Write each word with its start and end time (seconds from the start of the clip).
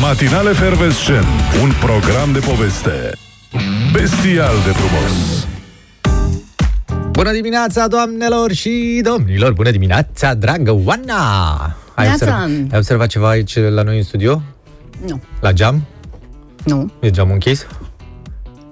Matinale 0.00 0.52
Fervescent, 0.52 1.26
un 1.62 1.72
program 1.80 2.32
de 2.32 2.38
poveste 2.38 3.12
bestial 3.92 4.54
de 4.64 4.70
frumos. 4.72 5.46
Bună 7.10 7.32
dimineața, 7.32 7.86
doamnelor 7.86 8.52
și 8.52 9.00
domnilor! 9.04 9.52
Bună 9.52 9.70
dimineața, 9.70 10.34
dragă 10.34 10.72
Oana! 10.84 11.76
Ai, 11.94 12.06
Neața. 12.06 12.24
observ- 12.42 12.72
ai 12.72 12.78
observat 12.78 13.06
ceva 13.08 13.28
aici 13.28 13.58
la 13.58 13.82
noi 13.82 13.96
în 13.96 14.02
studio? 14.02 14.42
Nu. 15.06 15.22
La 15.40 15.52
geam? 15.52 15.86
Nu. 16.64 16.92
E 17.00 17.10
geamul 17.10 17.32
închis? 17.32 17.66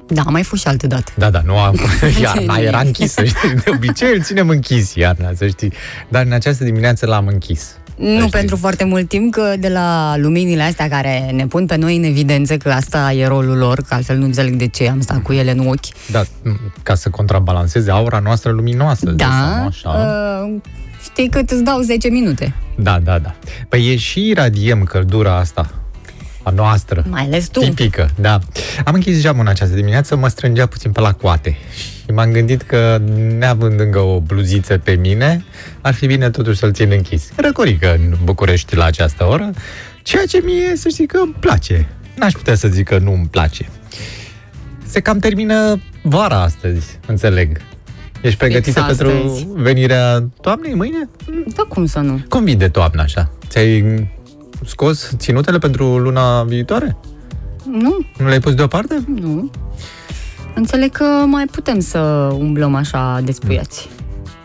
Da, 0.08 0.22
am 0.26 0.32
mai 0.32 0.42
fost 0.42 0.62
și 0.62 0.68
altă 0.68 0.86
dată. 0.86 1.12
Da, 1.16 1.30
da, 1.30 1.42
nu 1.44 1.58
am... 1.58 1.76
Iarna 2.22 2.56
era 2.56 2.80
închisă, 2.80 3.24
știi? 3.24 3.54
De 3.64 3.70
obicei 3.74 4.12
îl 4.14 4.22
ținem 4.22 4.48
închis 4.48 4.94
iarna, 4.94 5.30
să 5.36 5.46
știi. 5.46 5.72
Dar 6.08 6.24
în 6.24 6.32
această 6.32 6.64
dimineață 6.64 7.06
l-am 7.06 7.26
închis. 7.26 7.76
Nu 7.98 8.18
știi. 8.18 8.30
pentru 8.30 8.56
foarte 8.56 8.84
mult 8.84 9.08
timp, 9.08 9.32
că 9.32 9.54
de 9.58 9.68
la 9.68 10.14
luminile 10.16 10.62
astea 10.62 10.88
care 10.88 11.30
ne 11.32 11.46
pun 11.46 11.66
pe 11.66 11.76
noi 11.76 11.96
în 11.96 12.02
evidență 12.04 12.56
că 12.56 12.70
asta 12.70 13.12
e 13.12 13.26
rolul 13.26 13.56
lor, 13.56 13.80
că 13.88 13.94
altfel 13.94 14.16
nu 14.16 14.24
înțeleg 14.24 14.54
de 14.54 14.66
ce 14.66 14.88
am 14.88 15.00
stat 15.00 15.22
cu 15.22 15.32
ele 15.32 15.50
în 15.50 15.66
ochi. 15.68 16.10
Da, 16.10 16.22
m- 16.24 16.82
ca 16.82 16.94
să 16.94 17.10
contrabalanceze 17.10 17.90
aura 17.90 18.18
noastră 18.18 18.50
luminoasă. 18.50 19.06
îți 19.08 19.16
dai 19.16 19.26
seama, 19.28 19.54
Da, 19.56 19.64
așa. 19.64 19.90
uh, 20.44 20.54
știi 21.02 21.28
cât 21.28 21.50
îți 21.50 21.62
dau 21.64 21.80
10 21.80 22.08
minute. 22.08 22.54
Da, 22.76 22.98
da, 22.98 23.18
da. 23.18 23.34
Păi 23.68 23.92
e 23.92 23.96
și 23.96 24.28
iradiem 24.28 24.82
căldura 24.82 25.36
asta 25.36 25.70
a 26.42 26.50
noastră. 26.50 27.04
Mai 27.08 27.22
ales 27.22 27.48
tu. 27.48 27.60
Tipică, 27.60 28.08
da. 28.20 28.38
Am 28.84 28.94
închis 28.94 29.20
geamul 29.20 29.40
în 29.40 29.46
această 29.46 29.74
dimineață, 29.74 30.16
mă 30.16 30.28
strângea 30.28 30.66
puțin 30.66 30.92
pe 30.92 31.00
la 31.00 31.12
coate 31.12 31.56
și 32.08 32.14
m-am 32.14 32.30
gândit 32.30 32.62
că, 32.62 33.00
neavând 33.38 33.80
încă 33.80 33.98
o 33.98 34.20
bluziță 34.20 34.78
pe 34.78 34.92
mine, 34.92 35.44
ar 35.80 35.94
fi 35.94 36.06
bine 36.06 36.30
totuși 36.30 36.58
să-l 36.58 36.72
țin 36.72 36.90
închis. 36.92 37.30
Răcorică 37.36 37.94
în 37.94 38.16
București 38.24 38.76
la 38.76 38.84
această 38.84 39.24
oră, 39.24 39.50
ceea 40.02 40.24
ce 40.26 40.40
mie, 40.44 40.76
să 40.76 40.88
știi 40.88 41.06
că 41.06 41.18
îmi 41.22 41.36
place. 41.40 41.88
N-aș 42.16 42.32
putea 42.32 42.54
să 42.54 42.68
zic 42.68 42.86
că 42.88 42.98
nu 42.98 43.12
îmi 43.12 43.26
place. 43.30 43.68
Se 44.86 45.00
cam 45.00 45.18
termină 45.18 45.80
vara 46.02 46.42
astăzi, 46.42 46.98
înțeleg. 47.06 47.60
Ești 48.20 48.38
pregătită 48.38 48.80
Fix 48.82 48.96
pentru 48.96 49.16
astăzi. 49.16 49.46
venirea 49.54 50.28
toamnei 50.40 50.74
mâine? 50.74 51.08
Da, 51.56 51.62
cum 51.62 51.86
să 51.86 51.98
nu? 51.98 52.20
Cum 52.28 52.44
vii 52.44 52.56
de 52.56 52.68
toamnă 52.68 53.02
așa? 53.02 53.30
Ți-ai 53.48 54.08
scos 54.66 55.12
ținutele 55.16 55.58
pentru 55.58 55.98
luna 55.98 56.42
viitoare? 56.42 56.96
Nu, 57.70 57.96
Nu 58.18 58.26
le-ai 58.26 58.40
pus 58.40 58.54
deoparte? 58.54 59.04
nu. 59.20 59.50
Înțeleg 60.58 60.90
că 60.92 61.04
mai 61.04 61.44
putem 61.44 61.80
să 61.80 61.98
umblăm 62.38 62.74
așa 62.74 63.20
despuiați. 63.24 63.88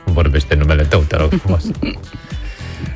Vorbește 0.06 0.56
numele 0.56 0.84
tău, 0.84 1.00
te 1.00 1.16
rog 1.16 1.30
frumos. 1.30 1.64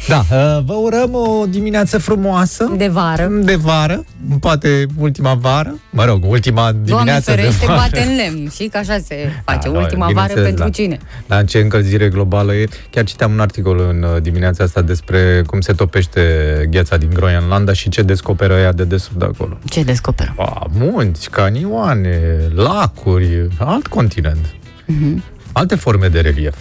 Da, 0.07 0.17
uh, 0.31 0.63
vă 0.65 0.73
urăm 0.73 1.13
o 1.13 1.45
dimineață 1.49 1.97
frumoasă. 1.97 2.71
De 2.77 2.87
vară. 2.87 3.27
De 3.41 3.55
vară, 3.55 4.03
poate 4.39 4.85
ultima 4.97 5.33
vară, 5.33 5.79
mă 5.91 6.05
rog, 6.05 6.23
ultima 6.29 6.61
Doamne 6.61 6.83
dimineață 6.85 7.31
ferește, 7.31 7.55
de 7.59 7.65
vară. 7.65 7.79
bate 7.79 7.99
în 8.09 8.15
lemn. 8.15 8.49
Și 8.49 8.67
că 8.71 8.77
așa 8.77 8.97
se 9.05 9.15
face. 9.45 9.69
Da, 9.69 9.79
Ultima 9.79 10.05
da, 10.05 10.11
vară 10.13 10.33
bineînțeles, 10.33 10.43
pentru 10.45 10.63
da. 10.63 10.69
cine? 10.69 10.97
Da, 11.27 11.43
ce 11.43 11.57
încălzire 11.59 12.09
globală 12.09 12.53
e. 12.53 12.67
Chiar 12.89 13.03
citeam 13.03 13.31
un 13.31 13.39
articol 13.39 13.79
în 13.89 14.03
uh, 14.03 14.21
dimineața 14.21 14.63
asta 14.63 14.81
despre 14.81 15.43
cum 15.45 15.61
se 15.61 15.73
topește 15.73 16.21
gheața 16.69 16.97
din 16.97 17.09
Groenlanda 17.13 17.73
și 17.73 17.89
ce 17.89 18.01
descoperă 18.01 18.53
ea 18.57 18.71
de 18.73 18.83
desubt 18.83 19.19
de 19.19 19.25
acolo. 19.25 19.57
Ce 19.69 19.83
descoperă? 19.83 20.33
Pa, 20.35 20.65
munți, 20.71 21.29
canioane, 21.29 22.19
lacuri, 22.55 23.47
alt 23.57 23.87
continent. 23.87 24.55
Mhm. 24.85 25.23
Alte 25.51 25.75
forme 25.75 26.07
de 26.07 26.19
relief. 26.19 26.55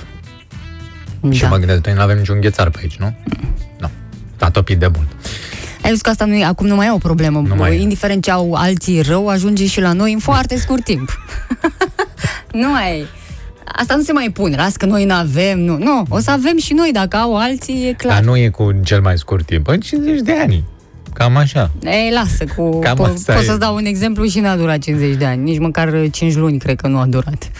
Și 1.32 1.40
Da. 1.42 1.48
mă 1.48 1.56
gândesc, 1.56 1.84
noi 1.86 1.94
nu 1.94 2.00
avem 2.00 2.16
niciun 2.18 2.40
ghețar 2.40 2.70
pe 2.70 2.78
aici, 2.82 2.96
nu? 2.96 3.14
Nu. 3.78 3.90
A 4.40 4.50
topit 4.50 4.78
de 4.78 4.86
mult. 4.94 5.06
Ai 5.82 5.88
văzut 5.92 6.00
că 6.04 6.10
asta 6.10 6.24
nu 6.24 6.34
e, 6.34 6.44
acum 6.44 6.66
nu 6.66 6.74
mai 6.74 6.86
e 6.86 6.92
o 6.92 6.98
problemă. 6.98 7.42
Nu 7.48 7.54
mai 7.54 7.76
e. 7.76 7.80
Indiferent 7.80 8.22
ce 8.22 8.30
au 8.30 8.52
alții 8.54 9.00
rău, 9.00 9.28
ajunge 9.28 9.66
și 9.66 9.80
la 9.80 9.92
noi 9.92 10.12
în 10.12 10.18
foarte 10.18 10.56
scurt 10.58 10.84
timp. 10.84 11.18
nu 12.52 12.70
mai 12.70 12.98
e. 12.98 13.04
Asta 13.78 13.94
nu 13.96 14.02
se 14.02 14.12
mai 14.12 14.30
pune. 14.32 14.56
Las 14.56 14.76
că 14.76 14.86
noi 14.86 15.04
nu 15.04 15.14
avem. 15.14 15.58
Nu, 15.60 15.76
nu. 15.78 16.02
O 16.08 16.18
să 16.18 16.30
avem 16.30 16.58
și 16.58 16.72
noi 16.72 16.90
dacă 16.92 17.16
au 17.16 17.36
alții, 17.36 17.88
e 17.88 17.92
clar. 17.92 18.14
Dar 18.14 18.22
nu 18.24 18.36
e 18.36 18.48
cu 18.48 18.72
cel 18.84 19.00
mai 19.00 19.18
scurt 19.18 19.46
timp, 19.46 19.68
în 19.68 19.80
50 19.80 20.20
de 20.20 20.32
ani. 20.40 20.64
Cam 21.12 21.36
așa. 21.36 21.70
Ei, 21.84 22.10
lasă, 22.14 22.44
cu, 22.56 22.78
Cam 22.78 22.96
po- 22.96 23.12
asta 23.12 23.32
pot 23.32 23.42
e. 23.42 23.44
să-ți 23.44 23.58
dau 23.58 23.74
un 23.74 23.84
exemplu 23.84 24.24
și 24.26 24.40
n-a 24.40 24.56
durat 24.56 24.78
50 24.78 25.14
de 25.16 25.24
ani. 25.24 25.42
Nici 25.42 25.58
măcar 25.58 25.92
5 26.10 26.34
luni 26.34 26.58
cred 26.58 26.80
că 26.80 26.86
nu 26.86 26.98
a 26.98 27.06
durat. 27.06 27.50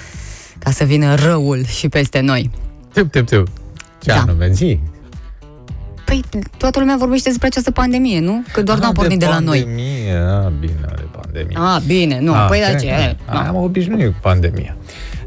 Ca 0.59 0.71
să 0.71 0.85
vină 0.85 1.15
răul 1.15 1.65
și 1.65 1.89
peste 1.89 2.21
noi. 2.21 2.51
Tip, 2.93 3.11
tip, 3.11 3.27
tip. 3.27 3.47
Ce 4.07 4.13
Da. 4.13 4.21
anume, 4.21 4.51
zi. 4.53 4.79
Păi, 6.05 6.25
toată 6.57 6.79
lumea 6.79 6.97
vorbește 6.99 7.29
despre 7.29 7.47
această 7.47 7.71
pandemie, 7.71 8.21
nu? 8.21 8.43
Că 8.53 8.63
doar 8.63 8.79
n-a 8.79 8.87
Ah, 8.87 8.93
pornit 8.95 9.19
de, 9.19 9.27
la 9.27 9.39
noi. 9.39 9.59
pandemie. 9.63 10.13
Ah, 10.15 10.53
bine, 10.61 10.75
de 10.97 11.07
pandemie. 11.21 11.57
Ah, 11.61 11.81
bine, 11.87 12.21
nu, 12.21 12.33
Ah, 12.35 12.47
păi 12.49 12.61
da 12.61 12.71
ok, 12.73 12.79
ce? 12.81 13.17
ok. 13.29 13.35
Am 13.47 13.57
obișnuit 13.57 14.07
cu 14.07 14.19
pandemia. 14.21 14.77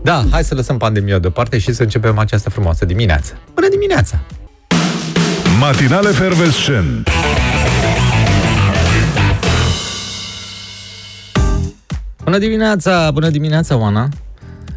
Da, 0.03 0.23
hai 0.31 0.43
să 0.43 0.55
lăsăm 0.55 0.77
pandemia 0.77 1.19
deoparte 1.19 1.57
și 1.57 1.73
să 1.73 1.83
începem 1.83 2.17
această 2.17 2.49
frumoasă 2.49 2.85
dimineață. 2.85 3.37
Bună 3.53 3.67
dimineața! 3.69 4.19
Matinale 5.59 6.09
Fervescent. 6.09 7.09
Bună 12.23 12.37
dimineața! 12.37 13.11
Bună 13.11 13.29
dimineața, 13.29 13.77
Oana! 13.77 14.09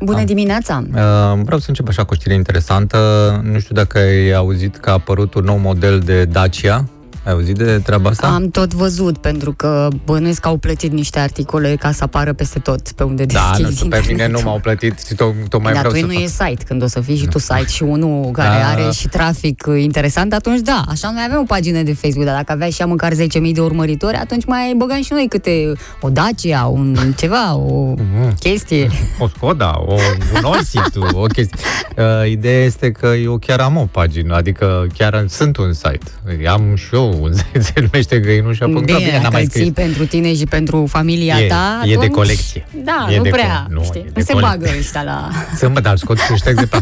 Bună 0.05 0.25
dimineața! 0.25 0.85
Uh, 0.89 1.41
vreau 1.45 1.59
să 1.59 1.65
încep 1.69 1.89
așa 1.89 2.05
cu 2.05 2.13
o 2.13 2.15
știre 2.15 2.35
interesantă. 2.35 2.99
Nu 3.45 3.59
știu 3.59 3.75
dacă 3.75 3.99
ai 3.99 4.33
auzit 4.33 4.77
că 4.77 4.91
a 4.91 4.93
apărut 4.93 5.35
un 5.35 5.45
nou 5.45 5.57
model 5.57 5.99
de 5.99 6.25
Dacia. 6.25 6.85
Ai 7.25 7.33
auzit 7.33 7.57
de 7.57 7.79
treaba 7.79 8.11
asta? 8.11 8.27
Am 8.27 8.49
tot 8.51 8.75
văzut, 8.75 9.19
pentru 9.19 9.53
că 9.53 9.89
bănuiesc 10.05 10.41
că 10.41 10.49
au 10.49 10.57
plătit 10.57 10.93
niște 10.93 11.19
articole 11.19 11.77
ca 11.77 11.93
să 11.93 12.05
apară 12.05 12.33
peste 12.33 12.59
tot 12.59 12.93
pe 12.93 13.03
unde 13.03 13.25
da, 13.25 13.41
deschizi 13.41 13.63
nu 13.69 13.71
știu, 13.77 13.89
pe 13.89 13.97
mine 14.01 14.11
internetul. 14.11 14.43
nu 14.43 14.49
m-au 14.49 14.59
plătit 14.59 14.99
și 15.07 15.15
to- 15.15 15.49
tocmai 15.49 15.73
Dar 15.73 15.87
vreau 15.87 15.93
tu 15.95 15.99
să 16.01 16.07
nu 16.07 16.13
fac. 16.13 16.23
e 16.23 16.27
site, 16.27 16.65
când 16.67 16.83
o 16.83 16.87
să 16.87 17.01
fii 17.01 17.17
și 17.17 17.27
tu 17.27 17.39
site 17.39 17.67
și 17.69 17.83
unul 17.83 18.31
care 18.31 18.59
Da. 18.61 18.69
are 18.69 18.91
și 18.93 19.09
trafic 19.09 19.65
uh, 19.69 19.83
interesant, 19.83 20.33
atunci 20.33 20.61
da, 20.61 20.85
așa 20.89 21.11
noi 21.11 21.23
avem 21.27 21.39
o 21.41 21.45
pagină 21.45 21.83
de 21.83 21.95
Facebook, 21.95 22.25
dar 22.27 22.37
dacă 22.37 22.53
aveai 22.53 22.71
și 22.71 22.81
ea 22.81 22.87
măcar 22.87 23.13
10.000 23.13 23.17
de 23.53 23.61
urmăritori, 23.61 24.17
atunci 24.17 24.45
mai 24.45 24.75
băgăm 24.77 25.03
și 25.03 25.13
noi 25.13 25.27
câte 25.29 25.73
o 26.01 26.09
Dacia, 26.09 26.65
un 26.65 26.97
ceva, 27.17 27.55
o 27.55 27.95
Mhm. 27.95 28.39
chestie. 28.39 28.91
O 29.19 29.29
Skoda, 29.29 29.75
o, 29.87 29.93
un 30.35 30.43
Orsit, 30.45 30.91
o 31.13 31.23
chestie. 31.23 31.59
Uh, 31.97 32.31
ideea 32.31 32.65
este 32.65 32.91
că 32.93 33.07
eu 33.07 33.39
chiar 33.39 33.61
am 33.61 33.77
o 33.77 33.87
pagină, 33.91 34.35
adică 34.35 34.87
chiar 34.99 35.25
sunt 35.29 35.57
un 35.57 35.73
site. 35.73 36.47
Am 36.49 36.75
și 36.75 36.95
eu 36.95 37.12
un 37.21 37.33
site, 37.37 37.61
se 37.61 37.73
numește 37.81 38.19
găinușa.ro. 38.21 38.81
Bine, 38.81 38.99
Bine, 38.99 39.13
n-am 39.13 39.21
dacă 39.21 39.33
mai 39.33 39.43
îl 39.43 39.49
scris. 39.49 39.63
ții 39.63 39.73
pentru 39.73 40.07
tine 40.07 40.35
și 40.35 40.45
pentru 40.47 40.87
familia 40.87 41.39
E- 41.41 41.47
ta, 41.47 41.81
e 41.85 41.89
de 41.89 41.95
atunci, 41.95 42.11
colecție. 42.13 42.67
Da, 42.85 43.07
E 43.11 43.17
nu 43.17 43.23
de 43.23 43.29
prea, 43.31 43.67
co- 43.67 43.73
nu, 43.73 43.83
știi, 43.85 44.01
e 44.01 44.05
de 44.05 44.11
nu 44.15 44.23
se 44.23 44.33
colecție. 44.33 44.59
bagă 44.67 44.79
ăștia 44.79 45.03
la... 45.03 45.29
Sâmbătă, 45.57 45.89
dar 45.89 45.97
scot 45.97 46.19
și 46.19 46.35
șterg 46.37 46.59
de 46.59 46.67
pe... 46.67 46.79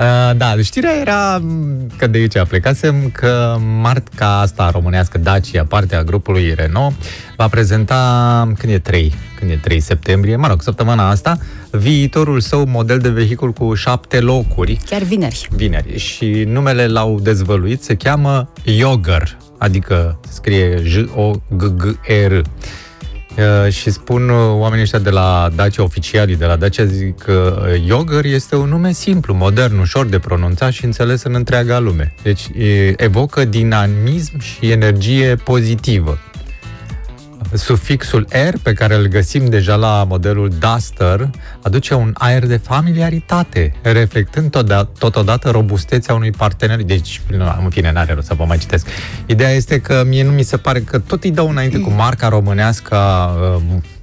Uh, 0.00 0.36
da, 0.36 0.54
știrea 0.62 0.96
era 1.00 1.38
m, 1.38 1.86
că 1.96 2.06
de 2.06 2.18
aici 2.18 2.48
plecasem 2.48 3.10
că 3.12 3.56
marca 3.80 4.40
asta 4.40 4.70
românească 4.70 5.18
Dacia, 5.18 5.64
partea 5.64 6.02
grupului 6.04 6.54
Renault, 6.54 6.94
va 7.36 7.48
prezenta, 7.48 8.52
când 8.58 8.72
e 8.72 8.78
3, 8.78 9.14
când 9.38 9.50
e 9.50 9.54
3 9.62 9.80
septembrie, 9.80 10.36
mă 10.36 10.46
rog, 10.46 10.62
săptămâna 10.62 11.08
asta, 11.10 11.38
viitorul 11.70 12.40
său 12.40 12.66
model 12.66 12.98
de 12.98 13.08
vehicul 13.08 13.52
cu 13.52 13.74
șapte 13.74 14.20
locuri, 14.20 14.78
Chiar 14.88 15.02
vineri. 15.02 15.48
vineri, 15.56 15.98
și 15.98 16.44
numele 16.48 16.86
l-au 16.86 17.20
dezvăluit, 17.20 17.82
se 17.82 17.94
cheamă 17.94 18.52
Yogger, 18.64 19.36
adică 19.58 20.20
se 20.28 20.32
scrie 20.32 20.82
J-O-G-G-E-R. 20.84 22.42
Uh, 23.38 23.72
și 23.72 23.90
spun 23.90 24.28
uh, 24.28 24.36
oamenii 24.36 24.82
ăștia 24.82 24.98
de 24.98 25.10
la 25.10 25.50
Dacia, 25.54 25.82
oficialii 25.82 26.36
de 26.36 26.44
la 26.44 26.56
Dacia, 26.56 26.84
zic 26.84 27.18
că 27.18 27.66
uh, 27.72 27.86
Yogger 27.86 28.24
este 28.24 28.56
un 28.56 28.68
nume 28.68 28.92
simplu, 28.92 29.34
modern, 29.34 29.78
ușor 29.78 30.06
de 30.06 30.18
pronunțat 30.18 30.72
și 30.72 30.84
înțeles 30.84 31.22
în 31.22 31.34
întreaga 31.34 31.78
lume. 31.78 32.14
Deci 32.22 32.48
e, 32.58 33.02
evocă 33.02 33.44
dinamism 33.44 34.40
și 34.40 34.70
energie 34.70 35.34
pozitivă. 35.34 36.18
Sufixul 37.56 38.26
R, 38.50 38.54
pe 38.62 38.72
care 38.72 38.94
îl 38.94 39.06
găsim 39.06 39.44
deja 39.48 39.74
la 39.74 40.04
modelul 40.08 40.50
Duster, 40.58 41.30
aduce 41.62 41.94
un 41.94 42.10
aer 42.14 42.46
de 42.46 42.56
familiaritate, 42.56 43.72
reflectând 43.82 44.50
totodată, 44.50 44.90
totodată 44.98 45.50
robustețea 45.50 46.14
unui 46.14 46.30
partener. 46.30 46.82
Deci, 46.82 47.20
nu, 47.36 47.44
în 47.64 47.70
fine, 47.70 47.92
n-are 47.92 48.12
rost 48.14 48.26
să 48.26 48.34
vă 48.34 48.44
mai 48.44 48.58
citesc. 48.58 48.86
Ideea 49.26 49.50
este 49.50 49.80
că 49.80 50.04
mie 50.08 50.24
nu 50.24 50.30
mi 50.30 50.42
se 50.42 50.56
pare 50.56 50.80
că 50.80 50.98
tot 50.98 51.24
îi 51.24 51.30
dau 51.30 51.48
înainte 51.48 51.78
cu 51.78 51.90
marca 51.90 52.28
românească 52.28 52.94
a 52.94 53.26
uh, 53.54 53.60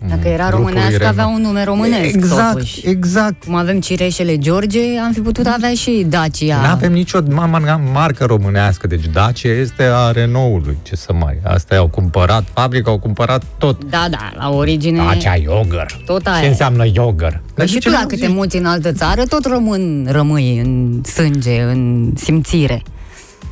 Dacă 0.10 0.28
era 0.28 0.48
grupului 0.48 0.72
românească, 0.74 0.98
Renault. 0.98 1.20
avea 1.20 1.28
un 1.36 1.42
nume 1.42 1.64
românesc, 1.64 2.16
Exact, 2.16 2.54
totuși. 2.54 2.88
exact. 2.88 3.44
Cum 3.44 3.56
avem 3.56 3.80
cireșele 3.80 4.38
George, 4.38 4.80
am 5.06 5.12
fi 5.12 5.20
putut 5.20 5.46
avea 5.46 5.74
și 5.74 6.06
Dacia. 6.10 6.58
Nu 6.62 6.68
avem 6.68 6.92
nicio 6.92 7.20
ma- 7.22 7.50
ma- 7.62 7.92
marcă 7.94 8.26
românească, 8.26 8.88
deci 8.88 9.06
Dacia 9.06 9.50
este 9.50 9.84
a 9.94 10.12
Renault-ului, 10.12 10.78
ce 10.84 10.96
să 10.96 11.14
mai. 11.14 11.38
Asta 11.44 11.76
au 11.76 11.88
cumpărat 11.88 12.44
fabrica, 12.54 12.92
au 12.92 13.00
cumpărat 13.00 13.43
tot. 13.58 13.84
Da, 13.84 14.08
da, 14.10 14.32
la 14.38 14.50
origine... 14.50 14.98
Dacia 14.98 15.36
Yogger. 15.36 15.86
Tot 16.06 16.24
Ce 16.24 16.30
aia. 16.30 16.48
înseamnă 16.48 16.86
Yogger? 16.94 17.42
Că 17.54 17.66
și 17.66 17.78
tu 17.80 17.90
dacă 17.90 18.16
te 18.16 18.28
muți 18.28 18.58
în 18.58 18.66
altă 18.66 18.92
țară, 18.92 19.24
tot 19.26 19.46
român 19.46 20.08
rămâi 20.12 20.60
în 20.60 21.02
sânge, 21.04 21.62
în 21.62 22.12
simțire. 22.16 22.82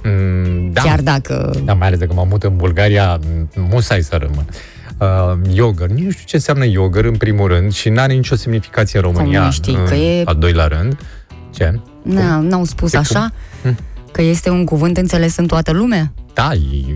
Mm, 0.04 0.72
da. 0.74 0.82
Chiar 0.82 1.02
dacă... 1.02 1.54
Da, 1.66 1.74
mai 1.74 1.88
ales 1.88 2.00
dacă 2.00 2.14
mă 2.14 2.26
mut 2.30 2.44
în 2.44 2.56
Bulgaria, 2.56 3.20
musai 3.70 4.02
să 4.02 4.16
rămân. 4.20 4.46
Uh, 4.98 5.38
yogurt. 5.54 5.92
Nici 5.92 6.04
nu 6.04 6.10
știu 6.12 6.24
ce 6.26 6.36
înseamnă 6.36 6.66
yogurt 6.66 7.06
în 7.06 7.16
primul 7.16 7.48
rând 7.48 7.74
și 7.74 7.90
n-are 7.90 8.14
nicio 8.14 8.36
semnificație 8.36 9.00
în 9.00 9.06
România 9.12 9.38
Cum 9.38 9.46
nu 9.46 9.52
știi, 9.52 9.74
în 9.74 9.86
că 9.86 9.94
e- 9.96 10.24
al 10.26 10.36
doilea 10.36 10.66
rând. 10.66 10.98
Ce? 11.56 11.80
Na, 12.02 12.38
n-au 12.40 12.64
spus 12.64 12.92
De 12.92 12.98
așa? 12.98 13.20
cum? 13.20 13.32
Că 14.12 14.22
este 14.22 14.50
un 14.50 14.66
cuvânt 14.66 14.98
înțeles 14.98 15.38
în 15.38 15.48
toată 15.48 15.72
lumea? 15.72 16.14
Da, 16.34 16.54
e, 16.54 16.96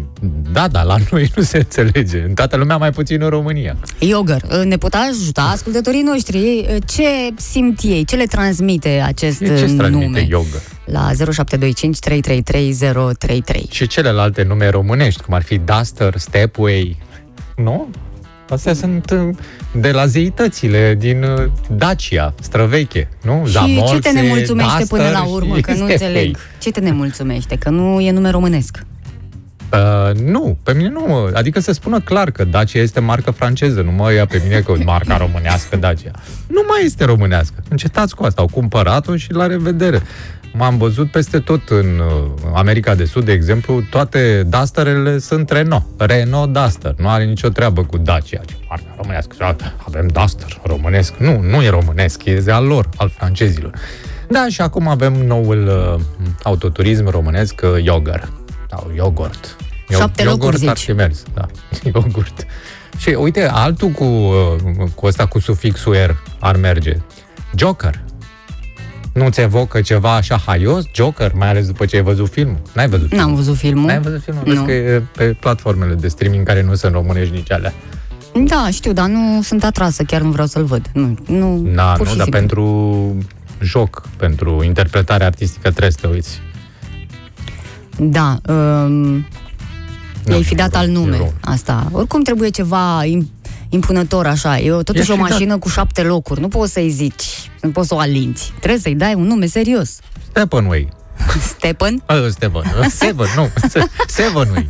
da, 0.51 0.67
da, 0.67 0.83
la 0.83 0.95
noi 1.11 1.31
nu 1.35 1.43
se 1.43 1.57
înțelege. 1.57 2.23
În 2.27 2.33
toată 2.33 2.55
lumea, 2.57 2.77
mai 2.77 2.91
puțin 2.91 3.21
în 3.21 3.29
România. 3.29 3.77
Yogurt. 3.99 4.53
Ne 4.63 4.77
pot 4.77 4.93
ajuta 4.93 5.41
ascultătorii 5.41 6.01
noștri? 6.01 6.65
Ce 6.85 7.03
simt 7.35 7.79
ei? 7.83 8.05
Ce 8.05 8.15
le 8.15 8.25
transmite 8.25 9.01
acest 9.05 9.37
Ce 9.37 9.45
ce 9.45 9.53
transmite 9.53 10.05
nume? 10.05 10.25
yogurt? 10.29 10.71
La 10.85 10.99
0725 11.13 11.99
333 11.99 12.75
033. 13.17 13.67
Și 13.71 13.87
celelalte 13.87 14.43
nume 14.43 14.69
românești, 14.69 15.21
cum 15.21 15.33
ar 15.33 15.43
fi 15.43 15.57
Duster, 15.57 16.13
Stepway, 16.17 16.97
nu? 17.55 17.87
Astea 18.49 18.73
sunt 18.73 19.09
uh, 19.11 19.35
de 19.79 19.91
la 19.91 20.05
zeitățile 20.05 20.95
din 20.99 21.23
uh, 21.23 21.43
Dacia, 21.69 22.33
străveche, 22.41 23.09
nu? 23.21 23.43
Și 23.47 23.83
ce 23.89 23.99
te 23.99 24.11
nemulțumește 24.11 24.77
Duster 24.79 24.97
până 24.97 25.09
la 25.09 25.23
urmă? 25.23 25.55
și 25.55 25.61
Că 25.61 25.71
nu 25.71 25.75
Stepway. 25.77 26.07
înțeleg. 26.07 26.37
Ce 26.59 26.71
te 26.71 26.79
nemulțumește? 26.79 27.55
Că 27.55 27.69
nu 27.69 27.99
e 27.99 28.11
nume 28.11 28.29
românesc. 28.29 28.77
Uh, 29.73 30.15
nu, 30.19 30.57
pe 30.63 30.73
mine 30.73 30.89
nu. 30.89 31.05
mă. 31.07 31.31
Adică 31.33 31.59
să 31.59 31.71
spună 31.71 31.99
clar 31.99 32.31
că 32.31 32.43
Dacia 32.43 32.79
este 32.79 32.99
marcă 32.99 33.31
franceză, 33.31 33.81
nu 33.81 33.91
mă 33.91 34.13
ia 34.13 34.25
pe 34.25 34.41
mine 34.43 34.59
că 34.59 34.73
e 34.79 34.83
marca 34.83 35.17
românească 35.17 35.75
Dacia. 35.75 36.11
Nu 36.47 36.61
mai 36.67 36.81
este 36.85 37.05
românească. 37.05 37.55
Încetați 37.69 38.15
cu 38.15 38.23
asta. 38.23 38.41
Au 38.41 38.47
cumpărat-o 38.47 39.15
și 39.15 39.33
la 39.33 39.47
revedere. 39.47 40.01
M-am 40.57 40.77
văzut 40.77 41.11
peste 41.11 41.39
tot 41.39 41.69
în 41.69 41.99
uh, 41.99 42.31
America 42.53 42.95
de 42.95 43.05
Sud, 43.05 43.25
de 43.25 43.31
exemplu, 43.31 43.81
toate 43.89 44.43
Dusterele 44.49 45.17
sunt 45.17 45.49
Renault. 45.49 45.83
Renault 45.97 46.53
Duster. 46.53 46.93
Nu 46.97 47.09
are 47.09 47.25
nicio 47.25 47.49
treabă 47.49 47.83
cu 47.83 47.97
Dacia. 47.97 48.41
Ce 48.45 48.55
marca 48.69 48.95
românească. 48.97 49.35
Și 49.39 49.55
Avem 49.87 50.07
Duster 50.07 50.59
românesc. 50.63 51.13
Nu, 51.17 51.39
nu 51.41 51.63
e 51.63 51.69
românesc, 51.69 52.25
e 52.25 52.43
al 52.47 52.65
lor, 52.65 52.89
al 52.97 53.09
francezilor. 53.09 53.71
Da, 54.29 54.45
și 54.49 54.61
acum 54.61 54.87
avem 54.87 55.13
noul 55.13 55.67
uh, 55.97 56.01
autoturism 56.43 57.09
românesc, 57.09 57.61
uh, 57.63 57.83
Yogurt. 57.83 58.31
Sau 58.69 58.91
yogurt. 58.95 59.55
Yo- 59.89 59.97
Șapte 59.97 60.23
locuri, 60.23 60.43
yogurt 60.43 60.67
ar 60.67 60.75
zici. 60.77 60.85
fi 60.85 60.91
mers, 60.91 61.23
da. 61.33 61.45
Yogurt. 61.93 62.45
Și 62.97 63.09
uite, 63.09 63.47
altul 63.51 63.89
cu, 63.89 64.03
uh, 64.03 64.87
cu 64.95 65.05
ăsta 65.05 65.25
cu 65.25 65.39
sufixul 65.39 65.93
R 65.93 66.11
ar 66.39 66.55
merge. 66.55 66.97
Joker. 67.57 68.03
Nu 69.15 69.29
ți 69.29 69.41
evocă 69.41 69.81
ceva 69.81 70.15
așa 70.15 70.37
haios? 70.45 70.83
Joker, 70.93 71.31
mai 71.33 71.49
ales 71.49 71.67
după 71.67 71.85
ce 71.85 71.95
ai 71.95 72.01
văzut 72.01 72.29
filmul. 72.31 72.57
N-ai 72.73 72.87
văzut 72.89 73.07
filmul. 73.07 73.25
N-am 73.25 73.35
văzut 73.35 73.55
filmul. 73.57 73.85
N-ai 73.85 73.99
văzut 74.01 74.21
filmul? 74.21 74.43
Vezi 74.45 74.57
Nu. 74.57 74.63
că 74.65 74.71
e 74.71 75.03
pe 75.15 75.37
platformele 75.39 75.93
de 75.93 76.07
streaming 76.07 76.45
care 76.47 76.63
nu 76.63 76.75
sunt 76.75 76.93
românești 76.93 77.33
nici 77.33 77.51
alea. 77.51 77.73
Da, 78.45 78.67
știu, 78.71 78.93
dar 78.93 79.07
nu 79.07 79.41
sunt 79.41 79.63
atrasă, 79.63 80.03
chiar 80.03 80.21
nu 80.21 80.29
vreau 80.29 80.47
să-l 80.47 80.63
văd. 80.63 80.89
Nu, 80.93 81.15
nu, 81.27 81.67
Da, 81.75 81.83
pur 81.97 82.05
nu, 82.05 82.11
și 82.11 82.17
dar 82.17 82.25
simplu. 82.25 82.39
pentru 82.39 83.17
joc, 83.61 84.07
pentru 84.17 84.63
interpretare 84.63 85.23
artistică 85.23 85.69
trebuie 85.69 85.91
să 85.91 85.97
te 86.01 86.07
uiți. 86.07 86.41
Da, 87.97 88.37
um, 88.47 88.91
Nu, 90.25 90.31
i-ai 90.33 90.43
fi 90.43 90.55
dat 90.55 90.71
nu, 90.73 90.79
al 90.79 90.87
nume. 90.87 91.17
nu. 91.17 91.31
Asta. 91.41 91.87
Oricum 91.91 92.21
trebuie 92.23 92.49
ceva 92.49 93.03
im- 93.05 93.29
impunător 93.69 94.27
așa. 94.27 94.59
E 94.59 94.71
o- 94.71 94.83
totuși 94.83 95.09
I-aș 95.09 95.17
o 95.19 95.21
fi 95.23 95.29
dat. 95.29 95.29
mașină 95.31 95.57
cu 95.57 95.69
șapte 95.69 96.01
locuri. 96.01 96.39
Nu 96.41 96.47
poți 96.47 96.71
să-i 96.73 96.89
zici, 96.89 97.23
nu 97.61 97.69
poți 97.69 97.87
să 97.87 97.93
o 97.95 97.97
alinți. 97.99 98.53
Trebuie 98.59 98.79
să-i 98.81 98.95
dai 98.95 99.13
un 99.13 99.23
nume 99.27 99.45
serios. 99.45 99.99
Steppenway. 100.29 100.89
Stephen? 101.41 102.03
Uh, 102.09 102.27
Stephen. 102.35 102.63
Seven, 102.89 103.27
nu. 103.35 103.49
Sevenway. 104.07 104.69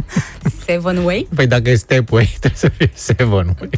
Seven 0.66 0.96
Way? 1.04 1.28
Păi 1.34 1.46
dacă 1.46 1.70
e 1.70 1.74
Stepway, 1.74 2.34
trebuie 2.40 2.60
să 2.60 2.68
fie 2.76 2.90
Sevenway. 2.94 3.70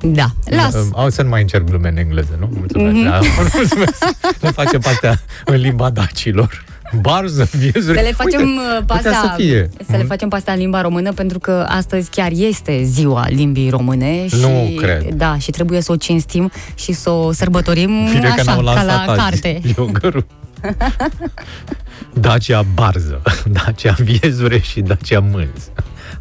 Da, 0.00 0.26
las. 0.44 0.74
O 0.90 1.08
să 1.08 1.22
nu 1.22 1.28
mai 1.28 1.40
încerc 1.40 1.64
glume 1.64 1.88
în 1.88 1.96
engleză, 1.96 2.36
nu? 2.38 2.50
Mulțumesc. 2.58 2.94
Mhm. 2.94 3.04
Da, 3.04 3.20
mulțumesc. 3.38 4.04
Le 4.40 4.50
facem 4.50 4.80
pe 4.80 4.88
astea 4.88 5.20
în 5.44 5.54
limba 5.56 5.90
dacilor. 5.90 6.64
Barză, 7.00 7.48
viezuri. 7.56 7.96
Să 7.98 8.02
le 8.04 8.12
facem 8.12 8.40
Uite, 8.40 8.60
uh, 8.60 8.76
pe 8.86 8.94
putea 8.94 9.10
astea, 9.10 9.20
să 9.22 9.32
fie. 9.36 9.68
să 9.90 9.96
le 9.96 10.02
facem 10.02 10.28
pe 10.28 10.36
astea 10.36 10.52
în 10.52 10.58
limba 10.58 10.80
română 10.80 11.12
pentru 11.12 11.38
că 11.38 11.66
astăzi 11.68 12.10
chiar 12.10 12.30
este 12.34 12.82
ziua 12.82 13.26
limbii 13.28 13.70
române 13.70 14.26
și 14.28 14.40
Nu 14.40 14.72
cred. 14.76 15.14
da, 15.14 15.38
și 15.38 15.50
trebuie 15.50 15.80
să 15.80 15.92
o 15.92 15.96
cinstim 15.96 16.50
și 16.74 16.92
să 16.92 17.10
o 17.10 17.32
sărbătorim 17.32 17.90
Bine 18.10 18.20
că 18.20 18.40
așa, 18.40 18.42
n-au 18.54 18.56
ca 18.56 18.62
lansat 18.62 18.86
la 19.06 19.12
azi 19.12 19.20
carte. 19.20 19.60
Yogurul. 19.76 20.26
Dacia 22.20 22.62
Barză, 22.74 23.22
Dacia 23.46 23.96
Viezure 23.98 24.60
și 24.60 24.80
Dacia 24.80 25.20
Mânz. 25.20 25.70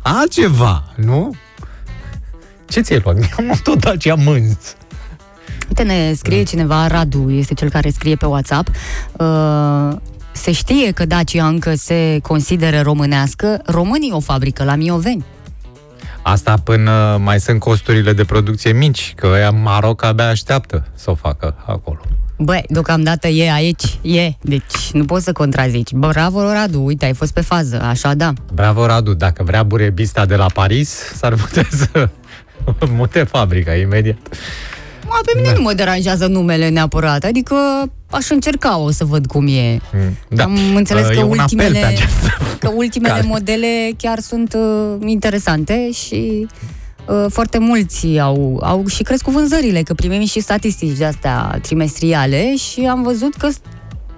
Altceva, 0.02 0.84
nu? 0.96 1.36
Ce 2.70 2.82
ți-ai 2.82 3.02
luat? 3.04 3.16
Mi-am 3.16 3.46
luat 3.46 3.60
tot 3.62 3.80
Dacia 3.80 4.16
Mânz. 4.16 4.76
Uite, 5.68 5.84
ne 5.84 6.14
scrie 6.14 6.44
cineva, 6.44 6.88
Radu 6.88 7.32
este 7.32 7.54
cel 7.54 7.70
care 7.70 7.90
scrie 7.90 8.16
pe 8.16 8.26
WhatsApp. 8.26 8.68
Uh, 9.12 9.92
se 10.36 10.52
știe 10.52 10.92
că 10.92 11.06
Dacia 11.06 11.48
încă 11.48 11.74
se 11.76 12.20
consideră 12.24 12.82
românească. 12.82 13.62
Românii 13.66 14.12
o 14.12 14.20
fabrică 14.20 14.64
la 14.64 14.76
Mioveni. 14.76 15.26
Asta 16.22 16.56
până 16.64 17.18
mai 17.22 17.40
sunt 17.40 17.60
costurile 17.60 18.14
de 18.14 18.24
producție 18.24 18.72
mici, 18.72 19.14
că 19.16 19.28
ăia 19.34 19.48
în 19.48 19.62
Maroc 19.62 20.04
abia 20.04 20.28
așteaptă 20.28 20.88
să 20.96 21.12
o 21.12 21.16
facă 21.16 21.56
acolo. 21.66 22.00
Băi, 22.38 22.64
deocamdată 22.70 23.28
e 23.28 23.52
aici, 23.52 24.00
e. 24.02 24.32
Deci 24.42 24.92
nu 24.92 25.06
poți 25.06 25.24
să 25.24 25.32
contrazici. 25.32 25.92
Bravo, 25.92 26.52
Radu, 26.52 26.84
uite, 26.84 27.06
ai 27.06 27.14
fost 27.14 27.34
pe 27.34 27.42
fază, 27.42 27.82
așa 27.82 28.14
da. 28.14 28.34
Bravo, 28.54 28.86
Radu, 28.86 29.14
dacă 29.14 29.44
vrea 29.44 29.64
burebista 29.64 30.26
de 30.26 30.36
la 30.36 30.46
Paris, 30.54 30.90
s-ar 30.90 31.34
putea 31.34 31.68
să 31.70 32.10
mute 32.96 33.24
fabrica 33.24 33.74
imediat. 33.74 34.18
Ma, 35.08 35.20
pe 35.26 35.32
mine 35.36 35.48
da. 35.48 35.54
nu 35.54 35.62
mă 35.62 35.74
deranjează 35.74 36.28
numele 36.28 36.70
neapărat, 36.70 37.24
adică 37.24 37.56
aș 38.10 38.30
încerca 38.30 38.78
o 38.78 38.92
să 38.92 39.06
văd 39.06 39.26
cum 39.26 39.48
e. 39.48 39.80
Da. 40.30 40.44
Am 40.44 40.58
înțeles 40.76 41.08
Uh, 41.08 41.12
că 41.14 41.20
e 41.20 41.24
un 41.24 41.40
apel 41.40 41.40
ultimele, 41.40 41.80
pe 41.80 41.86
această 41.86 42.38
că 42.60 42.72
ultimele 42.76 43.14
cale. 43.14 43.26
modele 43.28 43.92
chiar 43.98 44.20
sunt 44.20 44.54
uh, 44.54 44.96
interesante 45.06 45.92
și 45.92 46.48
uh, 47.08 47.26
foarte 47.30 47.58
mulți 47.58 48.20
au, 48.20 48.60
au 48.64 48.88
și 48.88 49.04
crescut 49.04 49.34
vânzările, 49.34 49.82
că 49.82 49.94
primim 49.94 50.26
și 50.26 50.40
statistici 50.40 50.98
de 50.98 51.06
astea 51.06 51.60
trimestriale 51.62 52.56
și 52.56 52.80
am 52.90 53.04
văzut 53.04 53.36
că 53.36 53.50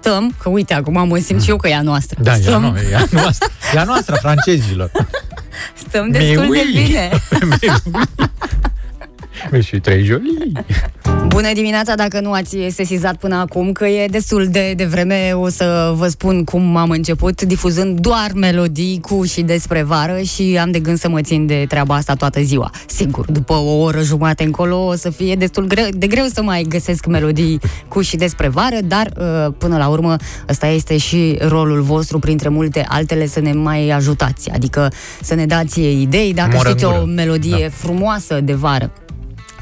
stăm, 0.00 0.34
că 0.42 0.48
uite, 0.48 0.74
acum 0.74 1.06
mă 1.08 1.18
simt 1.18 1.42
și 1.42 1.50
eu 1.50 1.56
că 1.56 1.68
e 1.68 1.74
a 1.74 1.82
noastră. 1.82 2.18
Da, 2.22 2.30
e 2.30 2.34
a, 2.34 2.38
stăm, 2.40 2.76
no- 2.76 2.90
e 2.92 2.96
a 2.96 3.04
noastră, 3.10 3.48
e 3.74 3.78
a 3.78 3.84
noastră, 3.84 4.16
francezilor. 4.20 4.90
stăm 5.88 6.10
destul 6.10 6.46
Mais 6.46 6.50
de 6.50 6.70
oui. 6.74 6.84
bine. 6.84 7.10
Mais 9.50 9.64
și 9.64 9.80
trei 9.80 10.04
joli. 10.04 10.52
Bună 11.26 11.52
dimineața, 11.52 11.94
dacă 11.94 12.20
nu 12.20 12.32
ați 12.32 12.56
sesizat 12.68 13.16
până 13.16 13.36
acum 13.36 13.72
că 13.72 13.86
e 13.86 14.06
destul 14.06 14.46
de, 14.50 14.72
de 14.76 14.84
vreme, 14.84 15.32
o 15.34 15.48
să 15.48 15.92
vă 15.96 16.08
spun 16.08 16.44
cum 16.44 16.76
am 16.76 16.90
început, 16.90 17.42
difuzând 17.42 18.00
doar 18.00 18.30
melodii 18.34 19.00
cu 19.00 19.24
și 19.24 19.42
despre 19.42 19.82
vară 19.82 20.20
și 20.20 20.58
am 20.60 20.70
de 20.70 20.78
gând 20.78 20.98
să 20.98 21.08
mă 21.08 21.20
țin 21.20 21.46
de 21.46 21.64
treaba 21.68 21.94
asta 21.94 22.14
toată 22.14 22.40
ziua. 22.40 22.70
Sigur, 22.86 23.30
după 23.30 23.52
o 23.52 23.78
oră 23.78 24.02
jumate 24.02 24.42
încolo 24.44 24.86
o 24.86 24.94
să 24.94 25.10
fie 25.10 25.34
destul 25.34 25.66
greu, 25.66 25.86
de 25.90 26.06
greu 26.06 26.24
să 26.24 26.42
mai 26.42 26.66
găsesc 26.68 27.06
melodii 27.06 27.60
cu 27.88 28.00
și 28.00 28.16
despre 28.16 28.48
vară, 28.48 28.78
dar 28.84 29.10
uh, 29.18 29.52
până 29.58 29.76
la 29.76 29.88
urmă 29.88 30.16
ăsta 30.48 30.66
este 30.66 30.96
și 30.96 31.38
rolul 31.40 31.80
vostru, 31.82 32.18
printre 32.18 32.48
multe 32.48 32.84
altele, 32.88 33.26
să 33.26 33.40
ne 33.40 33.52
mai 33.52 33.88
ajutați, 33.90 34.50
adică 34.50 34.92
să 35.22 35.34
ne 35.34 35.46
dați 35.46 35.80
idei, 35.80 36.34
dacă 36.34 36.50
Mură 36.56 36.68
în 36.68 36.74
știți 36.74 36.84
o 36.84 36.98
gură. 36.98 37.12
melodie 37.14 37.58
da. 37.60 37.68
frumoasă 37.70 38.40
de 38.40 38.52
vară 38.52 38.92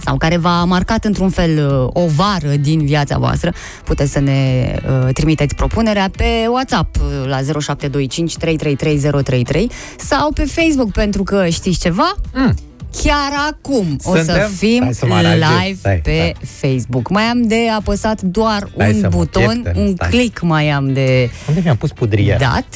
sau 0.06 0.16
care 0.16 0.36
v-a 0.36 0.64
marcat 0.64 1.04
într-un 1.04 1.30
fel 1.30 1.66
uh, 1.92 2.02
o 2.02 2.06
vară 2.06 2.54
din 2.60 2.84
viața 2.84 3.18
voastră, 3.18 3.52
puteți 3.84 4.12
să 4.12 4.20
ne 4.20 4.74
uh, 5.04 5.12
trimiteți 5.12 5.54
propunerea 5.54 6.10
pe 6.16 6.24
WhatsApp 6.48 6.96
uh, 6.96 7.26
la 7.28 7.36
0725 7.60 8.36
333033 8.36 9.70
sau 9.98 10.32
pe 10.32 10.44
Facebook, 10.44 10.92
pentru 10.92 11.22
că 11.22 11.46
știți 11.48 11.78
ceva? 11.78 12.14
Mm. 12.34 12.54
Chiar 13.02 13.32
acum 13.50 13.96
o 14.04 14.14
să 14.16 14.22
Suntem? 14.24 14.48
fim 14.56 14.76
Stai 14.80 14.94
să 14.94 15.06
mă 15.06 15.14
aranjez. 15.14 15.42
live 15.64 15.78
Stai, 15.78 16.00
pe 16.02 16.32
Facebook. 16.60 17.08
Mai 17.10 17.22
am 17.22 17.42
de 17.46 17.68
apăsat 17.78 18.20
doar 18.22 18.68
Stai 18.74 18.88
un 18.92 19.00
să 19.00 19.08
mă 19.10 19.16
buton, 19.16 19.60
pieptăn, 19.62 19.82
un 19.86 19.92
stai. 19.94 20.08
click 20.08 20.40
mai 20.40 20.68
am 20.68 20.92
de 20.92 21.30
Unde 21.48 21.60
mi-am 21.64 21.76
pus 21.76 21.92
pudria? 21.92 22.36
dat 22.38 22.66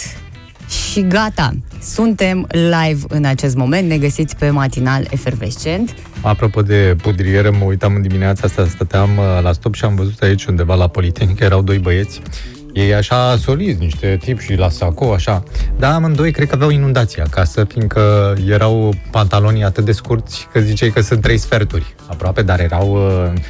și 0.70 1.06
gata. 1.06 1.52
Suntem 1.82 2.46
live 2.50 3.00
în 3.08 3.24
acest 3.24 3.56
moment, 3.56 3.88
ne 3.88 3.98
găsiți 3.98 4.36
pe 4.36 4.50
matinal 4.50 5.06
efervescent. 5.10 5.94
Apropo 6.20 6.62
de 6.62 6.96
pudrieră, 7.02 7.50
mă 7.50 7.64
uitam 7.64 7.94
în 7.94 8.02
dimineața 8.02 8.42
asta, 8.46 8.66
stăteam 8.66 9.10
uh, 9.16 9.42
la 9.42 9.52
stop 9.52 9.74
și 9.74 9.84
am 9.84 9.94
văzut 9.94 10.22
aici 10.22 10.44
undeva 10.44 10.74
la 10.74 10.88
Politehnică, 10.88 11.44
erau 11.44 11.62
doi 11.62 11.78
băieți. 11.78 12.20
Ei 12.72 12.94
așa 12.94 13.36
solizi, 13.36 13.78
niște 13.78 14.18
tip 14.22 14.40
și 14.40 14.54
la 14.54 14.68
saco, 14.68 15.12
așa. 15.12 15.42
Dar 15.78 15.92
amândoi 15.92 16.32
cred 16.32 16.48
că 16.48 16.54
aveau 16.54 16.70
inundații 16.70 17.22
acasă, 17.22 17.64
fiindcă 17.64 18.34
erau 18.48 18.94
pantalonii 19.10 19.64
atât 19.64 19.84
de 19.84 19.92
scurți 19.92 20.46
că 20.52 20.60
ziceai 20.60 20.90
că 20.90 21.00
sunt 21.00 21.20
trei 21.20 21.38
sferturi 21.38 21.94
aproape, 22.06 22.42
dar 22.42 22.60
erau... 22.60 22.92
uh, 23.34 23.40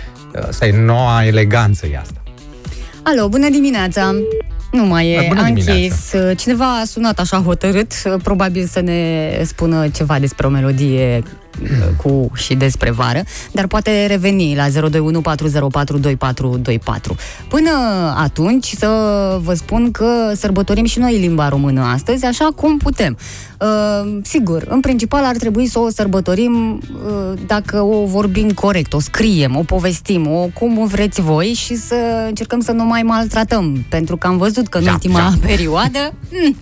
Asta 0.48 0.66
e 0.66 0.84
noua 0.84 1.24
eleganță, 1.26 1.86
e 1.86 1.98
asta. 1.98 2.22
Alo, 3.02 3.28
bună 3.28 3.48
dimineața! 3.50 4.14
Nu 4.70 4.84
mai 4.84 5.10
e 5.12 5.24
Bună 5.28 5.40
a 5.40 5.44
dimineața. 5.44 5.72
închis. 5.72 6.14
Cineva 6.36 6.78
a 6.80 6.84
sunat 6.84 7.18
așa 7.18 7.38
hotărât, 7.38 7.92
probabil 8.22 8.66
să 8.66 8.80
ne 8.80 9.30
spună 9.44 9.88
ceva 9.88 10.18
despre 10.18 10.46
o 10.46 10.50
melodie 10.50 11.22
uh, 11.24 11.49
cu 12.02 12.30
și 12.34 12.54
despre 12.54 12.90
vară, 12.90 13.22
dar 13.52 13.66
poate 13.66 14.06
reveni 14.06 14.54
la 14.56 14.66
02140422424. 14.68 14.70
Până 17.48 17.70
atunci 18.16 18.66
să 18.78 18.88
vă 19.42 19.54
spun 19.54 19.90
că 19.90 20.32
sărbătorim 20.36 20.84
și 20.84 20.98
noi 20.98 21.18
limba 21.18 21.48
română 21.48 21.82
astăzi, 21.82 22.24
așa 22.24 22.48
cum 22.56 22.76
putem. 22.76 23.16
Uh, 23.60 24.18
sigur, 24.22 24.64
în 24.68 24.80
principal 24.80 25.24
ar 25.24 25.36
trebui 25.36 25.66
să 25.66 25.78
o 25.78 25.88
sărbătorim 25.90 26.82
uh, 27.06 27.38
dacă 27.46 27.80
o 27.80 28.04
vorbim 28.06 28.50
corect, 28.50 28.92
o 28.92 29.00
scriem, 29.00 29.56
o 29.56 29.62
povestim, 29.62 30.26
o 30.26 30.46
cum 30.54 30.86
vreți 30.86 31.20
voi 31.20 31.46
și 31.46 31.76
să 31.76 31.94
încercăm 32.26 32.60
să 32.60 32.72
nu 32.72 32.84
mai 32.84 33.02
maltratăm, 33.02 33.84
pentru 33.88 34.16
că 34.16 34.26
am 34.26 34.36
văzut 34.36 34.68
că 34.68 34.78
în 34.78 34.84
Jap, 34.84 34.92
ultima 34.92 35.20
jap. 35.20 35.34
perioadă 35.52 36.12
mm, 36.30 36.56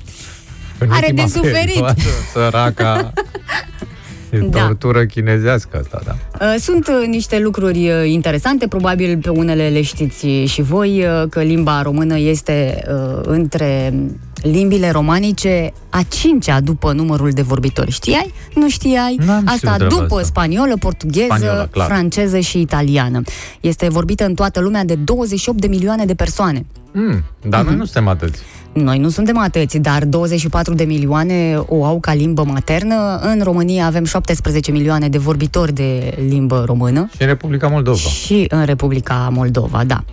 În 0.78 0.88
Are 0.90 1.06
ultima 1.08 1.22
de 1.26 1.30
suferit. 1.32 1.72
perioadă, 1.72 2.02
Săraca. 2.32 3.12
E 4.30 4.38
Da. 4.38 4.58
tortură 4.66 5.04
chinezească 5.04 5.78
asta, 5.82 6.00
da. 6.04 6.16
Uh, 6.46 6.54
Sunt 6.60 6.86
uh, 6.88 7.06
niște 7.06 7.38
lucruri 7.38 7.88
uh, 7.90 8.10
interesante, 8.10 8.68
probabil 8.68 9.18
pe 9.18 9.28
unele 9.28 9.68
le 9.68 9.82
știți 9.82 10.26
și 10.26 10.62
voi, 10.62 11.04
uh, 11.04 11.28
că 11.30 11.40
limba 11.42 11.82
română 11.82 12.18
este 12.18 12.82
uh, 12.88 13.20
între 13.22 13.94
limbile 14.42 14.90
romanice 14.90 15.72
a 15.90 16.02
cincea 16.08 16.60
după 16.60 16.92
numărul 16.92 17.30
de 17.30 17.42
vorbitori. 17.42 17.90
Știai? 17.90 18.32
Nu 18.54 18.68
știai? 18.68 19.18
N-am 19.26 19.36
știut 19.40 19.48
asta 19.48 19.74
treaba 19.74 19.94
după 19.94 20.14
asta. 20.14 20.26
spaniolă, 20.26 20.76
portugheză, 20.76 21.26
Spaniolă, 21.34 21.68
clar. 21.70 21.86
franceză 21.86 22.38
și 22.38 22.60
italiană. 22.60 23.22
Este 23.60 23.88
vorbită 23.88 24.24
în 24.24 24.34
toată 24.34 24.60
lumea 24.60 24.84
de 24.84 24.94
28 24.94 25.60
de 25.60 25.66
milioane 25.66 26.04
de 26.04 26.14
persoane. 26.14 26.66
Mm, 26.92 27.22
dar 27.48 27.64
noi 27.64 27.74
nu 27.74 27.84
suntem 27.84 28.08
atâți. 28.08 28.38
Noi 28.82 28.98
nu 28.98 29.08
suntem 29.08 29.38
atâți, 29.38 29.78
dar 29.78 30.04
24 30.04 30.74
de 30.74 30.84
milioane 30.84 31.62
o 31.66 31.84
au 31.84 32.00
ca 32.00 32.14
limbă 32.14 32.44
maternă. 32.44 33.18
În 33.22 33.40
România 33.42 33.86
avem 33.86 34.04
17 34.04 34.70
milioane 34.70 35.08
de 35.08 35.18
vorbitori 35.18 35.72
de 35.72 36.14
limbă 36.28 36.62
română. 36.66 37.08
Și 37.16 37.22
în 37.22 37.26
Republica 37.28 37.68
Moldova. 37.68 37.98
Și 37.98 38.44
în 38.48 38.64
Republica 38.64 39.28
Moldova, 39.32 39.84
da. 39.84 40.04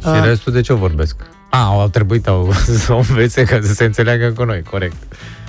Și 0.00 0.20
restul 0.24 0.52
de 0.52 0.60
ce 0.60 0.72
o 0.72 0.76
vorbesc? 0.76 1.16
A, 1.50 1.64
au 1.64 1.88
trebuit 1.88 2.26
au, 2.28 2.52
să 2.84 2.92
o 2.92 2.96
învețe 2.96 3.42
ca 3.42 3.58
să 3.62 3.72
se 3.72 3.84
înțeleagă 3.84 4.32
cu 4.36 4.44
noi, 4.44 4.62
corect. 4.70 4.96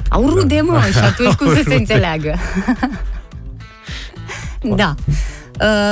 Au 0.09 0.29
rude, 0.29 0.61
mă, 0.61 0.81
și 0.91 0.97
atunci 0.97 1.33
cum 1.39 1.47
Au 1.47 1.53
să 1.53 1.57
se 1.59 1.63
rude. 1.63 1.75
înțeleagă? 1.75 2.35
da. 4.81 4.95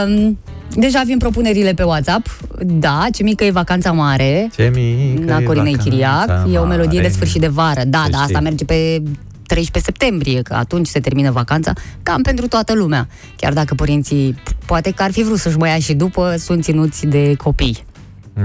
Um, 0.05 0.37
deja 0.79 0.99
avem 0.99 1.17
propunerile 1.17 1.73
pe 1.73 1.83
WhatsApp. 1.83 2.37
Da, 2.65 3.05
ce 3.13 3.23
mică 3.23 3.43
e 3.43 3.51
vacanța 3.51 3.91
mare. 3.91 4.49
Ce 4.55 4.71
mică 4.75 5.31
La 5.33 5.39
e 5.39 5.43
Corinei 5.43 5.71
vacanța 5.75 5.89
Chiriac. 5.89 6.29
E 6.53 6.57
o 6.57 6.65
melodie 6.65 6.89
de 6.89 6.95
mare. 6.97 7.09
sfârșit 7.13 7.41
de 7.41 7.47
vară. 7.47 7.81
Da, 7.87 8.01
Să 8.03 8.09
da, 8.09 8.17
asta 8.17 8.31
știi. 8.33 8.41
merge 8.43 8.65
pe 8.65 9.01
13 9.47 9.79
septembrie, 9.91 10.41
că 10.41 10.53
atunci 10.53 10.87
se 10.87 10.99
termină 10.99 11.31
vacanța, 11.31 11.73
cam 12.03 12.21
pentru 12.21 12.47
toată 12.47 12.73
lumea. 12.73 13.07
Chiar 13.35 13.53
dacă 13.53 13.73
părinții 13.75 14.35
poate 14.65 14.91
că 14.91 15.03
ar 15.03 15.11
fi 15.11 15.23
vrut 15.23 15.37
să-și 15.39 15.57
băia 15.57 15.77
și 15.79 15.93
după, 15.93 16.35
sunt 16.37 16.63
ținuți 16.63 17.05
de 17.05 17.33
copii. 17.35 17.85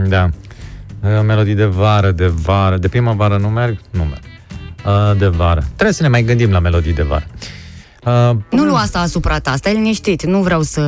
Da. 0.08 0.28
Uh, 1.00 1.08
Melodii 1.26 1.54
de 1.54 1.64
vară, 1.64 2.10
de 2.10 2.26
vară. 2.26 2.76
De 2.76 2.88
primăvară 2.88 3.36
nu 3.40 3.48
merg? 3.48 3.78
Nu 3.90 4.02
merg. 4.02 4.20
Uh, 4.86 5.18
De 5.18 5.26
vară. 5.26 5.60
Trebuie 5.74 5.92
să 5.92 6.02
ne 6.02 6.08
mai 6.08 6.22
gândim 6.22 6.50
la 6.50 6.58
melodii 6.58 6.92
de 6.94 7.02
vară. 7.02 7.26
Uh, 8.06 8.36
Nu 8.50 8.64
lua 8.64 8.78
asta 8.78 8.98
asupra 8.98 9.38
ta, 9.38 9.56
stai 9.56 9.72
liniștit. 9.72 10.24
Nu 10.24 10.38
vreau 10.40 10.62
să, 10.62 10.82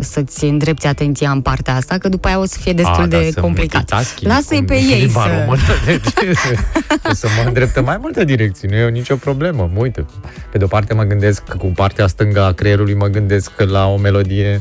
să-ți 0.00 0.44
îndrepti 0.44 0.86
atenția 0.86 1.30
în 1.30 1.40
partea 1.40 1.74
asta, 1.74 1.98
că 1.98 2.08
după 2.08 2.28
aia 2.28 2.38
o 2.38 2.44
să 2.44 2.58
fie 2.60 2.72
destul 2.72 3.02
A, 3.02 3.06
da, 3.06 3.18
de 3.18 3.30
să 3.32 3.40
complicat. 3.40 3.74
multitasking 3.74 4.32
Lasă-i 4.32 4.58
cu 4.58 4.64
pe 4.64 4.74
ei 4.74 5.00
limba 5.00 5.22
să... 5.22 5.28
Română, 5.38 5.62
deci, 5.86 6.36
o 7.10 7.14
să 7.14 7.28
mă 7.36 7.46
îndreptă 7.46 7.82
mai 7.82 7.96
multe 8.00 8.24
direcții, 8.24 8.68
nu 8.68 8.74
e 8.74 8.88
nicio 8.90 9.16
problemă. 9.16 9.70
Uite, 9.76 10.06
pe 10.52 10.58
de-o 10.58 10.66
parte 10.66 10.94
mă 10.94 11.02
gândesc 11.02 11.42
că 11.44 11.56
cu 11.56 11.66
partea 11.66 12.06
stângă 12.06 12.42
a 12.42 12.52
creierului 12.52 12.94
mă 12.94 13.06
gândesc 13.06 13.50
la 13.62 13.86
o 13.86 13.96
melodie 13.96 14.60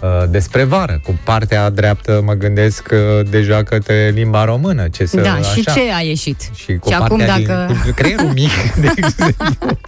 uh, 0.00 0.08
despre 0.28 0.64
vară. 0.64 1.00
Cu 1.04 1.18
partea 1.24 1.70
dreaptă 1.70 2.22
mă 2.24 2.32
gândesc 2.32 2.88
uh, 2.92 3.26
deja 3.30 3.62
către 3.62 4.10
limba 4.14 4.44
română. 4.44 4.88
Ce 4.88 5.04
să, 5.04 5.20
Da, 5.20 5.32
așa. 5.32 5.50
și 5.50 5.62
ce 5.62 5.80
a 5.96 6.00
ieșit? 6.00 6.50
Și 6.54 6.76
cu 6.76 6.88
și 6.88 6.94
acum 6.94 7.18
partea 7.18 7.38
dacă... 7.38 7.66
din, 7.72 7.80
cu 7.84 7.90
creierul 7.94 8.30
mic, 8.34 8.50
de 8.80 8.92
exemplu. 9.04 9.78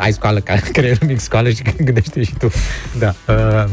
Ai 0.00 0.12
scoală, 0.12 0.40
ca 0.40 0.54
creierul 0.72 1.06
mic 1.06 1.20
scoală 1.20 1.50
și 1.50 1.62
gândește 1.84 2.22
și 2.22 2.34
tu. 2.38 2.50
Da. 2.98 3.14
Uh, 3.28 3.64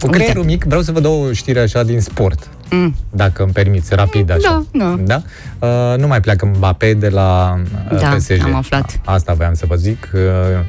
cu 0.00 0.06
Uite. 0.06 0.18
creierul 0.18 0.44
mic 0.44 0.64
vreau 0.64 0.82
să 0.82 0.92
vă 0.92 1.00
dau 1.00 1.22
o 1.22 1.32
știre 1.32 1.60
așa 1.60 1.82
din 1.82 2.00
sport. 2.00 2.48
Mm. 2.70 2.94
Dacă 3.10 3.42
îmi 3.42 3.52
permiți, 3.52 3.94
rapid 3.94 4.30
așa. 4.30 4.64
Da, 4.72 4.96
da. 5.04 5.22
da? 5.58 5.66
Uh, 5.92 5.98
nu 5.98 6.06
mai 6.06 6.20
pleacă 6.20 6.46
Mbappé 6.56 6.94
de 6.94 7.08
la 7.08 7.60
uh, 7.92 7.98
Da, 8.00 8.08
PSG. 8.08 8.42
am 8.44 8.54
aflat. 8.54 9.00
Asta 9.04 9.32
voiam 9.32 9.54
să 9.54 9.64
vă 9.68 9.74
zic. 9.74 10.10
Uh, 10.14 10.20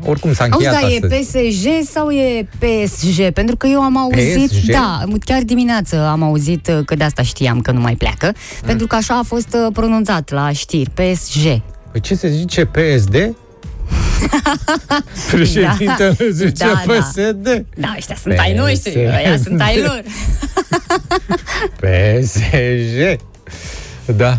oricum 0.06 0.34
s-a 0.34 0.44
Auzi, 0.44 0.66
încheiat 0.66 0.82
da, 0.82 0.88
e 0.90 1.00
astăzi. 1.04 1.38
PSG 1.38 1.68
sau 1.94 2.10
e 2.10 2.48
PSG? 2.58 3.30
Pentru 3.30 3.56
că 3.58 3.68
eu 3.68 3.82
am 3.82 3.98
auzit, 3.98 4.50
PSG? 4.50 4.72
da, 4.72 5.04
chiar 5.26 5.42
dimineață 5.42 6.08
am 6.08 6.24
auzit 6.24 6.68
uh, 6.68 6.80
că 6.86 6.96
de 6.96 7.04
asta 7.04 7.22
știam 7.22 7.60
că 7.62 7.72
nu 7.72 7.80
mai 7.80 7.96
pleacă, 7.96 8.26
Mm. 8.26 8.66
pentru 8.68 8.88
că 8.88 8.96
așa 8.96 9.14
a 9.18 9.24
fost 9.24 9.54
uh, 9.54 9.72
pronunțat 9.74 10.30
la 10.32 10.52
știri, 10.52 10.90
PSG. 10.90 11.62
Păi 11.92 12.00
ce 12.02 12.16
se 12.16 12.30
zice 12.30 12.66
PSD? 12.66 13.36
Președintele 15.32 16.16
Da. 16.18 16.26
zice 16.32 16.64
Da, 16.66 16.82
da. 16.86 16.94
PSD. 16.94 17.66
Da, 17.76 17.94
ăștia 17.98 18.16
sunt 18.22 18.40
ai 18.40 18.54
noștri, 18.54 18.92
PSG. 18.92 18.98
ăia 18.98 19.38
sunt 19.44 19.62
ai 19.62 19.82
lor. 19.82 20.04
PSG. 21.82 23.20
Da. 24.06 24.38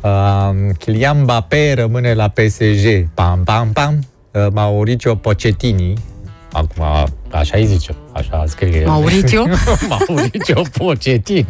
Uh, 0.00 0.74
Kylian 0.78 1.20
Mbappé 1.22 1.72
rămâne 1.72 2.14
la 2.14 2.28
PSG. 2.28 3.08
Pam, 3.14 3.42
pam, 3.44 3.72
pam. 3.72 3.98
Uh, 4.32 4.46
Mauricio 4.52 5.14
Pochettini. 5.14 5.92
Acum, 6.52 6.84
așa 7.30 7.56
îi 7.58 7.66
zice. 7.66 7.94
Așa 8.12 8.44
scrie. 8.46 8.84
Mauricio? 8.86 9.44
Mauricio 9.88 10.62
Pochettini. 10.78 11.46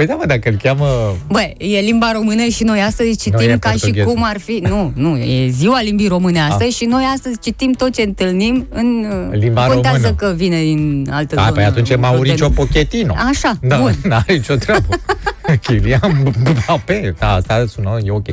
Păi 0.00 0.08
da, 0.08 0.14
mă, 0.14 0.26
dacă 0.26 0.48
îl 0.48 0.56
cheamă... 0.62 1.16
Bă, 1.28 1.40
e 1.58 1.80
limba 1.80 2.12
română 2.12 2.42
și 2.44 2.62
noi 2.64 2.80
astăzi 2.80 3.08
Nu, 3.08 3.14
citim 3.14 3.50
e 3.50 3.56
ca 3.58 3.70
și 3.70 3.78
portugheză. 3.78 4.06
cum 4.08 4.22
ar 4.24 4.38
fi... 4.38 4.62
Nu, 4.68 4.92
nu, 4.94 5.16
e 5.16 5.48
ziua 5.48 5.82
limbii 5.82 6.08
române 6.08 6.40
astăzi 6.40 6.76
și 6.76 6.84
noi 6.84 7.02
astăzi 7.14 7.38
citim 7.38 7.72
tot 7.72 7.92
ce 7.94 8.02
întâlnim 8.02 8.66
în... 8.70 9.06
uh, 9.30 9.38
Limba 9.38 9.66
contează 9.66 9.96
română. 9.96 10.14
că 10.14 10.32
vine 10.36 10.60
din 10.62 11.08
altă 11.10 11.34
Da, 11.34 11.40
zonă. 11.42 11.54
păi 11.54 11.64
atunci 11.64 11.90
e 11.90 11.96
Mauricio 11.96 12.46
de- 12.46 12.52
Pochettino. 12.54 13.14
Așa, 13.30 13.52
da, 13.62 13.76
bun. 13.78 13.94
n-are 14.08 14.32
nicio 14.32 14.54
treabă. 14.54 14.86
Kylian 15.62 16.32
Mbappé. 16.40 17.14
Da, 17.18 17.32
asta 17.32 17.64
sună, 17.68 17.98
e 18.04 18.10
ok. 18.10 18.26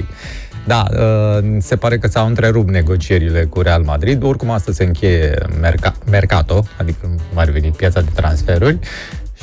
Da, 0.65 0.83
uh, 0.91 1.43
se 1.59 1.75
pare 1.75 1.97
că 1.97 2.07
s-au 2.07 2.27
întrerupt 2.27 2.69
negocierile 2.69 3.43
cu 3.49 3.61
Real 3.61 3.81
Madrid. 3.83 4.23
Oricum, 4.23 4.49
asta 4.49 4.71
se 4.71 4.83
încheie 4.83 5.33
merca- 5.61 5.95
Mercato, 6.09 6.63
adică 6.77 6.97
cum 7.01 7.37
ar 7.37 7.49
veni 7.49 7.71
piața 7.77 8.01
de 8.01 8.09
transferuri, 8.15 8.77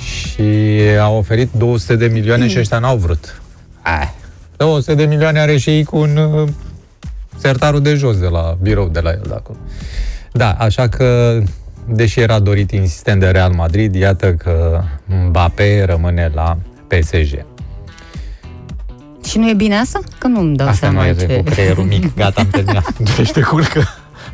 și 0.04 0.42
a 1.00 1.08
oferit 1.08 1.48
200 1.52 1.96
de 1.96 2.06
milioane 2.06 2.48
și 2.48 2.58
ăștia 2.58 2.78
n-au 2.78 2.96
vrut. 2.96 3.42
Ah, 3.82 4.08
200 4.56 4.94
de 4.94 5.04
milioane 5.04 5.38
are 5.40 5.56
și 5.56 5.70
ei 5.70 5.84
cu 5.84 5.96
un 5.96 6.16
uh, 6.16 6.48
sertarul 7.36 7.82
de 7.82 7.94
jos 7.94 8.18
de 8.18 8.26
la 8.26 8.56
birou 8.62 8.88
de 8.88 9.00
la 9.00 9.10
el 9.10 9.24
de 9.28 9.34
acolo. 9.34 9.58
Da, 10.32 10.50
așa 10.50 10.88
că, 10.88 11.38
deși 11.88 12.20
era 12.20 12.38
dorit 12.38 12.70
insistent 12.70 13.20
de 13.20 13.26
Real 13.26 13.52
Madrid, 13.52 13.94
iată 13.94 14.32
că 14.32 14.82
Mbappé 15.04 15.84
rămâne 15.84 16.30
la 16.34 16.58
PSG. 16.86 17.44
Și 19.26 19.38
nu 19.38 19.48
e 19.48 19.54
bine 19.54 19.76
asta? 19.76 20.00
Că 20.18 20.26
nu-mi 20.26 20.56
dau 20.56 20.68
Asta 20.68 20.90
nu 20.90 21.00
seama 21.00 21.08
e 21.08 21.14
ce... 21.14 21.36
cu 21.36 21.42
creierul 21.42 21.84
mic, 21.84 22.16
gata, 22.16 22.40
am 22.40 22.46
terminat. 22.46 22.98
Deci 23.16 23.30
te 23.30 23.40
culcă 23.40 23.88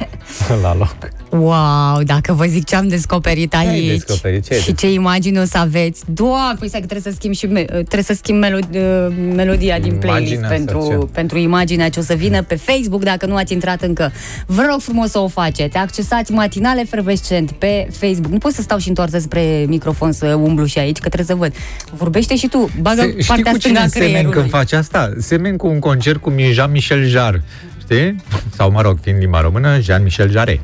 la 0.62 0.74
loc. 0.74 0.96
Wow, 1.30 2.02
dacă 2.04 2.32
vă 2.32 2.44
zic 2.44 2.64
ce 2.64 2.76
am 2.76 2.88
descoperit 2.88 3.54
ai 3.54 3.66
aici 3.68 3.86
descoperit? 4.04 4.44
Ce 4.46 4.54
ai 4.54 4.60
și 4.60 4.74
ce 4.74 4.92
imagini 4.92 5.38
o 5.38 5.44
să 5.44 5.58
aveți. 5.58 6.02
Doar, 6.06 6.56
păi 6.58 6.68
stai 6.68 6.80
că 6.80 6.86
trebuie 6.86 7.12
să 7.12 7.18
schimb 7.18 7.34
și 7.34 7.46
me- 7.46 7.62
trebuie 7.62 8.02
să 8.02 8.14
schimb 8.14 8.44
melo- 8.44 8.68
uh, 8.74 9.06
melodia 9.34 9.78
din 9.78 9.94
playlist 9.96 10.32
Imaginea 10.32 10.42
asta, 10.48 10.54
pentru, 10.56 10.86
ce? 11.06 11.06
pentru 11.12 11.38
imaginea 11.38 11.88
ce 11.88 11.98
o 11.98 12.02
să 12.02 12.14
vină 12.14 12.42
pe 12.42 12.54
Facebook 12.54 13.02
dacă 13.04 13.26
nu 13.26 13.34
ați 13.36 13.52
intrat 13.52 13.82
încă. 13.82 14.12
Vă 14.46 14.62
rog 14.70 14.80
frumos 14.80 15.10
să 15.10 15.18
o 15.18 15.28
faceți. 15.28 15.76
Accesați 15.76 16.32
matinale 16.32 16.84
fervescent 16.84 17.50
pe 17.50 17.88
Facebook. 17.90 18.32
Nu 18.32 18.38
pot 18.38 18.52
să 18.52 18.62
stau 18.62 18.78
și 18.78 18.88
întoarsă 18.88 19.18
spre 19.18 19.64
microfon 19.68 20.12
să 20.12 20.26
umblu 20.34 20.64
și 20.64 20.78
aici, 20.78 20.98
că 20.98 21.08
trebuie 21.08 21.26
să 21.26 21.34
văd. 21.34 21.52
Vorbește 21.96 22.36
și 22.36 22.48
tu, 22.48 22.70
bagă 22.80 23.00
Se, 23.00 23.08
știi 23.10 23.24
partea 23.26 23.52
cu 23.52 23.58
stângă 23.58 23.78
cine 23.78 23.78
a 23.78 23.86
semen 23.88 24.08
creierului. 24.08 24.38
când 24.38 24.50
faci 24.50 24.72
asta? 24.72 25.12
Semen 25.18 25.56
cu 25.56 25.66
un 25.66 25.78
concert 25.78 26.20
cu 26.20 26.32
Jean-Michel 26.52 27.06
Jarre. 27.06 27.42
Știi? 27.90 28.16
Sau, 28.56 28.70
mă 28.70 28.80
rog, 28.80 28.98
fiind 29.02 29.18
limba 29.18 29.40
română, 29.40 29.80
Jean-Michel 29.80 30.30
Jarre. 30.30 30.60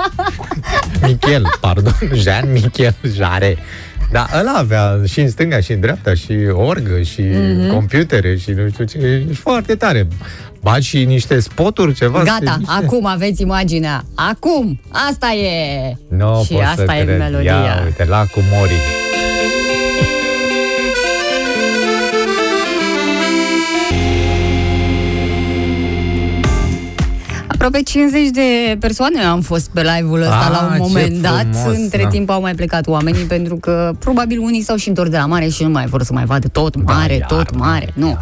Michel, 1.06 1.46
pardon, 1.60 1.96
Jean-Michel 2.14 2.94
Jarre. 3.14 3.56
Da, 4.12 4.26
ăla 4.38 4.52
avea 4.52 5.00
și 5.06 5.20
în 5.20 5.30
stânga 5.30 5.60
și 5.60 5.72
în 5.72 5.80
dreapta 5.80 6.14
și 6.14 6.32
orgă 6.52 7.02
și 7.02 7.22
mm-hmm. 7.22 7.70
computere 7.70 8.36
și 8.36 8.50
nu 8.50 8.68
știu 8.68 8.84
ce. 8.84 8.98
E 8.98 9.32
foarte 9.32 9.74
tare. 9.74 10.08
Bagi 10.60 10.88
și 10.88 11.04
niște 11.04 11.40
spoturi, 11.40 11.94
ceva. 11.94 12.22
Gata, 12.22 12.38
să 12.38 12.58
te 12.66 12.84
acum 12.84 13.06
aveți 13.06 13.42
imaginea. 13.42 14.04
Acum! 14.14 14.80
Asta 15.10 15.32
e! 15.32 15.92
Nu 16.08 16.42
și 16.44 16.52
pot 16.52 16.62
asta 16.62 16.84
să 16.86 16.92
e 16.92 17.04
cred. 17.04 17.18
melodia. 17.18 17.52
Ia, 17.52 17.82
uite, 17.84 18.04
la 18.04 18.20
cu 18.20 18.40
Aproape 27.64 27.84
50 27.90 28.28
de 28.30 28.76
persoane 28.80 29.20
am 29.22 29.40
fost 29.40 29.70
pe 29.70 29.80
live-ul 29.82 30.20
ăsta 30.20 30.38
Ah, 30.44 30.50
la 30.50 30.62
un 30.66 30.72
ce 30.72 30.78
moment 30.78 31.22
dat. 31.22 31.46
frumos, 31.52 31.76
Între 31.78 32.02
da. 32.02 32.08
timp 32.08 32.30
au 32.30 32.40
mai 32.40 32.54
plecat 32.54 32.86
oamenii 32.86 33.24
pentru 33.24 33.56
că 33.56 33.92
probabil 33.98 34.38
unii 34.38 34.62
s-au 34.62 34.76
și 34.76 34.88
întors 34.88 35.08
de 35.10 35.16
la 35.16 35.26
mare 35.26 35.48
și 35.48 35.62
nu 35.62 35.68
mai 35.68 35.86
vor 35.86 36.02
să 36.02 36.12
mai 36.12 36.24
vadă 36.24 36.48
tot 36.48 36.82
mare, 36.84 37.06
Da, 37.08 37.14
iar, 37.14 37.26
tot 37.44 37.56
mare. 37.56 37.90
Nu. 37.94 38.06
iar, 38.08 38.18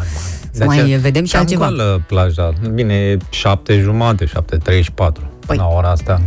Să 0.51 0.59
De 0.59 0.65
mai 0.65 0.79
aceea, 0.81 0.99
vedem 0.99 1.25
și 1.25 1.31
cam 1.33 1.41
altceva. 1.41 1.67
goală 1.67 2.03
plaja. 2.07 2.53
Bine, 2.75 2.95
e 2.95 3.17
șapte 3.31 3.79
jumate, 3.81 4.27
șapte 4.27 4.57
34 4.57 5.23
Păi. 5.47 5.57
la 5.57 5.69
ora 5.77 5.89
asta. 5.91 6.21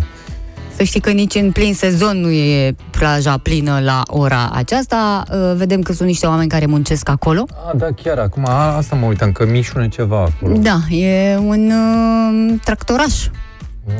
Să 0.77 0.84
știi 0.84 1.00
că 1.00 1.12
nici 1.12 1.36
în 1.36 1.51
plin 1.51 1.74
sezon 1.74 2.17
nu 2.20 2.29
e 2.29 2.75
plaja 2.89 3.38
plină 3.38 3.79
la 3.84 4.01
ora 4.08 4.50
aceasta. 4.53 5.24
Uh, 5.32 5.53
Vedem 5.55 5.82
că 5.82 5.94
sunt 5.94 6.08
niște 6.08 6.25
oameni 6.25 6.50
care 6.50 6.65
muncesc 6.65 7.10
acolo. 7.10 7.46
A, 7.72 7.75
da, 7.77 7.88
chiar, 8.03 8.17
acum 8.17 8.46
a, 8.48 8.75
asta 8.75 8.96
mă 8.96 9.05
uitam, 9.05 9.32
că 9.32 9.46
mișune 9.46 9.88
ceva 9.88 10.20
acolo. 10.22 10.58
Da, 10.58 10.79
e 10.96 11.38
un 11.38 11.72
uh, 11.72 12.60
tractoraș. 12.63 13.13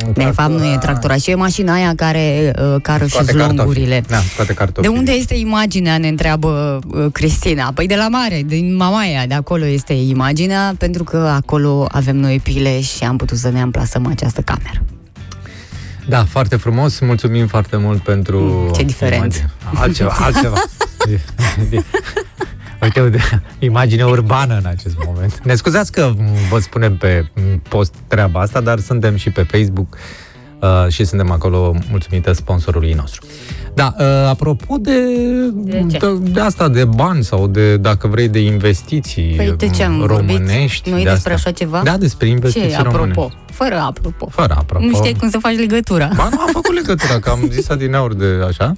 Un 0.06 0.14
De 0.14 0.24
fapt, 0.24 0.50
nu 0.50 0.56
e 0.56 0.60
tractor, 0.60 0.80
tractoraș, 0.80 1.28
e 1.28 1.36
mașina 1.36 1.74
aia 1.74 1.94
care 1.96 2.52
uh, 2.60 2.76
cară 2.82 3.04
și 3.06 3.10
Scoate 3.10 3.32
zlongurile. 3.32 3.90
cartofi. 3.96 4.10
Da, 4.12 4.18
scoate 4.34 4.52
De 4.52 4.58
cartofi. 4.58 4.88
unde 4.88 5.12
este 5.12 5.36
imaginea, 5.36 5.98
ne 5.98 6.08
întreabă 6.08 6.80
uh, 6.88 7.06
Cristina. 7.12 7.72
Păi 7.76 7.88
de 7.88 7.96
la 7.96 8.08
mare, 8.08 8.42
din 8.46 8.76
Mamaia, 8.76 9.26
de 9.28 9.34
acolo 9.34 9.66
este 9.66 9.94
imaginea, 9.94 10.76
pentru 10.78 11.04
că 11.04 11.18
acolo 11.18 11.88
avem 11.92 12.16
noi 12.16 12.40
pile 12.44 12.82
și 12.82 13.04
am 13.04 13.18
putut 13.18 13.38
să 13.38 13.50
ne 13.50 13.62
amplasăm 13.62 14.06
această 14.08 14.42
cameră. 14.42 14.86
Da, 16.08 16.24
foarte 16.26 16.56
frumos, 16.56 17.00
mulțumim 17.00 17.48
foarte 17.48 17.78
mult 17.78 18.02
pentru... 18.02 18.40
Mm, 18.40 18.74
ce 18.74 18.84
diferență. 18.84 19.20
imagine. 19.20 19.82
Altceva, 19.82 20.16
altceva. 20.20 20.56
E- 21.10 21.20
e- 21.78 21.84
Uite, 22.82 23.02
uite, 23.02 23.20
imagine 23.60 24.04
urbană 24.06 24.58
în 24.58 24.66
acest 24.66 24.96
moment. 25.06 25.40
Ne 25.44 25.56
scuzați 25.56 25.92
că 25.92 26.12
vă 26.50 26.60
spunem 26.60 26.98
pe 26.98 27.32
post 27.70 27.96
treaba 28.08 28.40
asta, 28.40 28.62
dar 28.62 28.80
suntem 28.80 29.16
și 29.16 29.30
pe 29.30 29.44
Facebook 29.44 29.98
uh, 30.62 30.88
și 30.92 31.04
suntem 31.06 31.32
acolo 31.32 31.76
mulțumită 31.90 32.32
sponsorului 32.32 32.94
nostru. 32.94 33.26
Da, 33.76 33.94
uh, 34.00 34.06
apropo 34.30 34.76
de, 34.80 34.92
De 35.54 35.86
ce? 35.92 35.98
de, 35.98 36.08
de 36.32 36.40
asta, 36.40 36.68
de 36.68 36.86
bani 36.86 37.24
sau 37.24 37.48
de, 37.48 37.78
dacă 37.78 38.08
vrei, 38.08 38.28
de 38.28 38.40
investiții 38.40 39.34
Păi 39.38 39.54
de 39.58 39.70
ce 39.70 39.84
am 39.84 40.04
românești. 40.06 40.82
vorbit? 40.82 40.94
Nu-i 40.94 41.04
de 41.04 41.10
despre 41.10 41.34
astea. 41.34 41.52
așa 41.52 41.52
ceva? 41.52 41.82
Da, 41.84 41.98
despre 41.98 42.28
investiții 42.28 42.70
Ce, 42.70 42.76
apropo? 42.76 42.98
românești. 42.98 43.38
Fără 43.52 43.76
apropo. 43.76 44.28
Fără 44.30 44.56
apropo. 44.58 44.86
Nu 44.86 44.94
știi 44.96 45.16
cum 45.16 45.30
să 45.30 45.38
faci 45.38 45.56
legătura. 45.56 46.10
Ba 46.16 46.28
nu, 46.32 46.40
am 46.40 46.50
făcut 46.52 46.74
legătura, 46.76 47.20
că 47.20 47.30
am 47.30 47.40
zis 47.52 47.70
adineauri 47.70 48.18
de 48.18 48.26
așa 48.48 48.74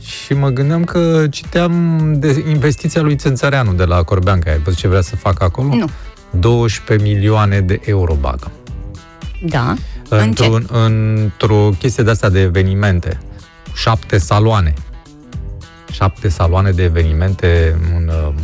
și 0.00 0.32
mă 0.32 0.48
gândeam 0.48 0.84
că 0.84 1.26
citeam 1.30 1.72
de 2.18 2.44
investiția 2.50 3.02
lui 3.02 3.16
Țânțăreanu 3.16 3.72
de 3.72 3.84
la 3.84 4.02
Corbeanca. 4.02 4.50
Ai 4.50 4.58
văzut 4.58 4.78
ce 4.78 4.88
vrea 4.88 5.00
să 5.00 5.16
facă 5.16 5.44
acolo? 5.44 5.74
Nu. 5.74 5.86
12 6.30 7.06
milioane 7.08 7.60
de 7.60 7.80
euro 7.84 8.16
bagă. 8.20 8.50
Da. 9.46 9.74
În 10.08 10.32
ce? 10.32 10.44
Într-un, 10.44 10.66
într-o 10.84 11.70
chestie 11.78 12.04
de 12.04 12.10
asta 12.10 12.28
de 12.28 12.40
evenimente. 12.40 13.18
Șapte 13.78 14.18
saloane. 14.18 14.74
Șapte 15.92 16.28
saloane 16.28 16.70
de 16.70 16.82
evenimente 16.82 17.78
în, 17.96 18.08
uh, 18.08 18.34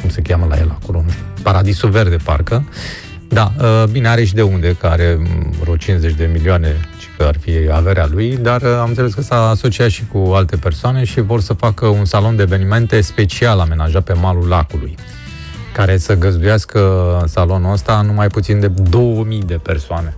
cum 0.00 0.10
se 0.10 0.22
cheamă 0.22 0.46
la 0.48 0.56
el 0.56 0.78
acolo, 0.80 1.02
nu 1.02 1.10
știu, 1.10 1.24
Paradisul 1.42 1.90
Verde, 1.90 2.16
parcă. 2.16 2.68
Da, 3.28 3.52
uh, 3.60 3.84
bine, 3.90 4.08
are 4.08 4.24
și 4.24 4.34
de 4.34 4.42
unde, 4.42 4.76
că 4.80 4.86
are 4.86 5.16
mm, 5.18 5.54
vreo 5.60 5.76
50 5.76 6.14
de 6.14 6.30
milioane, 6.32 6.76
ci 6.98 7.08
că 7.16 7.24
ar 7.24 7.36
fi 7.40 7.52
averea 7.72 8.06
lui, 8.10 8.36
dar 8.36 8.62
uh, 8.62 8.78
am 8.80 8.88
înțeles 8.88 9.14
că 9.14 9.22
s-a 9.22 9.48
asociat 9.48 9.88
și 9.88 10.02
cu 10.12 10.18
alte 10.18 10.56
persoane 10.56 11.04
și 11.04 11.20
vor 11.20 11.40
să 11.40 11.52
facă 11.52 11.86
un 11.86 12.04
salon 12.04 12.36
de 12.36 12.42
evenimente 12.42 13.00
special 13.00 13.60
amenajat 13.60 14.04
pe 14.04 14.12
malul 14.12 14.48
lacului 14.48 14.94
care 15.72 15.96
să 15.96 16.14
găzduiască 16.14 16.80
salonul 17.26 17.72
ăsta 17.72 18.00
numai 18.00 18.26
puțin 18.26 18.60
de 18.60 18.68
2000 18.68 19.42
de 19.42 19.54
persoane. 19.62 20.16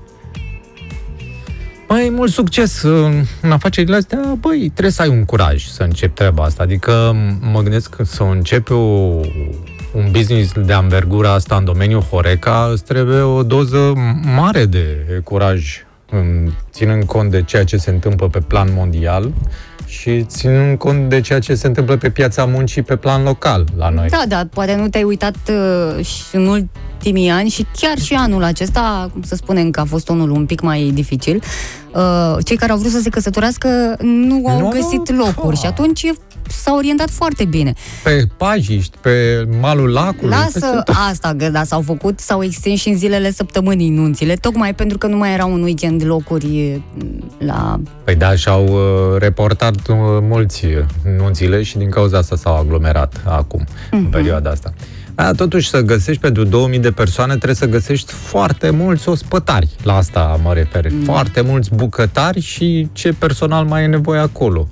Mai 1.89 2.09
mult 2.15 2.33
succes 2.33 2.83
în 2.83 3.25
în 3.41 3.51
afacerile 3.53 3.97
astea, 3.97 4.19
băi, 4.41 4.59
trebuie 4.73 4.91
să 4.93 5.03
ai 5.03 5.09
un 5.09 5.25
curaj 5.25 5.65
să 5.67 5.83
începi 5.83 6.13
treaba 6.15 6.43
asta. 6.45 6.63
Adică 6.63 7.13
m- 7.15 7.51
mă 7.53 7.61
gândesc 7.63 7.95
că 7.95 8.05
să 8.05 8.23
începi 8.23 8.73
o, 8.73 8.77
un 9.95 10.09
business 10.11 10.53
de 10.67 10.73
anvergura 10.73 11.33
asta 11.33 11.57
în 11.57 11.65
domeniul 11.65 12.01
Horeca, 12.01 12.69
îți 12.73 12.85
trebuie 12.85 13.21
o 13.21 13.43
doză 13.43 13.93
mare 14.35 14.65
de 14.65 14.97
curaj, 15.25 15.85
în- 16.11 16.53
ținând 16.73 17.05
cont 17.05 17.31
de 17.31 17.43
ceea 17.43 17.65
ce 17.65 17.77
se 17.77 17.91
întâmplă 17.91 18.29
pe 18.29 18.39
plan 18.39 18.69
mondial 18.75 19.33
și 19.87 20.23
ținând 20.25 20.79
cont 20.79 21.09
de 21.09 21.21
ceea 21.21 21.39
ce 21.39 21.55
se 21.55 21.67
întâmplă 21.67 21.97
pe 21.97 22.11
piața 22.11 22.45
muncii 22.45 22.83
pe 22.83 22.97
plan 22.97 23.23
local 23.23 23.65
la 23.77 23.89
noi. 23.89 24.09
Da, 24.09 24.23
da, 24.29 24.47
poate 24.55 24.75
nu 24.75 24.89
te-ai 24.89 25.05
uitat 25.05 25.37
uh, 25.51 26.05
și 26.05 26.23
în 26.33 26.69
ultimii 26.97 27.31
ani 27.31 27.49
și 27.49 27.67
chiar 27.81 27.99
și 27.99 28.15
anul 28.15 28.43
acesta, 28.45 29.09
cum 29.13 29.23
să 29.23 29.35
spunem 29.35 29.71
că 29.71 29.81
a 29.81 29.85
fost 29.85 30.09
unul 30.09 30.31
un 30.31 30.47
pic 30.47 30.61
mai 30.61 30.91
dificil, 30.95 31.43
uh, 31.95 32.37
cei 32.45 32.57
care 32.57 32.73
au 32.73 32.79
vrut 32.79 32.91
să 32.91 33.01
se 33.01 33.09
căsătorească 33.09 33.97
nu 34.01 34.47
au 34.49 34.59
Nu, 34.61 34.69
găsit 34.69 35.11
nu, 35.11 35.25
locuri 35.25 35.55
da. 35.55 35.61
și 35.61 35.67
atunci 35.67 36.05
s-au 36.49 36.77
orientat 36.77 37.11
foarte 37.11 37.45
bine. 37.45 37.73
Pe 38.05 38.27
Pajiști, 38.37 38.97
pe 39.01 39.45
malul 39.61 39.91
lacului. 39.93 40.29
Lasă 40.31 40.51
peste 40.53 40.67
tot. 40.85 40.95
asta, 41.11 41.35
că 41.39 41.49
da, 41.51 41.65
s-au 41.65 41.81
făcut, 41.81 42.21
s-au 42.21 42.43
extins 42.43 42.81
și 42.81 42.89
în 42.89 42.97
zilele 42.97 43.31
săptămânii 43.33 43.89
nunțile, 43.91 44.35
tocmai 44.35 44.75
pentru 44.75 44.99
că 44.99 45.07
nu 45.07 45.17
mai 45.17 45.33
era 45.33 45.45
un 45.45 45.63
weekend 45.63 46.05
locuri 46.05 46.81
mm, 46.95 47.31
la... 47.39 47.81
Păi 48.05 48.15
da, 48.15 48.35
și-au 48.37 48.65
uh, 48.67 49.19
reportat 49.19 49.75
uh, 49.75 49.97
mulți 50.21 50.65
uh, 50.65 50.73
nunțile 51.19 51.63
și 51.63 51.77
din 51.79 51.91
cauza 51.91 52.19
asta 52.19 52.37
s-au 52.37 52.57
aglomerat 52.57 53.23
acum, 53.25 53.65
Mhm. 53.91 54.05
în 54.05 54.11
perioada 54.11 54.51
asta. 54.51 54.73
A, 55.19 55.31
totuși, 55.31 55.69
să 55.69 55.81
găsești 55.81 56.21
pentru 56.21 56.45
2000 56.45 56.79
de 56.79 56.91
persoane, 56.91 57.33
trebuie 57.33 57.55
să 57.55 57.67
găsești 57.67 58.13
foarte 58.13 58.71
mulți 58.71 59.09
ospătari. 59.09 59.69
La 59.83 59.97
asta 59.97 60.41
mă 60.43 60.53
refer. 60.53 60.87
Mm. 60.91 61.03
Foarte 61.03 61.41
mulți 61.41 61.75
bucătari 61.75 62.41
și 62.41 62.89
ce 62.93 63.13
personal 63.13 63.65
mai 63.65 63.83
e 63.83 63.87
nevoie 63.87 64.21
acolo. 64.21 64.69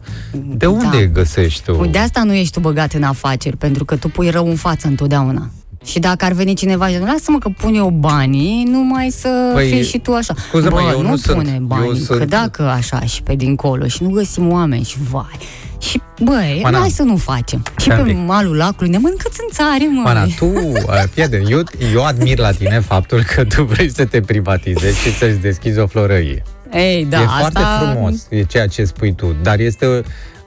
De 0.57 0.67
unde 0.67 1.05
Da. 1.05 1.13
găsești 1.13 1.63
tu? 1.63 1.73
Păi 1.73 1.89
de 1.89 1.99
asta 1.99 2.23
nu 2.25 2.33
ești 2.33 2.53
tu 2.53 2.61
băgat 2.61 2.93
în 2.93 3.03
afaceri, 3.03 3.57
pentru 3.57 3.85
că 3.85 3.97
tu 3.97 4.09
pui 4.09 4.31
rău 4.31 4.49
în 4.49 4.57
față 4.57 4.87
întotdeauna. 4.87 5.51
Și 5.85 5.99
dacă 5.99 6.25
ar 6.25 6.33
veni 6.33 6.55
cineva 6.55 6.87
și 6.87 6.93
zice, 6.93 7.05
lasă-mă 7.05 7.39
că 7.39 7.49
pun 7.49 7.75
eu 7.75 7.89
banii, 7.91 8.65
numai 8.71 9.11
să 9.11 9.51
Păi, 9.53 9.69
fii 9.71 9.83
și 9.83 9.99
tu 9.99 10.13
așa. 10.13 10.35
scuză-mă, 10.49 10.81
Bă, 10.85 10.91
eu 10.93 11.03
nu 11.03 11.09
nu 11.09 11.17
sunt- 11.17 11.37
pune 11.37 11.53
eu 11.55 11.65
banii, 11.67 11.99
sunt- 12.01 12.19
că 12.19 12.25
dacă 12.25 12.63
așa 12.63 13.01
și 13.01 13.23
pe 13.23 13.35
dincolo 13.35 13.87
și 13.87 14.03
nu 14.03 14.09
găsim 14.11 14.53
oameni 14.53 14.85
și 14.85 14.97
vai. 15.11 15.39
Și 15.79 16.01
băi, 16.23 16.61
Mana, 16.63 16.79
hai 16.79 16.89
să 16.91 17.03
nu 17.03 17.17
facem. 17.17 17.63
Și 17.77 17.85
stai 17.85 17.97
pe 17.97 18.03
un 18.03 18.09
pic. 18.09 18.27
malul 18.27 18.57
lacului 18.57 18.91
ne 18.91 18.99
mâncați 18.99 19.39
în 19.41 19.49
țare, 19.53 19.89
mă. 19.93 20.01
Mana, 20.05 20.25
tu, 20.39 20.45
uh, 20.47 21.03
fii 21.13 21.23
atent, 21.23 21.51
eu, 21.51 21.63
eu 21.95 22.05
admir 22.05 22.39
la 22.39 22.51
tine 22.51 22.81
faptul 22.81 23.23
că 23.35 23.45
tu 23.45 23.63
vrei 23.65 23.91
să 23.93 24.05
te 24.05 24.21
privatizezi 24.21 24.99
și 25.01 25.15
să-ți 25.17 25.39
deschizi 25.41 25.79
o 25.79 25.87
florărie. 25.87 26.43
Ei, 26.73 27.05
da, 27.05 27.21
e 27.21 27.25
asta... 27.25 27.39
foarte 27.39 27.61
frumos, 27.93 28.27
e 28.31 28.43
ceea 28.43 28.67
ce 28.67 28.85
spui 28.85 29.13
tu, 29.15 29.37
dar 29.43 29.59
este, 29.59 29.87
uh, 29.87 30.05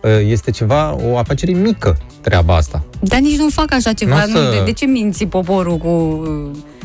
este 0.10 0.52
ceva, 0.52 0.98
o 1.12 1.18
afacere 1.18 1.52
mică 1.52 1.98
treaba 2.22 2.56
asta. 2.56 2.84
Dar 3.00 3.20
nici 3.20 3.38
nu 3.38 3.48
fac 3.50 3.74
așa 3.74 3.94
ceva. 3.94 4.16
N-o 4.16 4.26
Nu, 4.32 4.36
să- 4.46 4.50
de, 4.58 4.64
de 4.66 4.72
ce 4.72 4.86
minți 4.86 5.26
poporul 5.26 5.78
cu... 5.78 5.90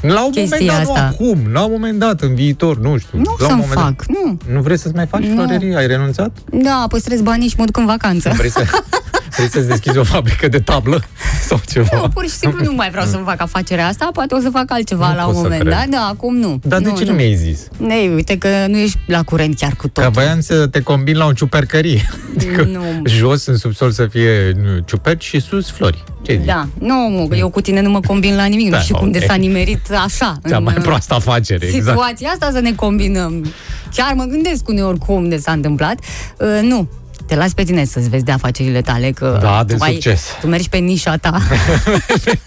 La 0.00 0.24
un 0.24 0.30
Chestia 0.30 0.58
moment 0.60 0.86
dat, 0.86 0.96
asta. 0.96 1.14
nu 1.18 1.26
acum, 1.30 1.52
la 1.52 1.64
un 1.64 1.70
moment 1.72 1.98
dat, 1.98 2.20
în 2.20 2.34
viitor, 2.34 2.78
nu 2.78 2.96
știu. 2.98 3.18
Nu 3.18 3.24
la 3.24 3.30
un 3.32 3.38
să-mi 3.48 3.50
moment 3.60 3.74
dat. 3.74 3.84
fac, 3.84 4.04
nu. 4.08 4.36
Nu 4.54 4.60
vrei 4.60 4.78
să-ți 4.78 4.94
mai 4.94 5.06
faci 5.06 5.22
Nu. 5.22 5.34
florerie? 5.34 5.76
Ai 5.76 5.86
renunțat? 5.86 6.36
Da, 6.62 6.84
păstrez 6.88 7.20
banii 7.20 7.48
și 7.48 7.54
mă 7.58 7.64
duc 7.64 7.76
în 7.76 7.86
vacanță. 7.86 8.32
Vrei, 8.36 8.50
să, 8.50 8.64
vrei 9.36 9.48
să-ți 9.48 9.68
deschizi 9.68 9.98
o 9.98 10.04
fabrică 10.04 10.48
de 10.48 10.58
tablă 10.60 11.02
sau 11.48 11.60
ceva? 11.70 11.96
Nu, 11.96 12.08
pur 12.08 12.22
și 12.22 12.30
simplu 12.30 12.64
nu 12.64 12.72
mai 12.72 12.90
vreau 12.90 13.06
să 13.06 13.16
fac 13.24 13.40
afacerea 13.40 13.86
asta, 13.86 14.08
poate 14.12 14.34
o 14.34 14.40
să 14.40 14.48
fac 14.52 14.64
altceva 14.70 15.08
Nu 15.10 15.16
la 15.16 15.22
pot 15.22 15.28
un 15.34 15.36
să 15.36 15.42
moment 15.42 15.60
cred. 15.60 15.72
dat, 15.74 15.86
da, 15.88 16.06
acum 16.10 16.36
nu. 16.36 16.60
Dar 16.62 16.80
de 16.80 16.90
ce 16.90 17.04
nu 17.04 17.12
mi-ai 17.12 17.34
zis? 17.34 17.60
Ei, 17.88 18.08
uite 18.14 18.38
că 18.38 18.48
nu 18.68 18.76
ești 18.78 18.98
la 19.06 19.22
curent 19.22 19.56
chiar 19.58 19.74
cu 19.76 19.88
tot. 19.88 20.04
Că 20.04 20.10
voiam 20.10 20.40
să 20.40 20.66
te 20.66 20.80
combin 20.80 21.16
la 21.16 21.26
o 21.26 21.32
ciupercărie. 21.32 22.08
Adică 22.36 22.62
Nu. 22.62 22.82
jos, 23.04 23.46
în 23.46 23.56
subsol, 23.56 23.90
să 23.90 24.06
fie 24.06 24.52
nu, 24.62 24.78
ciuperci 24.86 25.24
și 25.24 25.40
sus 25.40 25.70
flori. 25.70 26.04
Ce 26.22 26.32
zici? 26.36 26.44
Da, 26.46 26.68
nu, 26.78 26.94
mă, 26.94 27.36
eu 27.36 27.48
cu 27.50 27.60
tine 27.60 27.80
nu 27.80 27.90
mă 27.90 28.00
combin 28.00 28.36
la 28.36 28.44
nimic, 28.44 28.70
Da, 28.70 28.76
nu 28.76 28.82
știu 28.82 28.96
cum 28.96 29.10
de 29.10 29.18
ok. 29.22 29.24
s-a 29.24 29.34
nimerit 29.34 29.80
așa. 30.04 30.38
Cea 30.48 30.56
în, 30.56 30.62
mai 30.62 30.74
uh, 30.76 30.82
proastă 30.82 31.14
afacere, 31.14 31.66
exact. 31.66 31.86
Situația 31.98 32.28
asta 32.28 32.50
să 32.52 32.60
ne 32.60 32.72
combinăm. 32.74 33.52
Chiar 33.94 34.12
mă 34.14 34.24
gândesc 34.24 34.68
uneori 34.68 34.98
cum 34.98 35.28
de 35.28 35.36
s-a 35.36 35.52
întâmplat. 35.52 35.94
Uh, 36.38 36.58
nu, 36.62 36.88
te 37.32 37.38
las 37.38 37.52
pe 37.52 37.62
tine 37.64 37.84
să-ți 37.84 38.08
vezi 38.08 38.24
de 38.24 38.32
afacerile 38.32 38.80
tale, 38.80 39.10
că 39.10 39.38
Da, 39.40 39.64
de 39.64 39.74
tu, 39.74 39.82
ai, 39.82 39.92
succes. 39.92 40.36
tu 40.40 40.46
mergi 40.46 40.68
pe 40.68 40.76
nișa 40.76 41.16
ta. 41.16 41.40
Uh, 41.50 42.32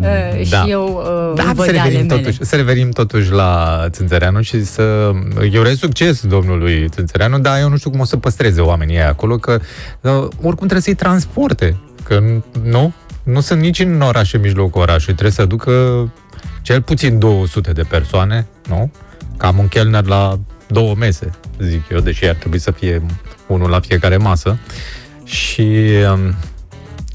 Da. 0.50 0.62
Și 0.62 0.70
eu 0.70 0.84
uh, 0.86 1.42
Da, 1.44 1.52
văd 1.52 1.64
să 1.66 1.72
de 1.72 1.78
ale 1.78 1.88
revenim, 1.88 2.06
mele. 2.06 2.20
totuși, 2.20 2.44
să 2.44 2.56
revenim 2.56 2.90
totuși 2.90 3.30
la 3.30 3.84
Țânțăreanu 3.90 4.40
și 4.40 4.64
să 4.64 5.10
îi 5.34 5.58
urez 5.58 5.78
succes 5.78 6.26
domnului 6.26 6.88
Țânțăreanu, 6.88 7.38
dar 7.38 7.58
eu 7.60 7.68
nu 7.68 7.76
știu 7.76 7.90
cum 7.90 8.00
o 8.00 8.04
să 8.04 8.16
păstreze 8.16 8.60
oamenii 8.60 8.96
ăia 8.96 9.08
acolo, 9.08 9.36
că 9.36 9.60
uh, 10.00 10.10
oricum 10.20 10.56
trebuie 10.56 10.80
să-i 10.80 10.94
transporte, 10.94 11.76
că 12.02 12.22
nu, 12.62 12.92
nu 13.22 13.40
sunt 13.40 13.60
nici 13.60 13.78
în 13.78 14.00
oraș, 14.00 14.32
în 14.32 14.40
mijlocul 14.40 14.80
orașului, 14.80 15.14
trebuie 15.14 15.32
să 15.36 15.44
ducă 15.44 15.72
cel 16.62 16.82
puțin 16.82 17.18
200 17.18 17.72
de 17.72 17.82
persoane, 17.82 18.46
nu? 18.68 18.90
Cam 19.36 19.58
un 19.58 19.68
chelner 19.68 20.04
la 20.06 20.38
două 20.66 20.94
mese, 20.94 21.30
zic 21.60 21.82
eu, 21.90 22.00
deși 22.00 22.24
ar 22.24 22.34
trebui 22.34 22.58
să 22.58 22.70
fie 22.70 23.02
unul 23.46 23.70
la 23.70 23.80
fiecare 23.80 24.16
masă. 24.16 24.58
Și 25.24 25.88
um, 26.14 26.34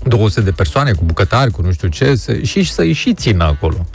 200 0.03 0.41
de 0.41 0.51
persoane 0.51 0.91
cu 0.91 1.03
bucătari, 1.05 1.51
cu 1.51 1.61
nu 1.61 1.71
știu 1.71 1.87
ce, 1.87 2.15
să, 2.15 2.39
și 2.41 2.71
să-i 2.71 2.93
și 2.93 3.13
țină 3.13 3.43
acolo. 3.43 3.85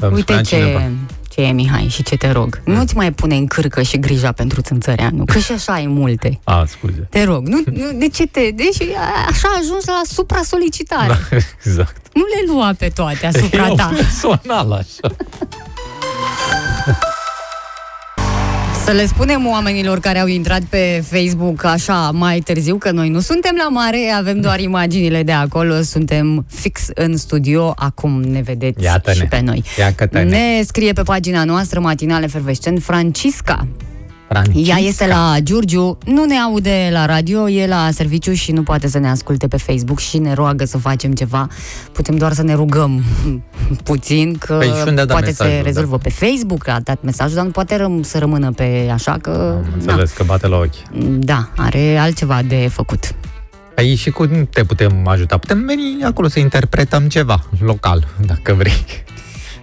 Îmi 0.00 0.10
Uite 0.14 0.20
spunea 0.22 0.42
ce, 0.42 0.56
cineva. 0.56 0.80
ce 0.80 0.90
Ce 1.28 1.40
e, 1.40 1.52
Mihai, 1.52 1.86
și 1.90 2.02
ce 2.02 2.16
te 2.16 2.30
rog? 2.30 2.60
Mm. 2.64 2.74
Nu-ți 2.74 2.96
mai 2.96 3.12
pune 3.12 3.34
în 3.36 3.46
cârcă 3.46 3.82
și 3.82 3.98
grija 3.98 4.32
pentru 4.32 4.60
țânțăreanu, 4.60 5.24
că 5.24 5.38
și 5.38 5.52
așa 5.52 5.72
ai 5.72 5.86
multe. 5.86 6.38
A, 6.44 6.64
scuze. 6.66 7.06
Te 7.10 7.24
rog, 7.24 7.46
nu, 7.46 7.62
nu, 7.72 7.92
de 7.92 8.08
ce 8.08 8.26
te... 8.26 8.40
Deci 8.54 8.76
așa 9.28 9.48
ajungi 9.60 9.86
la 9.86 10.00
supra-solicitare. 10.04 11.06
Da, 11.30 11.36
exact. 11.64 11.96
Nu 12.14 12.22
le 12.22 12.52
lua 12.52 12.72
pe 12.78 12.88
toate 12.94 13.26
asupra 13.26 13.66
Eu 13.66 13.74
ta. 13.74 13.92
personal 13.96 14.72
așa. 14.72 15.14
Să 18.88 18.94
le 18.94 19.06
spunem 19.06 19.46
oamenilor 19.46 20.00
care 20.00 20.18
au 20.18 20.26
intrat 20.26 20.62
pe 20.62 21.04
Facebook 21.10 21.64
așa 21.64 22.10
mai 22.10 22.38
târziu 22.38 22.76
că 22.76 22.90
noi 22.90 23.08
nu 23.08 23.20
suntem 23.20 23.54
la 23.62 23.68
mare, 23.68 23.98
avem 24.16 24.40
doar 24.40 24.60
imaginile 24.60 25.22
de 25.22 25.32
acolo, 25.32 25.80
suntem 25.82 26.46
fix 26.48 26.86
în 26.94 27.16
studio, 27.16 27.72
acum 27.76 28.22
ne 28.22 28.40
vedeți 28.40 28.84
Iată-ne. 28.84 29.16
și 29.16 29.24
pe 29.24 29.40
noi. 29.40 29.64
Iată-ne. 29.78 30.22
Ne 30.22 30.62
scrie 30.62 30.92
pe 30.92 31.02
pagina 31.02 31.44
noastră 31.44 31.80
matinale 31.80 32.26
fervescent 32.26 32.82
Francisca. 32.82 33.66
Francisca. 34.28 34.72
Ea 34.76 34.86
este 34.86 35.06
la 35.06 35.36
Giurgiu, 35.42 35.98
nu 36.04 36.24
ne 36.24 36.34
aude 36.36 36.88
la 36.92 37.06
radio, 37.06 37.48
e 37.48 37.66
la 37.66 37.88
serviciu 37.92 38.32
și 38.32 38.52
nu 38.52 38.62
poate 38.62 38.88
să 38.88 38.98
ne 38.98 39.08
asculte 39.08 39.48
pe 39.48 39.56
Facebook 39.56 39.98
și 39.98 40.18
ne 40.18 40.32
roagă 40.34 40.64
să 40.64 40.78
facem 40.78 41.12
ceva. 41.12 41.46
Putem 41.92 42.16
doar 42.16 42.32
să 42.32 42.42
ne 42.42 42.54
rugăm 42.54 43.04
puțin, 43.84 44.36
că 44.38 44.54
Păi 44.54 44.66
și 44.66 44.88
unde 44.88 45.00
a 45.00 45.04
dat 45.04 45.06
poate 45.06 45.24
mesajul, 45.26 45.52
se 45.52 45.58
da? 45.60 45.66
rezolvă 45.66 45.98
pe 45.98 46.10
Facebook, 46.10 46.68
a 46.68 46.80
dat 46.84 47.02
mesajul, 47.02 47.34
dar 47.34 47.44
nu 47.44 47.50
poate 47.50 47.76
răm- 47.76 48.00
să 48.02 48.18
rămână 48.18 48.52
pe 48.52 48.90
așa 48.92 49.18
că... 49.20 49.54
Am 49.64 49.72
înțeles 49.74 50.10
că 50.10 50.22
bate 50.26 50.46
la 50.46 50.56
ochi. 50.56 50.98
Da, 51.18 51.48
are 51.56 51.96
altceva 51.96 52.42
de 52.48 52.68
făcut. 52.72 53.14
Păi 53.74 53.94
și 53.94 54.10
cum 54.10 54.48
te 54.52 54.64
putem 54.64 55.06
ajuta? 55.06 55.36
Putem 55.38 55.64
veni 55.66 55.96
acolo 56.04 56.28
să 56.28 56.38
interpretăm 56.38 57.06
ceva 57.08 57.44
local, 57.60 58.06
dacă 58.26 58.52
vrei. 58.54 58.84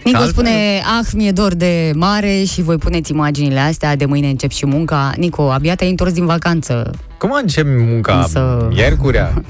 Nicu 0.05 0.17
Altfel- 0.17 0.33
spune, 0.33 0.81
ah, 0.99 1.07
mi-e 1.13 1.31
dor 1.31 1.53
de 1.55 1.91
mare 1.95 2.43
și 2.43 2.61
voi 2.61 2.77
puneți 2.77 3.11
imaginile 3.11 3.59
astea, 3.59 3.95
de 3.95 4.05
mâine 4.05 4.29
încep 4.29 4.51
și 4.51 4.65
munca. 4.65 5.13
Nico, 5.17 5.51
abia 5.51 5.75
te-ai 5.75 5.89
întors 5.89 6.11
din 6.13 6.25
vacanță. 6.25 6.91
Cum 7.17 7.31
încep 7.41 7.65
munca? 7.67 8.17
Însă- 8.21 8.67
Miercurea? 8.71 9.33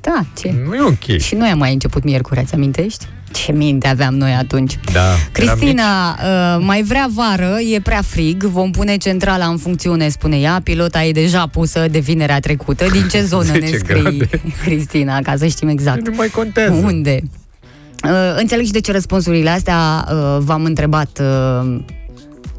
Da, 0.00 0.20
ce? 0.38 0.54
Nu 0.66 0.74
e 0.74 0.80
ok. 0.80 1.18
Și 1.18 1.34
noi 1.34 1.48
am 1.48 1.58
mai 1.58 1.72
început 1.72 2.04
miercuri, 2.04 2.44
ți 2.44 2.54
amintești? 2.54 3.04
Ce 3.32 3.52
minte 3.52 3.88
aveam 3.88 4.14
noi 4.14 4.32
atunci. 4.32 4.78
Da. 4.92 5.00
eram 5.00 5.14
mici. 5.18 5.32
Cristina, 5.32 6.10
uh, 6.10 6.62
mai 6.66 6.82
vrea 6.82 7.08
vară, 7.14 7.56
e 7.74 7.80
prea 7.80 8.02
frig, 8.02 8.42
vom 8.42 8.70
pune 8.70 8.96
centrala 8.96 9.46
în 9.46 9.56
funcțiune, 9.56 10.08
spune 10.08 10.36
ea, 10.38 10.60
pilota 10.64 11.04
e 11.04 11.12
deja 11.12 11.46
pusă 11.46 11.86
de 11.90 11.98
vinerea 11.98 12.40
trecută. 12.40 12.86
Din 12.92 13.08
ce 13.10 13.22
zonă 13.22 13.52
ne 13.60 13.66
10 13.66 13.76
scrii, 13.78 14.02
grade. 14.02 14.28
Cristina, 14.64 15.20
ca 15.20 15.34
să 15.36 15.46
știm 15.46 15.68
exact? 15.68 16.08
Nu 16.08 16.14
mai 16.16 16.28
contează. 16.28 16.72
Unde? 16.72 17.20
Uh, 18.04 18.34
înțeleg 18.36 18.64
și 18.64 18.72
de 18.72 18.80
ce 18.80 18.92
răspunsurile 18.92 19.50
astea 19.50 20.06
uh, 20.12 20.36
v-am 20.38 20.64
întrebat 20.64 21.20
uh, 21.20 21.80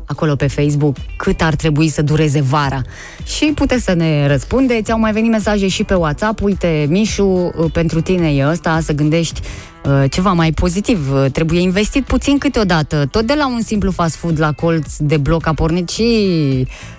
acolo 0.05 0.35
pe 0.35 0.47
Facebook 0.47 0.95
cât 1.17 1.41
ar 1.41 1.55
trebui 1.55 1.89
să 1.89 2.01
dureze 2.01 2.41
vara. 2.41 2.81
Și 3.23 3.51
puteți 3.55 3.83
să 3.83 3.93
ne 3.93 4.27
răspundeți. 4.27 4.91
Au 4.91 4.99
mai 4.99 5.11
venit 5.11 5.31
mesaje 5.31 5.67
și 5.67 5.83
pe 5.83 5.93
WhatsApp. 5.93 6.41
Uite, 6.41 6.85
Mișu, 6.89 7.23
uh, 7.25 7.71
pentru 7.73 8.01
tine 8.01 8.33
e 8.33 8.47
ăsta, 8.47 8.79
să 8.81 8.93
gândești 8.93 9.41
uh, 9.43 9.70
ceva 10.09 10.31
mai 10.31 10.51
pozitiv. 10.51 11.11
Uh, 11.13 11.25
Trebuie 11.31 11.59
investit 11.61 12.03
puțin 12.03 12.37
câteodată. 12.37 13.05
Tot 13.11 13.25
de 13.25 13.33
la 13.37 13.47
un 13.47 13.61
simplu 13.65 13.91
fast 13.91 14.15
food 14.15 14.39
la 14.39 14.51
colț 14.51 14.95
de 14.99 15.17
bloc 15.17 15.47
a 15.47 15.53
pornit 15.53 15.89
și 15.89 16.07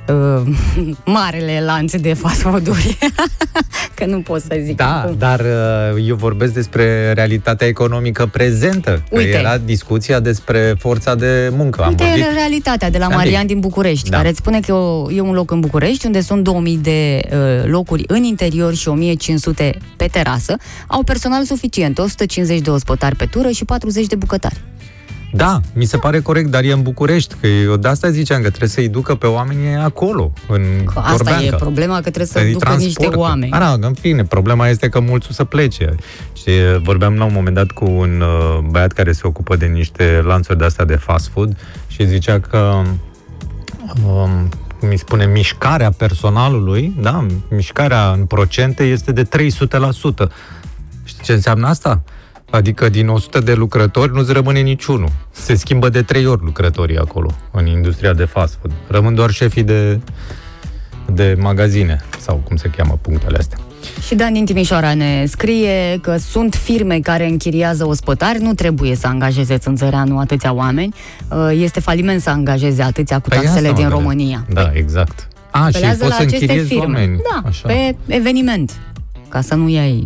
uh, 0.09 0.43
marele 1.05 1.63
lanț 1.65 1.97
de 1.97 2.13
fast 2.15 2.41
food-uri. 2.41 2.99
Că 3.95 4.05
nu 4.07 4.21
pot 4.21 4.41
să 4.41 4.57
zic. 4.65 4.77
Da, 4.77 5.01
acum. 5.01 5.15
dar 5.19 5.41
uh, 5.41 6.05
eu 6.09 6.15
vorbesc 6.15 6.53
despre 6.53 7.13
realitatea 7.13 7.67
economică 7.67 8.27
prezentă. 8.27 8.91
Că 9.11 9.17
Uite. 9.17 9.29
era 9.39 9.59
discuția 9.59 10.21
despre 10.21 10.75
forța 10.79 11.15
de 11.15 11.51
muncă. 11.57 11.83
Am 11.83 11.89
Uite 11.89 12.05
vorbit. 12.05 12.25
realitatea 12.35 12.91
de 12.91 12.99
la 12.99 13.05
Andy. 13.05 13.17
Marian 13.17 13.47
din 13.47 13.61
București, 13.61 14.11
Da. 14.11 14.17
care 14.17 14.29
îți 14.29 14.39
spune 14.39 14.61
că 14.61 14.71
e 14.71 14.75
o- 14.75 15.11
e 15.13 15.21
un 15.21 15.33
loc 15.35 15.51
în 15.51 15.61
București 15.61 16.07
unde 16.07 16.21
sunt 16.21 16.43
2000 16.43 16.77
de 16.77 17.21
uh, 17.33 17.39
locuri 17.71 18.05
în 18.07 18.23
interior 18.23 18.75
și 18.75 18.89
1500 18.89 19.79
pe 19.97 20.07
terasă. 20.13 20.57
Au 20.87 21.03
personal 21.03 21.45
suficient, 21.45 21.99
150 21.99 22.61
de 22.61 22.71
ospătari 22.73 23.17
pe 23.17 23.25
tură 23.27 23.51
și 23.51 23.65
40 23.65 24.07
de 24.07 24.17
bucătari. 24.17 24.61
Da, 25.35 25.61
mi 25.75 25.85
se 25.85 25.97
pare 25.97 26.21
corect, 26.21 26.51
dar 26.51 26.63
e 26.65 26.73
în 26.73 26.83
București, 26.83 27.35
că 27.41 27.47
eu 27.47 27.77
de 27.77 27.89
asta 27.89 28.11
ziceam 28.11 28.43
că 28.43 28.49
trebuie 28.49 28.69
să-i 28.69 28.89
ducă 28.89 29.15
pe 29.15 29.27
oamenii 29.27 29.75
acolo, 29.75 30.33
în 30.49 30.63
Că 30.85 30.93
asta 30.99 31.11
Corbeanca. 31.11 31.45
e 31.45 31.51
problema, 31.51 31.95
că 31.95 32.01
trebuie 32.01 32.27
să 32.27 32.39
Îi 32.39 32.53
ducă 32.53 32.69
niște 32.75 32.93
transportă. 32.93 33.19
oameni. 33.19 33.53
A, 33.53 33.59
da, 33.59 33.87
în 33.87 33.95
fine, 33.95 34.25
problema 34.25 34.69
este 34.69 34.89
că 34.89 35.01
mulți 35.01 35.27
o 35.31 35.33
să 35.33 35.45
plece. 35.45 35.95
Și 36.33 36.51
vorbeam 36.83 37.15
la 37.15 37.25
un 37.25 37.33
moment 37.35 37.55
dat 37.55 37.71
cu 37.71 37.85
un 37.91 38.21
uh, 38.21 38.59
băiat 38.71 38.93
care 38.93 39.13
se 39.13 39.21
ocupă 39.25 39.57
de 39.57 39.67
niște 39.67 40.23
lanțuri 40.25 40.59
de 40.59 40.65
astea 40.65 40.85
de 40.85 40.97
fast 40.97 41.29
food 41.29 41.57
și 41.87 42.07
zicea 42.07 42.41
că 42.41 42.83
um, 44.07 44.49
cum 44.81 44.89
îi 44.89 44.99
spune, 44.99 45.27
mișcarea 45.27 45.91
personalului, 45.91 46.95
da, 47.01 47.27
mișcarea 47.51 48.11
în 48.11 48.25
procente 48.25 48.85
este 48.85 49.13
de 49.13 49.23
300%. 49.23 49.29
Știi 51.05 51.23
ce 51.25 51.33
înseamnă 51.33 51.67
asta? 51.67 52.03
Adică 52.53 52.89
din 52.89 53.09
100 53.09 53.41
de 53.41 53.55
lucrători 53.55 54.13
nu-ți 54.13 54.33
rămâne 54.33 54.61
niciunul. 54.61 55.09
Se 55.31 55.55
schimbă 55.55 55.89
de 55.89 56.03
3 56.03 56.27
ori 56.27 56.45
lucrătorii 56.45 56.99
acolo, 56.99 57.31
în 57.51 57.67
industria 57.67 58.13
de 58.13 58.25
fast 58.25 58.59
food. 58.61 58.73
Rămân 58.87 59.15
doar 59.15 59.31
șefii 59.31 59.63
de, 59.63 60.01
de 61.13 61.37
magazine, 61.41 62.01
sau 62.19 62.37
cum 62.45 62.57
se 62.57 62.69
cheamă 62.77 62.99
punctele 63.03 63.37
astea. 63.39 63.59
Și 64.07 64.15
Dan 64.15 64.33
din 64.33 64.45
Timișoara 64.45 64.95
ne 64.95 65.25
scrie 65.27 65.99
că 66.03 66.17
sunt 66.17 66.55
firme 66.55 67.01
care 67.01 67.27
închiriază 67.29 67.87
ospătari, 67.87 68.39
nu 68.43 68.55
trebuie 68.55 68.95
să 68.95 69.07
angajeze 69.07 69.59
țânțăreanu 69.59 70.19
atâția 70.19 70.53
oameni. 70.53 70.95
Uh, 71.31 71.51
Este 71.63 71.81
faliment 71.81 72.21
să 72.21 72.31
angajeze 72.31 72.83
atâția 72.83 73.19
cu 73.19 73.29
Păi 73.29 73.39
taxele 73.39 73.69
asta 73.69 73.81
din 73.81 73.89
mă 73.89 73.97
gândesc. 73.97 74.01
România. 74.03 74.47
Da, 74.53 74.71
exact. 74.75 75.29
A, 75.51 75.59
și 75.59 75.65
Apelează 75.67 75.99
poți 75.99 76.09
la 76.11 76.17
să 76.17 76.23
aceste 76.23 76.45
închiriezi 76.45 76.69
firme. 76.69 76.85
oameni. 76.85 77.21
Da, 77.31 77.49
Așa. 77.49 77.69
pe 77.69 77.97
eveniment, 78.07 78.73
ca 79.29 79.41
să 79.41 79.55
nu 79.55 79.69
iei 79.69 80.05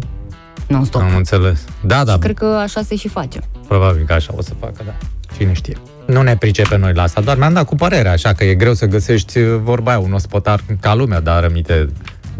non-stop. 0.68 1.02
Am 1.02 1.16
înțeles. 1.16 1.64
Da, 1.80 2.04
da, 2.04 2.18
Cred 2.18 2.36
că 2.36 2.44
așa 2.62 2.82
se 2.82 2.96
și 2.96 3.08
face. 3.08 3.40
probabil 3.68 4.04
că 4.06 4.12
așa 4.12 4.32
o 4.36 4.42
să 4.42 4.52
facă, 4.60 4.82
da. 4.86 4.94
Cine 5.36 5.52
știe. 5.52 5.76
Nu 6.06 6.22
ne 6.22 6.36
pricepem 6.36 6.80
noi 6.80 6.92
la 6.92 7.02
asta, 7.02 7.20
doar 7.20 7.36
mi-am 7.36 7.52
dat 7.52 7.64
cu 7.64 7.74
părerea, 7.74 8.12
așa 8.12 8.32
că 8.32 8.44
e 8.44 8.54
greu 8.54 8.74
să 8.74 8.86
găsești 8.86 9.38
uh, 9.38 9.58
vorba 9.62 9.90
aia, 9.90 9.98
un 9.98 10.12
ospătar 10.12 10.60
ca 10.80 10.94
lumea, 10.94 11.20
dar 11.20 11.42
rămite 11.42 11.88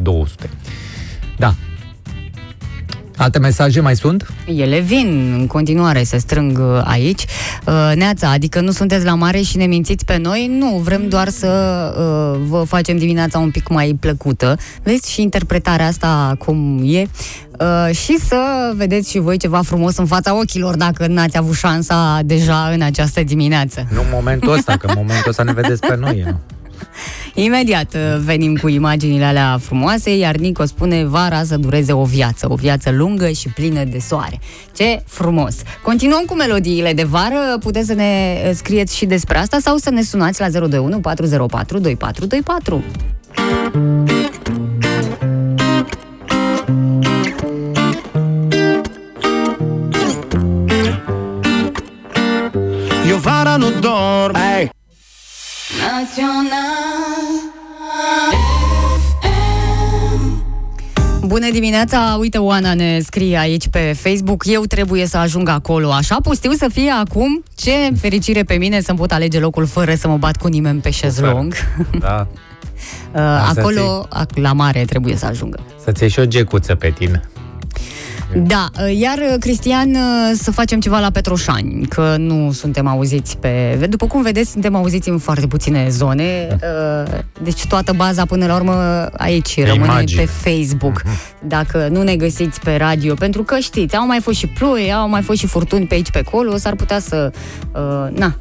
200. 0.03 0.51
Da. 1.37 1.55
Alte 3.19 3.39
mesaje 3.39 3.81
mai 3.81 3.97
sunt? 3.97 4.27
Ele 4.47 4.79
vin 4.81 5.35
în 5.39 5.47
continuare, 5.47 6.03
se 6.03 6.19
strâng 6.19 6.59
uh, 6.59 6.81
aici. 6.85 7.25
Uh, 7.67 7.93
Neața, 7.95 8.31
adică 8.31 8.61
nu 8.61 8.71
sunteți 8.71 9.05
la 9.05 9.15
mare 9.15 9.41
și 9.41 9.57
ne 9.57 9.67
mințiți 9.67 10.05
pe 10.05 10.17
noi? 10.17 10.57
Nu, 10.59 10.77
vrem 10.85 11.09
doar 11.09 11.29
să 11.29 11.47
uh, 11.99 12.41
vă 12.49 12.63
facem 12.67 12.97
dimineața 12.97 13.39
un 13.39 13.51
pic 13.51 13.69
mai 13.69 13.97
plăcută. 14.01 14.57
Vezi 14.83 15.13
și 15.13 15.23
interpretarea 15.23 15.87
asta 15.87 16.35
cum 16.39 16.83
e. 16.85 17.07
Uh, 17.61 17.95
și 17.95 18.19
să 18.19 18.73
vedeți 18.75 19.11
și 19.11 19.19
voi 19.19 19.37
ceva 19.37 19.63
frumos 19.63 19.97
în 19.97 20.07
fața 20.07 20.39
ochilor 20.39 20.77
dacă 20.77 21.07
n-ați 21.07 21.37
avut 21.37 21.55
șansa 21.55 22.21
deja 22.25 22.71
în 22.75 22.83
această 22.83 23.23
dimineață. 23.23 23.87
Nu 23.93 24.01
în 24.01 24.07
momentul 24.13 24.53
ăsta, 24.53 24.77
că 24.77 24.87
în 24.87 24.95
momentul 24.97 25.29
ăsta 25.31 25.43
ne 25.43 25.53
vedeți 25.53 25.81
pe 25.81 25.97
noi. 25.97 26.23
Nu? 26.27 26.41
Imediat 27.45 27.95
uh, 27.95 28.21
venim 28.25 28.57
cu 28.57 28.69
imaginile 28.69 29.25
alea 29.25 29.59
frumoase, 29.61 30.17
iar 30.17 30.37
Nico 30.37 30.65
spune 30.65 31.05
vara 31.05 31.45
să 31.45 31.57
dureze 31.57 31.93
o 31.93 32.05
viață, 32.05 32.47
o 32.51 32.55
viață 32.55 32.91
lungă 32.91 33.29
și 33.29 33.49
plină 33.49 33.85
de 33.85 33.99
soare. 33.99 34.41
Ce 34.75 35.03
frumos! 35.07 35.55
Continuăm 35.83 36.23
cu 36.27 36.35
melodiile 36.35 36.93
de 36.93 37.03
vară, 37.03 37.59
puteți 37.61 37.87
să 37.87 37.95
ne 37.95 38.43
uh, 38.47 38.51
scrieți 38.55 38.97
și 38.97 39.07
despre 39.07 39.39
asta 39.39 39.59
sau 39.61 39.77
să 39.77 39.91
ne 39.91 40.03
sunați 40.03 40.41
la 40.41 40.49
021 40.49 40.99
404 41.01 41.79
2424. 41.79 42.85
Vara 53.81 53.99
nu 53.99 54.27
dorm 54.27 54.35
hey. 54.35 54.71
Bună 61.27 61.51
dimineața! 61.53 62.17
Uite, 62.21 62.39
Oana 62.39 62.75
ne 62.75 63.01
scrie 63.01 63.39
aici 63.39 63.69
pe 63.69 63.97
Facebook 64.01 64.47
Eu 64.47 64.63
trebuie 64.63 65.07
să 65.07 65.17
ajung 65.17 65.49
acolo 65.49 65.93
Așa 65.93 66.17
pustiu 66.23 66.51
să 66.51 66.69
fie 66.73 66.91
acum? 66.91 67.43
Ce 67.57 67.71
fericire 68.01 68.43
pe 68.43 68.55
mine 68.55 68.81
să-mi 68.81 68.99
pot 68.99 69.13
alege 69.13 69.39
locul 69.39 69.67
fără 69.67 69.95
să 69.95 70.09
mă 70.09 70.17
bat 70.17 70.37
cu 70.37 70.49
nimeni 70.49 70.81
pe 70.81 70.91
șezlong 70.91 71.55
Da. 72.01 72.27
Uh, 73.15 73.21
Acolo, 73.57 74.09
ac- 74.09 74.35
la 74.35 74.53
mare 74.53 74.85
trebuie 74.85 75.17
să 75.17 75.27
ajungă 75.27 75.61
Să-ți 75.85 76.03
iei 76.03 76.11
și 76.11 76.19
o 76.19 76.25
gecuță 76.25 76.75
pe 76.75 76.91
tine. 76.99 77.23
Da, 78.35 78.71
iar 78.99 79.19
Cristian, 79.41 79.97
să 80.35 80.51
facem 80.51 80.81
ceva 80.81 80.99
la 80.99 81.11
Petroșani, 81.11 81.87
că 81.87 82.15
nu 82.19 82.53
suntem 82.53 82.87
auziți 82.87 83.39
pe... 83.39 83.87
După 83.91 84.07
cum 84.07 84.23
vedeți, 84.23 84.51
suntem 84.51 84.75
auziți 84.75 85.09
în 85.09 85.19
foarte 85.19 85.47
puține 85.47 85.89
zone, 85.89 86.59
deci 87.43 87.67
toată 87.67 87.93
baza 87.93 88.25
până 88.25 88.47
la 88.47 88.55
urmă 88.55 89.09
aici 89.17 89.65
rămâne 89.65 89.85
imagine. 89.85 90.23
pe 90.23 90.51
Facebook. 90.51 91.03
Dacă 91.43 91.89
nu 91.91 92.03
ne 92.03 92.17
găsiți 92.17 92.61
pe 92.61 92.77
radio, 92.77 93.15
pentru 93.15 93.43
că 93.43 93.59
știți, 93.59 93.97
au 93.97 94.07
mai 94.07 94.21
fost 94.21 94.39
și 94.39 94.47
ploi, 94.47 94.93
au 94.93 95.09
mai 95.09 95.23
fost 95.23 95.39
și 95.39 95.47
furtuni 95.47 95.87
pe 95.87 95.95
aici, 95.95 96.11
pe 96.11 96.23
acolo, 96.27 96.57
s-ar 96.57 96.75
putea 96.75 96.99
să, 96.99 97.33
uh, 97.73 98.19
na, 98.19 98.37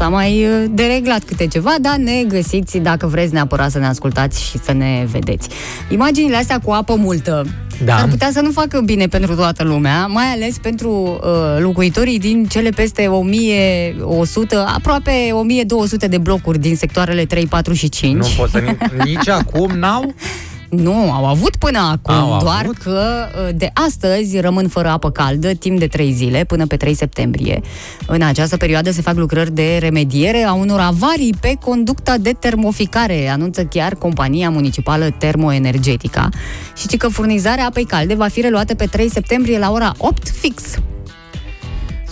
s-a 0.00 0.08
mai 0.08 0.44
uh, 0.44 0.64
dereglat 0.70 1.22
câte 1.24 1.46
ceva, 1.46 1.74
dar 1.80 1.96
ne 1.96 2.22
găsiți 2.28 2.78
dacă 2.78 3.06
vreți 3.06 3.32
neapărat 3.32 3.70
să 3.70 3.78
ne 3.78 3.86
ascultați 3.86 4.42
și 4.42 4.58
să 4.58 4.72
ne 4.72 5.06
vedeți. 5.10 5.48
Imaginile 5.90 6.36
astea 6.36 6.58
cu 6.64 6.70
apă 6.70 6.94
multă 6.94 7.46
Da. 7.84 7.96
ar 7.96 8.08
putea 8.08 8.30
să 8.32 8.40
nu 8.40 8.50
facă 8.50 8.80
bine 8.84 9.06
pentru 9.06 9.34
toată 9.34 9.64
lumea, 9.64 10.06
mai 10.06 10.24
ales 10.24 10.58
pentru 10.58 11.20
uh, 11.22 11.28
locuitorii 11.62 12.18
din 12.18 12.44
cele 12.44 12.70
peste 12.70 13.06
1100, 13.06 14.56
aproape 14.56 15.12
1200 15.32 16.06
de 16.06 16.18
blocuri 16.18 16.58
din 16.58 16.76
sectoarele 16.76 17.24
3, 17.24 17.46
4 17.46 17.72
și 17.72 17.88
5. 17.88 18.16
Nu 18.16 18.26
pot 18.36 18.50
să 18.50 18.58
ni- 18.58 18.76
nici 19.10 19.28
acum 19.28 19.70
n-au? 19.78 20.14
Nu, 20.70 21.12
au 21.12 21.26
avut 21.26 21.56
până 21.56 21.78
acum, 21.78 22.14
Au 22.14 22.40
doar 22.42 22.62
avut? 22.62 22.76
că 22.76 23.28
uh, 23.48 23.48
de 23.54 23.70
astăzi 23.86 24.40
rămân 24.40 24.68
fără 24.68 24.88
apă 24.88 25.10
caldă 25.10 25.52
timp 25.52 25.78
de 25.78 25.86
3 25.86 26.12
zile 26.12 26.44
până 26.44 26.66
pe 26.66 26.76
3 26.76 26.94
septembrie. 26.94 27.60
În 28.06 28.22
această 28.22 28.56
perioadă 28.56 28.90
se 28.90 29.00
fac 29.02 29.16
lucrări 29.16 29.54
de 29.54 29.76
remediere 29.80 30.42
a 30.42 30.52
unor 30.52 30.80
avarii 30.80 31.34
pe 31.40 31.56
conducta 31.60 32.16
de 32.18 32.32
termoficare, 32.32 33.28
anunță 33.28 33.64
chiar 33.64 33.94
compania 33.94 34.50
municipală 34.50 35.10
Termoenergetica. 35.18 36.28
Și 36.76 36.86
ci 36.88 36.96
că 36.96 37.08
furnizarea 37.08 37.66
apei 37.66 37.84
calde 37.84 38.14
va 38.14 38.28
fi 38.28 38.40
reluată 38.40 38.74
pe 38.74 38.84
3 38.84 39.10
septembrie 39.10 39.58
la 39.58 39.70
ora 39.70 39.94
8 39.98 40.28
fix. 40.28 40.62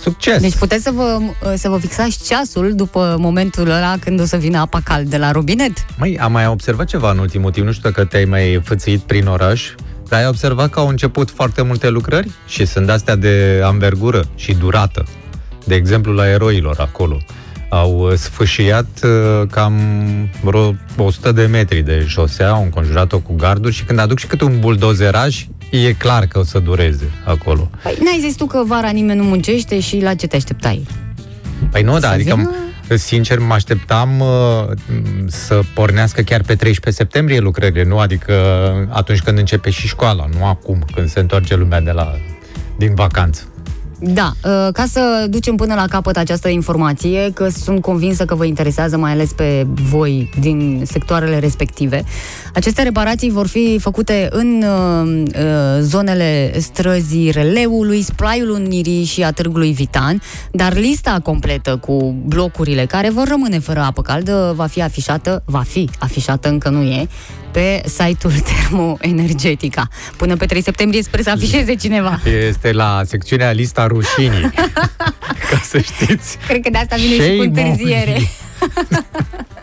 Succes! 0.01 0.41
Deci 0.41 0.55
puteți 0.55 0.83
să 0.83 0.91
vă, 0.91 1.17
uh, 1.21 1.53
să 1.55 1.69
vă 1.69 1.77
fixați 1.77 2.23
ceasul 2.25 2.75
după 2.75 3.15
momentul 3.19 3.69
ăla 3.69 3.95
când 3.99 4.19
o 4.19 4.25
să 4.25 4.37
vină 4.37 4.57
apa 4.57 4.81
caldă 4.83 5.17
la 5.17 5.31
robinet. 5.31 5.85
Măi, 5.97 6.19
am 6.19 6.31
mai 6.31 6.47
observat 6.47 6.87
ceva 6.87 7.11
în 7.11 7.17
ultimul 7.17 7.51
timp, 7.51 7.65
nu 7.65 7.71
știu 7.71 7.89
dacă 7.89 8.05
te-ai 8.05 8.25
mai 8.25 8.61
fățuit 8.63 8.99
prin 8.99 9.27
oraș, 9.27 9.73
dar 10.09 10.19
ai 10.19 10.27
observat 10.27 10.69
că 10.69 10.79
au 10.79 10.87
început 10.87 11.29
foarte 11.29 11.61
multe 11.61 11.89
lucrări 11.89 12.31
și 12.47 12.65
sunt 12.65 12.89
astea 12.89 13.15
de 13.15 13.61
anvergură 13.63 14.23
și 14.35 14.53
durată. 14.53 15.05
De 15.65 15.75
exemplu, 15.75 16.13
la 16.13 16.29
eroilor 16.29 16.75
acolo. 16.79 17.17
Au 17.69 17.99
uh, 17.99 18.13
sfâșiat 18.13 18.87
uh, 19.03 19.47
cam 19.51 19.73
vreo 20.41 20.75
100 20.97 21.31
de 21.31 21.45
metri 21.45 21.81
de 21.81 22.05
șosea, 22.07 22.49
au 22.49 22.63
înconjurat-o 22.63 23.19
cu 23.19 23.33
garduri 23.35 23.73
și 23.73 23.83
când 23.83 23.99
aduc 23.99 24.19
și 24.19 24.27
câte 24.27 24.43
un 24.43 24.59
buldozeraj, 24.59 25.47
e 25.71 25.93
clar 25.93 26.25
că 26.25 26.39
o 26.39 26.43
să 26.43 26.59
dureze 26.59 27.11
acolo. 27.25 27.69
Păi, 27.83 27.97
n-ai 28.03 28.19
zis 28.21 28.35
tu 28.35 28.45
că 28.45 28.63
vara 28.67 28.89
nimeni 28.89 29.19
nu 29.19 29.25
muncește 29.25 29.79
și 29.79 29.99
la 30.01 30.13
ce 30.13 30.27
te 30.27 30.35
așteptai? 30.35 30.87
Păi 31.71 31.81
nu, 31.81 31.91
da, 31.99 32.07
Să 32.07 32.13
adică 32.13 32.35
vină- 32.35 32.51
sincer 32.97 33.39
mă 33.39 33.53
așteptam 33.53 34.19
uh, 34.19 34.27
să 35.27 35.59
pornească 35.73 36.21
chiar 36.21 36.41
pe 36.41 36.55
13 36.55 37.03
septembrie 37.03 37.39
lucrările, 37.39 37.83
nu? 37.83 37.99
Adică 37.99 38.33
atunci 38.89 39.21
când 39.21 39.37
începe 39.37 39.69
și 39.69 39.87
școala, 39.87 40.25
nu 40.37 40.45
acum, 40.45 40.85
când 40.95 41.09
se 41.09 41.19
întoarce 41.19 41.55
lumea 41.55 41.81
de 41.81 41.91
la, 41.91 42.15
din 42.77 42.95
vacanță. 42.95 43.41
Da, 44.01 44.31
uh, 44.43 44.67
ca 44.73 44.85
să 44.91 45.25
ducem 45.29 45.55
până 45.55 45.73
la 45.73 45.85
capăt 45.89 46.17
această 46.17 46.49
informație, 46.49 47.31
că 47.33 47.49
sunt 47.49 47.81
convinsă 47.81 48.25
că 48.25 48.35
vă 48.35 48.45
interesează 48.45 48.97
mai 48.97 49.11
ales 49.11 49.31
pe 49.33 49.67
voi 49.89 50.29
din 50.39 50.81
sectoarele 50.85 51.39
respective. 51.39 52.03
Aceste 52.53 52.81
reparații 52.81 53.29
vor 53.29 53.47
fi 53.47 53.77
făcute 53.79 54.27
în 54.31 54.63
uh, 54.63 55.23
uh, 55.25 55.79
zonele 55.79 56.59
străzii 56.59 57.31
Releului, 57.31 58.01
Splaiul 58.01 58.49
Unirii 58.49 59.03
și 59.03 59.23
a 59.23 59.31
Târgului 59.31 59.71
Vitan, 59.71 60.21
dar 60.51 60.73
lista 60.73 61.19
completă 61.23 61.77
cu 61.77 62.15
blocurile 62.25 62.85
care 62.85 63.09
vor 63.09 63.27
rămâne 63.27 63.59
fără 63.59 63.79
apă 63.79 64.01
caldă 64.01 64.53
va 64.55 64.65
fi 64.65 64.81
afișată, 64.81 65.43
va 65.45 65.63
fi 65.67 65.89
afișată, 65.99 66.49
încă 66.49 66.69
nu 66.69 66.81
e, 66.81 67.07
pe 67.51 67.81
site-ul 67.85 68.33
Termoenergetica. 68.33 69.87
Până 70.17 70.35
pe 70.35 70.45
3 70.45 70.61
septembrie 70.61 71.01
sper 71.03 71.21
să 71.21 71.29
afișeze 71.29 71.75
cineva. 71.75 72.19
Este 72.47 72.71
la 72.71 73.01
secțiunea 73.05 73.51
lista 73.51 73.85
rușinii, 73.87 74.51
ca 75.49 75.61
să 75.63 75.79
știți. 75.79 76.37
Cred 76.47 76.61
că 76.61 76.69
de 76.69 76.77
asta 76.77 76.95
vine 76.95 77.13
și 77.13 77.21
Shame 77.21 77.35
cu 77.35 77.41
on 77.41 77.47
întârziere. 77.47 78.19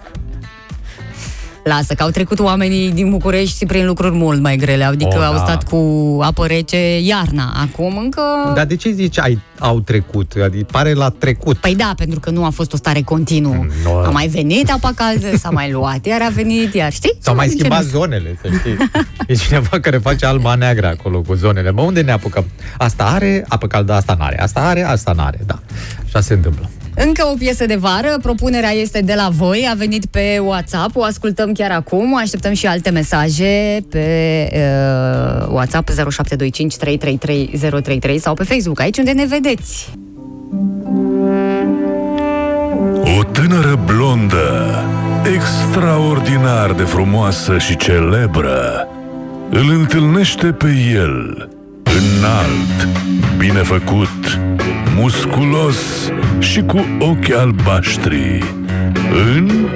Lasă, 1.69 1.95
că 1.95 2.03
au 2.03 2.11
trecut 2.11 2.39
oamenii 2.39 2.91
din 2.91 3.11
București 3.11 3.67
prin 3.67 3.87
lucruri 3.87 4.15
mult 4.15 4.41
mai 4.41 4.57
grele, 4.57 4.85
adică 4.85 5.17
Oh, 5.19 5.25
au 5.27 5.33
da. 5.33 5.39
stat 5.39 5.69
cu 5.69 5.77
apă 6.23 6.47
rece 6.47 7.01
iarna. 7.01 7.53
Acum 7.61 7.97
încă... 7.97 8.21
Dar 8.55 8.65
de 8.67 8.77
ce 8.77 8.91
zici 8.91 9.19
ai, 9.19 9.41
au 9.59 9.81
trecut? 9.81 10.33
Adică 10.45 10.67
pare 10.73 10.93
la 10.93 11.09
trecut. 11.09 11.57
Păi 11.57 11.75
da, 11.75 11.93
pentru 11.97 12.21
că 12.21 12.31
nu 12.31 12.45
a 12.45 12.51
fost 12.51 12.73
o 12.73 12.77
stare 12.77 13.01
continuă. 13.03 13.67
Nu. 13.85 13.91
A 13.97 14.09
mai 14.11 14.27
venit 14.27 14.71
apa 14.71 14.91
caldă, 14.95 15.37
s-a 15.37 15.51
mai 15.51 15.71
luat, 15.71 16.07
iar 16.07 16.21
a 16.23 16.29
venit, 16.35 16.75
iar 16.75 16.93
știi? 16.93 17.17
S-au 17.21 17.35
mai 17.35 17.47
Ceva 17.49 17.57
din 17.57 17.65
schimbat 17.65 17.91
genul 17.91 18.01
zonele, 18.01 18.39
să 18.43 18.49
știi. 18.59 18.77
E 19.27 19.35
cineva 19.35 19.81
care 19.81 19.97
face 19.99 20.27
alba 20.27 20.55
neagră 20.55 20.87
acolo 20.87 21.21
cu 21.21 21.35
zonele. 21.35 21.71
Mă, 21.71 21.83
unde 21.83 22.01
ne 22.01 22.13
apucăm? 22.13 22.45
Asta 22.79 23.05
are, 23.05 23.45
apă 23.49 23.67
caldă, 23.67 23.93
asta 23.93 24.15
n-are. 24.19 24.41
Asta 24.43 24.61
are, 24.61 24.83
asta 24.83 25.13
n-are. 25.13 25.41
Da. 25.47 25.59
Așa 26.05 26.21
se 26.21 26.33
întâmplă. 26.35 26.71
Încă 26.99 27.27
o 27.33 27.35
piesă 27.39 27.67
de 27.67 27.75
vară, 27.75 28.19
propunerea 28.23 28.71
este 28.71 29.01
de 29.01 29.15
la 29.15 29.29
voi, 29.33 29.69
a 29.71 29.75
venit 29.75 30.07
pe 30.07 30.39
WhatsApp, 30.43 30.97
o 30.97 31.03
ascultăm 31.03 31.53
chiar 31.53 31.71
acum, 31.71 32.17
așteptăm 32.17 32.53
și 32.53 32.67
alte 32.67 32.91
mesaje 32.91 33.85
pe 33.91 34.49
uh, 34.53 35.47
WhatsApp 35.51 35.89
0725 35.89 36.77
333 36.77 37.71
033 37.71 38.19
sau 38.19 38.35
pe 38.35 38.45
Facebook, 38.45 38.81
aici 38.81 38.99
unde 38.99 39.11
ne 39.11 39.27
vedeți. 39.27 39.91
O 43.19 43.25
tânără 43.33 43.79
blondă, 43.85 44.85
extraordinar 45.35 46.73
de 46.73 46.83
frumoasă 46.83 47.59
și 47.59 47.77
celebră, 47.77 48.89
îl 49.51 49.71
întâlnește 49.71 50.47
pe 50.47 50.69
el, 50.95 51.49
înalt, 51.85 52.89
bine 53.39 53.63
făcut, 53.63 54.41
musculos 54.97 55.77
și 56.39 56.61
cu 56.61 56.87
ochi 56.99 57.31
albaștri, 57.31 58.45
în 59.11 59.69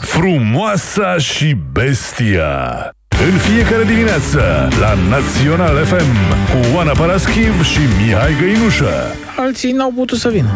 Frumoasa 0.00 1.16
și 1.18 1.56
Bestia. 1.72 2.90
În 3.32 3.38
fiecare 3.38 3.84
dimineață, 3.84 4.68
la 4.80 4.94
Național 5.08 5.84
FM, 5.84 6.14
cu 6.50 6.76
Oana 6.76 6.92
Paraschiv 6.92 7.64
și 7.64 7.78
Mihai 8.00 8.36
Găinușă. 8.40 8.92
Alții 9.36 9.72
n-au 9.72 9.92
putut 9.96 10.18
să 10.18 10.28
vină. 10.28 10.48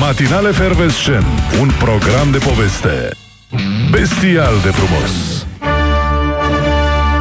Matinal 0.00 0.44
Efervescent, 0.46 1.24
un 1.60 1.70
program 1.78 2.30
de 2.30 2.38
poveste. 2.38 3.10
Bestial 3.90 4.54
de 4.62 4.68
frumos. 4.68 5.12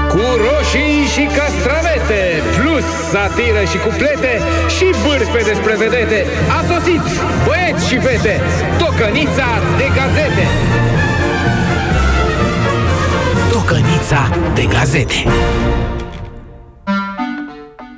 Cu 0.10 0.22
roșii 0.46 1.06
și 1.14 1.24
castravete, 1.38 2.22
plus 2.76 2.92
satiră 3.12 3.64
și 3.72 3.78
cuplete 3.78 4.34
și 4.76 4.86
bârfe 5.04 5.42
despre 5.52 5.76
vedete. 5.84 6.26
A 6.58 6.60
sosit, 6.72 7.02
băieți 7.46 7.88
și 7.88 7.98
fete, 7.98 8.40
tocănița 8.78 9.50
de 9.78 9.88
gazete. 9.98 10.46
Tocănița 13.52 14.22
de 14.56 14.66
gazete. 14.66 15.24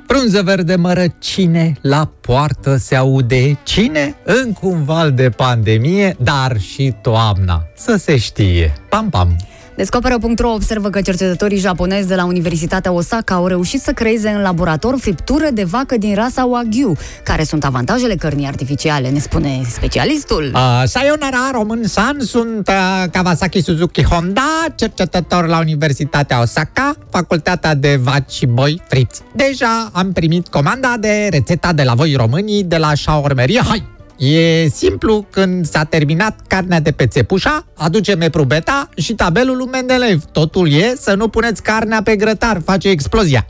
Frunză 0.06 0.42
verde 0.42 0.76
mărăcine, 0.76 1.72
la 1.80 2.10
poartă 2.20 2.76
se 2.76 2.94
aude 2.94 3.58
cine? 3.62 4.14
Încă 4.24 4.60
un 4.60 4.84
val 4.84 5.12
de 5.12 5.30
pandemie, 5.30 6.16
dar 6.18 6.60
și 6.60 6.94
toamna. 7.02 7.62
Să 7.76 7.96
se 7.96 8.16
știe. 8.16 8.72
Pam, 8.88 9.08
pam. 9.08 9.36
Descoperă.ro 9.78 10.52
observă 10.52 10.90
că 10.90 11.00
cercetătorii 11.00 11.58
japonezi 11.58 12.08
de 12.08 12.14
la 12.14 12.24
Universitatea 12.24 12.92
Osaka 12.92 13.34
au 13.34 13.46
reușit 13.46 13.80
să 13.80 13.92
creeze 13.92 14.28
în 14.28 14.40
laborator 14.40 14.98
friptură 14.98 15.48
de 15.52 15.64
vacă 15.64 15.96
din 15.96 16.14
rasa 16.14 16.44
Wagyu. 16.44 16.96
Care 17.22 17.44
sunt 17.44 17.64
avantajele 17.64 18.14
cărnii 18.14 18.46
artificiale, 18.46 19.08
ne 19.08 19.18
spune 19.18 19.60
specialistul. 19.70 20.50
Uh, 20.54 20.82
sayonara, 20.84 21.50
român 21.52 21.84
san, 21.84 22.20
sunt 22.20 22.68
uh, 22.68 23.04
Kawasaki 23.10 23.60
Suzuki 23.60 24.04
Honda, 24.04 24.64
cercetător 24.74 25.46
la 25.46 25.58
Universitatea 25.58 26.40
Osaka, 26.40 26.94
facultatea 27.10 27.74
de 27.74 27.98
vaci 28.02 28.30
și 28.30 28.46
boi 28.46 28.82
friți. 28.88 29.20
Deja 29.34 29.90
am 29.92 30.12
primit 30.12 30.48
comanda 30.48 30.94
de 31.00 31.28
rețeta 31.30 31.72
de 31.72 31.82
la 31.82 31.94
voi 31.94 32.14
românii 32.14 32.64
de 32.64 32.76
la 32.76 32.94
șaormerie. 32.94 33.60
Hai! 33.68 33.96
E 34.18 34.68
simplu, 34.68 35.26
când 35.30 35.66
s-a 35.66 35.84
terminat 35.84 36.40
carnea 36.46 36.80
de 36.80 36.90
pe 36.90 37.06
țepușa, 37.06 37.66
aducem 37.74 38.20
eprubeta 38.20 38.88
și 38.96 39.14
tabelul 39.14 39.56
lui 39.56 39.66
Mendeleev. 39.66 40.24
Totul 40.24 40.72
e 40.72 40.94
să 40.96 41.14
nu 41.14 41.28
puneți 41.28 41.62
carnea 41.62 42.02
pe 42.02 42.16
grătar, 42.16 42.60
face 42.64 42.88
explozia. 42.88 43.46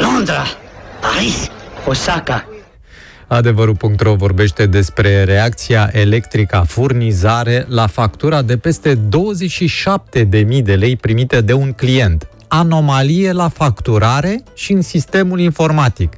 Londra, 0.00 0.44
Paris, 1.00 1.48
Osaka. 1.86 2.48
Adevărul.ro 3.26 4.14
vorbește 4.14 4.66
despre 4.66 5.24
reacția 5.24 5.90
electrică 5.92 6.56
a 6.56 6.64
furnizare 6.64 7.66
la 7.68 7.86
factura 7.86 8.42
de 8.42 8.56
peste 8.56 8.94
27.000 8.94 10.62
de 10.62 10.74
lei 10.74 10.96
primite 10.96 11.40
de 11.40 11.52
un 11.52 11.72
client. 11.72 12.28
Anomalie 12.48 13.32
la 13.32 13.48
facturare 13.48 14.42
și 14.54 14.72
în 14.72 14.82
sistemul 14.82 15.40
informatic. 15.40 16.16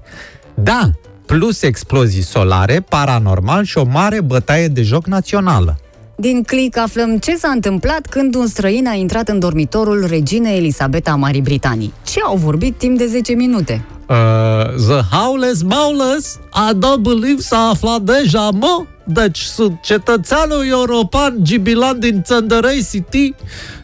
Da, 0.55 0.91
plus 1.29 1.63
explozii 1.63 2.23
solare, 2.23 2.85
paranormal 2.89 3.65
și 3.65 3.79
o 3.79 3.85
mare 3.85 4.21
bătaie 4.21 4.69
de 4.69 4.83
joc 4.83 5.07
națională. 5.07 5.79
Din 6.17 6.43
click 6.43 6.77
aflăm 6.79 7.19
ce 7.19 7.37
s-a 7.37 7.49
întâmplat 7.49 8.07
când 8.07 8.35
un 8.35 8.47
străin 8.47 8.87
a 8.87 8.93
intrat 8.93 9.29
în 9.29 9.39
dormitorul 9.39 10.07
reginei 10.07 10.57
Elisabeta 10.57 11.11
a 11.11 11.17
Marii 11.17 11.41
Britanii. 11.41 11.93
Ce 12.05 12.21
au 12.25 12.37
vorbit 12.37 12.79
timp 12.79 12.99
de 12.99 13.07
10 13.07 13.33
minute? 13.33 13.85
Uh, 14.09 14.17
the 14.89 15.17
Howless 15.17 15.63
Bowless, 15.63 16.39
I 16.55 16.75
don't 16.75 17.03
believe 17.03 17.41
s-a 17.41 17.69
aflat 17.73 18.01
deja, 18.01 18.51
mă! 18.51 18.85
deci 19.09 19.39
sunt 19.39 19.81
cetățeanul 19.83 20.67
european 20.67 21.39
Gibilan 21.43 21.99
din 21.99 22.23
Țăndărăi 22.23 22.87
City 22.91 23.35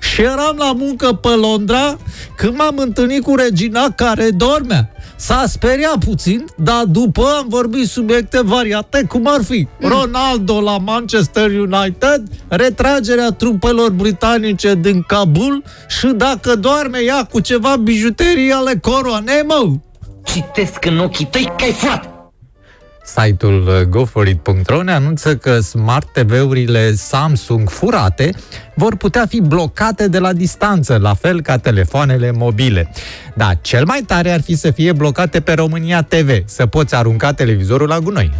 și 0.00 0.20
eram 0.20 0.57
la 0.59 0.72
muncă 0.72 1.12
pe 1.12 1.28
Londra 1.28 1.96
când 2.37 2.57
m-am 2.57 2.76
întâlnit 2.78 3.22
cu 3.22 3.37
Regina 3.37 3.90
care 3.90 4.30
dormea. 4.30 4.93
S-a 5.16 5.44
speriat 5.46 6.05
puțin, 6.05 6.44
dar 6.57 6.85
după 6.85 7.27
am 7.38 7.46
vorbit 7.48 7.88
subiecte 7.88 8.42
variate, 8.42 9.05
cum 9.09 9.27
ar 9.27 9.42
fi 9.42 9.68
Ronaldo 9.81 10.61
la 10.61 10.79
Manchester 10.79 11.50
United, 11.50 12.22
retragerea 12.48 13.31
trupelor 13.31 13.90
britanice 13.90 14.74
din 14.74 15.03
Kabul 15.07 15.62
și 15.88 16.07
dacă 16.07 16.55
doarme 16.55 16.98
ea 16.98 17.24
cu 17.24 17.40
ceva 17.40 17.77
bijuterii 17.77 18.50
ale 18.53 18.77
coroanei, 18.77 19.42
mă. 19.46 19.72
Citesc 20.24 20.85
în 20.85 20.98
ochii 20.98 21.27
tăi 21.27 21.53
că 21.57 21.64
ai 21.64 21.72
furat! 21.72 22.13
Site-ul 23.05 23.67
uh, 23.69 23.83
goforit.ro 23.83 24.83
ne 24.83 24.93
anunță 24.93 25.37
că 25.37 25.61
Smart 25.61 26.12
TV-urile 26.12 26.95
Samsung 26.95 27.69
furate 27.69 28.31
vor 28.75 28.97
putea 28.97 29.27
fi 29.27 29.40
blocate 29.40 30.09
de 30.09 30.19
la 30.19 30.33
distanță, 30.33 30.99
la 31.01 31.14
fel 31.14 31.43
ca 31.43 31.59
telefoanele 31.59 32.31
mobile. 32.31 32.90
Da, 33.35 33.55
cel 33.61 33.85
mai 33.85 34.01
tare 34.07 34.31
ar 34.31 34.40
fi 34.40 34.55
să 34.55 34.71
fie 34.71 34.93
blocate 34.93 35.40
pe 35.40 35.53
România 35.53 36.03
TV, 36.03 36.43
să 36.45 36.67
poți 36.67 36.95
arunca 36.95 37.33
televizorul 37.33 37.88
la 37.88 37.99
gunoi. 37.99 38.33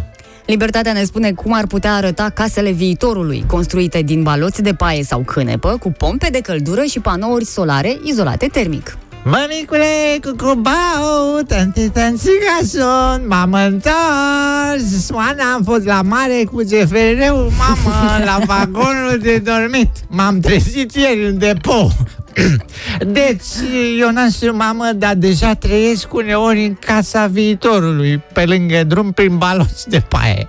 Libertatea 0.45 0.93
ne 0.93 1.03
spune 1.03 1.31
cum 1.31 1.53
ar 1.53 1.67
putea 1.67 1.93
arăta 1.93 2.29
casele 2.29 2.71
viitorului, 2.71 3.43
construite 3.47 4.01
din 4.01 4.23
baloți 4.23 4.61
de 4.61 4.73
paie 4.73 5.03
sau 5.03 5.19
cânepă, 5.19 5.77
cu 5.79 5.91
pompe 5.91 6.27
de 6.31 6.39
căldură 6.39 6.83
și 6.83 6.99
panouri 6.99 7.45
solare 7.45 7.97
izolate 8.03 8.47
termic. 8.47 8.97
Mămicule, 9.27 10.19
cucubau, 10.21 11.41
tanti, 11.47 11.89
tanti, 11.89 12.29
gason, 12.45 13.27
m-am 13.27 13.53
întors, 13.53 15.09
Oana, 15.09 15.53
am 15.53 15.63
fost 15.63 15.85
la 15.85 16.01
mare 16.01 16.43
cu 16.51 16.55
GFR-ul, 16.55 17.51
mamă, 17.57 18.23
la 18.29 18.39
vagonul 18.45 19.19
de 19.21 19.37
dormit. 19.37 19.89
M-am 20.07 20.39
trezit 20.39 20.95
ieri 20.95 21.25
în 21.25 21.37
depo. 21.37 21.91
Deci, 23.07 23.45
eu 23.99 24.11
n-am 24.11 24.29
știu, 24.29 24.55
mamă, 24.55 24.91
dar 24.95 25.15
deja 25.15 25.53
trăiesc 25.53 26.13
uneori 26.13 26.65
în 26.65 26.73
casa 26.73 27.27
viitorului, 27.27 28.21
pe 28.33 28.45
lângă 28.45 28.83
drum, 28.83 29.11
prin 29.11 29.37
baloți 29.37 29.89
de 29.89 30.03
paie. 30.07 30.47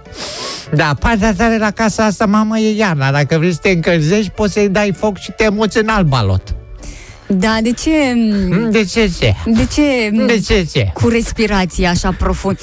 Da, 0.72 0.94
partea 1.00 1.34
tare 1.34 1.58
la 1.58 1.70
casa 1.70 2.04
asta, 2.04 2.26
mamă, 2.26 2.58
e 2.58 2.76
iarna. 2.76 3.10
Dacă 3.10 3.38
vrei 3.38 3.52
să 3.52 3.58
te 3.62 3.70
încălzești, 3.70 4.30
poți 4.30 4.52
să-i 4.52 4.68
dai 4.68 4.92
foc 4.92 5.16
și 5.18 5.30
te 5.30 5.48
muți 5.48 5.78
în 5.78 5.88
alt 5.88 6.06
balot. 6.06 6.54
Da, 7.26 7.58
de 7.62 7.72
ce... 7.72 7.90
De 8.70 8.84
ce 8.84 9.10
ce? 9.18 9.34
De 9.46 9.66
ce... 9.74 10.10
De 10.26 10.40
ce 10.40 10.66
ce? 10.72 10.90
Cu 10.94 11.08
respirație 11.08 11.86
așa 11.86 12.14
profund. 12.18 12.58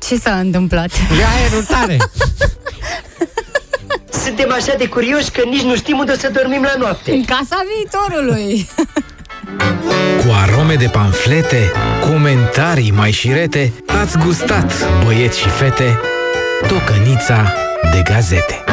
Ce 0.00 0.16
s-a 0.16 0.38
întâmplat? 0.38 0.90
E 0.90 1.24
aerul 1.40 1.64
tare. 1.64 1.96
Suntem 4.24 4.52
așa 4.52 4.74
de 4.78 4.86
curioși 4.88 5.30
că 5.30 5.42
nici 5.50 5.62
nu 5.62 5.76
știm 5.76 5.98
unde 5.98 6.12
o 6.12 6.14
să 6.14 6.30
dormim 6.32 6.62
la 6.62 6.74
noapte. 6.78 7.12
În 7.12 7.24
casa 7.24 7.56
viitorului. 7.74 8.68
Cu 10.24 10.30
arome 10.42 10.74
de 10.74 10.86
panflete, 10.86 11.72
comentarii 12.00 12.90
mai 12.90 13.10
șirete, 13.10 13.72
ați 13.86 14.18
gustat, 14.18 14.72
băieți 15.04 15.38
și 15.38 15.48
fete, 15.48 16.00
tocănița 16.68 17.52
de 17.92 18.02
gazete. 18.12 18.64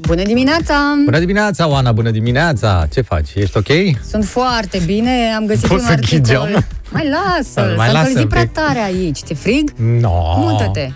Bună 0.00 0.22
dimineața! 0.22 0.74
Bună 1.04 1.18
dimineața, 1.18 1.68
Oana, 1.68 1.92
bună 1.92 2.10
dimineața! 2.10 2.86
Ce 2.92 3.00
faci? 3.00 3.28
Ești 3.34 3.56
ok? 3.56 3.66
Sunt 4.10 4.24
foarte 4.24 4.80
bine, 4.86 5.10
am 5.36 5.46
găsit 5.46 5.66
Poți 5.66 5.72
un 5.80 5.86
să 5.86 5.90
închizi 5.92 6.14
articol. 6.14 6.34
geamul? 6.44 6.64
Mai 6.90 7.08
lasă, 7.10 7.74
Mai 7.76 7.86
s-a 7.86 7.92
lasă 7.92 7.96
încălzit 8.08 8.22
un 8.22 8.26
prea 8.28 8.42
pic. 8.42 8.52
tare 8.52 8.78
aici. 8.78 9.22
Te 9.22 9.34
frig? 9.34 9.70
No. 10.00 10.34
Mută-te. 10.36 10.90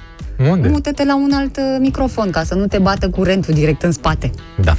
Unde? 0.51 0.69
Mută-te 0.69 1.05
la 1.05 1.17
un 1.17 1.31
alt 1.35 1.57
uh, 1.57 1.63
microfon 1.81 2.31
ca 2.31 2.43
să 2.45 2.55
nu 2.55 2.67
te 2.67 2.79
bată 2.79 3.09
curentul 3.09 3.55
direct 3.55 3.83
în 3.83 3.93
spate. 3.93 4.31
Da. 4.63 4.77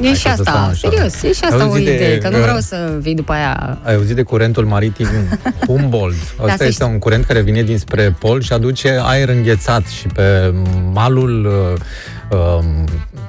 E 0.00 0.06
Hai 0.06 0.14
și 0.14 0.22
că 0.22 0.32
să 0.36 0.42
stăm 0.42 0.54
asta, 0.54 0.68
așa. 0.70 0.88
serios, 0.90 1.22
e 1.22 1.32
și 1.32 1.40
Ai 1.44 1.48
asta 1.50 1.64
o 1.66 1.68
auzit 1.68 1.84
de- 1.84 1.94
idee, 1.94 2.18
că 2.18 2.28
nu 2.28 2.36
uh, 2.36 2.42
vreau 2.42 2.58
să 2.58 2.96
vii 3.00 3.14
după 3.14 3.32
aia 3.32 3.78
Ai 3.82 3.94
auzit 3.94 4.16
de 4.16 4.22
curentul 4.22 4.64
maritim 4.64 5.06
Humboldt? 5.66 6.16
Da, 6.36 6.42
Asta 6.44 6.56
să 6.56 6.64
este 6.64 6.82
știi. 6.82 6.92
un 6.94 6.98
curent 6.98 7.24
care 7.24 7.40
vine 7.40 7.62
dinspre 7.62 8.16
pol 8.18 8.42
și 8.42 8.52
aduce 8.52 8.98
aer 9.02 9.28
înghețat 9.28 9.86
și 9.86 10.06
pe 10.06 10.54
malul 10.92 11.44
uh, 11.74 11.80
um, 12.30 12.84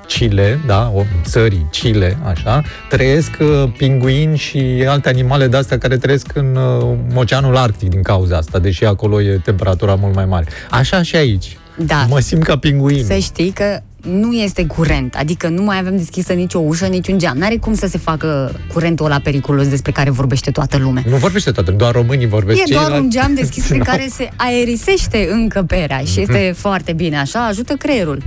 Chile, 0.07 0.59
da, 0.65 0.91
o, 0.95 1.03
țării 1.23 1.65
Chile, 1.71 2.17
așa, 2.23 2.61
trăiesc 2.89 3.31
uh, 3.39 3.63
pinguini 3.77 4.37
și 4.37 4.85
alte 4.87 5.09
animale 5.09 5.47
de 5.47 5.57
astea 5.57 5.77
care 5.77 5.97
trăiesc 5.97 6.27
în 6.33 6.55
uh, 6.55 6.95
Oceanul 7.15 7.57
Arctic 7.57 7.89
din 7.89 8.01
cauza 8.01 8.37
asta, 8.37 8.59
deși 8.59 8.85
acolo 8.85 9.21
e 9.21 9.39
temperatura 9.43 9.95
mult 9.95 10.15
mai 10.15 10.25
mare. 10.25 10.45
Așa 10.69 11.01
și 11.01 11.15
aici. 11.15 11.57
Da. 11.77 12.05
Mă 12.09 12.19
simt 12.19 12.43
ca 12.43 12.57
pinguin. 12.57 13.03
Să 13.05 13.17
știi 13.17 13.49
că 13.51 13.79
nu 14.01 14.33
este 14.33 14.65
curent, 14.65 15.15
adică 15.15 15.47
nu 15.47 15.61
mai 15.63 15.77
avem 15.79 15.97
deschisă 15.97 16.33
nicio 16.33 16.59
ușă, 16.59 16.85
niciun 16.85 17.17
geam. 17.17 17.37
N-are 17.37 17.55
cum 17.55 17.73
să 17.73 17.87
se 17.87 17.97
facă 17.97 18.51
curentul 18.73 19.05
ăla 19.05 19.19
periculos 19.23 19.67
despre 19.67 19.91
care 19.91 20.09
vorbește 20.09 20.51
toată 20.51 20.77
lumea. 20.77 21.03
Nu 21.09 21.15
vorbește 21.15 21.51
toată, 21.51 21.71
doar 21.71 21.91
românii 21.93 22.27
vorbesc. 22.27 22.59
E 22.59 22.63
doar 22.71 22.83
ceilalți- 22.83 23.03
un 23.03 23.09
geam 23.09 23.33
deschis 23.33 23.67
prin 23.69 23.81
care 23.83 24.07
se 24.09 24.29
aerisește 24.35 25.27
încăperea 25.31 25.97
și 25.99 26.19
Mhm. 26.19 26.19
este 26.19 26.53
foarte 26.57 26.93
bine 26.93 27.17
așa, 27.19 27.45
ajută 27.45 27.73
creierul. 27.73 28.21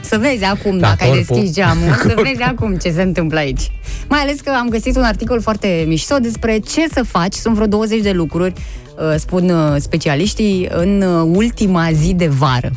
Să 0.00 0.18
vezi 0.18 0.44
acum, 0.44 0.78
Da, 0.78 0.86
dacă 0.88 1.04
ai 1.04 1.08
corpul- 1.10 1.34
deschis 1.36 1.54
geamul, 1.54 1.94
să 2.08 2.14
vezi 2.22 2.42
acum 2.42 2.76
ce 2.76 2.90
se 2.90 3.02
întâmplă 3.02 3.38
aici. 3.38 3.70
Mai 4.08 4.20
ales 4.20 4.40
că 4.40 4.50
am 4.60 4.68
găsit 4.68 4.96
un 4.96 5.02
articol 5.02 5.40
foarte 5.40 5.84
mișto 5.86 6.16
despre 6.18 6.58
ce 6.58 6.86
să 6.92 7.02
faci, 7.02 7.34
sunt 7.34 7.54
vreo 7.54 7.66
20 7.66 8.00
de 8.02 8.10
lucruri, 8.10 8.52
uh, 8.52 9.14
spun 9.18 9.48
uh, 9.50 9.76
specialiștii, 9.78 10.68
în 10.70 11.02
uh, 11.02 11.30
ultima 11.34 11.88
zi 11.92 12.14
de 12.14 12.26
vară. 12.26 12.70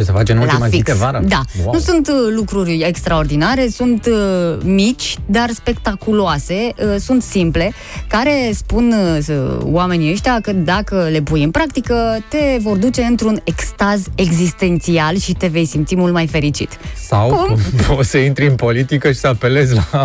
Ce 0.00 0.06
se 0.06 0.12
face 0.12 0.32
în 0.32 0.38
ultima 0.38 0.58
la 0.58 0.68
zi 0.68 0.76
fix. 0.76 0.84
de 0.84 0.92
vară? 0.92 1.22
Da. 1.28 1.40
Wow. 1.64 1.72
Nu 1.72 1.78
sunt 1.78 2.08
uh, 2.08 2.14
lucruri 2.34 2.82
extraordinare, 2.82 3.68
sunt 3.68 4.06
uh, 4.06 4.58
mici, 4.62 5.16
dar 5.26 5.50
spectaculoase, 5.50 6.54
uh, 6.54 6.96
sunt 6.98 7.22
simple, 7.22 7.72
care 8.08 8.50
spun 8.54 8.94
uh, 9.28 9.56
oamenii 9.62 10.12
ăștia 10.12 10.38
că 10.42 10.52
dacă 10.52 11.08
le 11.10 11.20
pui 11.22 11.42
în 11.42 11.50
practică, 11.50 12.18
te 12.28 12.58
vor 12.60 12.76
duce 12.76 13.02
într-un 13.02 13.40
extaz 13.44 14.06
existențial 14.14 15.16
și 15.16 15.32
te 15.32 15.46
vei 15.46 15.64
simți 15.64 15.96
mult 15.96 16.12
mai 16.12 16.26
fericit. 16.26 16.78
Sau 16.96 17.28
Cum? 17.28 17.56
o 17.98 18.02
să 18.02 18.18
intri 18.18 18.46
în 18.46 18.54
politică 18.54 19.12
și 19.12 19.18
să 19.18 19.26
apelezi 19.26 19.74
la... 19.74 20.04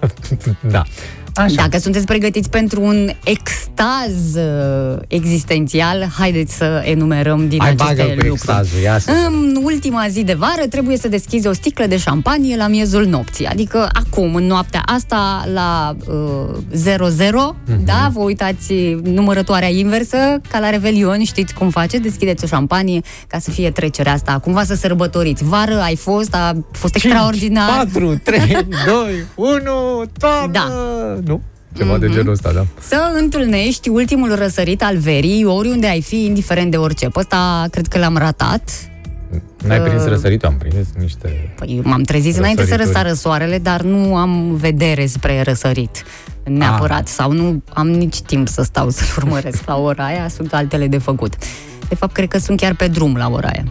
da. 0.74 0.82
Așa. 1.34 1.54
Dacă 1.54 1.78
sunteți 1.78 2.04
pregătiți 2.06 2.50
pentru 2.50 2.82
un 2.82 3.10
extaz 3.24 4.34
uh, 4.34 4.98
existențial, 5.08 6.08
haideți 6.18 6.54
să 6.56 6.82
enumerăm 6.84 7.48
din 7.48 7.58
Hai 7.60 7.70
aceste 7.70 7.94
bagă 7.94 8.02
cu 8.02 8.08
lucruri. 8.14 8.32
extazul, 8.32 8.80
ia 8.82 8.98
să 8.98 9.10
În 9.26 9.58
ultima 9.62 10.06
zi 10.08 10.22
de 10.24 10.32
vară 10.34 10.62
trebuie 10.70 10.96
să 10.96 11.08
deschizi 11.08 11.46
o 11.46 11.52
sticlă 11.52 11.86
de 11.86 11.96
șampanie 11.96 12.56
la 12.56 12.66
miezul 12.66 13.06
nopții. 13.06 13.46
Adică 13.46 13.88
acum, 13.92 14.34
în 14.34 14.44
noaptea 14.46 14.82
asta, 14.86 15.44
la 15.54 15.96
uh, 16.06 17.04
00, 17.06 17.56
Mhm. 17.66 17.84
da, 17.84 18.10
vă 18.12 18.20
uitați 18.20 18.72
numărătoarea 19.02 19.68
inversă, 19.68 20.16
ca 20.50 20.58
la 20.58 20.70
Revelion, 20.70 21.24
știți 21.24 21.54
cum 21.54 21.70
faceți, 21.70 22.02
deschideți 22.02 22.44
o 22.44 22.46
șampanie 22.46 23.00
ca 23.26 23.38
să 23.38 23.50
fie 23.50 23.70
trecerea 23.70 24.12
asta, 24.12 24.38
cumva 24.42 24.64
să 24.64 24.74
sărbătoriți. 24.74 25.44
Vară 25.44 25.80
ai 25.80 25.96
fost, 25.96 26.34
a 26.34 26.52
fost 26.72 26.94
extraordinar. 26.94 27.68
4, 27.92 28.20
3, 28.22 28.38
2, 28.86 29.24
1, 29.34 30.02
toamnă! 30.18 30.52
Da. 30.52 31.22
Nu? 31.26 31.40
Ceva 31.76 31.98
de 31.98 32.08
genul 32.08 32.32
ăsta, 32.32 32.52
da. 32.52 32.66
Să 32.80 33.12
întâlnești 33.20 33.88
ultimul 33.88 34.34
răsărit 34.34 34.82
al 34.82 34.96
verii, 34.96 35.44
oriunde 35.44 35.86
ai 35.86 36.02
fi, 36.02 36.24
indiferent 36.24 36.70
de 36.70 36.76
orice. 36.76 37.08
Pe 37.08 37.18
ăsta 37.18 37.66
cred 37.70 37.86
că 37.86 37.98
l-am 37.98 38.16
ratat. 38.16 38.70
N-ai 39.66 39.80
prins 39.80 40.02
Uh, 40.02 40.08
răsăritul, 40.08 40.48
am 40.48 40.56
prins 40.56 40.86
niște... 40.98 41.52
Păi 41.56 41.80
m-am 41.84 42.02
trezit 42.02 42.36
înainte 42.36 42.62
să 42.62 42.68
Răsărituri. 42.68 42.94
răsară 43.02 43.14
soarele, 43.14 43.58
dar 43.58 43.82
nu 43.82 44.16
am 44.16 44.54
vedere 44.54 45.06
spre 45.06 45.42
răsărit 45.42 46.02
neapărat. 46.44 47.00
Ah. 47.02 47.06
Sau 47.06 47.32
nu 47.32 47.62
am 47.72 47.88
nici 47.90 48.20
timp 48.20 48.48
să 48.48 48.62
stau 48.62 48.90
să-l 48.90 49.06
urmăresc 49.24 49.62
la 49.66 49.76
ora 49.78 50.04
aia, 50.04 50.28
sunt 50.28 50.52
altele 50.54 50.86
de 50.86 50.98
făcut. 50.98 51.34
De 51.88 51.94
fapt, 51.94 52.12
cred 52.12 52.28
că 52.28 52.38
sunt 52.38 52.60
chiar 52.60 52.74
pe 52.74 52.86
drum 52.86 53.16
la 53.16 53.28
ora 53.30 53.48
aia. 53.48 53.64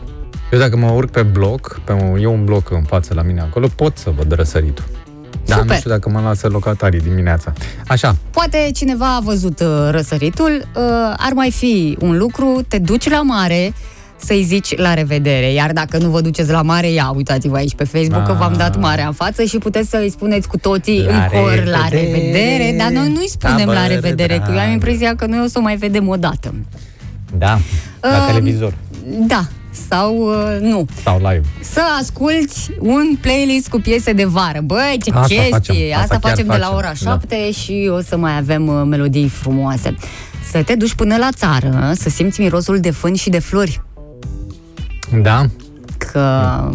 Eu 0.52 0.60
dacă 0.60 0.78
mă 0.78 0.90
urc 0.92 1.10
pe 1.10 1.22
bloc, 1.24 1.80
pe 1.84 1.92
un, 1.92 2.18
e 2.22 2.26
un 2.26 2.46
bloc 2.46 2.72
în 2.72 2.84
față 2.84 3.14
la 3.14 3.22
mine 3.22 3.42
acolo, 3.42 3.68
pot 3.76 3.98
să 3.98 4.12
văd 4.18 4.32
răsăritul. 4.32 4.84
Dar 5.46 5.58
Super. 5.58 5.72
nu 5.72 5.78
știu 5.78 5.90
dacă 5.90 6.10
mă 6.10 6.20
lasă 6.20 6.48
locatarii 6.48 7.00
dimineața. 7.00 7.54
Așa, 7.88 8.16
Poate 8.32 8.70
cineva 8.74 9.16
a 9.16 9.20
văzut 9.20 9.60
uh, 9.60 9.68
răsăritul, 9.92 10.68
uh, 10.76 10.82
ar 11.18 11.32
mai 11.34 11.52
fi 11.52 11.98
un 12.02 12.18
lucru, 12.18 12.62
te 12.68 12.78
duci 12.78 13.10
la 13.10 13.22
mare, 13.22 13.74
să-i 14.18 14.44
zici 14.44 14.78
la 14.78 14.94
revedere. 14.94 15.52
Iar 15.52 15.72
dacă 15.72 15.98
nu 15.98 16.10
vă 16.10 16.22
duceți 16.22 16.52
la 16.52 16.62
mare, 16.62 16.92
ia 16.92 17.12
uitați-vă 17.16 17.56
aici 17.56 17.76
pe 17.76 17.84
Facebook 17.84 18.24
că 18.26 18.32
Ah. 18.32 18.38
v-am 18.38 18.54
dat 18.58 18.80
marea 18.80 19.06
în 19.08 19.14
față 19.14 19.44
și 19.44 19.58
puteți 19.58 19.90
să-i 19.90 20.10
spuneți 20.10 20.48
cu 20.48 20.58
toții 20.58 21.04
La 21.04 21.14
în 21.16 21.28
cor 21.40 21.64
la 21.66 21.88
revedere, 21.88 22.14
revedere, 22.14 22.76
dar 22.78 22.90
noi 22.90 23.10
nu-i 23.10 23.28
spunem 23.30 23.68
la 23.68 23.74
tabără 23.74 23.94
revedere, 23.94 24.34
că 24.34 24.42
eu 24.44 24.48
am 24.50 24.54
dragă. 24.56 24.72
impresia 24.72 25.16
că 25.16 25.26
noi 25.26 25.40
o 25.44 25.48
să 25.48 25.58
o 25.60 25.62
mai 25.62 25.76
vedem 25.76 26.08
o 26.08 26.16
dată. 26.16 26.54
da, 27.38 27.60
la 28.02 28.10
Um, 28.20 28.26
televizor 28.28 28.74
Da, 29.28 29.46
sau 29.90 30.18
uh, 30.18 30.58
nu. 30.62 30.86
sau 31.04 31.18
live. 31.18 31.42
Să 31.62 31.82
asculti 32.02 32.72
un 32.80 33.18
playlist 33.22 33.70
cu 33.70 33.80
piese 33.80 34.14
de 34.14 34.26
vară. 34.26 34.62
Băi, 34.62 34.98
ce 35.04 35.12
Asta 35.12 35.26
chestie! 35.28 35.50
facem, 35.50 35.76
Asta, 35.92 36.00
asta 36.02 36.18
chiar 36.20 36.32
facem 36.32 36.46
de 36.48 36.58
la 36.58 36.66
facem, 36.66 36.76
ora 36.78 36.94
da. 37.04 37.12
7 37.12 37.52
și 37.52 37.90
o 37.92 38.02
să 38.02 38.18
mai 38.18 38.38
avem 38.38 38.68
uh, 38.68 38.82
melodii 38.86 39.28
frumoase. 39.28 39.96
Să 40.52 40.64
te 40.64 40.76
duci 40.76 40.94
până 40.94 41.18
la 41.18 41.30
țară, 41.32 41.92
să 41.96 42.10
simți 42.10 42.42
mirosul 42.42 42.80
de 42.80 42.92
fân 42.92 43.14
și 43.14 43.30
de 43.30 43.40
flori. 43.40 43.82
Da? 45.22 45.46
că 46.12 46.70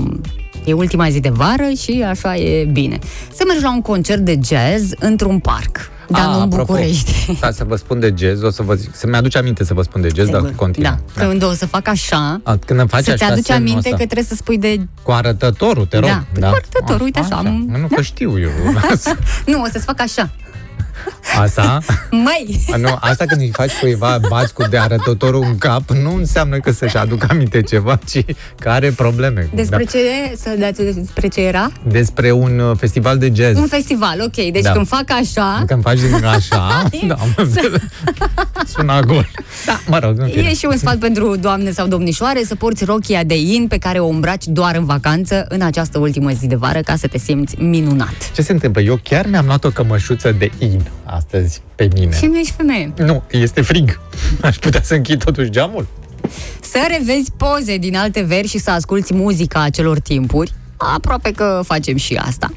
e 0.64 0.72
ultima 0.72 1.08
zi 1.08 1.20
de 1.20 1.28
vară 1.28 1.68
și 1.78 2.04
așa 2.08 2.36
e 2.36 2.64
bine. 2.64 2.98
Să 3.34 3.42
mergi 3.46 3.62
la 3.62 3.72
un 3.72 3.80
concert 3.80 4.20
de 4.20 4.38
jazz 4.44 4.92
într-un 4.98 5.38
parc, 5.38 5.90
dar 6.08 6.20
Ah, 6.20 6.26
nu 6.28 6.34
în 6.36 6.40
apropo, 6.42 6.64
București. 6.64 7.12
Da, 7.40 7.50
să 7.50 7.64
vă 7.64 7.76
spun 7.76 8.00
de 8.00 8.14
jazz, 8.18 8.42
o 8.42 8.50
să 8.50 8.62
vă 8.62 8.74
zic, 8.74 8.94
să-mi 8.94 9.14
aduce 9.16 9.38
aminte 9.38 9.64
să 9.64 9.74
vă 9.74 9.82
spun 9.82 10.00
de 10.00 10.08
jazz, 10.14 10.28
dar 10.28 10.40
Sigur. 10.40 10.54
continuă. 10.56 10.96
Da. 11.14 11.24
Când 11.26 11.42
o 11.42 11.52
să 11.52 11.66
fac 11.66 11.88
așa, 11.88 12.40
A, 12.42 12.56
Când 12.66 12.78
îmi 12.80 12.88
faci 12.88 13.04
să-ți 13.04 13.22
așa 13.22 13.32
aduci 13.32 13.44
semnul 13.44 13.68
aminte 13.68 13.88
ăsta. 13.88 13.90
că 13.90 14.04
trebuie 14.04 14.24
să 14.24 14.34
spui 14.34 14.58
de... 14.58 14.80
Cu 15.02 15.10
arătătorul, 15.10 15.86
te 15.86 15.98
rog. 15.98 16.08
Da, 16.38 16.48
cu 16.48 16.54
arătătorul, 16.54 17.02
uite 17.04 17.18
așa, 17.18 17.40
Nu, 17.42 17.66
da. 17.88 17.94
că 17.94 18.02
știu 18.02 18.40
eu. 18.40 18.50
Nu, 19.46 19.62
o 19.62 19.66
să-ți 19.72 19.84
fac 19.84 20.00
așa. 20.00 20.30
Asta? 21.38 21.78
Măi! 22.10 22.60
A, 22.72 22.76
Nu, 22.76 22.96
asta 23.00 23.24
când 23.24 23.40
îi 23.40 23.50
faci 23.52 23.72
cuiva 23.80 24.18
bați 24.28 24.52
cu 24.52 24.62
de 24.70 24.78
arătătorul 24.78 25.42
în 25.42 25.58
cap, 25.58 25.90
nu 25.90 26.14
înseamnă 26.14 26.58
că 26.60 26.70
să-și 26.72 26.96
aducă 26.96 27.26
aminte 27.30 27.62
ceva, 27.62 27.98
ci 28.08 28.24
că 28.58 28.68
are 28.68 28.90
probleme. 28.90 29.48
Despre 29.54 29.84
Da. 29.84 29.90
ce, 29.90 30.36
să 30.36 30.54
dați 30.58 30.82
despre 30.82 31.28
ce 31.28 31.40
era? 31.40 31.70
Despre 31.86 32.30
un 32.32 32.58
uh, 32.58 32.76
festival 32.78 33.18
de 33.18 33.32
jazz. 33.34 33.58
Un 33.58 33.66
festival, 33.66 34.20
ok. 34.20 34.34
Deci 34.52 34.62
Da. 34.62 34.72
când 34.72 34.86
fac 34.86 35.04
așa, 35.20 35.62
Când 35.66 35.82
faci 35.82 35.98
din 35.98 36.24
așa, 36.24 36.82
da, 37.06 37.16
sună 38.66 39.00
gol. 39.06 39.28
Da, 39.66 39.80
mă 39.86 39.98
rog, 39.98 40.18
în 40.18 40.28
fine. 40.28 40.48
E 40.48 40.54
și 40.54 40.66
un 40.70 40.76
sfat 40.76 40.96
pentru 40.96 41.36
doamne 41.36 41.70
sau 41.70 41.86
domnișoare 41.86 42.42
să 42.46 42.54
porți 42.54 42.84
rochia 42.84 43.22
de 43.24 43.36
in 43.38 43.66
pe 43.66 43.78
care 43.78 43.98
o 43.98 44.08
îmbraci 44.08 44.44
doar 44.46 44.76
în 44.76 44.84
vacanță 44.84 45.44
în 45.48 45.62
această 45.62 45.98
ultimă 45.98 46.30
zi 46.30 46.46
de 46.46 46.54
vară 46.54 46.80
ca 46.80 46.96
să 46.96 47.06
te 47.06 47.18
simți 47.18 47.60
minunat. 47.60 48.30
Ce 48.34 48.42
se 48.42 48.52
întâmplă? 48.52 48.80
Eu 48.80 49.00
chiar 49.02 49.26
mi-am 49.26 49.46
luat 49.46 49.64
o 49.64 49.70
cămășuță 49.70 50.32
de 50.32 50.50
in 50.58 50.80
astăzi 51.04 51.62
pe 51.74 51.88
mine. 51.94 52.16
Și 52.16 52.26
nu 52.26 52.38
ești 52.38 52.52
femeie. 52.52 52.92
Nu, 52.96 53.22
este 53.30 53.60
frig. 53.60 54.00
Aș 54.42 54.56
putea 54.56 54.82
să 54.82 54.94
închid 54.94 55.24
totuși 55.24 55.50
geamul? 55.50 55.86
Să 56.60 56.78
revezi 56.98 57.32
poze 57.36 57.76
din 57.76 57.96
alte 57.96 58.20
veri 58.20 58.48
și 58.48 58.58
să 58.58 58.70
asculti 58.70 59.14
muzica 59.14 59.62
acelor 59.62 59.98
timpuri. 59.98 60.52
Aproape 60.76 61.30
că 61.30 61.60
facem 61.64 61.96
și 61.96 62.14
asta. 62.14 62.52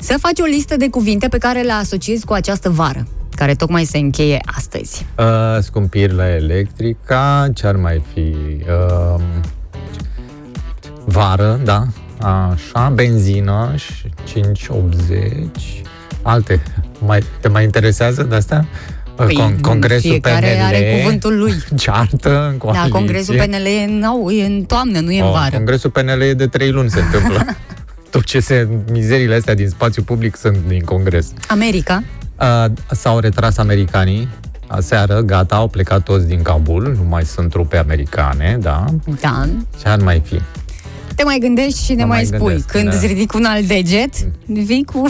Să 0.00 0.16
faci 0.20 0.38
o 0.40 0.44
listă 0.44 0.76
de 0.76 0.88
cuvinte 0.88 1.28
pe 1.28 1.38
care 1.38 1.60
le 1.60 1.72
asociezi 1.72 2.24
cu 2.24 2.32
această 2.32 2.70
vară, 2.70 3.06
care 3.34 3.54
tocmai 3.54 3.84
se 3.84 3.98
încheie 3.98 4.40
astăzi. 4.56 5.06
Uh, 5.18 5.24
scumpiri 5.60 6.14
la 6.14 6.34
electrica, 6.34 7.48
ce 7.54 7.66
ar 7.66 7.76
mai 7.76 8.02
fi? 8.12 8.20
Uh, 8.20 9.22
vară, 11.04 11.60
da, 11.64 11.86
așa, 12.20 12.88
benzină 12.94 13.74
și 13.76 14.10
5,80, 14.40 15.82
alte. 16.22 16.62
Mai, 16.98 17.22
te 17.40 17.48
mai 17.48 17.64
interesează 17.64 18.22
de 18.22 18.34
astea? 18.34 18.66
Uh, 19.18 19.26
Con- 19.26 19.60
congresul 19.60 20.10
Păi, 20.10 20.20
fiecare 20.20 20.46
PNL, 20.46 20.64
are 20.64 20.98
cuvântul 21.00 21.38
lui. 21.38 21.52
Ceartă 21.76 22.44
în 22.46 22.50
Da, 22.52 22.58
coaliție. 22.58 22.88
congresul 22.90 23.34
PNL 23.34 23.64
e 23.66 23.84
în, 23.88 24.02
au, 24.02 24.30
e 24.30 24.44
în 24.46 24.62
toamnă, 24.62 25.00
nu 25.00 25.10
e 25.10 25.20
în 25.20 25.26
Oh, 25.26 25.32
vară. 25.32 25.56
Congresul 25.56 25.90
PNL 25.90 26.20
e 26.20 26.32
de 26.34 26.46
trei 26.46 26.70
luni 26.70 26.90
se 26.90 27.00
întâmplă. 27.00 27.44
Tot 28.10 28.24
ce 28.24 28.40
se, 28.40 28.68
mizerile 28.92 29.34
astea 29.34 29.54
din 29.54 29.68
spațiu 29.68 30.02
public 30.02 30.36
sunt 30.36 30.56
din 30.68 30.80
congres. 30.84 31.32
America, 31.48 32.02
Uh, 32.40 32.64
s-au 32.90 33.18
retras 33.18 33.56
americanii 33.58 34.28
aseară, 34.66 35.20
gata, 35.20 35.54
au 35.56 35.68
plecat 35.68 36.02
toți 36.02 36.26
din 36.26 36.42
Kabul, 36.42 36.94
nu 37.02 37.08
mai 37.08 37.24
sunt 37.24 37.50
trupe 37.50 37.76
americane, 37.76 38.58
da. 38.60 38.84
da, 39.20 39.48
Ce 39.82 39.88
ar 39.88 39.98
mai 40.00 40.22
fi? 40.24 40.40
te 41.14 41.22
mai 41.24 41.38
gândești 41.40 41.84
și 41.84 41.94
ne 41.94 42.02
Mă 42.04 42.08
mai, 42.08 42.16
mai 42.16 42.24
spui. 42.26 42.38
gândesc, 42.48 42.66
Când 42.70 42.88
da. 42.88 42.94
îți 42.96 43.06
ridic 43.06 43.32
un 43.32 43.44
alt 43.44 43.66
deget, 43.66 44.12
vii 44.46 44.84
cu... 44.84 45.02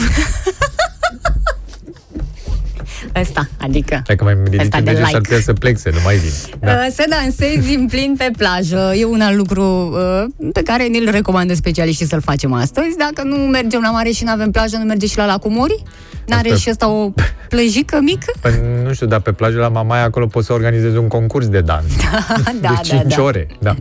Ăsta, 3.20 3.48
adică... 3.60 4.02
Dacă 4.06 4.24
mai 4.24 4.36
ridic 4.44 4.60
Ăsta 4.60 4.76
un 4.76 4.84
de 4.84 4.90
dege, 4.90 5.02
like. 5.02 5.12
s-ar 5.12 5.20
putea 5.22 5.40
să 5.40 5.52
plec, 5.52 5.78
să 5.78 5.90
nu 5.92 5.98
mai 6.04 6.16
vin. 6.16 6.30
Da. 6.60 6.70
Uh, 6.72 6.86
Să 6.94 7.04
dansezi 7.08 7.66
din 7.68 7.86
plin 7.90 8.14
pe 8.18 8.30
plajă 8.36 8.92
e 8.96 9.04
un 9.04 9.20
alt 9.20 9.36
lucru 9.36 9.62
uh, 9.62 10.48
pe 10.52 10.62
care 10.62 10.86
ne-l 10.86 11.10
recomandă 11.10 11.54
specialiștii 11.54 12.06
să-l 12.06 12.20
facem 12.20 12.52
astăzi. 12.52 12.96
Dacă 12.98 13.22
nu 13.28 13.36
mergem 13.36 13.80
la 13.80 13.90
mare 13.90 14.10
și 14.10 14.24
nu 14.24 14.30
avem 14.30 14.50
plajă, 14.50 14.76
nu 14.76 14.84
merge 14.84 15.06
și 15.06 15.16
la 15.16 15.26
lacul 15.26 15.50
Mori? 15.50 15.82
N-are 16.26 16.48
Asta- 16.48 16.60
și 16.60 16.70
ăsta 16.70 16.88
o 16.88 17.12
plăjică 17.48 17.98
mică? 18.02 18.32
Păi, 18.40 18.52
nu 18.84 18.92
știu, 18.92 19.06
dar 19.06 19.20
pe 19.20 19.32
plajă 19.32 19.58
la 19.58 19.68
Mamaia 19.68 20.02
acolo 20.02 20.26
poți 20.26 20.46
să 20.46 20.52
organizezi 20.52 20.96
un 20.96 21.08
concurs 21.08 21.48
de 21.48 21.60
dans. 21.60 21.84
da, 22.60 22.68
de 22.82 22.88
5 22.88 23.16
ore. 23.16 23.46
Da. 23.60 23.74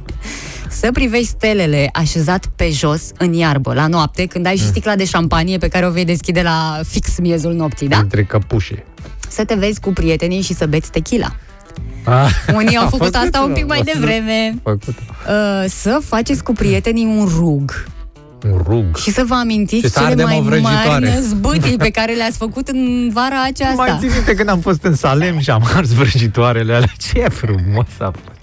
Să 0.70 0.90
privești 0.94 1.28
stelele 1.28 1.90
așezat 1.94 2.46
pe 2.56 2.70
jos 2.70 3.02
în 3.18 3.34
iarbă, 3.34 3.74
la 3.74 3.88
noapte, 3.88 4.26
când 4.26 4.44
Mm. 4.46 4.50
ai 4.52 4.58
și 4.58 4.66
sticla 4.66 4.96
de 4.96 5.06
șampanie 5.06 5.58
pe 5.58 5.68
care 5.68 5.86
o 5.88 5.90
vei 5.92 6.06
deschide 6.06 6.42
la 6.42 6.80
fix 6.88 7.18
miezul 7.20 7.54
nopții, 7.54 7.88
da? 7.88 7.98
Între 7.98 8.24
căpușe. 8.24 8.84
Să 9.36 9.44
te 9.46 9.54
vezi 9.54 9.80
cu 9.80 9.94
prietenii 9.94 10.42
și 10.42 10.54
să 10.54 10.66
beți 10.66 10.92
tequila. 10.92 11.36
Ah, 12.04 12.30
Unii 12.56 12.76
au 12.78 12.86
a 12.86 12.88
făcut 12.90 13.16
asta 13.16 13.42
un 13.42 13.54
pic 13.54 13.66
mai 13.68 13.80
a 13.80 13.84
fost 13.84 13.94
devreme. 14.00 14.56
Făcut. 14.64 14.88
Uh, 14.88 15.66
să 15.68 16.00
faceți 16.06 16.44
cu 16.44 16.54
prietenii 16.54 17.06
un 17.06 17.26
rug. 17.38 17.86
Un 18.52 18.62
rug. 18.68 18.98
Și 18.98 19.12
să 19.12 19.24
vă 19.28 19.34
Și 19.34 19.40
amintiți 19.42 19.88
să 19.92 20.00
cele 20.00 20.10
ardem 20.10 20.26
mai 20.26 20.38
o 20.38 20.42
mari 20.42 20.60
vrăjitoare. 20.62 21.14
năzbâtii 21.14 21.78
pe 21.78 21.90
care 21.90 22.14
le-ați 22.14 22.38
făcut 22.38 22.68
în 22.68 23.10
vara 23.14 23.36
Mai 23.36 23.48
aceasta. 23.48 23.98
țin 24.00 24.10
minte 24.14 24.34
când 24.34 24.50
am 24.50 24.60
fost 24.60 24.84
în 24.84 24.96
Salem 24.96 25.40
și 25.40 25.50
am 25.50 25.64
ars 25.76 25.90
vrăjitoarele 25.94 26.74
alea. 26.74 26.92
Ce 26.98 27.20
frumos 27.30 27.88
a 28.00 28.12
fost. 28.24 28.35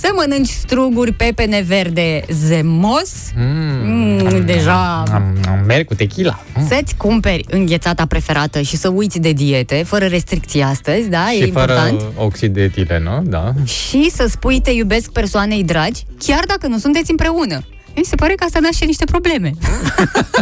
Să 0.00 0.10
mănânci 0.14 0.48
struguri 0.48 1.12
pepene 1.12 1.64
verde 1.66 2.24
zemos. 2.30 3.12
Mm, 3.36 4.44
deja... 4.44 5.02
Am, 5.12 5.36
am 5.48 5.64
merg 5.66 5.86
cu 5.86 5.94
tequila. 5.94 6.40
Mm. 6.56 6.68
Să-ți 6.68 6.94
cumperi 6.96 7.44
înghețata 7.50 8.06
preferată 8.06 8.60
și 8.60 8.76
să 8.76 8.88
uiți 8.88 9.18
de 9.18 9.32
diete, 9.32 9.82
fără 9.86 10.04
restricții 10.04 10.62
astăzi, 10.62 11.08
da? 11.08 11.32
e 11.32 11.44
și 11.44 11.50
fără 11.50 11.72
important. 11.72 12.12
oxid 12.16 12.54
de 12.54 12.62
etilenă, 12.62 13.22
da. 13.26 13.52
Și 13.64 14.10
să 14.10 14.26
spui 14.30 14.60
te 14.60 14.70
iubesc 14.70 15.10
persoanei 15.10 15.64
dragi, 15.64 16.04
chiar 16.18 16.44
dacă 16.46 16.66
nu 16.66 16.78
sunteți 16.78 17.10
împreună. 17.10 17.60
Mi 17.96 18.04
se 18.04 18.16
pare 18.16 18.34
că 18.34 18.44
asta 18.44 18.58
naște 18.62 18.84
niște 18.84 19.04
probleme. 19.04 19.52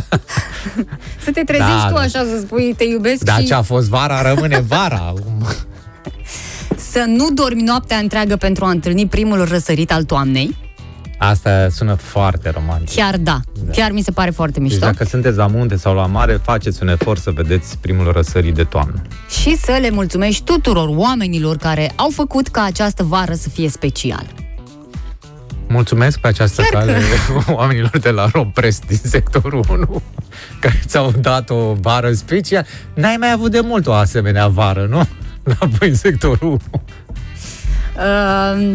să 1.24 1.30
te 1.30 1.40
trezești 1.40 1.82
Da, 1.82 1.88
tu 1.88 1.94
da. 1.94 2.00
așa, 2.00 2.18
să 2.18 2.40
spui 2.40 2.74
te 2.76 2.84
iubesc 2.84 3.24
Dar 3.24 3.40
și 3.40 3.46
ce 3.46 3.54
a 3.54 3.62
fost 3.62 3.88
vara, 3.88 4.32
rămâne 4.32 4.64
vara. 4.68 5.12
să 6.96 7.04
nu 7.06 7.30
dormi 7.30 7.62
noaptea 7.62 7.96
întreagă 7.96 8.36
pentru 8.36 8.64
a 8.64 8.70
întâlni 8.70 9.06
primul 9.06 9.44
răsărit 9.44 9.92
al 9.92 10.04
toamnei. 10.04 10.56
Asta 11.18 11.68
sună 11.70 11.94
foarte 11.94 12.50
romantic. 12.50 12.94
Chiar 12.94 13.16
da, 13.16 13.40
chiar 13.72 13.90
mi 13.90 14.00
se 14.00 14.10
pare 14.10 14.30
foarte 14.30 14.60
Deci 14.60 14.68
mișto. 14.68 14.86
dacă 14.86 15.04
sunteți 15.04 15.36
la 15.36 15.46
munte 15.46 15.76
sau 15.76 15.94
la 15.94 16.06
mare, 16.06 16.40
faceți 16.42 16.82
un 16.82 16.88
efort 16.88 17.22
să 17.22 17.30
vedeți 17.30 17.78
primul 17.78 18.12
răsărit 18.12 18.54
de 18.54 18.64
toamnă. 18.64 19.02
Și 19.42 19.56
să 19.56 19.78
le 19.80 19.90
mulțumești 19.90 20.44
tuturor 20.44 20.88
oamenilor 20.88 21.56
care 21.56 21.92
au 21.96 22.10
făcut 22.12 22.48
ca 22.48 22.62
această 22.62 23.02
vară 23.02 23.34
să 23.34 23.48
fie 23.48 23.68
specială. 23.68 24.28
Mulțumesc 25.68 26.18
pe 26.18 26.28
această 26.28 26.62
Chiar 26.62 26.82
cale 26.82 27.00
oamenilor 27.60 27.98
de 27.98 28.10
la 28.10 28.28
Romprest 28.32 28.86
din 28.86 29.00
sectorul 29.02 29.64
1 29.70 30.02
care 30.60 30.82
ți-au 30.86 31.12
dat 31.20 31.50
o 31.50 31.72
vară 31.80 32.12
special. 32.12 32.66
N-ai 32.94 33.16
mai 33.18 33.32
avut 33.32 33.50
de 33.50 33.60
mult 33.60 33.86
o 33.86 33.92
asemenea 33.92 34.48
vară, 34.48 34.86
nu? 34.90 35.06
La 35.46 35.66
voi 35.78 35.88
în 35.88 35.94
sectorul 35.94 36.38
1. 36.48 36.60
Uh, 37.96 38.74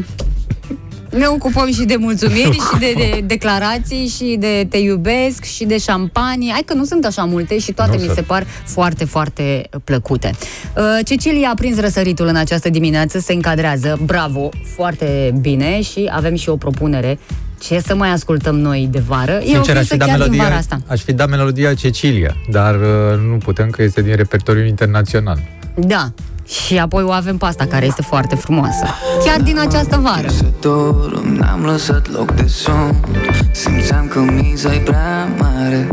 ne 1.10 1.26
ocupăm 1.28 1.72
și 1.74 1.84
de 1.86 1.96
mulțumiri 2.00 2.52
și 2.52 2.80
de, 2.80 2.94
de 2.96 3.22
declarații 3.26 4.08
și 4.08 4.36
de 4.40 4.68
te 4.70 4.78
iubesc 4.78 5.44
și 5.44 5.66
de 5.66 5.78
șampanie. 5.78 6.52
Hai 6.52 6.64
că 6.66 6.74
nu 6.74 6.84
sunt 6.84 7.06
așa 7.06 7.24
multe 7.24 7.60
și 7.60 7.72
toate 7.72 7.92
Nu 7.92 7.98
mi 7.98 8.04
sunt. 8.04 8.16
se 8.16 8.22
par 8.22 8.46
foarte, 8.66 9.06
foarte 9.06 9.70
plăcute. 9.84 10.32
Uh, 10.78 10.84
Cecilia 11.06 11.50
a 11.50 11.54
prins 11.56 11.80
răsăritul 11.80 12.28
în 12.28 12.36
această 12.36 12.70
dimineață, 12.70 13.20
se 13.20 13.34
încadrează. 13.34 14.00
Bravo, 14.06 14.50
foarte 14.76 15.34
bine 15.42 15.82
și 15.82 16.10
avem 16.14 16.36
și 16.36 16.50
o 16.50 16.56
propunere. 16.56 17.20
Ce 17.60 17.80
să 17.80 17.96
mai 17.96 18.10
ascultăm 18.10 18.60
noi 18.60 18.88
de 18.92 19.00
vară? 19.00 19.32
e 19.32 19.38
ok 19.38 19.44
Sincer, 19.54 19.78
aș 19.78 19.86
să 19.86 19.94
fi, 19.94 19.98
dat 19.98 20.08
chiar 20.08 20.18
din 20.18 20.26
melodia, 20.26 20.44
vara 20.44 20.56
asta. 20.60 20.82
aș 20.88 21.02
fi 21.02 21.14
dat 21.14 21.30
melodia 21.30 21.74
Cecilia, 21.74 22.36
dar 22.52 22.76
uh, 22.76 23.20
nu 23.30 23.38
putem 23.38 23.70
că 23.70 23.84
este 23.84 24.02
din 24.02 24.16
repertoriul 24.16 24.68
internațional. 24.68 25.40
Da. 25.76 26.12
Și 26.52 26.78
apoi 26.78 27.04
o 27.04 27.12
avem 27.12 27.38
pe 27.38 27.46
asta 27.46 27.66
care 27.66 27.86
este 27.86 28.02
foarte 28.02 28.36
frumoasă. 28.36 28.86
Chiar 29.26 29.42
din 29.42 29.60
această 29.60 30.00
vară. 30.04 30.28
Să 30.28 30.46
dorm, 30.60 31.34
n-am 31.34 31.64
lăsat 31.66 32.12
loc 32.12 32.32
de 32.32 32.48
somn 32.48 32.96
Simțeam 33.52 34.08
că 34.08 34.20
miza 34.20 34.74
e 34.74 34.78
prea 34.78 35.28
mare 35.40 35.88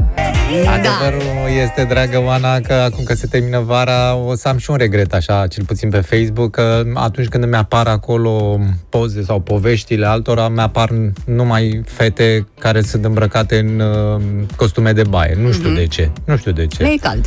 Da. 0.65 0.71
Adevărul 0.73 1.61
este, 1.63 1.85
dragă 1.85 2.23
Oana, 2.25 2.61
că 2.61 2.73
acum 2.73 3.05
că 3.05 3.15
se 3.15 3.27
termină 3.27 3.61
vara 3.61 4.15
o 4.15 4.35
să 4.35 4.49
am 4.49 4.59
și 4.59 4.71
un 4.71 4.77
regret 4.77 5.15
așa, 5.15 5.47
cel 5.47 5.65
puțin 5.65 5.91
pe 5.91 6.01
Facebook, 6.01 6.51
că 6.51 6.83
atunci 6.95 7.29
când 7.29 7.45
îmi 7.45 7.55
apar 7.55 7.87
acolo 7.87 8.59
poze 8.89 9.23
sau 9.23 9.41
poveștile 9.41 10.07
altora, 10.07 10.49
mi 10.49 10.61
apar 10.61 10.91
numai 11.25 11.83
fete 11.87 12.47
care 12.59 12.83
sunt 12.83 13.05
îmbrăcate 13.05 13.59
în 13.59 13.81
uh, 13.81 14.21
costume 14.57 14.93
de 14.93 15.03
baie. 15.09 15.39
Nu 15.43 15.53
știu 15.53 15.71
de 15.71 15.87
ce. 15.87 16.11
Nu 16.25 16.37
știu 16.37 16.53
de 16.53 16.67
ce. 16.67 16.83
Le 16.83 16.89
e 16.89 16.97
cald. 16.97 17.27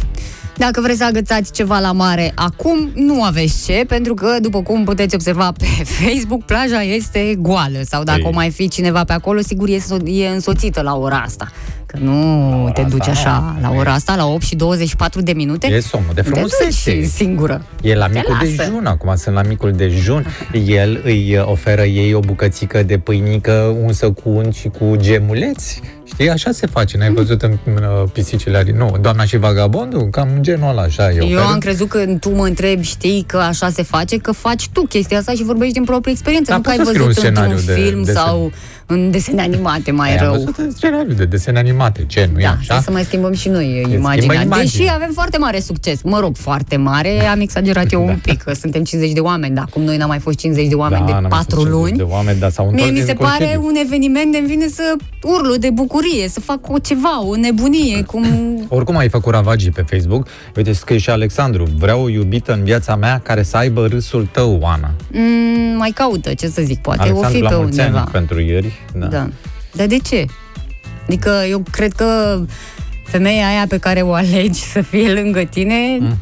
Dacă 0.62 0.82
vreți 0.82 0.97
să 0.97 1.05
agățați 1.05 1.51
ceva 1.51 1.80
la 1.80 1.91
mare 1.91 2.32
acum, 2.36 2.91
nu 2.95 3.24
aveți 3.24 3.66
ce, 3.66 3.84
pentru 3.88 4.14
că, 4.14 4.38
după 4.41 4.62
cum 4.62 4.84
puteți 4.84 5.16
observa 5.16 5.51
pe 5.57 5.66
Facebook, 5.99 6.43
plaja 6.43 6.82
este 6.82 7.36
goală. 7.38 7.80
Sau 7.84 8.03
dacă 8.03 8.20
Ei. 8.20 8.26
o 8.26 8.32
mai 8.34 8.49
fi 8.49 8.68
cineva 8.68 9.03
pe 9.03 9.14
acolo, 9.14 9.39
sigur 9.41 9.70
e, 9.70 9.78
so- 9.78 10.05
e 10.05 10.28
însoțită 10.28 10.82
la 10.82 10.95
ora 10.95 11.22
asta. 11.26 11.51
Că 11.92 11.98
nu 12.02 12.72
te 12.74 12.82
duci 12.82 13.08
asta 13.08 13.12
așa 13.12 13.56
nu. 13.62 13.70
la 13.70 13.76
ora 13.80 13.94
asta, 13.94 14.16
la 14.16 14.26
8 14.28 14.42
și 14.44 14.56
24 14.56 15.22
de 15.22 15.34
minute. 15.34 15.68
E 15.68 15.80
somnul 15.80 16.12
de 16.14 16.22
te 16.22 16.30
frumusețe. 16.30 16.92
duci 16.96 17.06
singură. 17.06 17.62
E 17.82 17.96
la 17.96 18.06
Te 18.08 18.12
micul 18.18 18.34
lasă. 18.34 18.46
dejun, 18.64 18.86
acum 18.86 19.16
sunt 19.16 19.36
la 19.36 19.42
micul 19.42 19.72
dejun. 19.72 20.26
El 20.66 21.02
îi 21.04 21.39
oferă 21.46 21.82
ei 21.84 22.14
o 22.14 22.20
bucățică 22.20 22.84
de 22.84 22.98
pâinică 22.98 23.76
unsă 23.84 24.12
cu 24.12 24.30
unt 24.30 24.54
și 24.54 24.68
cu 24.68 24.96
gemuleți. 24.98 25.82
Știi, 26.04 26.30
așa 26.30 26.52
se 26.52 26.68
face. 26.68 26.98
N-ai 26.98 27.12
văzut 27.14 27.42
în, 27.42 27.58
în 27.66 27.74
uh, 27.84 28.10
pisicile 28.14 28.58
ari? 28.58 28.72
Nu, 28.72 28.98
doamna 29.02 29.24
și 29.26 29.38
vagabondul? 29.38 30.08
Cam 30.12 30.30
genul 30.39 30.70
ăla, 30.70 30.82
așa 30.82 31.10
e. 31.12 31.16
Eu 31.18 31.26
oferă. 31.26 31.42
am 31.42 31.58
crezut 31.58 31.88
că 31.89 32.06
tu 32.20 32.30
mă 32.36 32.46
întrebi, 32.46 32.84
știi 32.84 33.24
că 33.28 33.38
așa 33.38 33.70
se 33.70 33.84
face, 33.84 34.18
că 34.18 34.32
faci 34.32 34.68
tu 34.74 34.82
chestia 34.82 35.18
asta 35.18 35.32
și 35.32 35.44
vorbești 35.44 35.74
din 35.74 35.84
proprie 35.84 36.12
experiență, 36.14 36.52
Da, 36.52 36.56
nu 36.58 36.62
că 36.64 36.70
ai 36.70 36.76
pot 36.78 36.86
să 36.86 36.92
scriu 36.92 37.06
văzut 37.06 37.24
un 37.24 37.30
într-un 37.30 37.44
scenariu 37.58 37.76
de 37.76 37.82
film 37.89 38.04
desen. 38.04 38.22
Sau 38.92 39.00
în 39.04 39.12
desene 39.12 39.42
animate 39.42 39.92
mai 39.92 40.10
Păi, 40.10 40.18
am 40.20 40.24
rău. 40.26 40.34
văzut 40.34 40.58
în 40.58 40.72
scenariu 40.72 41.14
de 41.14 41.26
desene 41.26 41.60
animate, 41.60 42.04
ce, 42.08 42.30
nu 42.34 42.39
e 42.39 42.44
Da, 42.44 42.50
așa? 42.50 42.58
trebuie 42.58 42.82
să 42.84 42.92
mai 42.92 43.04
schimbăm 43.04 43.34
și 43.34 43.50
noi 43.50 43.66
schimbă 43.82 43.96
imaginea. 43.96 44.42
imaginea. 44.42 44.58
Deși 44.62 44.89
avem 44.94 45.10
foarte 45.14 45.38
mare 45.38 45.60
succes. 45.60 46.02
Mă 46.02 46.20
rog, 46.20 46.36
foarte 46.36 46.76
mare. 46.76 47.26
Am 47.26 47.39
exagerat 47.39 47.92
eu 47.92 48.06
un 48.08 48.20
pic, 48.22 48.42
că 48.42 48.54
suntem 48.54 48.84
50 48.84 49.12
de 49.14 49.20
oameni. 49.20 49.56
Dar 49.56 49.66
cum 49.74 49.82
noi 49.82 49.98
n-am 49.98 50.08
mai 50.08 50.20
fost 50.20 50.38
50 50.38 50.68
de 50.68 50.76
oameni 50.76 51.06
Da, 51.06 51.12
n-am 51.12 51.22
de 51.22 51.28
mai 51.28 51.38
4 51.39 51.56
fost 51.56 51.68
50 51.68 51.82
luni, 51.82 51.98
De 51.98 52.14
oameni, 52.14 52.39
dar 52.39 52.52
s-au 52.52 52.66
întors 52.68 52.84
Mie 52.84 52.92
mi 52.92 52.98
din 52.98 53.08
se 53.08 53.14
pare 53.14 53.38
concediu. 53.46 53.66
un 53.66 53.76
eveniment 53.76 54.32
de 54.32 54.44
vine 54.46 54.68
să 54.68 54.96
urlu 55.24 55.55
de 55.55 55.69
bucurie, 55.69 56.28
să 56.28 56.39
fac 56.39 56.69
o 56.69 56.78
ceva, 56.78 57.24
o 57.24 57.36
nebunie, 57.36 58.03
cum... 58.03 58.26
Oricum 58.67 58.97
ai 58.97 59.09
făcut 59.09 59.34
ravagii 59.34 59.72
pe 59.72 59.86
Facebook. 59.89 60.28
Uite, 60.55 60.74
scrie 60.74 60.97
și 60.97 61.09
Alexandru. 61.09 61.67
Vreau 61.78 62.03
o 62.03 62.09
iubită 62.09 62.53
în 62.53 62.63
viața 62.63 62.95
mea 62.95 63.19
care 63.24 63.43
să 63.43 63.57
aibă 63.57 63.88
râsul 63.88 64.28
tău, 64.32 64.57
Oana. 64.61 64.91
Mm, 65.11 65.78
mai 65.78 65.91
caută, 65.95 66.34
ce 66.34 66.47
să 66.47 66.61
zic, 66.61 66.82
poate 66.82 67.01
Alexandru, 67.01 67.30
o 67.30 67.34
fi 67.34 67.41
la 67.41 67.49
pe 67.49 67.55
mulți 67.55 67.80
undeva. 67.80 67.99
ani 67.99 68.09
pentru 68.11 68.39
ieri. 68.39 68.72
Da. 68.93 69.05
Da. 69.05 69.30
Dar 69.74 69.88
de 69.88 69.97
ce? 69.97 70.26
Adică 71.07 71.43
eu 71.49 71.63
cred 71.72 71.93
că 71.93 72.41
femeia 73.05 73.47
aia 73.47 73.65
pe 73.67 73.78
care 73.78 74.01
o 74.01 74.13
alegi 74.13 74.61
să 74.61 74.82
fie 74.82 75.13
lângă 75.13 75.43
tine 75.43 75.97
mm. 75.99 76.17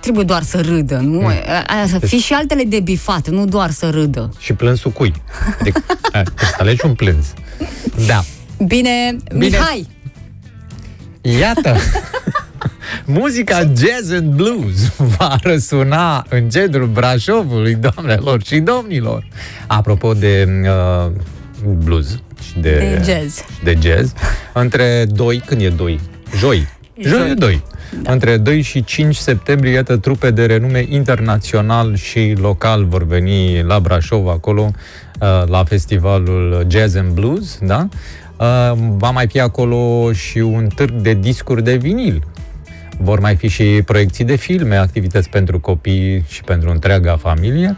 trebuie 0.00 0.24
doar 0.24 0.42
să 0.42 0.60
râdă, 0.60 0.96
nu? 0.96 1.20
Mm. 1.20 1.26
Aia 1.66 1.86
să 1.86 1.98
fie 1.98 2.18
și 2.18 2.32
altele 2.32 2.62
de 2.64 2.80
bifat, 2.80 3.28
nu 3.28 3.46
doar 3.46 3.70
să 3.70 3.90
râdă. 3.90 4.32
Și 4.38 4.52
plânsul 4.52 4.90
cui? 4.90 5.12
Adică, 5.60 5.82
eh, 5.88 6.22
trebuie 6.22 6.48
să 6.48 6.56
alegi 6.58 6.86
un 6.86 6.94
plâns. 6.94 7.26
Da. 8.06 8.24
Bine, 8.66 9.16
Bine. 9.28 9.46
Mihai, 9.46 9.86
Iată! 11.40 11.76
Muzica 13.04 13.58
jazz 13.58 14.10
and 14.12 14.34
blues 14.34 14.92
va 14.96 15.36
răsuna 15.42 16.26
în 16.28 16.48
centrul 16.48 16.86
Brașovului, 16.86 17.74
doamnelor 17.74 18.42
și 18.44 18.58
domnilor. 18.58 19.28
Apropo 19.66 20.12
de 20.12 20.48
uh, 20.62 21.10
blues 21.78 22.06
și 22.42 22.58
de, 22.58 22.70
De 22.70 23.02
jazz. 23.12 23.36
și 23.36 23.64
de 23.64 23.78
jazz, 23.82 24.12
între 24.52 25.04
2, 25.08 25.42
când 25.46 25.60
e 25.60 25.68
2? 25.68 26.00
Joi. 26.38 26.68
Joi 27.00 27.18
Joi. 27.18 27.30
e 27.30 27.34
2. 27.34 27.62
Da. 28.02 28.12
Între 28.12 28.36
2 28.36 28.60
și 28.60 28.84
5 28.84 29.16
septembrie, 29.16 29.72
iată, 29.72 29.96
trupe 29.96 30.30
de 30.30 30.46
renume 30.46 30.86
internațional 30.88 31.96
și 31.96 32.34
local 32.40 32.84
vor 32.84 33.06
veni 33.06 33.62
la 33.62 33.80
Brașov, 33.80 34.28
acolo, 34.28 34.62
uh, 34.62 34.74
la 35.46 35.64
festivalul 35.64 36.66
Jazz 36.68 36.96
and 36.96 37.12
Blues, 37.12 37.58
da? 37.62 37.88
Uh, 38.36 38.78
Va 38.96 39.10
mai 39.10 39.26
fi 39.26 39.40
acolo 39.40 40.12
și 40.12 40.38
un 40.38 40.66
târg 40.74 40.92
de 40.92 41.14
discuri 41.14 41.62
de 41.62 41.76
vinil. 41.76 42.22
Vor 42.98 43.20
mai 43.20 43.36
fi 43.36 43.48
și 43.48 43.82
proiecții 43.84 44.24
de 44.24 44.36
filme, 44.36 44.76
activități 44.76 45.28
pentru 45.28 45.60
copii 45.60 46.24
și 46.28 46.42
pentru 46.42 46.70
întreaga 46.70 47.16
familie. 47.16 47.76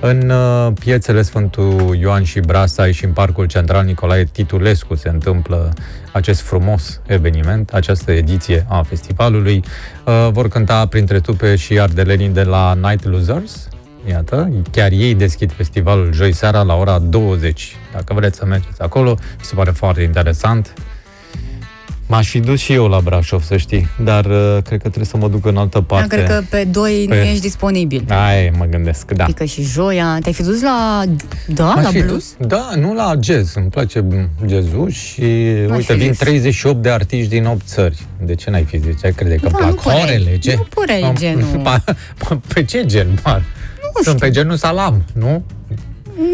În 0.00 0.30
uh, 0.30 0.72
piețele 0.80 1.22
Sfântul 1.22 1.96
Ioan 2.00 2.22
și 2.22 2.40
Brasai 2.40 2.92
și 2.92 3.04
în 3.04 3.12
Parcul 3.12 3.46
Central 3.46 3.84
Nicolae 3.84 4.24
Titulescu 4.24 4.94
se 4.94 5.08
întâmplă 5.08 5.72
acest 6.12 6.40
frumos 6.40 7.00
eveniment, 7.06 7.72
această 7.72 8.12
ediție 8.12 8.66
a 8.68 8.82
festivalului. 8.82 9.64
Uh, 10.04 10.28
Vor 10.32 10.48
cânta 10.48 10.86
printre 10.86 11.20
tupe 11.20 11.56
și 11.56 11.80
ardelenii 11.80 12.28
de 12.28 12.42
la 12.42 12.74
Night 12.82 13.04
Losers, 13.04 13.68
Iată, 14.08 14.50
chiar 14.70 14.90
ei 14.92 15.14
deschid 15.14 15.52
festivalul 15.52 16.12
joi 16.12 16.32
seara 16.32 16.62
la 16.62 16.74
ora 16.74 16.98
20. 16.98 17.76
Dacă 17.92 18.14
vreți 18.14 18.38
să 18.38 18.44
mergeți 18.46 18.80
acolo, 18.82 19.10
mi 19.20 19.44
se 19.44 19.54
pare 19.54 19.70
foarte 19.70 20.02
interesant. 20.02 20.72
M-aș 22.10 22.28
fi 22.28 22.40
dus 22.40 22.60
și 22.60 22.72
eu 22.72 22.86
la 22.88 23.00
Brașov, 23.00 23.42
să 23.42 23.56
știi, 23.56 23.88
dar 24.04 24.24
uh, 24.24 24.32
cred 24.64 24.64
că 24.82 24.88
trebuie 24.88 25.04
să 25.04 25.16
mă 25.16 25.28
duc 25.28 25.46
în 25.46 25.56
altă 25.56 25.78
da, 25.78 25.84
parte. 25.84 26.16
cred 26.16 26.26
că 26.28 26.42
pe 26.50 26.64
2 26.64 27.04
nu 27.06 27.14
Pe- 27.14 27.22
ești 27.28 27.40
disponibil. 27.40 28.04
Ai, 28.08 28.50
mă 28.58 28.64
gândesc, 28.64 29.10
da. 29.12 29.24
Adică 29.24 29.44
și 29.44 29.62
joia, 29.62 30.18
te-ai 30.22 30.32
fi 30.34 30.42
dus 30.42 30.62
la... 30.62 31.02
Da, 31.46 31.64
M-aș 31.64 31.84
la 31.84 31.90
fi 31.90 31.98
blues? 32.02 32.34
dus- 32.38 32.48
Da, 32.48 32.70
nu 32.76 32.94
la 32.94 33.14
jazz, 33.22 33.54
îmi 33.54 33.68
place 33.68 34.04
jazzul 34.48 34.90
și 34.90 35.20
uite, 35.70 35.82
fi 35.92 35.92
vin 35.92 36.08
zis. 36.12 36.18
38 36.18 36.82
de 36.82 36.90
artiști 36.90 37.28
din 37.28 37.44
8 37.46 37.66
țări. 37.66 38.02
De 38.22 38.34
ce 38.34 38.50
n-ai 38.50 38.64
fi 38.64 38.78
zis? 38.78 39.02
Ai 39.02 39.12
crede 39.12 39.34
că 39.34 39.46
îmi 39.46 39.54
Da, 39.60 39.66
nu 39.66 39.72
plac 39.72 39.84
păreai. 39.84 40.00
horele? 40.00 40.38
Ce? 40.38 40.54
Nu 40.56 40.66
păreai 40.74 41.00
Am- 41.00 41.16
genul. 41.16 41.62
Pa- 41.62 41.84
pa- 42.24 42.52
Pe 42.54 42.64
ce 42.64 42.84
gen, 42.86 43.18
Mar? 43.24 43.42
Sunt 44.02 44.18
pe 44.18 44.30
genul 44.30 44.56
salam, 44.56 45.04
nu? 45.12 45.44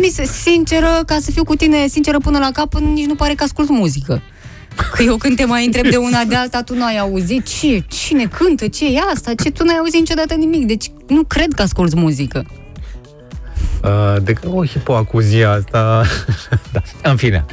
Mi 0.00 0.08
se, 0.08 0.24
sinceră, 0.24 1.02
ca 1.06 1.18
să 1.20 1.30
fiu 1.30 1.44
cu 1.44 1.54
tine 1.54 1.86
sinceră 1.86 2.18
până 2.18 2.38
la 2.38 2.50
cap, 2.52 2.74
nici 2.74 3.06
nu 3.06 3.14
pare 3.14 3.34
că 3.34 3.42
ascult 3.42 3.68
muzică. 3.68 4.22
Că 4.92 5.02
eu 5.02 5.16
când 5.16 5.36
te 5.36 5.44
mai 5.44 5.64
întreb 5.64 5.90
de 5.90 5.96
una 5.96 6.24
de 6.24 6.34
alta, 6.34 6.62
tu 6.62 6.74
n-ai 6.74 6.98
auzit 6.98 7.46
ce, 7.46 7.84
cine 7.88 8.24
cântă, 8.24 8.68
ce 8.68 8.86
e 8.86 8.98
asta, 9.14 9.34
ce 9.42 9.50
tu 9.50 9.64
n-ai 9.64 9.76
auzit 9.76 9.98
niciodată 9.98 10.34
nimic. 10.34 10.66
Deci 10.66 10.90
nu 11.06 11.22
cred 11.24 11.52
că 11.52 11.62
asculți 11.62 11.96
muzică. 11.96 12.46
Uh, 13.84 14.22
de 14.22 14.32
că 14.32 14.48
o 14.48 14.64
hipoacuzia 14.64 15.50
asta... 15.50 16.04
da. 16.72 16.82
În 17.02 17.16
fine, 17.16 17.44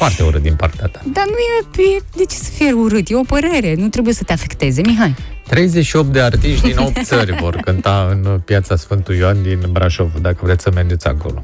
foarte 0.00 0.22
urât 0.22 0.42
din 0.42 0.54
partea 0.54 0.86
ta. 0.86 1.00
Dar 1.12 1.24
nu 1.26 1.36
e, 1.82 1.88
e, 1.96 2.02
de 2.16 2.24
ce 2.24 2.36
să 2.36 2.50
fie 2.50 2.72
urât? 2.72 3.08
E 3.10 3.14
o 3.16 3.22
părere, 3.22 3.74
nu 3.74 3.88
trebuie 3.88 4.14
să 4.14 4.22
te 4.24 4.32
afecteze, 4.32 4.80
Mihai. 4.84 5.14
38 5.48 6.12
de 6.12 6.20
artiști 6.20 6.66
din 6.66 6.78
8 6.78 7.04
țări 7.04 7.36
vor 7.40 7.56
cânta 7.56 8.08
în 8.10 8.40
piața 8.44 8.76
Sfântul 8.76 9.14
Ioan 9.14 9.42
din 9.42 9.58
Brașov, 9.70 10.12
dacă 10.20 10.38
vreți 10.42 10.62
să 10.62 10.70
mergeți 10.74 11.06
acolo 11.06 11.42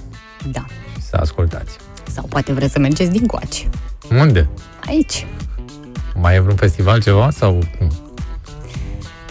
Da. 0.52 0.64
și 0.92 1.02
să 1.10 1.16
ascultați. 1.16 1.76
Sau 2.12 2.24
poate 2.28 2.52
vreți 2.52 2.72
să 2.72 2.78
mergeți 2.78 3.10
din 3.10 3.26
coace. 3.26 3.68
Unde? 4.10 4.48
Aici. 4.86 5.26
Mai 6.20 6.34
e 6.36 6.40
vreun 6.40 6.56
festival 6.56 7.02
ceva 7.02 7.30
sau 7.30 7.58
cum? 7.78 7.90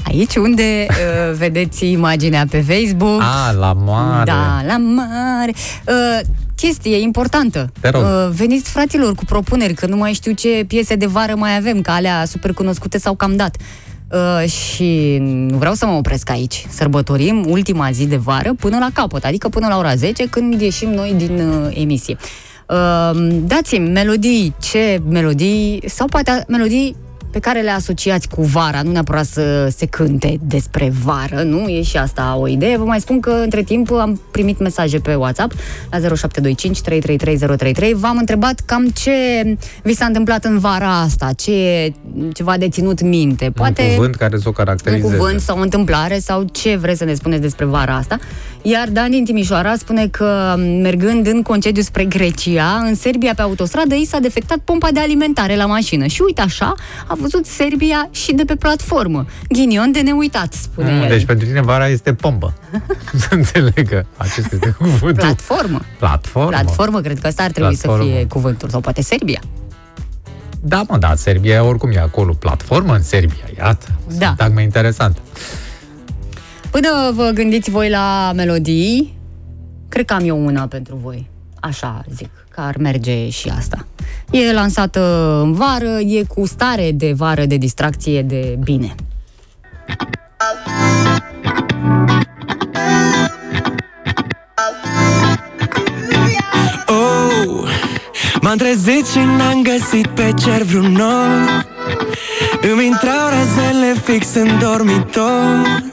Aici 0.07 0.35
unde 0.35 0.85
uh, 0.89 1.35
vedeți 1.43 1.91
imaginea 1.91 2.45
pe 2.49 2.61
Facebook. 2.61 3.21
A, 3.21 3.51
la 3.51 3.73
mare. 3.73 4.23
Da, 4.23 4.61
la 4.67 4.77
mare. 4.77 5.53
Uh, 5.87 6.19
chestie 6.55 6.97
importantă. 6.97 7.71
Te 7.79 7.89
rog. 7.89 8.01
Uh, 8.01 8.29
veniți, 8.35 8.69
fraților, 8.69 9.15
cu 9.15 9.25
propuneri, 9.25 9.73
că 9.73 9.85
nu 9.85 9.95
mai 9.95 10.13
știu 10.13 10.31
ce 10.31 10.63
piese 10.67 10.95
de 10.95 11.05
vară 11.05 11.35
mai 11.35 11.55
avem, 11.55 11.81
că 11.81 11.91
alea 11.91 12.25
super 12.25 12.53
cunoscute 12.53 12.97
s-au 12.97 13.15
cam 13.15 13.35
dat. 13.35 13.55
Uh, 14.11 14.49
și 14.49 15.17
nu 15.19 15.57
vreau 15.57 15.73
să 15.73 15.85
mă 15.85 15.91
opresc 15.91 16.29
aici. 16.29 16.65
Sărbătorim 16.69 17.45
ultima 17.47 17.91
zi 17.91 18.05
de 18.05 18.15
vară 18.15 18.53
până 18.59 18.77
la 18.77 18.89
capăt, 18.93 19.23
adică 19.23 19.49
până 19.49 19.67
la 19.67 19.77
ora 19.77 19.95
10, 19.95 20.27
când 20.29 20.61
ieșim 20.61 20.89
noi 20.89 21.13
din 21.17 21.39
uh, 21.39 21.81
emisie. 21.81 22.17
Uh, 22.69 23.37
dați-mi 23.41 23.89
melodii, 23.89 24.53
ce 24.61 25.01
melodii, 25.09 25.83
sau 25.85 26.07
poate 26.07 26.45
melodii 26.47 26.95
pe 27.35 27.41
care 27.41 27.61
le 27.61 27.69
asociați 27.69 28.27
cu 28.27 28.41
vara, 28.41 28.81
nu 28.81 28.91
neapărat 28.91 29.25
să 29.25 29.67
se 29.77 29.85
cânte 29.85 30.37
despre 30.41 30.91
vară, 31.03 31.43
nu? 31.43 31.67
E 31.67 31.81
și 31.81 31.97
asta 31.97 32.37
o 32.39 32.47
idee. 32.47 32.77
Vă 32.77 32.83
mai 32.83 32.99
spun 32.99 33.19
că 33.19 33.29
între 33.29 33.63
timp 33.63 33.91
am 33.91 34.21
primit 34.31 34.59
mesaje 34.59 34.99
pe 34.99 35.15
WhatsApp 35.15 35.53
la 35.91 35.97
0725 35.97 36.81
333033. 36.81 37.93
V-am 37.93 38.17
întrebat 38.17 38.59
cam 38.59 38.87
ce 38.87 39.11
vi 39.83 39.93
s-a 39.93 40.05
întâmplat 40.05 40.45
în 40.45 40.59
vara 40.59 40.99
asta, 40.99 41.31
ce 41.37 41.93
ceva 42.33 42.57
de 42.57 42.69
ținut 42.69 43.01
minte. 43.01 43.51
Poate 43.53 43.81
Un 43.81 43.95
cuvânt 43.95 44.15
care 44.15 44.37
să 44.37 44.43
o 44.45 44.47
un 44.47 44.53
caracterizeze. 44.53 45.15
cuvânt 45.15 45.39
sau 45.39 45.57
o 45.57 45.61
întâmplare 45.61 46.19
sau 46.19 46.43
ce 46.51 46.75
vreți 46.75 46.97
să 46.97 47.05
ne 47.05 47.13
spuneți 47.13 47.41
despre 47.41 47.65
vara 47.65 47.95
asta. 47.95 48.17
Iar 48.67 48.87
Dan 48.89 49.09
din 49.09 49.25
Timișoara 49.25 49.75
spune 49.75 50.07
că 50.07 50.55
mergând 50.81 51.27
în 51.27 51.41
concediu 51.41 51.81
spre 51.81 52.05
Grecia, 52.05 52.83
în 52.87 52.95
Serbia 52.95 53.33
pe 53.35 53.41
autostradă, 53.41 53.95
i 53.95 54.05
s-a 54.05 54.19
defectat 54.19 54.57
pompa 54.57 54.87
de 54.93 54.99
alimentare 54.99 55.55
la 55.55 55.65
mașină. 55.65 56.05
Și 56.05 56.21
uite 56.25 56.41
așa, 56.41 56.73
a 57.07 57.15
văzut 57.19 57.45
Serbia 57.45 58.07
și 58.11 58.33
de 58.33 58.43
pe 58.45 58.55
platformă. 58.55 59.25
Ghinion 59.49 59.91
de 59.91 59.99
neuitat, 60.01 60.53
spune 60.53 60.91
Mm, 60.91 61.01
el. 61.01 61.07
Deci 61.07 61.25
pentru 61.25 61.45
tine 61.47 61.61
vara 61.61 61.87
este 61.87 62.13
pompă. 62.13 62.53
să 63.27 63.27
înțeleg 63.29 63.89
că 63.89 64.05
acesta 64.17 64.49
este 64.55 64.75
cuvântul. 64.77 65.13
Platformă. 65.23 65.81
Platformă. 65.99 66.49
Platformă, 66.49 66.99
cred 67.01 67.19
că 67.19 67.27
asta 67.27 67.43
ar 67.43 67.51
trebui 67.51 67.75
Platformă. 67.75 68.03
să 68.03 68.09
fie 68.09 68.25
cuvântul. 68.25 68.69
Sau 68.69 68.79
poate 68.79 69.01
Serbia. 69.01 69.39
Da, 70.61 70.83
mă, 70.87 70.97
da, 70.97 71.15
Serbia 71.15 71.63
oricum 71.63 71.91
e 71.91 71.99
acolo. 71.99 72.33
Platformă 72.33 72.93
în 72.93 73.03
Serbia, 73.03 73.45
iată. 73.57 73.85
Da. 74.17 74.25
Sintagmă 74.25 74.61
interesant. 74.61 75.17
Până 76.75 77.11
vă 77.13 77.29
gândiți 77.33 77.69
voi 77.69 77.89
la 77.89 78.31
melodii, 78.35 79.17
cred 79.89 80.05
că 80.05 80.13
am 80.13 80.27
eu 80.27 80.45
una 80.45 80.67
pentru 80.67 80.99
voi. 81.03 81.29
Așa 81.59 82.03
zic, 82.15 82.29
că 82.49 82.61
ar 82.61 82.77
merge 82.77 83.29
și 83.29 83.49
asta. 83.49 83.87
E 84.31 84.53
lansată 84.53 85.01
în 85.43 85.53
vară, 85.53 85.99
e 85.99 86.23
cu 86.23 86.45
stare 86.45 86.91
de 86.91 87.13
vară, 87.13 87.45
de 87.45 87.57
distracție, 87.57 88.21
de 88.21 88.57
bine. 88.63 88.95
Oh, 96.87 97.84
m-am 98.45 98.57
trezit 98.57 99.07
și 99.07 99.17
n-am 99.17 99.61
găsit 99.61 100.07
pe 100.07 100.33
cer 100.43 100.61
vreun 100.61 100.91
nor 100.91 101.65
Îmi 102.71 102.85
intrau 102.85 103.29
razele 103.29 103.95
fix 104.03 104.27
în 104.33 104.59
dormitor. 104.59 105.83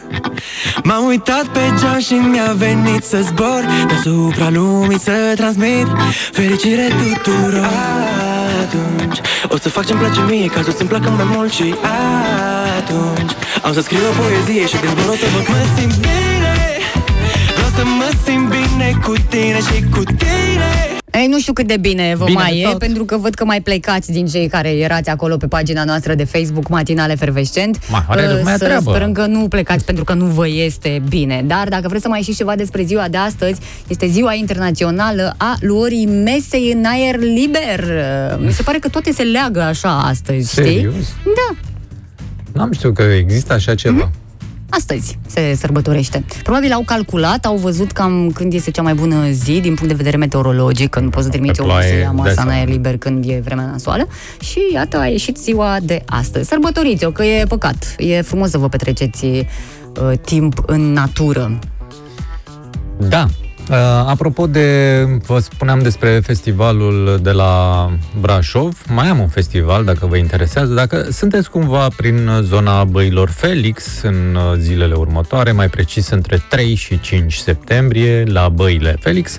M-am 0.85 1.05
uitat 1.05 1.45
pe 1.47 1.61
geam 1.81 1.99
și 1.99 2.13
mi-a 2.13 2.53
venit 2.57 3.05
să 3.05 3.19
zbor. 3.21 3.65
Deasupra 3.89 4.51
lumii 4.51 4.99
să 4.99 5.13
transmit 5.37 5.87
fericire 6.33 6.89
tuturor. 7.01 7.69
Atunci 8.63 9.19
o 9.49 9.57
să 9.57 9.69
fac 9.69 9.87
ce-mi 9.87 9.99
place 9.99 10.21
mie 10.29 10.47
ca 10.47 10.63
să-ți 10.63 10.85
placă 10.85 11.11
mai 11.11 11.27
mult 11.35 11.53
și 11.53 11.75
atunci 12.79 13.33
Am 13.63 13.73
să 13.73 13.81
scriu 13.81 13.99
o 14.11 14.23
poezie 14.23 14.67
și 14.67 14.77
din 14.81 14.91
zbor 14.91 15.13
o 15.13 15.17
să 15.17 15.27
văd 15.35 15.49
mă 15.49 15.65
simt 15.77 15.97
bine. 15.97 16.55
Vreau 17.55 17.71
să 17.77 17.83
mă 17.85 18.11
simt 18.25 18.49
bine 18.49 18.99
cu 19.05 19.13
tine 19.29 19.59
și 19.59 19.85
cu 19.91 20.03
tine 20.03 20.92
Ei, 21.15 21.27
nu 21.27 21.39
știu 21.39 21.53
cât 21.53 21.67
de 21.67 21.77
bine 21.77 22.15
vă 22.17 22.25
Bine 22.25 22.39
mai 22.39 22.53
de 22.53 22.59
e, 22.61 22.65
tot. 22.65 22.79
pentru 22.79 23.05
că 23.05 23.17
văd 23.17 23.35
că 23.35 23.45
mai 23.45 23.61
plecați 23.61 24.13
din 24.13 24.27
cei 24.27 24.49
care 24.49 24.69
erați 24.71 25.09
acolo 25.11 25.37
pe 25.37 25.47
pagina 25.47 25.85
noastră 25.85 26.15
de 26.15 26.25
Facebook, 26.25 26.69
Matinale 26.69 27.15
Fervescent. 27.15 27.79
Mai 27.91 28.05
are 28.09 28.23
Uh, 28.23 28.37
lumea 28.39 28.57
să 28.57 28.65
treabă. 28.65 28.91
sperăm 28.91 29.13
că 29.13 29.27
nu 29.27 29.49
plecați 29.49 29.85
pentru 29.85 30.05
că 30.05 30.13
nu 30.15 30.25
vă 30.25 30.49
este 30.49 31.03
bine. 31.09 31.43
Dar 31.47 31.69
dacă 31.69 31.89
vreți 31.89 32.03
să 32.03 32.09
mai 32.09 32.21
știți 32.21 32.37
ceva 32.37 32.57
despre 32.57 32.83
ziua 32.83 33.09
de 33.09 33.17
astăzi, 33.17 33.61
este 33.89 34.07
ziua 34.07 34.35
internațională 34.35 35.35
a 35.37 35.57
luării 35.61 36.07
mesei 36.07 36.73
în 36.73 36.85
aer 36.85 37.17
liber. 37.19 37.81
Uh, 38.39 38.45
Mi 38.47 38.53
se 38.53 38.63
pare 38.63 38.79
că 38.79 38.89
toate 38.89 39.13
se 39.13 39.23
leagă 39.23 39.61
așa 39.63 39.99
astăzi, 40.03 40.51
știi? 40.51 40.63
Serios? 40.65 40.95
Da, 41.25 41.57
N-am 42.53 42.73
știut 42.73 42.95
că 42.95 43.03
există 43.03 43.53
așa 43.53 43.75
ceva. 43.75 44.11
Astăzi 44.73 45.19
se 45.27 45.55
sărbătorește. 45.55 46.25
Probabil 46.43 46.73
au 46.73 46.83
calculat, 46.87 47.45
au 47.45 47.57
văzut 47.57 47.93
cam 47.93 48.31
când 48.35 48.53
este 48.53 48.71
cea 48.71 48.83
mai 48.83 48.95
bună 48.95 49.31
zi 49.31 49.61
din 49.61 49.75
punct 49.75 49.89
de 49.89 49.95
vedere 49.95 50.17
meteorologic, 50.17 50.91
că 50.91 51.01
nu 51.01 51.09
poți 51.09 51.25
să 51.25 51.31
trimiți 51.31 51.57
Pe 51.57 51.63
omul 51.63 51.81
să 51.81 51.87
ploaie, 51.87 52.03
ia 52.03 52.11
masa 52.11 52.23
dai 52.23 52.31
în 52.31 52.37
seama. 52.37 52.53
aer 52.53 52.69
liber 52.69 52.99
când 52.99 53.25
e 53.29 53.41
vremea 53.45 53.65
nasoală 53.65 54.09
și 54.41 54.59
iată 54.73 54.99
a 54.99 55.07
ieșit 55.07 55.37
ziua 55.37 55.77
de 55.83 56.03
astăzi. 56.07 56.49
Sărbătoriți-o, 56.49 57.11
că 57.11 57.25
e 57.25 57.45
păcat. 57.49 57.95
E 57.99 58.21
frumos 58.21 58.51
să 58.51 58.59
vă 58.59 58.69
petreceți 58.69 59.25
uh, 59.25 60.19
timp 60.25 60.63
în 60.67 60.93
natură. 60.93 61.59
Da. 63.09 63.27
Uh, 63.71 63.77
apropo 64.07 64.47
de, 64.47 65.07
vă 65.27 65.39
spuneam 65.39 65.79
despre 65.79 66.21
festivalul 66.25 67.19
de 67.23 67.31
la 67.31 67.91
Brașov, 68.21 68.83
mai 68.89 69.09
am 69.09 69.19
un 69.19 69.29
festival, 69.29 69.85
dacă 69.85 70.07
vă 70.07 70.17
interesează. 70.17 70.73
Dacă 70.73 71.07
sunteți 71.11 71.51
cumva 71.51 71.89
prin 71.97 72.31
zona 72.43 72.85
Băilor 72.85 73.29
Felix 73.31 74.03
în 74.03 74.35
uh, 74.35 74.59
zilele 74.59 74.95
următoare, 74.95 75.53
mai 75.53 75.69
precis 75.69 76.09
între 76.09 76.43
3 76.49 76.75
și 76.75 77.01
5 77.01 77.35
septembrie, 77.35 78.25
la 78.25 78.49
Băile 78.49 78.97
Felix, 79.01 79.37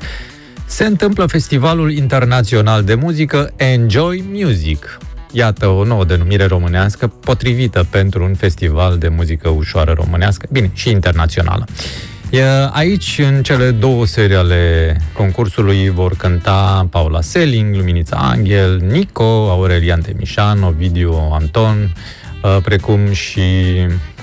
se 0.66 0.86
întâmplă 0.86 1.26
Festivalul 1.26 1.92
Internațional 1.92 2.84
de 2.84 2.96
Muzică 2.96 3.52
Enjoy 3.56 4.24
Music. 4.32 4.98
Iată 5.32 5.68
o 5.68 5.84
nouă 5.84 6.06
denumire 6.06 6.46
românească 6.46 7.08
potrivită 7.08 7.88
pentru 7.90 8.24
un 8.24 8.34
festival 8.34 8.98
de 8.98 9.08
muzică 9.08 9.50
ușoară 9.50 9.94
românească, 9.98 10.48
bine, 10.52 10.72
și 10.74 10.90
internațională. 10.90 11.66
E, 12.34 12.42
Aici, 12.72 13.22
în 13.28 13.44
cele 13.44 13.72
două 13.72 14.06
serii 14.06 14.36
ale 14.36 14.96
concursului, 15.14 15.90
vor 15.90 16.16
cânta 16.16 16.88
Paula 16.90 17.22
Selling, 17.22 17.76
Luminița 17.76 18.18
Angel, 18.18 18.78
Nico, 18.78 19.50
Aurelian 19.50 20.02
Temișan, 20.02 20.64
Ovidiu 20.64 21.30
Anton, 21.32 21.96
uh, 22.44 22.58
precum 22.64 23.12
și 23.12 23.42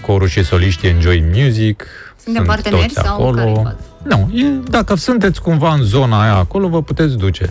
corul 0.07 0.29
și 0.29 0.45
soliștii 0.45 0.89
Enjoy 0.89 1.25
Music. 1.35 1.87
Suntem 2.25 2.45
parteneri 2.45 2.93
toți 2.93 3.07
sau 3.07 3.33
care-i 3.35 3.55
faza? 3.55 3.77
Nu, 4.03 4.31
e, 4.35 4.45
dacă 4.71 4.95
sunteți 4.95 5.43
cumva 5.43 5.73
în 5.73 5.83
zona 5.83 6.23
aia 6.23 6.35
acolo, 6.35 6.69
vă 6.69 6.83
puteți 6.83 7.17
duce. 7.17 7.51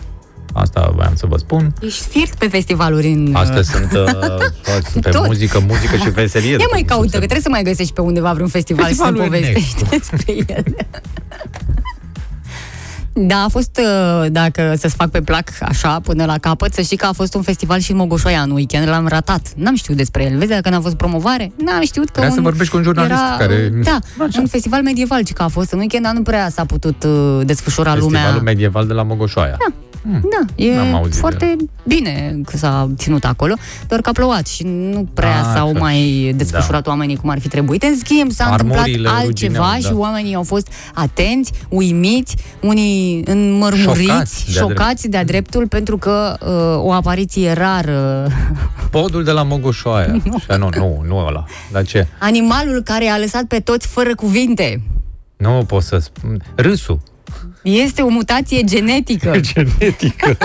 Asta 0.53 0.91
voiam 0.95 1.13
să 1.15 1.25
vă 1.25 1.37
spun. 1.37 1.73
Ești 1.81 2.07
fiert 2.07 2.33
pe 2.35 2.47
festivaluri 2.47 3.07
în... 3.07 3.31
Astea 3.35 3.61
sunt 3.61 3.91
uh, 3.93 4.05
toți 4.73 4.99
pe 4.99 5.09
Tot. 5.09 5.25
muzică, 5.25 5.63
muzică 5.67 5.95
și 5.95 6.09
veselie. 6.09 6.49
Ia 6.51 6.57
după 6.57 6.69
mai 6.71 6.79
cum 6.79 6.87
caută, 6.89 7.07
se- 7.07 7.11
că 7.13 7.19
trebuie 7.19 7.41
să 7.41 7.49
mai 7.49 7.63
găsești 7.63 7.93
pe 7.93 8.01
undeva 8.01 8.33
vreun 8.33 8.49
festival 8.49 8.85
și 8.87 8.93
să 8.93 9.03
Festivalul 9.03 9.29
povestești 9.31 9.83
despre 9.89 10.33
el. 10.47 10.63
Da, 13.13 13.35
a 13.43 13.47
fost, 13.47 13.79
uh, 14.23 14.25
dacă 14.31 14.73
să-ți 14.77 14.95
fac 14.95 15.09
pe 15.09 15.21
plac 15.21 15.49
așa 15.61 15.99
până 16.03 16.25
la 16.25 16.37
capăt, 16.37 16.73
să 16.73 16.81
știi 16.81 16.97
că 16.97 17.05
a 17.05 17.11
fost 17.11 17.33
un 17.35 17.41
festival 17.41 17.79
și 17.79 17.91
în 17.91 17.97
Mogoșoia 17.97 18.41
în 18.41 18.51
weekend, 18.51 18.87
l-am 18.87 19.07
ratat. 19.07 19.41
N-am 19.55 19.75
știut 19.75 19.97
despre 19.97 20.23
el. 20.23 20.37
Vezi 20.37 20.49
dacă 20.49 20.69
n-a 20.69 20.79
fost 20.81 20.95
promovare? 20.95 21.51
N-am 21.65 21.81
știut 21.81 22.05
că 22.05 22.11
Trebuia 22.11 22.29
un, 22.31 22.35
să 22.35 22.41
vorbești 22.41 22.71
cu 22.71 22.77
un 22.77 22.83
jurnalist 22.83 23.19
era, 23.19 23.35
care- 23.37 23.71
Da, 23.83 23.99
Așa. 24.25 24.39
un 24.39 24.47
festival 24.47 24.81
medieval 24.81 25.23
ce 25.23 25.33
că 25.33 25.43
a 25.43 25.47
fost 25.47 25.71
în 25.71 25.79
weekend, 25.79 26.03
dar 26.03 26.13
nu 26.13 26.21
prea 26.21 26.49
s-a 26.49 26.65
putut 26.65 27.03
uh, 27.03 27.39
desfășura 27.45 27.95
lumea. 27.95 28.09
Festivalul 28.19 28.41
medieval 28.43 28.87
de 28.87 28.93
la 28.93 29.03
Mogoșoaia. 29.03 29.55
Da. 29.59 29.73
Da, 30.03 30.45
e 30.63 30.75
N-am 30.75 30.93
auzit 30.93 31.13
de 31.13 31.19
foarte 31.19 31.55
bine 31.87 32.35
că 32.45 32.57
s-a 32.57 32.89
ținut 32.97 33.25
acolo, 33.25 33.53
doar 33.87 34.01
că 34.01 34.09
a 34.09 34.11
plouat 34.11 34.47
și 34.47 34.63
nu 34.65 35.07
prea 35.13 35.39
Ah, 35.39 35.51
s-au 35.55 35.71
că- 35.71 35.79
mai 35.79 36.33
desfășurat 36.35 36.87
oamenii 36.87 37.15
cum 37.15 37.29
ar 37.29 37.39
fi 37.39 37.47
trebuit. 37.47 37.83
În 37.83 37.97
schimb, 37.97 38.31
s-a 38.31 38.45
întâmplat 38.51 38.77
Armorile 38.79 39.09
altceva 39.09 39.25
rugineau, 39.25 39.79
și 39.79 39.89
da. 39.89 39.97
oamenii 39.97 40.35
au 40.35 40.43
fost 40.43 40.67
atenți, 40.93 41.51
uimiți, 41.69 42.35
unii 42.61 43.23
înmărmuriți, 43.25 44.09
Șocați 44.11 44.51
de-a 44.53 44.61
șocați 44.61 45.07
de-a 45.07 45.23
dreptul, 45.23 45.67
pentru 45.67 45.97
că 45.97 46.35
uh, 46.41 46.85
o 46.87 46.91
apariție 46.91 47.51
rară, 47.53 48.27
Podul 48.91 49.23
de 49.23 49.31
la 49.31 49.43
Mogoșoaia. 49.43 50.21
Așa, 50.35 50.55
nu, 50.55 50.69
nu, 50.77 51.03
nu 51.07 51.17
ăla. 51.17 51.43
Dar 51.71 51.85
ce? 51.85 52.07
animalul 52.19 52.81
care 52.83 53.05
a 53.07 53.17
lăsat 53.17 53.43
pe 53.43 53.59
toți 53.59 53.87
fără 53.87 54.15
cuvinte. 54.15 54.81
Nu 55.37 55.63
pot 55.67 55.83
să 55.83 55.97
spun. 55.97 56.41
Râsul. 56.55 56.99
Este 57.61 58.01
o 58.01 58.07
mutație 58.07 58.63
genetică. 58.63 59.39
Genetică. 59.53 60.37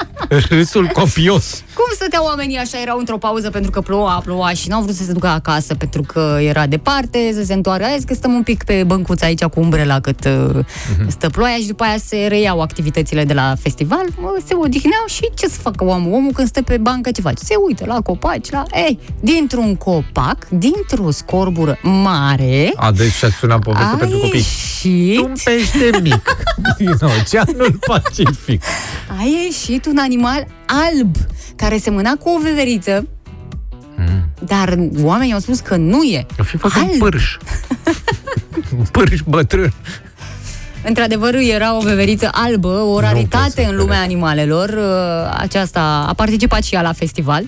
Râsul 0.48 0.86
copios. 0.86 1.62
Cum 1.74 1.84
stăteau 1.94 2.24
oamenii 2.24 2.56
așa, 2.56 2.80
erau 2.80 2.98
într-o 2.98 3.18
pauză 3.18 3.50
pentru 3.50 3.70
că 3.70 3.80
ploua, 3.80 4.20
ploua 4.24 4.50
și 4.50 4.68
n-au 4.68 4.82
vrut 4.82 4.94
să 4.94 5.04
se 5.04 5.12
ducă 5.12 5.26
acasă 5.26 5.74
pentru 5.74 6.02
că 6.02 6.38
era 6.40 6.66
departe, 6.66 7.30
să 7.34 7.42
se 7.44 7.52
întoarcă. 7.52 7.84
Hai 7.84 8.02
că 8.06 8.14
stăm 8.14 8.32
un 8.32 8.42
pic 8.42 8.64
pe 8.64 8.84
băncuța 8.86 9.26
aici 9.26 9.42
cu 9.44 9.60
umbrela 9.60 10.00
cât 10.00 10.24
uh, 10.24 10.64
stă 11.08 11.28
ploaia 11.28 11.56
și 11.56 11.66
după 11.66 11.82
aia 11.84 11.96
se 12.06 12.26
reiau 12.28 12.60
activitățile 12.60 13.24
de 13.24 13.32
la 13.32 13.54
festival, 13.60 14.04
mă, 14.20 14.36
se 14.46 14.54
odihneau 14.54 15.04
și 15.06 15.30
ce 15.34 15.46
să 15.46 15.58
facă 15.60 15.84
omul? 15.84 16.12
Omul 16.12 16.32
când 16.32 16.48
stă 16.48 16.62
pe 16.62 16.76
bancă 16.76 17.10
ce 17.10 17.20
face? 17.20 17.44
Se 17.44 17.54
uită 17.66 17.84
la 17.86 18.00
copaci, 18.00 18.50
la... 18.50 18.62
Ei, 18.74 18.98
dintr-un 19.20 19.76
copac, 19.76 20.48
dintr-o 20.48 21.10
scorbură 21.10 21.78
mare, 21.82 22.72
A, 22.76 22.90
deci 22.92 23.12
și-a 23.12 23.28
sunat 23.38 23.58
poveste 23.62 23.92
a 23.94 23.96
pentru 23.96 24.18
copii. 24.18 24.44
ieșit, 24.84 25.18
Un 25.20 25.32
pește 25.44 25.98
mic 26.02 26.36
din 26.78 26.96
Oceanul 27.00 27.78
Pacific. 27.86 28.62
a 29.18 29.22
ieșit 29.44 29.81
un 29.86 29.98
animal 29.98 30.46
alb 30.66 31.16
care 31.56 31.78
semăna 31.78 32.12
cu 32.16 32.28
o 32.28 32.38
veveriță, 32.42 33.06
dar 34.46 34.78
oamenii 35.02 35.32
au 35.32 35.38
spus 35.40 35.60
că 35.60 35.76
nu 35.76 36.02
e. 36.02 36.26
O 36.40 36.42
fi 36.42 36.56
făcut 36.56 36.76
un 36.76 36.88
Alb. 36.90 36.98
pârș. 36.98 37.36
Un 38.78 38.84
pârș 38.92 39.20
bătrân. 39.26 39.72
Într-adevăr, 40.84 41.34
era 41.34 41.76
o 41.76 41.80
veveriță 41.80 42.28
albă, 42.32 42.68
o 42.68 42.92
pot 42.92 43.02
raritate 43.02 43.62
să 43.62 43.68
în 43.70 43.76
lumea 43.76 43.96
cred. 43.98 44.10
animalelor. 44.10 44.68
Uh, 44.68 45.36
Aceasta 45.38 46.04
a 46.08 46.12
participat 46.14 46.62
și 46.62 46.74
ea 46.74 46.82
la 46.82 46.92
festival 46.92 47.44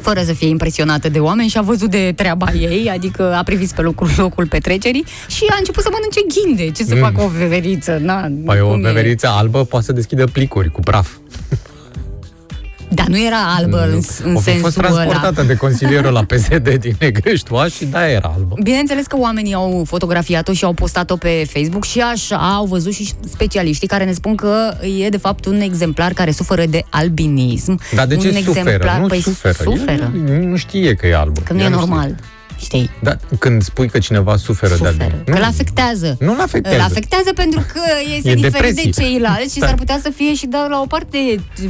fără 0.00 0.22
să 0.22 0.32
fie 0.32 0.48
impresionată 0.48 1.08
de 1.08 1.18
oameni 1.18 1.48
și 1.48 1.58
a 1.58 1.62
văzut 1.62 1.90
de 1.90 2.12
treaba 2.16 2.52
ei, 2.52 2.90
adică 2.90 3.34
a 3.34 3.42
privit 3.42 3.70
pe 3.72 3.80
locul, 3.82 4.08
locul 4.16 4.46
petrecerii 4.46 5.04
și 5.26 5.44
a 5.50 5.54
început 5.58 5.82
să 5.82 5.88
mănânce 5.92 6.20
ghinde. 6.28 6.70
Ce 6.70 6.84
să 6.84 6.94
Mm. 6.94 7.00
facă 7.00 7.20
o 7.22 7.28
veveriță? 7.28 7.98
Na, 8.02 8.28
Păi 8.44 8.60
o 8.60 8.66
cum 8.68 8.84
e? 8.84 8.88
veveriță 8.92 9.28
albă 9.28 9.64
poate 9.64 9.84
să 9.84 9.92
deschidă 9.92 10.24
plicuri 10.26 10.70
cu 10.70 10.80
praf. 10.80 11.08
Dar 12.90 13.06
nu 13.06 13.24
era 13.26 13.36
albă 13.56 13.82
în, 13.92 14.00
în 14.24 14.34
o 14.34 14.38
fi 14.38 14.50
fost 14.58 14.74
sensul 14.74 14.84
ăla. 14.84 14.94
transportată 15.02 15.42
de 15.42 15.54
consilierul 15.54 16.12
la 16.12 16.22
PSD 16.34 16.68
din 16.74 16.94
Negrești 16.98 17.50
și 17.76 17.84
da, 17.84 18.10
era 18.10 18.32
albă. 18.36 18.54
Bineînțeles 18.62 19.06
că 19.06 19.16
oamenii 19.18 19.54
au 19.54 19.82
fotografiat-o 19.86 20.52
și 20.52 20.64
au 20.64 20.72
postat-o 20.72 21.16
pe 21.16 21.46
Facebook 21.52 21.84
și 21.84 22.00
așa 22.00 22.36
au 22.36 22.64
văzut 22.64 22.92
și 22.92 23.08
specialiștii 23.32 23.88
care 23.88 24.04
ne 24.04 24.12
spun 24.12 24.34
că 24.34 24.74
e 25.04 25.08
de 25.08 25.16
fapt 25.16 25.44
un 25.44 25.60
exemplar 25.60 26.12
care 26.12 26.30
suferă 26.30 26.64
de 26.66 26.82
albinism. 26.90 27.80
Dar 27.94 28.06
de 28.06 28.16
ce 28.16 28.26
un 28.28 28.32
suferă? 28.34 28.58
Exemplar, 28.60 29.00
Nu 29.00 29.06
păi 29.06 29.20
suferă. 29.20 29.56
suferă. 29.62 30.12
El 30.28 30.40
nu 30.42 30.56
știe 30.56 30.94
că 30.94 31.06
e 31.06 31.16
albă. 31.16 31.40
Că 31.44 31.52
nu 31.52 31.58
Ea 31.58 31.66
e 31.66 31.70
știe. 31.70 32.14
Normal. 32.58 32.86
Știi? 32.86 32.90
Da, 33.02 33.16
când 33.38 33.62
spui 33.62 33.88
că 33.88 33.98
cineva 33.98 34.36
suferă, 34.36 34.70
de 34.72 34.76
Suferă. 34.76 34.96
albine. 35.02 35.22
Că 35.24 35.36
îl 35.36 35.42
afectează. 35.44 36.16
Nu 36.20 36.32
îl 36.32 36.40
afectează. 36.40 36.76
Îl 36.76 36.82
afectează 36.82 37.32
pentru 37.34 37.60
că 37.72 37.80
este 38.16 38.30
E 38.30 38.34
diferit 38.34 38.52
depresie. 38.52 38.90
de 38.90 39.00
ceilalți 39.02 39.52
și 39.54 39.58
Da. 39.58 39.66
s-ar 39.66 39.74
putea 39.74 39.98
să 40.02 40.10
fie 40.10 40.34
și 40.34 40.46
dat 40.46 40.68
la 40.68 40.80
o 40.80 40.86
parte 40.86 41.18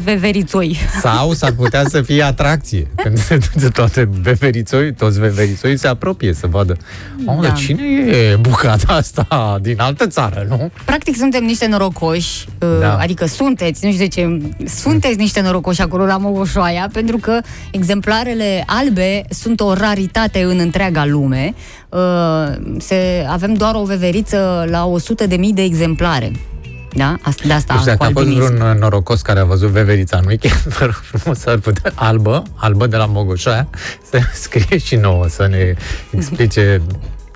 veverițoi. 0.04 0.76
Sau 1.00 1.32
s-ar 1.32 1.52
putea 1.52 1.84
să 1.88 2.02
fie 2.02 2.22
atracție. 2.22 2.90
Când 3.02 3.18
se 3.18 3.38
duce 3.52 3.68
toate 3.68 4.08
veverițoi, 4.22 4.94
toți 4.94 5.20
veverițoi 5.20 5.78
se 5.78 5.88
apropie 5.88 6.32
să 6.32 6.46
vadă. 6.46 6.76
Mamă, 7.24 7.42
Da. 7.42 7.48
dar 7.48 7.56
cine 7.56 7.82
e 8.06 8.36
bucata 8.40 8.92
asta 8.92 9.58
din 9.62 9.80
altă 9.80 10.06
țară, 10.06 10.46
nu? 10.48 10.70
Practic 10.84 11.16
suntem 11.16 11.44
niște 11.44 11.66
norocoși, 11.66 12.46
uh, 12.60 12.68
Da. 12.80 12.96
adică 12.96 13.26
sunteți, 13.26 13.84
nu 13.84 13.92
știu 13.92 14.06
de 14.06 14.10
ce, 14.10 14.38
sunteți 14.68 15.16
niște 15.16 15.40
norocoși 15.40 15.80
acolo 15.82 16.04
la 16.04 16.16
Mogoșoaia, 16.16 16.88
pentru 16.92 17.16
că 17.16 17.40
exemplarele 17.70 18.62
albe 18.66 19.24
sunt 19.30 19.60
o 19.60 19.72
raritate 19.72 20.42
în 20.42 20.58
întreaga 20.58 20.76
întreaga 20.78 21.10
lume. 21.10 21.54
Uh, 21.88 22.56
se, 22.78 23.26
avem 23.28 23.54
doar 23.54 23.74
o 23.74 23.84
veveriță 23.84 24.66
la 24.70 24.86
100 24.86 25.26
de 25.26 25.36
mii 25.36 25.52
de 25.52 25.62
exemplare. 25.62 26.32
Da? 26.94 27.16
Asta, 27.22 27.42
de 27.46 27.52
asta 27.52 27.74
Deci 27.74 27.84
dacă 27.84 27.96
cu 27.96 28.02
a 28.02 28.06
fost 28.06 28.18
albinism. 28.18 28.54
vreun 28.54 28.70
uh, 28.70 28.80
norocos 28.80 29.22
care 29.22 29.40
a 29.40 29.44
văzut 29.44 29.68
veverița 29.68 30.16
în 30.16 30.26
weekend, 30.26 30.54
vă 30.78 30.84
rog 30.84 30.94
frumos 30.94 31.38
să 31.38 31.58
putea, 31.62 31.92
albă, 31.94 32.42
albă 32.54 32.86
de 32.86 32.96
la 32.96 33.06
Mogoșoaia, 33.06 33.68
să 34.10 34.18
scrie 34.34 34.78
și 34.78 34.96
nouă, 34.96 35.28
să 35.28 35.46
ne 35.50 35.74
explice 36.10 36.82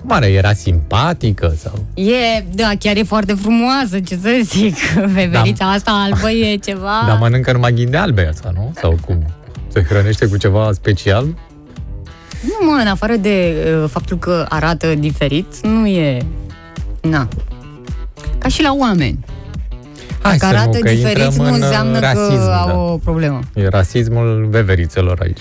cum 0.01 0.13
are, 0.13 0.27
era 0.27 0.53
simpatică 0.53 1.55
sau... 1.59 1.85
E, 1.95 2.45
da, 2.55 2.71
chiar 2.79 2.97
e 2.97 3.03
foarte 3.03 3.33
frumoasă, 3.33 4.01
ce 4.01 4.19
să 4.23 4.41
zic. 4.43 4.77
Veverița 5.15 5.71
asta 5.71 5.91
albă 5.91 6.31
e 6.31 6.57
ceva... 6.57 7.05
Dar 7.07 7.19
mănâncă 7.19 7.53
numai 7.53 7.73
ghinde 7.73 7.97
albe 7.97 8.27
asta, 8.27 8.51
nu? 8.55 8.73
Sau 8.81 8.99
cum? 9.07 9.25
Se 9.73 9.83
hrănește 9.83 10.27
cu 10.27 10.37
ceva 10.37 10.71
special? 10.73 11.35
Nu, 12.43 12.71
mă, 12.71 12.79
în 12.81 12.87
afară 12.87 13.15
de 13.17 13.55
uh, 13.83 13.89
faptul 13.91 14.19
că 14.19 14.47
arată 14.49 14.95
diferit, 14.95 15.67
nu 15.67 15.87
e... 15.87 16.27
Na. 17.01 17.29
Ca 18.39 18.49
și 18.49 18.63
la 18.63 18.75
oameni. 18.75 19.19
Hai 20.23 20.37
Dacă 20.37 20.53
să 20.53 20.59
arată 20.59 20.77
nu, 20.77 20.81
că 20.81 20.91
diferit, 20.91 21.25
intrăm 21.25 21.47
nu 21.47 21.53
în, 21.53 21.61
uh, 21.61 21.65
înseamnă 21.65 21.99
rasism, 21.99 22.45
că 22.45 22.57
au 22.61 22.69
da. 22.69 22.79
o 22.79 22.97
problemă. 22.97 23.41
E 23.55 23.69
rasismul 23.69 24.47
veverițelor 24.51 25.19
aici. 25.23 25.41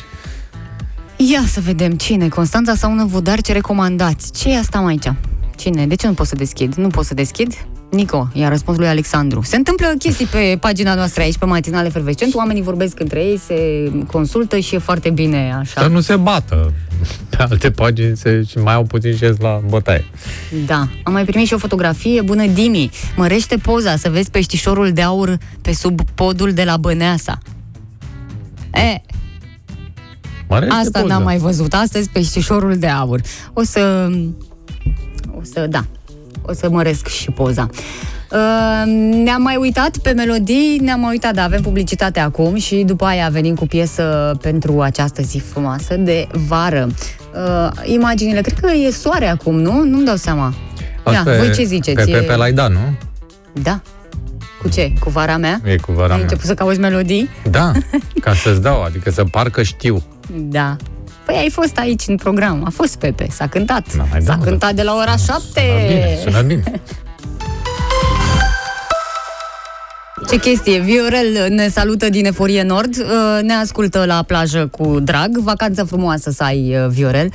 Ia 1.16 1.44
să 1.48 1.60
vedem 1.60 1.92
cine, 1.92 2.28
Constanța 2.28 2.76
sau 2.76 2.94
Năvodar, 2.94 3.42
ce 3.42 3.54
recomandați? 3.54 4.32
Ce 4.32 4.50
e 4.50 4.58
asta 4.58 4.80
mai 4.80 4.92
aici? 4.92 5.14
Cine? 5.56 5.88
De 5.88 5.96
ce 5.96 6.08
nu 6.08 6.14
pot 6.14 6.28
să 6.28 6.36
deschid? 6.36 6.74
Nu 6.74 6.88
pot 6.88 7.06
să 7.06 7.14
deschid? 7.14 7.54
Nico, 7.92 8.28
i-a 8.34 8.50
răspuns 8.50 8.78
lui 8.78 8.88
Alexandru. 8.88 9.42
Se 9.44 9.56
întâmplă 9.56 9.94
chestii 9.98 10.26
pe 10.26 10.58
pagina 10.60 10.96
noastră 10.96 11.22
aici, 11.22 11.38
pe 11.38 11.46
Matinale 11.46 11.90
Fervescent. 11.90 12.34
Oamenii 12.36 12.62
vorbesc 12.62 13.00
între 13.00 13.20
ei, 13.20 13.38
se 13.46 13.92
consultă 14.12 14.58
și 14.58 14.76
e 14.76 14.78
foarte 14.78 15.10
bine 15.10 15.54
așa. 15.60 15.82
Să 15.82 15.88
nu 15.88 16.00
se 16.00 16.16
bată. 16.16 16.74
Pe 17.30 17.38
alte 17.50 17.72
pagini 17.72 18.18
se, 18.18 18.44
și 18.50 18.58
mai 18.58 18.74
au 18.74 18.84
puțin 18.84 19.16
și 19.16 19.24
ies 19.24 19.38
la 19.40 19.62
bătaie. 19.70 20.06
Da. 20.66 20.88
Am 21.04 21.14
mai 21.14 21.26
primit 21.26 21.48
și 21.48 21.54
o 21.54 21.58
fotografie. 21.58 22.22
Bună, 22.22 22.46
Dimi! 22.46 22.90
Mărește 23.16 23.58
poza 23.58 23.96
să 23.96 24.10
vezi 24.10 24.30
peștișorul 24.32 24.92
de 24.92 25.02
aur 25.02 25.38
pe 25.62 25.74
sub 25.74 26.02
podul 26.16 26.54
de 26.54 26.64
la 26.64 26.78
Băneasa. 26.78 27.38
E, 28.74 29.02
Mărește 30.48 30.76
Asta 30.76 31.02
poza. 31.02 31.14
n-am 31.14 31.24
mai 31.24 31.38
văzut. 31.38 31.74
Astăzi 31.74 32.10
peștișorul 32.10 32.78
de 32.78 32.88
aur. 32.88 33.22
O 33.54 33.64
să... 33.64 34.10
O 35.38 35.44
să, 35.44 35.68
da. 35.70 35.86
O 36.42 36.54
să 36.54 36.70
măresc 36.70 37.08
și 37.08 37.32
poza. 37.32 37.70
Uh, 38.32 38.38
ne-am 39.24 39.42
mai 39.42 39.56
uitat 39.56 39.98
pe 39.98 40.12
melodii, 40.12 40.78
ne-am 40.82 41.00
mai 41.00 41.10
uitat, 41.10 41.34
da, 41.34 41.44
avem 41.44 41.62
publicitate 41.62 42.20
acum 42.20 42.56
și 42.56 42.76
după 42.76 43.06
aia 43.06 43.30
venim 43.32 43.56
cu 43.56 43.66
piesă 43.68 44.38
pentru 44.42 44.82
această 44.82 45.22
zi 45.22 45.38
frumoasă 45.38 45.96
de 45.96 46.28
vară. 46.48 46.88
Uh, 47.34 47.70
imaginile, 47.84 48.42
cred 48.42 48.60
că 48.60 48.72
e 48.72 48.92
soare 48.92 49.28
acum, 49.28 49.60
nu? 49.60 49.84
Nu-mi 49.84 50.06
dau 50.06 50.16
seama. 50.16 50.54
Asta 51.04 51.30
Ia, 51.30 51.36
e 51.36 51.38
voi 51.38 51.52
ce 51.52 51.64
ziceți? 51.64 52.06
Pe 52.06 52.12
E- 52.12 52.20
Pepe 52.20 52.36
Laida, 52.36 52.68
nu? 52.68 52.80
Da. 53.62 53.82
Cu 54.62 54.70
ce? 54.70 54.94
Cu 55.00 55.10
vara 55.10 55.38
mea? 55.38 55.62
E 55.64 55.76
cu 55.76 55.92
vara 55.92 56.04
Ai 56.08 56.10
mea. 56.14 56.22
început 56.22 56.46
să 56.46 56.54
cauți 56.54 56.80
melodii? 56.80 57.30
Da, 57.50 57.72
ca 58.24 58.34
să-ți 58.34 58.62
dau, 58.62 58.84
adică 58.84 59.12
să 59.12 59.24
parcă 59.24 59.64
știu. 59.64 60.04
Da. 60.36 60.76
Păi 61.26 61.36
ai 61.36 61.50
fost 61.50 61.78
aici 61.78 62.04
în 62.08 62.16
program, 62.16 62.64
a 62.66 62.70
fost 62.70 62.96
Pepe, 62.96 63.28
s-a 63.32 63.48
cântat. 63.48 63.96
Da, 63.96 64.06
mai 64.12 64.22
s-a 64.22 64.36
da, 64.36 64.44
cântat 64.44 64.74
de 64.74 64.82
la 64.82 64.96
ora 64.96 65.16
7. 65.16 65.42
Sună 65.56 65.88
bine, 65.88 66.18
sună 66.24 66.42
bine. 66.42 66.82
Ce 70.30 70.40
chestie, 70.40 70.80
Viorel 70.80 71.50
ne 71.50 71.68
salută 71.68 72.10
din 72.10 72.26
Eforie 72.26 72.64
Nord, 72.64 72.96
uh, 72.98 73.40
ne 73.42 73.54
ascultă 73.54 74.06
la 74.06 74.24
plajă 74.28 74.68
cu 74.68 75.00
drag, 75.00 75.38
vacanță 75.38 75.84
frumoasă 75.84 76.32
să 76.32 76.44
ai, 76.44 76.76
uh, 76.78 76.88
Viorel. 76.90 77.30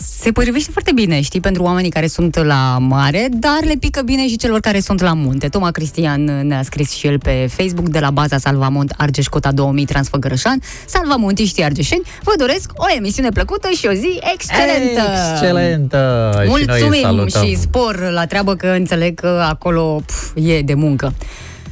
Uh, 0.00 0.06
Se 0.20 0.32
potrivește 0.32 0.70
foarte 0.70 0.92
bine, 0.94 1.20
știi, 1.20 1.40
pentru 1.40 1.62
oamenii 1.62 1.90
care 1.90 2.06
sunt 2.06 2.36
la 2.36 2.76
mare, 2.80 3.28
dar 3.30 3.58
le 3.64 3.74
pică 3.80 4.02
bine 4.04 4.28
și 4.28 4.36
celor 4.36 4.60
care 4.60 4.80
sunt 4.80 5.00
la 5.00 5.12
munte. 5.12 5.48
Toma 5.48 5.70
Cristian 5.70 6.24
ne-a 6.46 6.62
scris 6.62 6.90
și 6.90 7.06
el 7.06 7.18
pe 7.18 7.48
Facebook 7.56 7.88
de 7.88 7.98
la 7.98 8.10
baza 8.10 8.38
Salvamont 8.38 8.94
Argeș 8.96 9.26
Cota 9.26 9.52
2000 9.52 9.84
Transfăgărășan. 9.84 10.60
Salvamontiștii 10.86 11.64
argeșeni, 11.64 12.02
vă 12.22 12.32
doresc 12.38 12.70
o 12.74 12.84
emisiune 12.96 13.28
plăcută 13.28 13.68
și 13.78 13.86
o 13.86 13.92
zi 13.92 14.20
excelentă! 14.32 15.02
Excelentă! 15.32 16.30
Și 16.32 16.38
noi 16.38 16.46
Mulțumim 16.48 17.00
salutăm. 17.02 17.44
și 17.44 17.56
spor 17.56 18.10
la 18.12 18.26
treabă 18.26 18.54
că 18.54 18.66
înțeleg 18.66 19.20
că 19.20 19.44
acolo 19.48 20.02
pf, 20.06 20.30
e 20.34 20.60
de 20.62 20.74
muncă. 20.74 21.12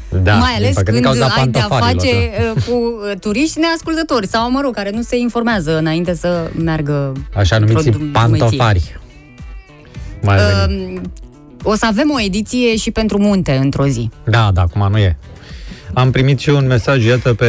Da, 0.09 0.35
Mai 0.35 0.55
din 0.57 0.65
ales 0.65 0.75
păcate, 0.75 0.91
din 0.93 1.03
când 1.03 1.05
cauza 1.05 1.35
ai 1.35 1.47
de-a 1.49 1.61
pantofarilor, 1.61 2.03
face 2.03 2.31
da. 2.39 2.53
uh, 2.57 2.63
cu 2.67 2.73
uh, 2.73 3.19
turiști 3.21 3.59
neascultători 3.59 4.27
sau, 4.27 4.51
mă 4.51 4.61
rog, 4.63 4.75
care 4.75 4.91
nu 4.91 5.03
se 5.03 5.17
informează 5.17 5.79
înainte 5.79 6.15
să 6.15 6.51
meargă 6.65 7.13
Așa 7.35 7.59
numiți 7.59 7.87
într-o 7.87 8.05
pantofari. 8.13 8.99
Mai 10.23 10.37
venim. 10.37 10.95
Uh, 10.95 11.01
o 11.63 11.75
să 11.75 11.87
avem 11.87 12.11
o 12.11 12.21
ediție 12.21 12.77
și 12.77 12.91
pentru 12.91 13.19
munte 13.19 13.53
într-o 13.53 13.87
zi. 13.87 14.11
Da, 14.25 14.51
da, 14.55 14.61
acum 14.61 14.91
nu 14.91 14.99
e. 14.99 15.17
Am 15.93 16.11
primit 16.11 16.39
și 16.39 16.49
un 16.49 16.67
mesaj, 16.67 17.05
iată, 17.05 17.35
pe 17.35 17.49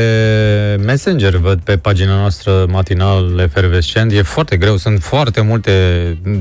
Messenger, 0.86 1.36
văd 1.36 1.60
pe 1.60 1.78
pagina 1.78 2.16
noastră 2.16 2.66
matinal 2.70 3.40
efervescent. 3.40 4.12
E 4.12 4.22
foarte 4.22 4.58
greu, 4.58 4.78
sunt 4.78 5.02
foarte 5.02 5.42
multe 5.42 5.72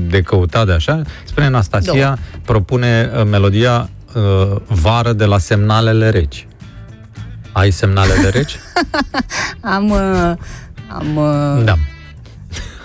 de 0.09 0.21
căutat 0.21 0.65
de 0.65 0.71
așa. 0.71 1.01
Spune 1.25 1.45
Anastasia, 1.45 1.93
Două. 1.93 2.15
propune 2.45 3.11
uh, 3.17 3.23
melodia 3.29 3.89
uh, 4.15 4.55
Vară 4.67 5.13
de 5.13 5.25
la 5.25 5.37
semnalele 5.37 6.09
reci. 6.09 6.47
Ai 7.51 7.71
semnalele 7.71 8.29
reci? 8.29 8.55
Am... 9.61 9.89
Uh, 9.89 10.33
am 10.89 11.15
uh, 11.15 11.63
da. 11.63 11.75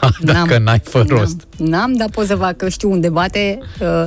Dacă 0.20 0.52
n-am. 0.52 0.62
n-ai, 0.62 0.80
fă 0.84 1.04
rost. 1.08 1.46
N-am, 1.56 1.68
n-am, 1.68 1.92
dar 1.92 2.08
pot 2.08 2.26
să 2.26 2.34
fac, 2.36 2.56
că 2.56 2.68
știu 2.68 2.90
unde 2.90 3.08
bate. 3.08 3.58
Uh, 3.80 4.04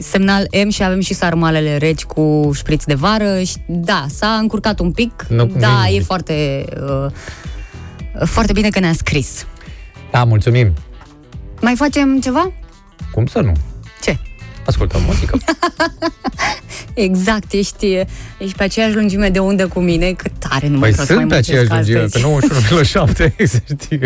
semnal 0.00 0.46
M 0.66 0.68
și 0.68 0.82
avem 0.82 1.00
și 1.00 1.14
sarmalele 1.14 1.76
reci 1.76 2.02
cu 2.04 2.50
șpriț 2.54 2.84
de 2.84 2.94
vară. 2.94 3.42
Și, 3.42 3.56
da, 3.66 4.06
s-a 4.08 4.26
încurcat 4.26 4.78
un 4.78 4.92
pic. 4.92 5.26
Nu, 5.28 5.46
da, 5.46 5.84
nici- 5.84 5.96
e 5.96 6.00
foarte... 6.00 6.64
Uh, 7.04 7.10
foarte 8.24 8.52
bine 8.52 8.68
că 8.68 8.78
ne-a 8.78 8.92
scris. 8.92 9.46
Da, 10.10 10.24
mulțumim. 10.24 10.72
Mai 11.60 11.74
facem 11.76 12.20
ceva? 12.20 12.52
Cum 13.12 13.26
să 13.26 13.40
nu? 13.40 13.52
Ce? 14.02 14.18
Ascultăm 14.66 15.00
muzică. 15.06 15.38
Exact, 16.94 17.52
ești, 17.52 17.86
ești 18.38 18.56
pe 18.56 18.62
aceeași 18.62 18.94
lungime 18.94 19.28
de 19.28 19.38
undă 19.38 19.66
cu 19.68 19.80
mine, 19.80 20.10
cât 20.12 20.32
tare 20.48 20.68
nu 20.68 20.78
mai 20.78 20.90
Păi 20.90 21.04
vreau 21.04 21.06
să 21.06 21.14
mai 21.14 21.22
sunt 21.22 21.28
pe 21.28 21.34
muncesc 21.34 21.48
aceeași 21.48 21.70
lungime, 21.70 21.98
astăzi. 21.98 23.14
pe 23.14 23.30
91,7, 23.42 23.48
să 23.48 23.58
știi. 23.82 23.98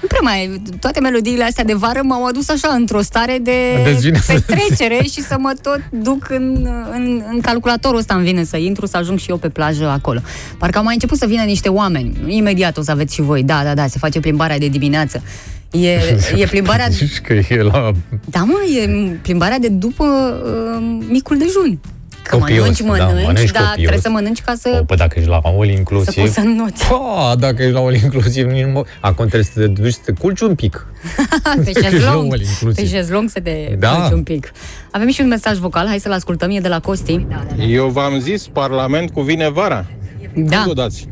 Nu 0.00 0.06
prea 0.06 0.20
mai, 0.22 0.62
toate 0.80 1.00
melodiile 1.00 1.44
astea 1.44 1.64
de 1.64 1.74
vară 1.74 2.00
m-au 2.02 2.24
adus 2.24 2.48
așa 2.48 2.68
într-o 2.74 3.00
stare 3.02 3.38
de 3.42 3.52
Deci 3.84 3.98
vine 4.00 4.18
să- 4.18 4.32
petrecere 4.46 5.02
și 5.12 5.20
să 5.22 5.36
mă 5.38 5.52
tot 5.62 5.80
duc 5.90 6.30
în, 6.30 6.68
în, 6.92 7.22
în 7.32 7.40
calculatorul 7.40 7.98
ăsta 7.98 8.14
îmi 8.14 8.24
vine 8.24 8.44
să 8.44 8.56
intru, 8.56 8.86
să 8.86 8.96
ajung 8.96 9.18
și 9.18 9.30
eu 9.30 9.36
pe 9.36 9.48
plajă 9.48 9.88
acolo. 9.88 10.20
Parcă 10.58 10.78
au 10.78 10.84
mai 10.84 10.94
început 10.94 11.18
să 11.18 11.26
vină 11.26 11.42
niște 11.42 11.68
oameni. 11.68 12.16
Imediat 12.36 12.76
o 12.76 12.82
să 12.82 12.90
aveți 12.90 13.14
și 13.14 13.20
voi. 13.22 13.42
Da, 13.42 13.62
da, 13.64 13.74
da, 13.74 13.86
se 13.86 13.98
face 13.98 14.20
plimbarea 14.20 14.58
de 14.58 14.68
dimineață. 14.68 15.22
E, 15.70 15.88
e 16.42 16.46
plimbarea... 16.50 16.86
Zici 16.88 17.20
că 17.20 17.32
e 17.32 17.62
la... 17.62 17.92
Da, 18.24 18.42
mă, 18.44 18.56
e 18.82 18.88
plimbarea 19.22 19.58
de 19.58 19.68
după 19.68 20.04
uh, 20.04 21.04
micul 21.08 21.38
dejun. 21.38 21.78
Că 22.22 22.36
Copios, 22.36 22.58
mănânci, 22.58 22.78
da, 22.78 22.84
mănânci, 23.06 23.26
mănânci 23.26 23.50
dar 23.50 23.62
copios. 23.62 23.74
trebuie 23.76 24.00
să 24.00 24.10
mănânci 24.10 24.40
ca 24.40 24.54
să, 24.58 24.78
O, 24.80 24.84
păi 24.84 24.96
dacă 24.96 25.18
ești 25.18 25.30
la 25.30 25.40
all 25.44 25.68
inclusiv... 25.68 26.12
să 26.12 26.20
poți 26.20 26.32
să 26.32 26.40
noți. 26.40 26.84
Pa, 26.86 27.34
dacă 27.38 27.62
ești 27.62 27.72
la 27.74 27.80
all 27.80 27.94
inclusiv, 27.94 28.46
nici 28.46 28.64
nu... 28.64 28.84
Acum 29.00 29.26
trebuie 29.26 29.42
să 29.54 29.60
te 29.60 29.66
duci 29.66 29.92
să 29.92 29.98
te 30.04 30.12
culci 30.12 30.40
un 30.40 30.54
pic. 30.54 30.86
pe 31.64 31.68
Ești 31.70 31.82
la 31.82 31.88
șezlong, 31.88 32.32
all 32.32 32.40
inclusiv. 32.40 32.74
pe 32.74 32.86
șezlong 32.86 33.28
să 33.30 33.40
te 33.40 33.74
Da. 33.78 34.08
da. 34.08 34.10
un 34.14 34.22
pic. 34.22 34.52
Avem 34.90 35.08
și 35.10 35.20
un 35.20 35.28
mesaj 35.28 35.56
vocal, 35.56 35.86
hai 35.86 35.98
să-l 35.98 36.12
ascultăm, 36.12 36.50
e 36.50 36.60
de 36.60 36.68
la 36.68 36.80
Costi. 36.80 37.26
Eu 37.68 37.86
v-am 37.88 38.18
zis, 38.18 38.46
Parlament 38.46 39.10
cu 39.10 39.20
vine 39.20 39.48
vara. 39.50 39.86
Da, 40.34 40.56
Când 40.56 40.68
o 40.70 40.72
dați? 40.72 41.08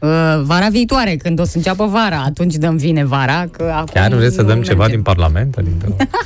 Uh, 0.00 0.40
vara 0.42 0.68
viitoare, 0.68 1.16
când 1.16 1.40
o 1.40 1.44
să 1.44 1.56
înceapă 1.56 1.86
vara, 1.86 2.22
atunci 2.26 2.54
dăm 2.54 2.76
vine 2.76 3.04
vara. 3.04 3.46
Că 3.50 3.72
acum 3.74 3.90
Chiar 3.92 4.14
vreți 4.14 4.34
să 4.34 4.42
nu 4.42 4.48
dăm 4.48 4.62
ceva 4.62 4.78
merge. 4.78 4.94
din 4.94 5.02
Parlament? 5.02 5.56
Adică... 5.56 5.96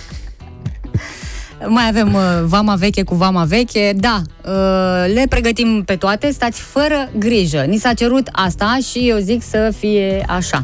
Mai 1.68 1.88
avem 1.88 2.14
uh, 2.14 2.20
vama 2.44 2.74
veche 2.74 3.02
cu 3.02 3.14
vama 3.14 3.44
veche, 3.44 3.92
da, 3.96 4.22
uh, 4.44 5.12
le 5.14 5.24
pregătim 5.28 5.82
pe 5.86 5.96
toate, 5.96 6.30
stați 6.30 6.60
fără 6.60 7.10
grijă. 7.18 7.64
Ni 7.68 7.76
s-a 7.76 7.92
cerut 7.92 8.28
asta 8.32 8.78
și 8.90 9.08
eu 9.08 9.18
zic 9.18 9.42
să 9.42 9.72
fie 9.78 10.24
așa. 10.28 10.60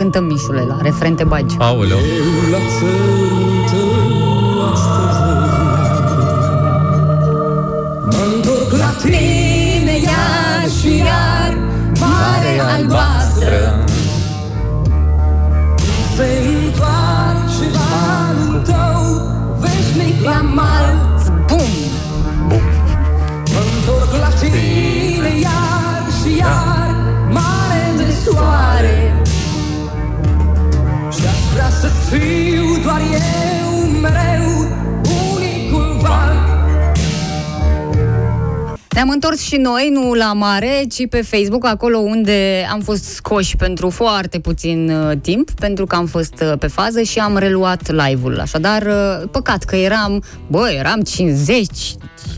Cântăm 0.00 0.24
Mișule, 0.24 0.64
la 0.68 0.78
refren 0.82 1.14
te 1.14 1.24
bagi. 1.24 1.56
Aoleu. 1.58 1.98
La 8.78 8.90
tine 9.02 9.96
iar 10.02 10.70
și 10.80 10.96
iar, 10.96 11.58
mare 11.98 12.60
albastră 12.76 13.84
Se 16.16 16.28
întoarce 16.46 17.66
valul 17.76 18.62
tău, 18.64 19.02
veșnic 19.58 20.24
la 20.24 20.40
mal 20.54 21.20
Bum! 21.46 21.70
Mă 23.52 23.62
întorc 23.74 24.12
la 24.20 24.28
tine 24.28 25.38
iar 25.40 26.04
și 26.22 26.36
iar, 26.36 26.94
mare 27.30 27.94
de 27.96 28.12
soare 28.24 28.30
Și-aș 28.80 29.08
vrea 29.08 29.09
să 31.80 31.88
fiu 31.88 32.82
doar 32.82 33.00
eu 33.00 34.00
mereu, 34.00 34.59
ne-am 39.00 39.12
întors 39.14 39.40
și 39.40 39.56
noi, 39.56 39.90
nu 39.92 40.12
la 40.14 40.32
mare, 40.32 40.82
ci 40.88 41.08
pe 41.08 41.22
Facebook, 41.22 41.66
acolo 41.66 41.98
unde 41.98 42.66
am 42.72 42.80
fost 42.80 43.04
scoși 43.04 43.56
pentru 43.56 43.90
foarte 43.90 44.38
puțin 44.38 44.90
uh, 44.90 45.16
timp, 45.22 45.50
pentru 45.50 45.86
că 45.86 45.96
am 45.96 46.06
fost 46.06 46.34
uh, 46.42 46.52
pe 46.58 46.66
fază 46.66 47.02
și 47.02 47.18
am 47.18 47.36
reluat 47.36 47.90
live-ul. 47.90 48.38
Așadar, 48.40 48.82
uh, 48.82 49.28
păcat 49.30 49.64
că 49.64 49.76
eram, 49.76 50.22
bă, 50.46 50.70
eram 50.78 51.00
50, 51.00 51.66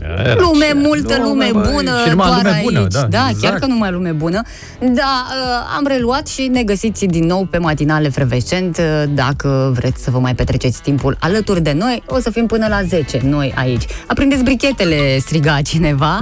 Era 0.01 0.35
lume 0.39 0.65
ce- 0.65 0.73
multă, 0.73 1.17
lume, 1.21 1.49
băi, 1.53 1.71
bună, 1.73 1.91
și 2.03 2.09
numai 2.09 2.27
doar 2.27 2.41
lume 2.43 2.55
aici. 2.55 2.63
bună, 2.63 2.87
da, 2.89 3.01
da 3.09 3.27
exact. 3.29 3.39
chiar 3.41 3.59
că 3.59 3.65
numai 3.65 3.91
lume 3.91 4.11
bună. 4.11 4.41
Da, 4.79 5.25
uh, 5.29 5.75
am 5.77 5.85
reluat 5.87 6.27
și 6.27 6.47
ne 6.51 6.63
găsiți 6.63 7.05
din 7.05 7.25
nou 7.25 7.45
pe 7.45 7.57
matinale 7.57 8.09
Frevescent. 8.09 8.77
Uh, 8.77 8.83
Dacă 9.15 9.71
vreți 9.75 10.03
să 10.03 10.11
vă 10.11 10.19
mai 10.19 10.35
petreceți 10.35 10.81
timpul 10.81 11.17
alături 11.19 11.61
de 11.61 11.71
noi, 11.77 12.03
o 12.07 12.19
să 12.19 12.29
fim 12.29 12.45
până 12.45 12.67
la 12.69 12.81
10 12.83 13.21
noi 13.23 13.53
aici. 13.57 13.83
Aprindeți 14.07 14.43
brichetele, 14.43 15.17
striga 15.19 15.61
cineva 15.61 16.19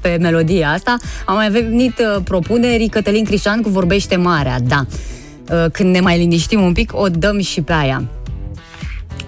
pe 0.00 0.16
melodia 0.20 0.70
asta. 0.70 0.96
Am 1.26 1.34
mai 1.34 1.50
venit 1.50 1.98
uh, 1.98 2.22
propuneri, 2.24 2.88
Cătălin 2.88 3.24
Crișan 3.24 3.60
cu 3.62 3.68
Vorbește 3.68 4.16
Marea, 4.16 4.60
da. 4.60 4.84
Uh, 5.52 5.70
Când 5.72 5.94
ne 5.94 6.00
mai 6.00 6.18
liniștim 6.18 6.60
un 6.60 6.72
pic, 6.72 6.92
o 6.94 7.08
dăm 7.08 7.40
și 7.40 7.60
pe 7.60 7.72
aia. 7.72 8.02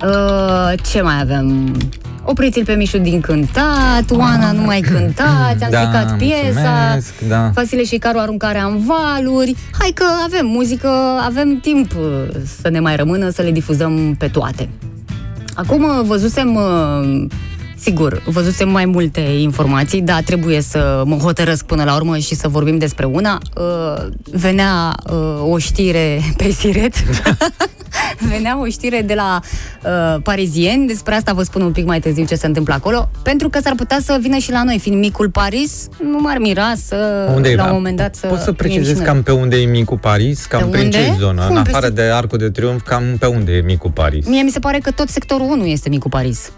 Uh, 0.05 0.73
ce 0.91 1.01
mai 1.01 1.21
avem? 1.21 1.77
Opriți-l 2.25 2.65
pe 2.65 2.73
Mișu 2.73 2.99
din 2.99 3.21
cântat, 3.21 4.11
Oana 4.11 4.53
nu 4.53 4.63
mai 4.63 4.81
cântați, 4.81 5.65
am 5.65 5.71
Da, 5.71 5.81
stricat 5.81 6.17
piesa, 6.17 6.71
mulțumesc, 6.71 7.21
da. 7.29 7.51
Vasile 7.55 7.85
și 7.85 7.97
Caru 7.97 8.19
aruncarea 8.19 8.65
în 8.65 8.81
valuri. 8.87 9.57
Hai 9.79 9.91
că 9.95 10.05
avem 10.25 10.47
muzică, 10.47 10.89
avem 11.25 11.59
timp 11.61 11.93
uh, 11.97 12.29
să 12.61 12.69
ne 12.69 12.81
mai 12.81 12.97
rămână, 12.97 13.31
să 13.31 13.43
le 13.43 13.51
difuzăm 13.51 14.15
pe 14.19 14.27
toate. 14.27 14.69
Acum 15.55 15.83
uh, 15.83 16.01
văzusem, 16.07 16.55
uh, 16.55 17.27
sigur, 17.83 18.23
văzusem 18.27 18.69
mai 18.69 18.85
multe 18.85 19.21
informații, 19.21 20.01
dar 20.03 20.23
trebuie 20.23 20.61
să 20.61 21.03
mă 21.07 21.15
hotărăsc 21.17 21.65
până 21.65 21.85
la 21.85 21.95
urmă 21.95 22.19
și 22.19 22.35
să 22.35 22.49
vorbim 22.49 22.79
despre 22.79 23.05
una. 23.07 23.39
Uh, 23.57 24.07
Venea 24.31 24.95
uh, 25.13 25.51
o 25.51 25.59
știre 25.59 26.21
pe 26.37 26.51
Siret. 26.51 26.95
Venea 28.29 28.61
o 28.61 28.67
știre 28.67 29.03
de 29.07 29.15
la 29.15 29.41
uh, 29.85 30.23
Parisien, 30.23 30.87
despre 30.87 31.15
asta 31.15 31.33
vă 31.33 31.43
spun 31.43 31.63
un 31.63 31.73
pic 31.73 31.85
mai 31.87 32.01
târziu 32.01 32.25
ce 32.25 32.35
se 32.35 32.47
întâmplă 32.47 32.75
acolo, 32.75 33.09
pentru 33.23 33.49
că 33.49 33.61
s-ar 33.61 33.75
putea 33.75 33.99
să 34.05 34.19
vină 34.21 34.37
și 34.37 34.51
la 34.51 34.63
noi, 34.63 34.79
fiind 34.79 34.99
micul 34.99 35.31
Paris, 35.31 35.89
nu 36.03 36.19
m-ar 36.21 36.39
mira 36.39 36.73
să, 36.87 37.31
Unde 37.35 37.49
e? 37.49 37.55
la 37.55 37.65
un 37.65 37.73
moment 37.73 37.97
dat 37.97 38.15
să... 38.15 38.27
Poți 38.27 38.43
să 38.45 38.51
venim 38.57 38.71
și 38.71 38.75
precizezi 38.75 38.97
noi. 38.99 39.07
cam 39.07 39.23
pe 39.23 39.31
unde 39.33 39.57
e 39.57 39.65
Micul 39.65 39.99
Paris? 39.99 40.45
Cam 40.45 40.61
Pe 40.61 40.67
prin 40.71 40.85
unde? 40.85 40.97
ce 40.97 41.15
zonă? 41.19 41.45
Cum, 41.47 41.57
În 41.57 41.63
peste- 41.63 41.77
afară 41.79 41.93
de 41.93 42.03
Arcul 42.03 42.39
de 42.39 42.51
Triunf, 42.51 42.83
cam 42.83 43.03
pe 43.19 43.27
unde 43.27 43.53
e 43.53 43.61
Micul 43.61 43.91
Paris? 43.91 44.27
Mie 44.27 44.43
mi 44.43 44.51
se 44.51 44.59
pare 44.59 44.79
că 44.79 44.91
tot 44.91 45.09
sectorul 45.09 45.47
1 45.51 45.65
este 45.65 45.89
micul 45.89 46.11
Paris. 46.11 46.51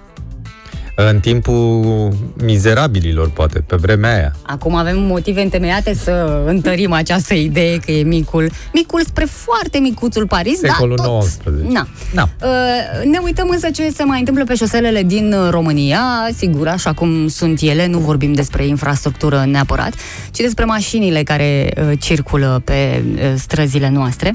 În 0.96 1.20
timpul 1.20 2.08
mizerabililor, 2.44 3.30
poate, 3.30 3.64
pe 3.66 3.76
vremea 3.76 4.14
aia. 4.14 4.32
Acum 4.42 4.74
avem 4.74 5.02
motive 5.02 5.42
întemeiate 5.42 5.94
să 5.94 6.42
întărim 6.46 6.92
această 6.92 7.34
idee 7.34 7.76
că 7.78 7.92
e 7.92 8.02
micul. 8.02 8.50
Micul 8.72 9.02
spre 9.06 9.24
foarte 9.24 9.78
micuțul 9.78 10.26
Paris, 10.26 10.58
Secolul 10.58 10.96
dar 10.96 11.06
tot... 11.06 11.14
19. 11.14 11.72
Na. 11.72 11.88
Da. 12.14 12.28
Uh, 12.42 13.10
Ne 13.10 13.18
uităm 13.24 13.48
însă 13.50 13.70
ce 13.70 13.90
se 13.90 14.04
mai 14.04 14.18
întâmplă 14.18 14.44
pe 14.44 14.54
șoselele 14.54 15.02
din 15.02 15.32
uh, 15.32 15.48
România, 15.50 16.00
sigur, 16.36 16.68
așa 16.68 16.92
cum 16.92 17.28
sunt 17.28 17.60
ele, 17.60 17.86
nu 17.86 17.98
vorbim 17.98 18.32
despre 18.32 18.66
infrastructură 18.66 19.44
neapărat, 19.46 19.94
ci 20.30 20.40
despre 20.40 20.64
mașinile 20.64 21.22
care 21.22 21.72
uh, 21.76 21.98
circulă 22.00 22.62
pe 22.64 23.02
uh, 23.14 23.32
străzile 23.36 23.88
noastre. 23.88 24.34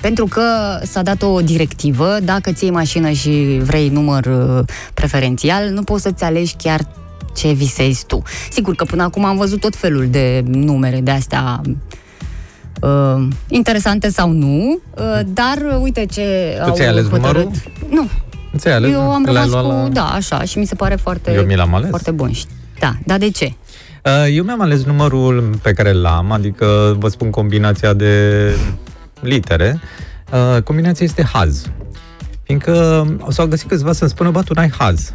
Pentru 0.00 0.26
că 0.26 0.42
s-a 0.82 1.02
dat 1.02 1.22
o 1.22 1.40
directivă, 1.40 2.16
dacă 2.22 2.52
ți 2.52 2.64
iei 2.64 2.72
mașină 2.72 3.10
și 3.10 3.58
vrei 3.62 3.88
număr 3.88 4.24
uh, 4.26 4.64
preferențial, 4.94 5.68
nu 5.70 5.82
poți 5.82 6.02
să-ți 6.02 6.24
alegi 6.24 6.54
chiar 6.58 6.80
ce 7.36 7.52
visezi 7.52 8.04
tu. 8.06 8.22
Sigur 8.50 8.74
că 8.74 8.84
până 8.84 9.02
acum 9.02 9.24
am 9.24 9.36
văzut 9.36 9.60
tot 9.60 9.76
felul 9.76 10.06
de 10.10 10.44
numere 10.46 11.00
de 11.02 11.10
astea 11.10 11.60
uh, 12.82 13.28
interesante 13.48 14.08
sau 14.10 14.30
nu, 14.30 14.78
uh, 14.96 15.20
dar 15.26 15.56
uh, 15.72 15.78
uite 15.80 16.06
ce 16.12 16.54
Tu 16.58 16.68
au 16.68 16.74
ți-ai 16.74 16.88
ales 16.88 17.08
hotărât. 17.08 17.22
numărul? 17.24 17.50
Nu. 17.90 18.08
Ți-ai 18.56 18.74
ales? 18.74 18.92
Eu 18.92 19.00
am 19.00 19.22
L-ai 19.24 19.32
rămas 19.34 19.48
luat 19.50 19.64
cu, 19.64 19.70
la- 19.70 19.88
da, 19.88 20.04
așa, 20.04 20.42
și 20.42 20.58
mi 20.58 20.66
se 20.66 20.74
pare 20.74 20.94
foarte, 20.94 21.32
Eu 21.34 21.44
mi 21.44 21.56
l-am 21.56 21.74
ales. 21.74 21.88
foarte 21.88 22.10
bun. 22.10 22.30
Da, 22.78 22.92
dar 23.04 23.18
de 23.18 23.30
ce? 23.30 23.52
Uh, 24.04 24.34
Eu 24.36 24.44
mi-am 24.44 24.60
ales 24.60 24.84
numărul 24.84 25.58
pe 25.62 25.72
care 25.72 25.92
l-am, 25.92 26.32
adică 26.32 26.96
vă 26.98 27.08
spun 27.08 27.30
combinația 27.30 27.92
de 27.92 28.42
litere. 29.20 29.80
Uh, 30.32 30.62
Combinația 30.62 31.06
este 31.06 31.24
haz. 31.24 31.66
Fiindcă 32.42 33.06
s-au 33.28 33.46
găsit 33.46 33.68
câțiva 33.68 33.92
să-mi 33.92 34.10
spună, 34.10 34.30
bă, 34.30 34.42
tu 34.42 34.54
n-ai 34.54 34.70
haz. 34.78 35.10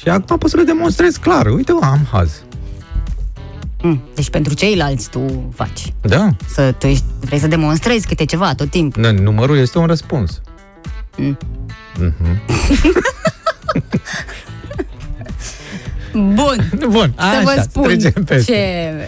Și 0.00 0.08
acum 0.08 0.38
pot 0.38 0.50
să 0.50 0.56
le 0.56 0.62
demonstrez 0.62 1.16
clar. 1.16 1.46
Uite, 1.46 1.72
mă, 1.72 1.80
am 1.82 2.06
haz. 2.12 2.42
Mm, 3.82 4.02
Deci 4.14 4.30
pentru 4.30 4.54
ceilalți 4.54 5.10
tu 5.10 5.48
faci. 5.54 5.92
Da. 6.00 6.28
Să 6.48 6.72
tu 6.78 6.86
ești, 6.86 7.04
vrei 7.20 7.38
să 7.38 7.46
demonstrezi 7.46 8.06
câte 8.06 8.24
ceva 8.24 8.54
tot 8.54 8.70
timpul. 8.70 9.02
Nu, 9.02 9.22
numărul 9.22 9.56
este 9.58 9.78
un 9.78 9.86
răspuns. 9.86 10.40
Mm. 11.16 11.38
Mhm. 11.98 12.40
Bun. 16.16 16.70
Bun, 16.88 17.12
Să 17.18 17.24
așa, 17.24 17.40
vă 17.42 17.52
să 17.56 17.66
spun 17.70 17.82
trecem 17.82 18.24
peste. 18.24 18.52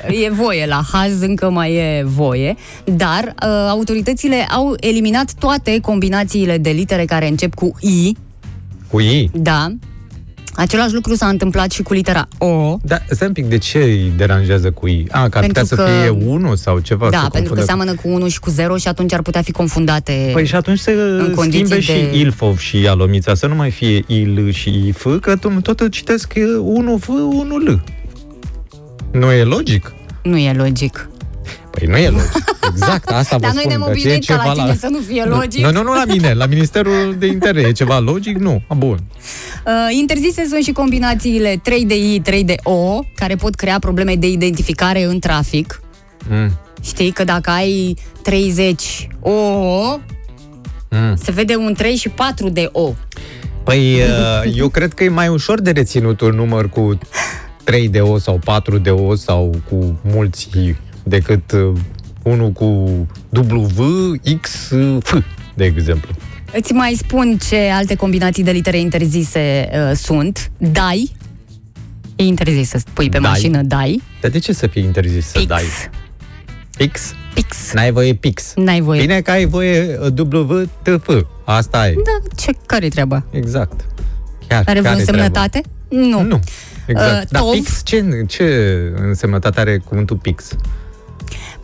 ce 0.08 0.14
e 0.24 0.30
voie 0.30 0.66
la 0.66 0.80
haz, 0.92 1.20
încă 1.20 1.50
mai 1.50 1.74
e 1.74 2.02
voie, 2.06 2.54
dar 2.84 3.24
uh, 3.24 3.48
autoritățile 3.68 4.36
au 4.50 4.74
eliminat 4.80 5.32
toate 5.38 5.78
combinațiile 5.80 6.58
de 6.58 6.70
litere 6.70 7.04
care 7.04 7.28
încep 7.28 7.54
cu 7.54 7.72
I, 7.80 8.16
Cu 8.90 9.00
I. 9.00 9.30
da. 9.34 9.68
Același 10.60 10.94
lucru 10.94 11.14
s-a 11.14 11.26
întâmplat 11.26 11.70
și 11.70 11.82
cu 11.82 11.92
litera 11.92 12.28
O. 12.38 12.76
Da, 12.82 12.98
stai 13.10 13.26
un 13.26 13.32
pic, 13.32 13.46
de 13.46 13.58
ce 13.58 13.78
îi 13.78 14.12
deranjează 14.16 14.70
cu 14.70 14.86
I? 14.86 15.06
A, 15.10 15.28
că 15.28 15.38
ar 15.38 15.44
Pentru 15.44 15.46
putea 15.48 15.64
să 15.64 15.74
că- 15.74 15.88
fie 16.00 16.26
1 16.26 16.54
sau 16.54 16.78
ceva? 16.78 17.08
Da, 17.10 17.20
se 17.22 17.28
pentru 17.32 17.52
că 17.54 17.60
confundă 17.60 17.60
cu- 17.60 17.66
seamănă 17.66 17.94
cu 17.94 18.08
1 18.08 18.28
și 18.28 18.40
cu 18.40 18.50
0 18.50 18.76
și 18.76 18.88
atunci 18.88 19.12
ar 19.12 19.22
putea 19.22 19.42
fi 19.42 19.52
confundate. 19.52 20.30
Păi 20.32 20.46
și 20.46 20.54
atunci 20.54 20.78
se 20.78 20.92
condiții 21.34 21.64
schimbe 21.64 21.80
și 21.80 21.92
de- 21.92 22.18
Ilfov 22.18 22.58
și 22.58 22.80
Ialomița, 22.80 23.34
să 23.34 23.46
nu 23.46 23.54
mai 23.54 23.70
fie 23.70 24.04
Il 24.06 24.50
și 24.52 24.86
IF, 24.86 25.06
că 25.20 25.36
tu- 25.36 25.60
tot 25.62 25.80
îl 25.80 25.88
citesc 25.88 26.32
1 26.60 26.96
F, 26.96 27.08
1 27.08 27.56
L. 27.56 27.82
Nu 29.12 29.32
e 29.32 29.42
logic? 29.44 29.92
Nu 30.22 30.36
e 30.36 30.52
logic. 30.52 31.08
Păi 31.78 31.86
nu 31.88 31.96
e 31.96 32.08
logic. 32.08 32.32
Exact, 32.70 33.10
asta 33.10 33.36
vă 33.36 33.42
Dar 33.42 33.52
noi 33.52 33.62
spun. 33.64 33.78
ne-am 33.78 33.92
Deci 33.92 34.04
e 34.04 34.06
obișnuit 34.08 34.24
ca 34.26 34.34
la 34.36 34.42
ceva 34.42 34.54
tine 34.62 34.76
să 34.80 34.86
nu 34.90 34.98
fie 35.06 35.24
logic. 35.24 35.64
Nu, 35.64 35.70
nu, 35.72 35.82
nu 35.82 35.92
la 35.92 36.04
mine, 36.08 36.32
la 36.34 36.46
Ministerul 36.46 37.16
de 37.18 37.26
Interne. 37.26 37.60
E 37.60 37.72
ceva 37.72 37.98
logic? 37.98 38.36
Nu. 38.36 38.62
A, 38.68 38.74
Bun. 38.74 38.98
Uh, 39.66 39.72
interzise 39.98 40.46
sunt 40.50 40.64
și 40.64 40.72
combinațiile 40.72 41.60
3 41.62 41.84
de 41.84 41.96
I, 41.96 42.20
3 42.20 42.44
de 42.44 42.54
O, 42.62 43.00
care 43.14 43.34
pot 43.34 43.54
crea 43.54 43.78
probleme 43.78 44.14
de 44.14 44.26
identificare 44.28 45.04
în 45.04 45.18
trafic. 45.18 45.80
Mm. 46.28 46.50
Știi 46.82 47.10
că 47.10 47.24
dacă 47.24 47.50
ai 47.50 47.96
30 48.22 49.08
O, 49.20 49.30
Mm. 50.90 51.16
se 51.16 51.30
vede 51.30 51.54
un 51.56 51.74
3 51.74 51.96
și 51.96 52.08
4 52.08 52.48
de 52.48 52.68
O. 52.72 52.92
Păi, 53.64 53.94
uh, 53.94 54.52
eu 54.56 54.68
cred 54.68 54.92
că 54.94 55.04
e 55.04 55.08
mai 55.08 55.28
ușor 55.28 55.60
de 55.60 55.70
reținut 55.70 56.20
un 56.20 56.34
număr 56.34 56.68
cu 56.68 56.98
3 57.64 57.88
de 57.88 58.00
O 58.00 58.18
sau 58.18 58.40
4 58.44 58.78
de 58.78 58.90
O 58.90 59.14
sau 59.14 59.54
cu 59.70 59.98
mulți 60.12 60.48
I 60.58 60.76
decât 61.08 61.52
uh, 61.52 61.72
unul 62.22 62.50
cu 62.52 62.64
W, 63.30 64.12
X, 64.40 64.50
F, 65.00 65.16
de 65.54 65.64
exemplu. 65.64 66.10
Îți 66.52 66.72
mai 66.72 66.94
spun 66.98 67.38
ce 67.48 67.70
alte 67.72 67.94
combinații 67.94 68.42
de 68.44 68.50
litere 68.50 68.78
interzise 68.78 69.68
uh, 69.72 69.96
sunt. 69.96 70.50
Dai. 70.56 71.16
E 72.16 72.22
interzis 72.24 72.68
să 72.68 72.80
pui 72.92 73.08
pe 73.08 73.18
Dai. 73.18 73.30
mașină 73.30 73.62
dai. 73.62 74.02
Dar 74.20 74.30
de 74.30 74.38
ce 74.38 74.52
să 74.52 74.66
fie 74.66 74.82
interzis 74.82 75.26
să 75.26 75.38
Pix. 75.38 75.46
dai? 75.46 75.62
Pix? 76.76 77.14
Pix. 77.34 77.72
N-ai 77.72 77.92
voie 77.92 78.14
pix. 78.14 78.52
N-ai 78.56 78.80
voie. 78.80 79.00
Bine 79.00 79.20
că 79.20 79.30
ai 79.30 79.44
voie 79.46 79.98
uh, 80.00 80.12
W, 80.32 80.62
T, 80.82 81.00
F. 81.02 81.08
Asta 81.44 81.88
e. 81.88 81.92
Da, 81.94 82.28
ce, 82.36 82.52
care-i 82.66 82.88
treaba? 82.88 83.24
Exact. 83.30 83.80
Chiar, 84.48 84.62
Are 84.66 84.80
vreo 84.80 84.92
care-i 84.92 85.04
treaba? 85.04 85.22
însemnătate? 85.22 85.60
Nu. 85.88 86.22
Nu. 86.22 86.40
Exact. 86.86 87.22
Uh, 87.24 87.28
Dar 87.30 87.42
tov. 87.42 87.52
pix, 87.52 87.80
ce, 87.84 88.24
ce 88.28 88.44
însemnătate 88.96 89.60
are 89.60 89.78
cuvântul 89.84 90.16
pix? 90.16 90.48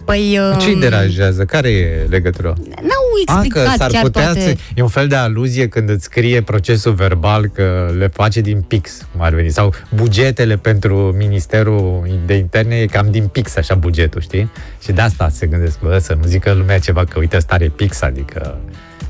Păi... 0.05 0.39
um, 0.39 0.59
Ce-i 0.59 0.77
deranjează? 0.77 1.45
Care 1.45 1.69
e 1.69 2.07
legătura? 2.09 2.53
N-au 2.69 3.05
A, 3.27 3.41
explicat 3.41 3.71
că 3.71 3.77
s-ar 3.77 3.91
chiar 3.91 4.03
putea 4.03 4.25
toate... 4.25 4.41
să... 4.41 4.57
E 4.75 4.83
un 4.83 4.89
fel 4.89 5.09
de 5.09 5.15
aluzie 5.15 5.69
când 5.69 5.89
îți 5.89 6.05
scrie 6.05 6.43
procesul 6.43 6.93
verbal 6.93 7.47
că 7.47 7.91
le 7.99 8.09
face 8.09 8.41
din 8.41 8.61
pix, 8.61 9.07
cum 9.13 9.21
ar 9.21 9.35
veni. 9.35 9.51
Sau 9.51 9.75
bugetele 9.95 10.57
pentru 10.57 11.15
Ministerul 11.17 12.09
de 12.27 12.35
Interne 12.35 12.77
e 12.77 12.87
cam 12.87 13.11
din 13.11 13.27
pix, 13.27 13.57
așa, 13.57 13.75
bugetul, 13.75 14.21
știi? 14.21 14.51
Și 14.83 14.93
de 14.93 15.01
asta 15.01 15.29
se 15.29 15.47
gândesc, 15.47 15.81
bă, 15.81 15.99
să 15.99 16.17
nu 16.21 16.27
zică 16.27 16.53
lumea 16.53 16.79
ceva 16.79 17.05
că, 17.05 17.19
uite, 17.19 17.37
ăsta 17.37 17.55
are 17.55 17.69
pix, 17.69 18.03
adică, 18.03 18.59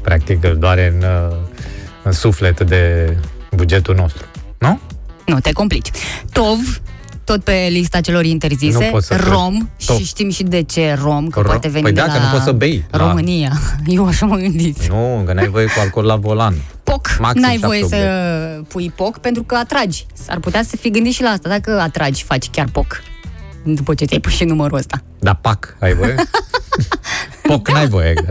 practic, 0.02 0.44
îl 0.44 0.56
doare 0.56 0.94
în, 0.96 1.08
uh, 1.08 1.36
în 2.02 2.12
suflet 2.12 2.60
de 2.60 3.16
bugetul 3.50 3.94
nostru. 3.94 4.24
Nu? 4.58 4.80
Nu, 5.26 5.40
te 5.40 5.52
complici. 5.52 5.90
Tov, 6.32 6.80
tot 7.24 7.44
pe 7.44 7.66
lista 7.70 8.00
celor 8.00 8.24
interzise, 8.24 8.78
Nu 8.84 8.90
pot 8.90 9.02
să 9.02 9.14
cred. 9.14 9.28
rom, 9.28 9.68
Tov. 9.86 9.96
și 9.98 10.04
știm 10.04 10.30
și 10.30 10.42
de 10.42 10.62
ce 10.62 10.98
rom, 11.02 11.28
că 11.28 11.40
Ro- 11.40 11.44
poate 11.44 11.68
veni 11.68 11.82
Păi 11.82 11.92
de 11.92 12.00
da, 12.00 12.06
la 12.06 12.12
că 12.12 12.18
nu 12.18 12.24
poți 12.30 12.44
să 12.44 12.52
bei 12.52 12.84
la- 12.90 12.98
România. 12.98 13.52
Eu 13.86 14.06
așa 14.06 14.26
mă 14.26 14.36
gândit. 14.36 14.86
Nu, 14.88 15.22
că 15.26 15.32
n-ai 15.32 15.48
voie 15.48 15.64
cu 15.66 15.80
alcool 15.80 16.04
la 16.04 16.16
volan. 16.16 16.54
POC, 16.82 17.16
Maxim 17.20 17.40
n-ai 17.40 17.50
șapte, 17.52 17.66
voie 17.66 17.82
opt 17.82 17.90
să 17.90 17.96
beri. 17.96 18.64
pui 18.68 18.92
POC 18.96 19.18
pentru 19.18 19.42
că 19.42 19.54
atragi. 19.54 20.06
S-ar 20.24 20.38
putea 20.38 20.62
să 20.62 20.76
fi 20.76 20.90
gândit 20.90 21.12
și 21.12 21.22
la 21.22 21.28
asta, 21.28 21.48
dacă 21.48 21.80
atragi, 21.80 22.22
faci 22.22 22.48
chiar 22.50 22.68
POC. 22.72 23.00
După 23.64 23.94
ce 23.94 24.04
ți-ai 24.04 24.20
pus 24.20 24.32
și 24.32 24.44
numărul 24.44 24.78
ăsta. 24.78 25.02
Da, 25.18 25.34
pac, 25.34 25.76
ai 25.80 25.94
voie? 25.94 26.14
Poc 27.48 27.70
n-ai 27.70 27.88
voie. 27.88 28.14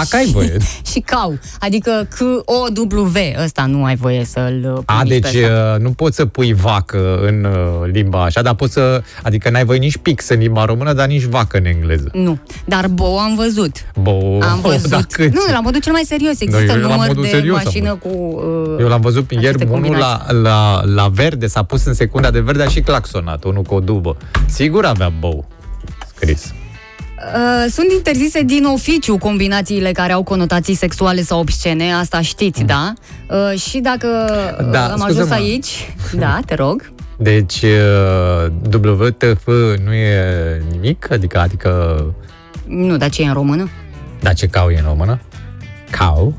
Pac 0.00 0.14
ai 0.20 0.26
voie. 0.32 0.56
Și 0.92 1.00
cau, 1.00 1.38
adică 1.58 2.08
C-O-W, 2.18 3.16
ăsta 3.44 3.66
nu 3.66 3.84
ai 3.84 3.96
voie 3.96 4.24
să-l 4.24 4.72
pui 4.74 4.82
A, 4.86 5.02
nici 5.02 5.12
deci 5.20 5.32
pe 5.32 5.42
ăsta. 5.44 5.72
uh, 5.74 5.80
nu 5.82 5.90
poți 5.90 6.16
să 6.16 6.26
pui 6.26 6.52
vacă 6.52 7.18
în 7.22 7.44
uh, 7.44 7.90
limba 7.92 8.24
așa, 8.24 8.42
dar 8.42 8.54
poți 8.54 8.72
să... 8.72 9.02
Adică 9.22 9.50
n-ai 9.50 9.64
voie 9.64 9.78
nici 9.78 9.96
pix 9.96 10.28
în 10.28 10.38
limba 10.38 10.64
română, 10.64 10.92
dar 10.92 11.06
nici 11.06 11.22
vacă 11.24 11.56
în 11.56 11.64
engleză. 11.64 12.08
Nu, 12.12 12.38
dar 12.64 12.88
bo 12.88 13.18
am 13.18 13.34
văzut. 13.34 13.72
Bo, 14.00 14.38
Am 14.40 14.60
văzut. 14.70 14.88
da, 14.90 15.00
cât? 15.10 15.32
nu, 15.32 15.40
la 15.52 15.60
modul 15.60 15.80
cel 15.80 15.92
mai 15.92 16.02
serios. 16.06 16.40
Există 16.40 16.72
eu 16.72 16.80
la 16.80 16.88
număr 16.88 17.06
modul 17.06 17.22
de 17.22 17.28
serios 17.28 17.56
am 17.58 17.62
mașină 17.64 17.94
cu... 17.94 18.08
Uh, 18.08 18.76
Eu 18.80 18.88
l-am 18.88 19.00
văzut 19.00 19.30
ieri, 19.30 19.46
aceste 19.46 19.64
unul 19.64 19.80
la, 19.98 20.22
combinații. 20.26 20.36
la, 20.42 20.82
la 21.02 21.08
verde, 21.08 21.46
s-a 21.46 21.62
pus 21.62 21.84
în 21.84 21.94
secunda 21.94 22.30
de 22.30 22.40
verde, 22.40 22.62
a 22.62 22.68
și 22.68 22.80
claxonat, 22.80 23.44
unul 23.44 23.62
cu 23.62 23.74
o 23.74 23.80
dubă. 23.80 24.16
Sigur 24.46 24.84
avea 24.84 25.08
bou 25.18 25.48
scris. 26.16 26.52
Uh, 27.20 27.70
sunt 27.72 27.86
interzise 27.96 28.42
din 28.42 28.64
oficiu 28.64 29.18
combinațiile 29.18 29.92
care 29.92 30.12
au 30.12 30.22
conotații 30.22 30.74
sexuale 30.74 31.22
sau 31.22 31.38
obscene, 31.40 31.92
asta 31.92 32.20
știți, 32.20 32.62
da? 32.62 32.92
Uh, 33.30 33.58
și 33.60 33.78
dacă 33.78 34.06
uh, 34.60 34.70
Da, 34.70 34.84
am 34.84 34.98
scuze-mă. 34.98 35.04
ajuns 35.04 35.30
aici, 35.30 35.94
da, 36.12 36.38
te 36.46 36.54
rog. 36.54 36.92
Deci, 37.18 37.62
uh, 37.62 38.90
WTF 38.98 39.46
nu 39.84 39.92
e 39.92 40.62
nimic? 40.70 41.10
Adică, 41.10 41.38
adică, 41.40 42.04
Nu, 42.66 42.96
dar 42.96 43.08
ce 43.10 43.22
e 43.22 43.26
în 43.26 43.32
română? 43.32 43.68
da, 44.20 44.32
ce 44.32 44.46
cau 44.46 44.68
e 44.70 44.78
în 44.78 44.84
română? 44.84 45.20
Cau? 45.90 46.34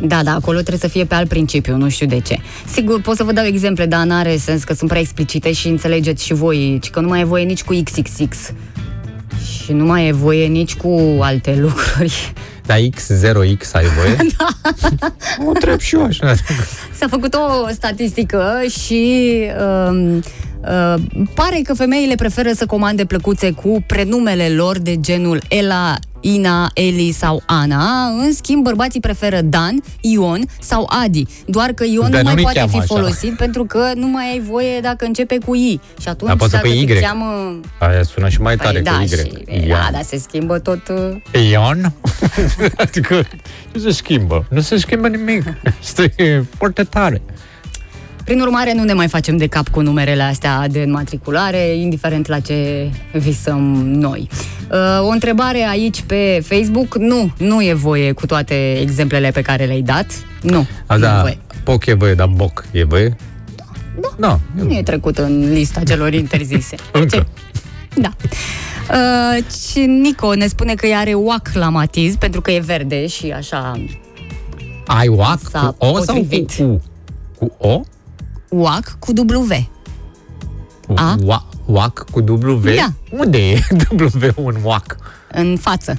Da, 0.00 0.22
da, 0.22 0.30
acolo 0.34 0.56
trebuie 0.58 0.78
să 0.78 0.88
fie 0.88 1.04
pe 1.04 1.14
alt 1.14 1.28
principiu, 1.28 1.76
nu 1.76 1.88
știu 1.88 2.06
de 2.06 2.20
ce. 2.20 2.38
Sigur, 2.72 3.00
pot 3.00 3.16
să 3.16 3.24
vă 3.24 3.32
dau 3.32 3.44
exemple, 3.44 3.86
dar 3.86 4.04
n-are 4.04 4.36
sens 4.36 4.64
că 4.64 4.72
sunt 4.74 4.88
prea 4.88 5.00
explicite 5.00 5.52
și 5.52 5.68
înțelegeți 5.68 6.24
și 6.24 6.32
voi, 6.34 6.78
ci 6.82 6.90
că 6.90 7.00
nu 7.00 7.08
mai 7.08 7.20
e 7.20 7.24
voie 7.24 7.44
nici 7.44 7.62
cu 7.64 7.80
XXX. 7.84 8.52
Și 9.42 9.72
nu 9.72 9.84
mai 9.84 10.08
e 10.08 10.12
voie 10.12 10.46
nici 10.46 10.76
cu 10.76 11.18
alte 11.20 11.56
lucruri. 11.56 12.32
Da, 12.66 12.74
X0X 12.74 13.72
ai 13.72 13.84
voie? 13.84 14.16
da. 14.38 14.46
O 15.44 15.48
întreb 15.48 15.78
și 15.78 15.94
eu 15.94 16.04
așa. 16.04 16.34
S-a 16.92 17.06
făcut 17.08 17.34
o 17.34 17.68
statistică 17.72 18.62
și 18.82 19.32
um, 19.88 20.22
uh, 20.60 20.94
pare 21.34 21.60
că 21.64 21.74
femeile 21.74 22.14
preferă 22.14 22.50
să 22.52 22.66
comande 22.66 23.04
plăcuțe 23.04 23.50
cu 23.50 23.82
prenumele 23.86 24.48
lor 24.48 24.78
de 24.78 25.00
genul 25.00 25.42
Ela, 25.48 25.94
Ina, 26.20 26.70
Eli 26.74 27.12
sau 27.12 27.42
Ana. 27.46 28.06
În 28.08 28.32
schimb, 28.34 28.62
bărbații 28.62 29.00
preferă 29.00 29.40
Dan, 29.40 29.82
Ion 30.00 30.40
sau 30.60 30.88
Adi. 31.04 31.26
Doar 31.46 31.72
că 31.72 31.84
Ion 31.84 32.10
Dar 32.10 32.10
nu 32.10 32.16
nu 32.18 32.24
mai 32.24 32.34
ne 32.34 32.42
poate 32.42 32.58
cheamă 32.58 32.70
fi 32.70 32.76
așa. 32.78 32.86
folosit 32.94 33.36
pentru 33.36 33.64
că 33.64 33.90
nu 33.94 34.06
mai 34.06 34.30
ai 34.30 34.40
voie 34.40 34.80
dacă 34.80 35.04
începe 35.04 35.38
cu 35.46 35.54
I. 35.54 35.80
Și 36.00 36.08
atunci, 36.08 36.28
Dar 36.30 36.38
poți 36.38 36.50
să 36.50 36.56
dacă 36.56 36.68
pui 36.68 36.86
te 36.86 36.92
Y. 36.92 37.00
cheamă... 37.00 37.60
Aia 37.78 38.02
sună 38.02 38.28
și 38.28 38.40
mai 38.40 38.56
tare 38.56 38.72
Păi 38.72 38.82
da, 38.82 38.96
cu 38.96 39.02
Y. 39.02 39.08
și, 39.08 39.68
da, 39.68 39.88
dar 39.92 40.02
se 40.02 40.18
schimbă 40.18 40.58
tot... 40.58 40.88
uh, 40.88 41.50
Ion? 41.50 41.92
adică 42.76 43.26
nu 43.72 43.80
se 43.80 43.90
schimbă. 43.90 44.46
Nu 44.50 44.60
se 44.60 44.76
schimbă 44.78 45.08
nimic. 45.08 45.42
Este 45.80 46.46
foarte 46.56 46.82
tare. 46.82 47.22
Prin 48.28 48.40
urmare, 48.40 48.72
nu 48.74 48.82
ne 48.84 48.92
mai 48.92 49.08
facem 49.08 49.36
de 49.36 49.46
cap 49.46 49.68
cu 49.68 49.80
numerele 49.80 50.22
astea 50.22 50.66
de 50.70 50.82
înmatriculare, 50.82 51.58
indiferent 51.76 52.26
la 52.26 52.40
ce 52.40 52.90
visăm 53.12 53.60
noi. 53.84 54.28
Uh, 54.70 55.00
O 55.02 55.08
întrebare 55.08 55.66
aici 55.70 56.02
pe 56.02 56.42
Facebook, 56.46 56.96
nu, 56.98 57.32
nu 57.38 57.62
e 57.62 57.72
voie 57.72 58.12
cu 58.12 58.26
toate 58.26 58.80
exemplele 58.80 59.30
pe 59.30 59.42
care 59.42 59.64
le-ai 59.64 59.80
dat. 59.82 60.06
Nu, 60.42 60.66
A, 60.86 60.96
nu 60.96 61.04
e 61.04 61.08
da, 61.08 61.20
voie. 61.20 61.38
poc 61.64 61.86
e 61.86 61.92
voie, 61.94 62.14
dar 62.14 62.26
boc 62.26 62.64
e 62.70 62.84
voie? 62.84 63.16
Da. 63.56 64.08
Da. 64.18 64.40
Nu 64.64 64.72
e 64.76 64.82
trecut 64.82 65.18
în 65.18 65.52
lista 65.52 65.82
celor 65.82 66.12
interzise. 66.14 66.76
Încă. 66.92 67.26
Da. 67.94 68.10
Uh, 68.90 69.44
și 69.72 69.78
Nico 69.80 70.34
ne 70.34 70.46
spune 70.46 70.74
că 70.74 70.86
are 70.96 71.12
UAC 71.14 71.50
la 71.52 71.68
matiz 71.68 72.14
pentru 72.16 72.40
că 72.40 72.50
e 72.50 72.58
verde 72.60 73.06
și 73.06 73.30
așa 73.30 73.80
Ai 74.86 75.08
oac 75.08 75.38
S-a 75.50 75.74
cu 75.78 75.84
O 75.86 75.98
sau 76.00 76.14
potrivit. 76.14 76.52
cu 76.52 76.62
U? 76.62 76.80
Cu 77.38 77.52
O? 77.68 77.80
UAC 78.50 78.96
cu 78.98 79.12
W. 79.12 79.68
Cu 80.86 80.94
A? 80.96 81.16
Ua- 81.24 81.46
Oac 81.66 82.04
cu 82.10 82.20
W? 82.20 82.60
Da. 82.74 82.88
Unde 83.10 83.38
e 83.50 83.60
W 83.98 84.32
un 84.34 84.54
oac? 84.62 84.96
În 85.32 85.56
față. 85.60 85.94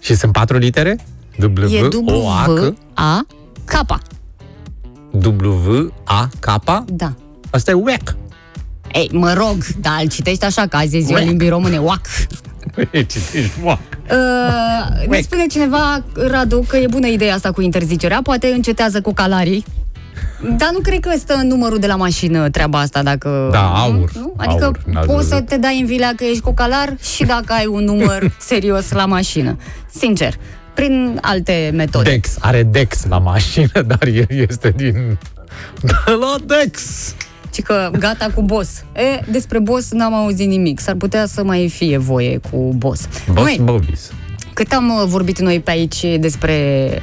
Și 0.00 0.14
sunt 0.14 0.32
patru 0.32 0.56
litere? 0.58 0.98
W, 1.38 1.66
E 1.74 1.88
O, 2.06 2.28
A, 2.28 2.44
W, 2.46 2.70
C, 2.70 2.74
A, 2.94 3.26
K. 3.64 3.98
W, 5.10 5.92
A, 6.04 6.28
K? 6.40 6.60
Da. 6.86 7.12
Asta 7.50 7.70
e 7.70 7.74
uec. 7.74 8.16
Ei, 8.92 9.10
mă 9.12 9.32
rog, 9.32 9.64
dar 9.80 9.98
îl 10.02 10.08
citești 10.08 10.44
așa, 10.44 10.66
că 10.66 10.76
azi 10.76 10.96
e 10.96 11.00
ziua 11.00 11.18
Uac. 11.18 11.28
limbii 11.28 11.48
române, 11.48 11.78
uac. 11.78 12.00
Citești 12.92 13.52
uac. 13.62 13.78
Uh, 14.10 15.06
ne 15.08 15.20
spune 15.20 15.46
cineva, 15.46 16.04
Radu, 16.14 16.64
că 16.68 16.76
e 16.76 16.86
bună 16.86 17.06
ideea 17.06 17.34
asta 17.34 17.52
cu 17.52 17.60
interzicerea, 17.60 18.20
poate 18.22 18.46
încetează 18.46 19.00
cu 19.00 19.12
calarii. 19.12 19.64
Dar 20.42 20.70
nu 20.72 20.78
cred 20.78 21.00
că 21.00 21.10
stă 21.18 21.34
în 21.34 21.46
numărul 21.46 21.78
de 21.78 21.86
la 21.86 21.96
mașină 21.96 22.50
treaba 22.50 22.78
asta, 22.78 23.02
dacă... 23.02 23.48
Da, 23.52 23.66
aur. 23.68 24.10
Nu? 24.14 24.32
Adică 24.36 24.64
Aur, 24.64 24.80
n-ați 24.86 25.06
poți 25.06 25.28
să 25.28 25.34
văzut. 25.34 25.48
te 25.48 25.56
dai 25.56 25.80
în 25.80 25.86
vilea 25.86 26.12
că 26.16 26.24
ești 26.24 26.40
cu 26.40 26.52
calar 26.54 26.96
și 27.14 27.24
dacă 27.24 27.52
ai 27.52 27.66
un 27.66 27.84
număr 27.84 28.32
serios 28.50 28.90
la 28.90 29.06
mașină. 29.06 29.56
Sincer, 29.94 30.34
prin 30.74 31.18
alte 31.22 31.70
metode. 31.74 32.10
Dex, 32.10 32.36
are 32.40 32.62
Dex 32.62 33.06
la 33.08 33.18
mașină, 33.18 33.82
dar 33.96 34.06
el 34.06 34.26
este 34.28 34.72
din... 34.76 35.18
De 35.80 35.92
la 36.20 36.36
Dex! 36.46 36.82
Și 37.54 37.62
că 37.62 37.90
gata 37.98 38.26
cu 38.34 38.42
boss. 38.42 38.84
E, 38.92 39.24
despre 39.30 39.58
boss 39.58 39.90
n-am 39.90 40.14
auzit 40.14 40.48
nimic. 40.48 40.80
S-ar 40.80 40.94
putea 40.94 41.26
să 41.26 41.44
mai 41.44 41.68
fie 41.68 41.98
voie 41.98 42.40
cu 42.50 42.74
boss. 42.76 43.08
Boss 43.32 43.42
Măi, 43.42 43.60
Bobis. 43.62 44.10
Cât 44.54 44.72
am 44.72 44.88
uh, 44.88 45.02
vorbit 45.06 45.38
noi 45.40 45.60
pe 45.60 45.70
aici 45.70 46.04
despre 46.20 46.54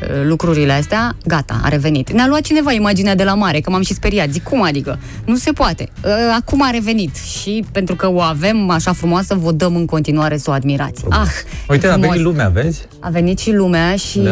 uh, 0.02 0.10
lucrurile 0.24 0.72
astea, 0.74 1.16
gata, 1.26 1.60
a 1.64 1.68
revenit. 1.68 2.12
Ne-a 2.12 2.26
luat 2.28 2.42
cineva 2.42 2.72
imaginea 2.72 3.16
de 3.16 3.24
la 3.24 3.34
mare, 3.34 3.60
că 3.60 3.70
m-am 3.70 3.82
și 3.82 3.94
speriat. 3.94 4.30
Zic, 4.32 4.44
cum 4.44 4.62
adică? 4.64 5.00
Nu 5.26 5.36
se 5.36 5.52
poate. 5.52 5.90
Uh, 6.06 6.12
Acum 6.40 6.62
a 6.64 6.70
revenit 6.70 7.16
și 7.16 7.64
pentru 7.72 7.96
că 7.96 8.12
o 8.12 8.20
avem 8.22 8.70
așa 8.70 8.94
frumoasă, 8.94 9.36
vă 9.36 9.52
dăm 9.52 9.76
în 9.76 9.86
continuare 9.86 10.38
să 10.38 10.50
o 10.50 10.54
admirați. 10.54 11.04
Ah, 11.10 11.28
Uite, 11.70 11.86
e 11.86 11.90
a 11.90 11.92
frumos. 11.92 12.10
venit 12.10 12.24
lumea, 12.26 12.48
vezi? 12.50 12.88
A 13.00 13.10
venit 13.10 13.40
și 13.40 13.52
lumea 13.52 13.96
și 13.96 14.20
Da. 14.20 14.32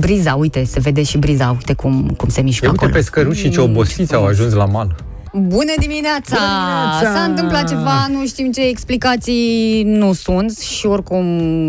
briza, 0.00 0.34
uite, 0.34 0.64
se 0.64 0.80
vede 0.80 1.02
și 1.02 1.18
briza, 1.18 1.50
uite 1.50 1.72
cum, 1.72 2.14
cum 2.16 2.28
se 2.28 2.40
mișcă 2.40 2.64
Ia 2.64 2.70
uite 2.70 2.84
acolo. 2.84 2.98
pe 2.98 3.04
scărușii 3.06 3.50
ce 3.50 3.60
obosiți 3.60 4.14
au 4.14 4.24
ajuns 4.24 4.52
la 4.52 4.64
mal. 4.64 4.96
Bună 5.32 5.72
dimineața! 5.78 6.36
dimineața! 6.36 7.18
S-a 7.18 7.22
întâmplat 7.22 7.68
ceva, 7.68 8.06
nu 8.10 8.26
știm 8.26 8.50
ce 8.50 8.60
explicații 8.60 9.82
nu 9.86 10.12
sunt 10.12 10.58
și 10.58 10.86
oricum 10.86 11.24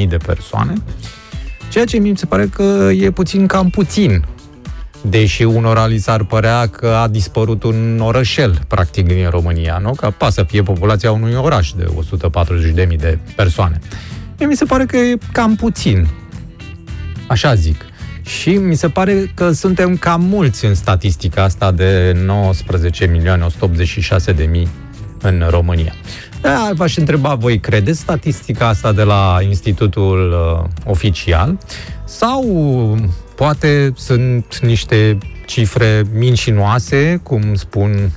142.000 0.00 0.08
de 0.08 0.16
persoane, 0.26 0.72
ceea 1.70 1.84
ce 1.84 1.98
mi 1.98 2.16
se 2.16 2.26
pare 2.26 2.46
că 2.46 2.90
e 3.00 3.10
puțin 3.10 3.46
cam 3.46 3.68
puțin 3.70 4.24
deși 5.02 5.42
unora 5.42 5.86
li 5.86 5.98
s-ar 5.98 6.24
părea 6.24 6.66
că 6.66 6.86
a 6.86 7.08
dispărut 7.08 7.62
un 7.62 8.00
orășel, 8.00 8.60
practic, 8.68 9.06
din 9.06 9.28
România, 9.30 9.78
nu? 9.82 9.92
Că 9.94 10.12
poate 10.16 10.34
să 10.34 10.42
fie 10.42 10.62
populația 10.62 11.12
unui 11.12 11.34
oraș 11.34 11.72
de 11.72 11.84
140.000 12.84 12.96
de 12.96 13.18
persoane. 13.36 13.78
Mie 14.38 14.46
mi 14.46 14.56
se 14.56 14.64
pare 14.64 14.84
că 14.84 14.96
e 14.96 15.18
cam 15.32 15.56
puțin. 15.56 16.08
Așa 17.26 17.54
zic. 17.54 17.84
Și 18.22 18.50
mi 18.50 18.74
se 18.74 18.88
pare 18.88 19.30
că 19.34 19.50
suntem 19.50 19.96
cam 19.96 20.22
mulți 20.22 20.64
în 20.64 20.74
statistica 20.74 21.42
asta 21.42 21.72
de 21.72 22.12
19 22.24 23.06
milioane 23.06 23.44
186 23.44 24.32
de 24.32 24.44
mii 24.44 24.68
în 25.20 25.46
România. 25.50 25.92
Da, 26.40 26.70
v-aș 26.74 26.96
întreba, 26.96 27.34
voi 27.34 27.60
credeți 27.60 27.98
statistica 27.98 28.68
asta 28.68 28.92
de 28.92 29.02
la 29.02 29.38
Institutul 29.48 30.32
uh, 30.32 30.68
Oficial 30.86 31.58
sau 32.04 32.44
poate 33.34 33.92
sunt 33.96 34.58
niște 34.62 35.18
cifre 35.46 36.02
mincinoase, 36.14 37.20
cum 37.22 37.54
spun 37.54 38.10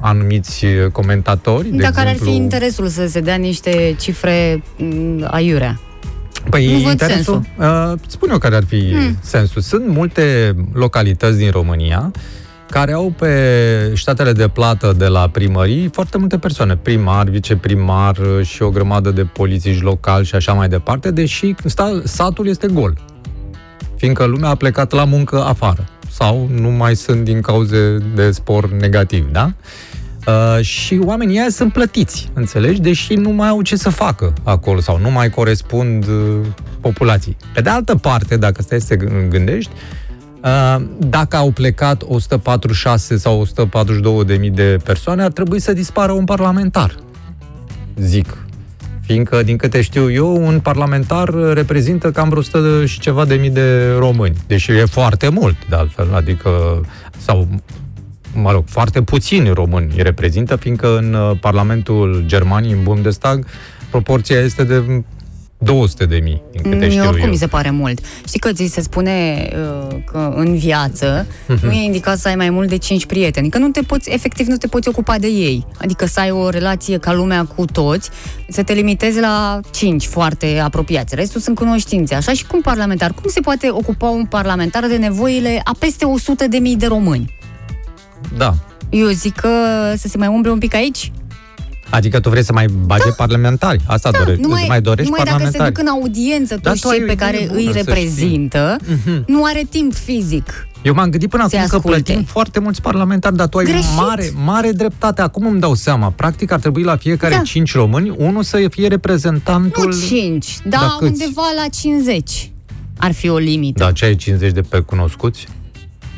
anumiți 0.00 0.66
comentatori? 0.92 1.68
De 1.68 1.82
Dar 1.82 1.90
care 1.90 2.08
ar 2.08 2.12
exemplu... 2.14 2.32
fi 2.32 2.38
interesul 2.42 2.86
să 2.88 3.06
se 3.06 3.20
dea 3.20 3.34
niște 3.36 3.96
cifre 3.98 4.62
m, 4.76 5.26
aiurea? 5.30 5.80
Păi 6.50 6.72
Nu 6.72 6.78
văd 6.78 6.90
interesul, 6.90 7.42
uh, 7.58 7.92
spun 8.06 8.30
eu 8.30 8.38
care 8.38 8.56
ar 8.56 8.64
fi 8.64 8.90
Hmm. 8.92 9.16
sensul. 9.22 9.60
Sunt 9.62 9.86
multe 9.86 10.54
localități 10.72 11.38
din 11.38 11.50
România 11.50 12.10
care 12.70 12.92
au 12.92 13.14
pe 13.18 13.92
statele 13.96 14.32
de 14.32 14.48
plată 14.48 14.94
de 14.98 15.06
la 15.06 15.28
primării 15.28 15.88
foarte 15.92 16.18
multe 16.18 16.38
persoane, 16.38 16.76
primar, 16.76 17.28
viceprimar 17.28 18.16
uh, 18.16 18.46
și 18.46 18.62
o 18.62 18.70
grămadă 18.70 19.10
de 19.10 19.24
polițiști 19.24 19.82
locali 19.82 20.24
și 20.24 20.34
așa 20.34 20.52
mai 20.52 20.68
departe, 20.68 21.10
deși 21.10 21.54
sta, 21.64 22.00
satul 22.04 22.48
este 22.48 22.66
gol. 22.66 22.94
Fiindcă 24.00 24.24
lumea 24.24 24.48
a 24.48 24.54
plecat 24.54 24.92
la 24.92 25.04
muncă 25.04 25.44
afară 25.44 25.84
sau 26.10 26.48
nu 26.52 26.70
mai 26.70 26.96
sunt 26.96 27.24
din 27.24 27.40
cauze 27.40 27.98
de 28.14 28.30
spor 28.30 28.70
negativ, 28.70 29.28
da? 29.32 29.52
Uh, 30.26 30.64
și 30.64 31.00
oamenii 31.04 31.38
ăia 31.38 31.48
sunt 31.50 31.72
plătiți, 31.72 32.30
înțelegi? 32.34 32.80
Deși 32.80 33.14
nu 33.14 33.30
mai 33.30 33.48
au 33.48 33.62
ce 33.62 33.76
să 33.76 33.90
facă 33.90 34.32
acolo 34.42 34.80
sau 34.80 34.98
nu 34.98 35.10
mai 35.10 35.30
corespund 35.30 36.06
uh, 36.06 36.46
populației. 36.80 37.36
Pe 37.54 37.60
de 37.60 37.70
altă 37.70 37.94
parte, 37.94 38.36
dacă 38.36 38.62
stai 38.62 38.80
să 38.80 38.86
te 38.86 39.06
gâ- 39.06 39.28
gândești, 39.28 39.70
uh, 40.44 40.82
dacă 40.98 41.36
au 41.36 41.50
plecat 41.50 42.02
146 42.06 43.16
sau 43.16 43.40
142 43.40 44.24
de 44.24 44.34
mii 44.34 44.50
de 44.50 44.78
persoane, 44.84 45.22
ar 45.22 45.30
trebui 45.32 45.60
să 45.60 45.72
dispară 45.72 46.12
un 46.12 46.24
parlamentar, 46.24 46.94
zic. 47.96 48.36
Fiindcă, 49.10 49.42
din 49.42 49.56
câte 49.56 49.80
știu 49.80 50.12
eu, 50.12 50.46
un 50.46 50.60
parlamentar 50.60 51.28
reprezintă 51.52 52.10
cam 52.10 52.28
vreo 52.28 52.40
100 52.40 52.86
și 52.86 53.00
ceva 53.00 53.24
de 53.24 53.34
mii 53.34 53.50
de 53.50 53.94
români. 53.98 54.36
Deși 54.46 54.70
e 54.70 54.84
foarte 54.84 55.28
mult, 55.28 55.56
de 55.68 55.76
altfel. 55.76 56.14
Adică, 56.14 56.50
sau 57.16 57.48
mă 58.34 58.52
rog, 58.52 58.64
foarte 58.66 59.02
puțini 59.02 59.48
români 59.48 59.92
îi 59.96 60.02
reprezintă, 60.02 60.56
fiindcă 60.56 60.96
în 60.96 61.14
uh, 61.14 61.36
Parlamentul 61.40 62.22
Germaniei, 62.26 62.72
în 62.72 62.82
Bundestag, 62.82 63.46
proporția 63.90 64.38
este 64.38 64.64
de 64.64 65.02
200 65.62 66.06
de 66.06 66.20
mii, 66.22 66.42
din 66.52 66.62
câte 66.62 66.74
Mie 66.76 66.88
știu 66.90 67.02
oricum 67.02 67.24
eu. 67.24 67.30
mi 67.30 67.36
se 67.36 67.46
pare 67.46 67.70
mult. 67.70 68.00
Știi 68.26 68.40
că 68.40 68.52
ți 68.52 68.66
se 68.66 68.80
spune 68.80 69.48
uh, 69.52 69.96
că 70.12 70.32
în 70.36 70.56
viață 70.56 71.26
Mhm. 71.46 71.66
nu 71.66 71.72
e 71.72 71.84
indicat 71.84 72.18
să 72.18 72.28
ai 72.28 72.34
mai 72.34 72.50
mult 72.50 72.68
de 72.68 72.76
5 72.76 73.06
prieteni, 73.06 73.48
că 73.50 73.58
nu 73.58 73.68
te 73.68 73.80
poți, 73.82 74.10
efectiv 74.10 74.46
nu 74.46 74.56
te 74.56 74.66
poți 74.66 74.88
ocupa 74.88 75.18
de 75.18 75.26
ei. 75.26 75.66
Adică 75.80 76.06
să 76.06 76.20
ai 76.20 76.30
o 76.30 76.48
relație 76.48 76.98
ca 76.98 77.12
lumea 77.12 77.44
cu 77.44 77.64
toți, 77.64 78.10
să 78.48 78.62
te 78.62 78.72
limitezi 78.72 79.20
la 79.20 79.60
5 79.70 80.06
foarte 80.06 80.58
apropiați. 80.64 81.14
Restul 81.14 81.40
sunt 81.40 81.56
cunoștințe. 81.56 82.14
Așa 82.14 82.32
și 82.32 82.46
cum 82.46 82.60
parlamentar. 82.60 83.12
Cum 83.12 83.30
se 83.30 83.40
poate 83.40 83.68
ocupa 83.70 84.08
un 84.08 84.24
parlamentar 84.24 84.86
de 84.86 84.96
nevoile 84.96 85.60
a 85.64 85.76
peste 85.78 86.04
100 86.04 86.46
de 86.48 86.58
mii 86.58 86.76
de 86.76 86.86
români? 86.86 87.34
Da. 88.36 88.54
Eu 88.90 89.06
zic 89.08 89.34
că 89.36 89.48
să 89.96 90.08
se 90.08 90.18
mai 90.18 90.28
umble 90.28 90.50
un 90.50 90.58
pic 90.58 90.74
aici. 90.74 91.12
Adică 91.90 92.20
tu 92.20 92.28
vrei 92.28 92.44
să 92.44 92.52
mai 92.52 92.66
bage 92.66 93.04
da. 93.08 93.14
parlamentari? 93.16 93.80
Asta 93.86 94.10
dorești. 94.10 94.40
numai, 94.42 94.60
Îți 94.60 94.68
mai 94.68 94.80
dorești 94.80 95.10
numai 95.10 95.24
dacă 95.24 95.36
se 95.36 95.42
parlamentari? 95.58 95.72
duc 95.74 95.82
în 95.82 96.00
audiență 96.00 96.58
Da, 96.62 96.70
toți 96.70 96.80
tu 96.82 96.88
ai 96.88 96.94
cei 96.96 97.02
o 97.04 97.06
pe 97.06 97.12
idee 97.12 97.26
care 97.26 97.44
bună, 97.46 97.58
îi 97.58 97.66
să 97.66 97.72
reprezintă, 97.72 98.76
Mhm. 98.86 99.24
nu 99.26 99.44
are 99.44 99.62
timp 99.70 99.94
fizic. 99.94 100.66
Eu 100.82 100.94
m-am 100.94 101.10
gândit 101.10 101.28
până 101.28 101.46
Se 101.48 101.56
acum 101.56 101.68
că 101.68 101.76
asculte. 101.76 102.02
plătim 102.02 102.24
foarte 102.24 102.60
mulți 102.60 102.80
parlamentari, 102.82 103.36
dar 103.36 103.46
tu 103.48 103.58
ai 103.58 103.64
Greșit. 103.64 103.96
mare, 103.96 104.30
mare 104.44 104.70
dreptate. 104.70 105.22
Acum 105.22 105.46
îmi 105.46 105.60
dau 105.60 105.74
seama. 105.74 106.10
Practic 106.10 106.52
ar 106.52 106.58
trebui 106.60 106.82
la 106.82 106.96
fiecare 106.96 107.34
Da. 107.34 107.40
5 107.42 107.72
români, 107.74 108.14
unul 108.18 108.42
să 108.42 108.66
fie 108.70 108.88
reprezentantul... 108.88 109.86
Nu 109.86 110.06
5, 110.16 110.56
da, 110.64 110.78
Da, 110.78 110.96
câți? 110.98 111.10
undeva 111.22 111.42
la 111.62 111.68
50 111.80 112.50
ar 112.96 113.12
fi 113.12 113.28
o 113.28 113.36
limită. 113.36 113.84
Da, 113.84 113.92
ce 113.92 114.04
ai 114.04 114.14
50 114.16 114.52
de 114.52 114.60
pe 114.60 114.78
cunoscuți? 114.80 115.46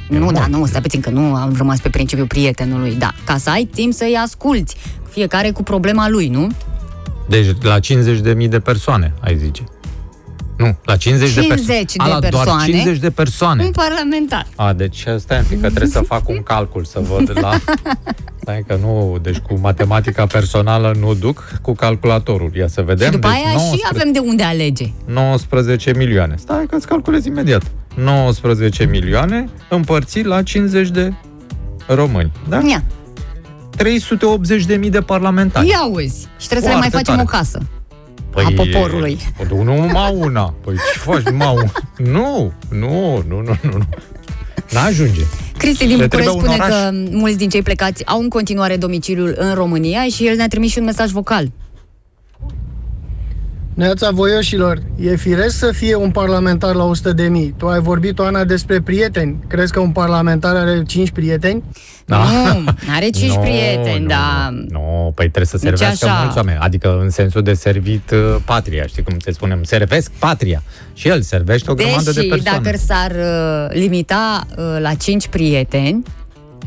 Nu, 0.09 0.33
da, 0.33 0.47
nu, 0.47 0.66
stai 0.66 0.81
puțin 0.81 1.01
că 1.01 1.11
nu 1.11 1.35
am 1.35 1.55
rămas 1.57 1.81
pe 1.81 1.89
principiul 1.89 2.27
prietenului, 2.27 2.95
da. 2.99 3.12
Ca 3.25 3.37
să 3.37 3.51
ai 3.51 3.64
timp 3.75 3.93
să-i 3.93 4.14
asculți, 4.23 4.77
fiecare 5.12 5.50
cu 5.50 5.62
problema 5.62 6.08
lui, 6.08 6.28
nu? 6.28 6.46
Deci 7.28 7.46
la 7.62 7.78
50 7.78 8.18
de 8.18 8.32
mii 8.32 8.48
de 8.48 8.60
persoane, 8.60 9.12
ai 9.20 9.36
zice. 9.38 9.64
Nu, 10.56 10.76
la 10.84 10.96
50, 10.96 11.34
de, 11.34 11.40
50 11.40 11.66
perso- 11.68 11.96
de 11.96 12.02
A, 12.02 12.06
la 12.06 12.18
doar 12.20 12.32
persoane. 12.32 12.64
50 12.64 12.98
de 12.98 13.10
persoane. 13.10 13.64
Un 13.64 13.70
parlamentar. 13.70 14.46
A, 14.56 14.72
deci 14.72 15.04
stai 15.18 15.38
un 15.38 15.44
pic, 15.48 15.60
că 15.60 15.66
trebuie 15.68 15.88
să 15.90 16.00
fac 16.14 16.28
un 16.28 16.42
calcul, 16.42 16.84
să 16.84 17.00
văd 17.00 17.38
la... 17.40 17.50
Stai 18.40 18.64
că 18.66 18.78
nu, 18.80 19.18
deci 19.22 19.36
cu 19.38 19.58
matematica 19.60 20.26
personală 20.26 20.94
nu 21.00 21.14
duc, 21.14 21.58
cu 21.62 21.72
calculatorul. 21.74 22.50
Ia 22.54 22.68
să 22.68 22.82
vedem. 22.82 23.06
Și 23.06 23.12
după 23.12 23.28
deci 23.28 23.36
aia 23.36 23.58
și 23.58 23.80
avem 23.92 24.12
de 24.12 24.18
unde 24.18 24.42
alege. 24.42 24.84
19 25.04 25.92
milioane. 25.96 26.34
Stai 26.38 26.66
că 26.70 26.74
îți 26.76 26.86
calculez 26.86 27.24
imediat. 27.24 27.62
19 27.94 28.84
milioane 28.84 29.48
împărțit 29.68 30.24
la 30.24 30.43
50 30.43 30.89
de 30.89 31.12
români. 31.86 32.32
Da? 32.48 32.60
Ia, 32.68 32.82
380 33.77 34.65
de 34.65 34.74
mii 34.77 34.90
de 34.90 35.01
parlamentari. 35.01 35.69
ia 35.69 35.86
uzi. 35.93 36.28
Și 36.39 36.47
trebuie 36.49 36.69
să 36.69 36.74
le 36.74 36.81
mai 36.81 36.89
Foarte 36.90 37.11
facem 37.11 37.15
tare. 37.15 37.28
o 37.28 37.39
casă. 37.39 37.61
a 38.35 38.53
poporului. 38.57 39.19
E, 39.40 39.47
nu 39.49 39.62
numai 39.65 40.15
una. 40.27 40.55
Păi 40.65 40.74
ce 40.74 40.99
faci 40.99 41.23
numai 41.23 41.53
una? 41.55 41.73
Nu, 41.97 42.53
nu, 42.70 43.23
nu, 43.28 43.40
nu, 43.40 43.57
nu. 43.62 43.70
nu. 43.70 43.78
N-ajunge. 44.70 45.20
Cristi 45.57 45.86
din 45.86 45.97
Le 45.97 46.03
București 46.05 46.09
trebuie 46.09 46.28
un 46.31 46.39
spune 46.40 46.55
oraș. 46.55 46.69
că 46.69 46.90
mulți 47.16 47.36
din 47.39 47.49
cei 47.49 47.62
plecați 47.62 48.07
au 48.07 48.20
în 48.20 48.28
continuare 48.28 48.77
domiciliul 48.77 49.35
în 49.39 49.55
România 49.55 50.03
și 50.15 50.27
el 50.27 50.36
ne-a 50.36 50.49
trimis 50.49 50.70
și 50.70 50.78
un 50.78 50.85
mesaj 50.85 51.11
vocal. 51.11 51.51
Neața 53.74 54.11
voioșilor, 54.11 54.82
e 55.01 55.16
firesc 55.16 55.59
să 55.59 55.73
fie 55.73 55.94
un 55.94 56.11
parlamentar 56.11 56.74
la 56.74 56.85
100 56.85 57.12
de 57.12 57.23
mii. 57.28 57.55
Tu 57.57 57.66
ai 57.66 57.81
vorbit, 57.81 58.19
Oana, 58.19 58.44
despre 58.44 58.81
prieteni. 58.81 59.36
Crezi 59.49 59.73
că 59.73 59.81
un 59.81 59.90
parlamentar 59.90 60.57
are 60.57 60.82
5 60.86 61.11
prieteni? 61.11 61.62
Nu, 62.07 62.16
are 62.95 63.11
5 63.11 63.33
Nu, 63.33 63.41
prieteni, 63.41 64.01
nu, 64.01 64.07
dar... 64.07 64.49
Nu, 64.69 65.12
păi 65.15 65.31
trebuie 65.31 65.47
să 65.47 65.59
Nici 65.61 65.65
servească 65.65 66.07
așa. 66.07 66.20
mulți 66.23 66.37
oameni. 66.37 66.59
Adică 66.61 66.99
în 67.03 67.11
sensul 67.11 67.43
de 67.43 67.55
servit 67.55 68.11
uh, 68.11 68.37
patria, 68.45 68.87
știi 68.87 69.03
cum 69.03 69.19
se 69.19 69.33
spune? 69.33 69.53
Îmi 69.55 69.66
servesc 69.66 70.11
patria. 70.19 70.62
Și 70.95 71.09
el 71.09 71.23
servește 71.23 71.70
o 71.70 71.74
grămadă 71.74 72.03
de 72.03 72.12
Deși 72.12 72.29
persoane. 72.29 72.59
dacă 72.62 72.77
s-ar 72.77 73.11
uh, 73.11 73.77
limita 73.81 74.47
uh, 74.57 74.65
la 74.81 74.95
5 74.95 75.27
prieteni, 75.29 76.03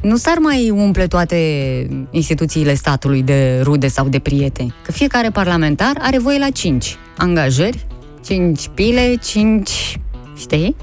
nu 0.02 0.16
s-ar 0.18 0.38
mai 0.38 0.70
umple 0.70 1.08
toate 1.08 1.38
instituțiile 2.12 2.74
statului 2.74 3.22
de 3.22 3.60
rude 3.64 3.88
sau 3.88 4.08
de 4.08 4.20
prieteni. 4.20 4.74
Că 4.84 4.92
fiecare 4.92 5.30
parlamentar 5.30 5.94
are 6.02 6.20
voie 6.20 6.38
la 6.40 6.50
5 6.50 6.96
angajări, 7.18 7.86
5 8.26 8.70
pile, 8.74 9.16
5... 9.24 10.00
Știi? 10.38 10.76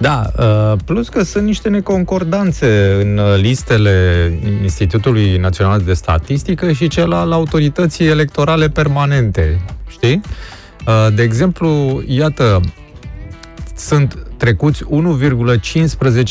Da, 0.00 0.30
uh, 0.38 0.72
plus 0.84 1.08
că 1.08 1.22
sunt 1.22 1.44
niște 1.44 1.68
neconcordanțe 1.68 2.98
în 3.00 3.18
uh, 3.18 3.40
listele 3.40 4.32
Institutului 4.62 5.36
Național 5.36 5.80
de 5.80 5.92
Statistică 5.92 6.72
și 6.72 6.88
cel 6.88 7.12
al 7.12 7.32
autorității 7.32 8.06
electorale 8.06 8.68
permanente, 8.68 9.60
știi? 9.88 10.20
Uh, 10.86 11.14
De 11.14 11.22
exemplu, 11.22 12.02
iată, 12.06 12.60
sunt 13.76 14.18
trecuți 14.36 14.84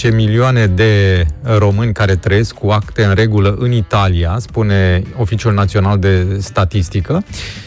1,15 0.09 0.13
milioane 0.13 0.65
de 0.65 1.25
români 1.43 1.93
care 1.93 2.15
trăiesc 2.15 2.53
cu 2.53 2.69
acte 2.69 3.03
în 3.03 3.13
regulă 3.13 3.55
în 3.59 3.71
Italia, 3.71 4.35
spune 4.39 5.03
Oficiul 5.17 5.53
Național 5.53 5.99
de 5.99 6.37
Statistică, 6.39 7.13
uh, 7.13 7.66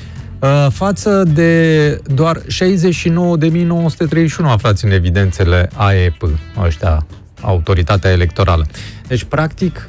față 0.68 1.22
de 1.22 2.00
doar 2.14 2.38
69.931 2.38 2.44
aflați 4.44 4.84
în 4.84 4.90
evidențele 4.90 5.70
AEP, 5.74 6.22
ăștia, 6.64 7.06
Autoritatea 7.40 8.10
Electorală. 8.10 8.66
Deci, 9.06 9.24
practic, 9.24 9.88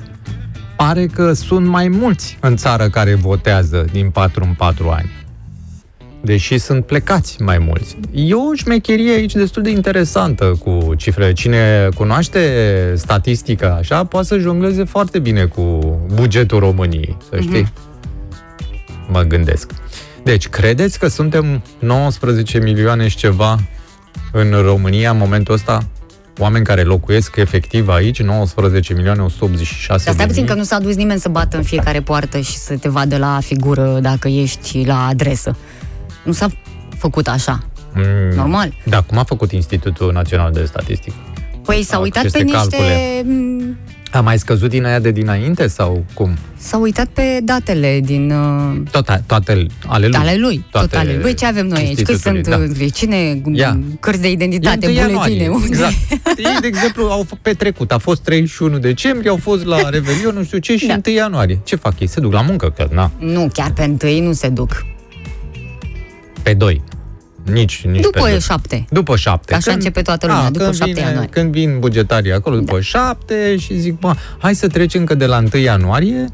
pare 0.75 1.05
că 1.05 1.33
sunt 1.33 1.67
mai 1.67 1.87
mulți 1.87 2.37
în 2.41 2.55
țară 2.55 2.89
care 2.89 3.13
votează 3.13 3.85
din 3.91 4.09
4 4.09 4.43
în 4.43 4.53
4 4.53 4.89
ani 4.89 5.09
deși 6.23 6.57
sunt 6.57 6.85
plecați 6.85 7.41
mai 7.41 7.57
mulți. 7.57 7.97
E 8.13 8.33
o 8.33 8.53
șmecherie 8.53 9.11
aici 9.11 9.33
destul 9.33 9.61
de 9.61 9.69
interesantă 9.69 10.59
cu 10.63 10.93
cifrele. 10.97 11.33
Cine 11.33 11.89
cunoaște 11.95 12.39
statistica 12.95 13.75
așa, 13.79 14.03
poate 14.05 14.27
să 14.27 14.37
jongleze 14.37 14.83
foarte 14.83 15.19
bine 15.19 15.45
cu 15.45 15.79
bugetul 16.13 16.59
României, 16.59 17.17
să 17.29 17.39
știi? 17.39 17.63
Mm-hmm. 17.63 17.91
Mă 19.11 19.21
gândesc. 19.21 19.71
Deci, 20.23 20.47
credeți 20.47 20.99
că 20.99 21.07
suntem 21.07 21.61
19 21.79 22.59
milioane 22.59 23.07
și 23.07 23.15
ceva 23.17 23.59
în 24.31 24.51
România 24.61 25.11
în 25.11 25.17
momentul 25.17 25.53
ăsta? 25.53 25.87
Oameni 26.37 26.65
care 26.65 26.81
locuiesc 26.83 27.35
efectiv 27.35 27.87
aici, 27.89 28.21
19 28.21 28.93
milioane 28.93 29.21
186 29.21 29.87
Dar 29.87 29.99
stai 29.99 30.15
de 30.15 30.23
puțin 30.25 30.41
mii. 30.43 30.51
că 30.51 30.57
nu 30.57 30.63
s-a 30.63 30.79
dus 30.79 30.95
nimeni 30.95 31.19
să 31.19 31.29
bată 31.29 31.57
în 31.57 31.63
fiecare 31.63 32.01
poartă 32.01 32.39
și 32.39 32.57
să 32.57 32.77
te 32.77 32.89
vadă 32.89 33.17
la 33.17 33.39
figură 33.43 33.99
dacă 34.01 34.27
ești 34.27 34.83
la 34.85 35.05
adresă. 35.05 35.55
Nu 36.23 36.31
s-a 36.31 36.47
făcut 36.97 37.27
așa. 37.27 37.63
Mm, 37.93 38.35
Normal. 38.35 38.73
Da, 38.85 39.01
cum 39.01 39.17
a 39.17 39.23
făcut 39.23 39.51
Institutul 39.51 40.11
Național 40.11 40.51
de 40.51 40.65
Statistică? 40.65 41.15
Păi 41.65 41.83
s-a 41.83 41.95
Au 41.95 42.01
uitat 42.01 42.21
pe 42.21 42.27
aceste 42.27 42.43
niște... 42.43 42.57
calcule. 42.77 43.25
M, 44.13 44.17
A 44.17 44.21
mai 44.21 44.39
scăzut 44.39 44.69
din 44.69 44.85
aia 44.85 44.99
de 44.99 45.11
dinainte 45.11 45.67
sau 45.67 46.05
cum? 46.13 46.37
S-a 46.57 46.77
uitat 46.77 47.07
pe 47.07 47.39
datele 47.43 47.99
din... 48.03 48.31
uh, 48.31 48.81
Toate, 48.91 49.23
toate 49.25 49.65
ale 49.87 50.07
lui. 50.07 50.17
Ale 50.17 50.35
lui, 50.37 50.65
Toate 50.71 50.87
tot 50.87 50.99
ale 50.99 51.11
lui. 51.13 51.21
Băi, 51.21 51.33
ce 51.33 51.45
avem 51.45 51.67
noi 51.67 51.79
aici? 51.79 52.01
Cât 52.01 52.09
institutului, 52.09 52.43
sunt, 52.45 52.77
da. 52.77 52.83
uh, 52.83 52.91
cine, 52.93 53.41
Ia. 53.53 53.79
cărți 53.99 54.21
de 54.21 54.31
identitate, 54.31 54.85
E 54.85 54.89
1 54.89 54.93
buletine, 55.11 55.43
ianuarie, 55.43 55.47
unde? 55.47 55.65
Exact. 55.67 55.93
Ei, 56.37 56.57
de 56.61 56.67
exemplu, 56.67 57.03
au 57.03 57.25
f- 57.25 57.41
petrecut. 57.41 57.91
A 57.91 57.97
fost 57.97 58.21
31 58.21 58.77
decembrie, 58.77 59.29
au 59.29 59.37
fost 59.41 59.65
la 59.65 59.89
Revelion, 59.89 60.35
nu 60.35 60.43
știu 60.43 60.57
ce, 60.57 60.75
și 60.77 60.85
Da. 60.87 60.99
1 61.05 61.15
ianuarie. 61.15 61.59
Ce 61.63 61.75
fac 61.75 61.99
ei? 61.99 62.07
Se 62.07 62.19
duc 62.19 62.33
la 62.33 62.41
muncă? 62.41 62.73
Că, 62.77 62.87
na, 62.93 63.11
Nu, 63.19 63.49
chiar 63.53 63.71
pe 63.71 63.83
întâi 63.83 64.19
nu 64.19 64.33
se 64.33 64.49
duc. 64.49 64.85
pe 66.43 66.53
2. 66.53 66.81
Nici, 67.45 67.85
nici 67.85 68.01
După 68.01 68.21
pe 68.21 68.29
doi. 68.29 68.39
șapte. 68.39 68.85
După 68.89 69.15
șapte. 69.15 69.55
Așa 69.55 69.71
începe 69.71 70.01
toată 70.01 70.27
lumea, 70.27 70.49
după 70.51 70.63
când 70.63 70.75
șapte 70.75 70.93
vine, 70.93 71.05
ianuarie. 71.05 71.29
Când 71.29 71.51
vin 71.51 71.79
bugetarii 71.79 72.33
acolo, 72.33 72.55
după 72.55 72.75
da. 72.75 72.81
șapte 72.81 73.57
și 73.57 73.77
zic, 73.79 73.99
bă, 73.99 74.13
hai 74.37 74.55
să 74.55 74.67
trecem 74.67 75.03
că 75.03 75.15
de 75.15 75.25
la 75.25 75.43
1 75.53 75.61
ianuarie 75.61 76.25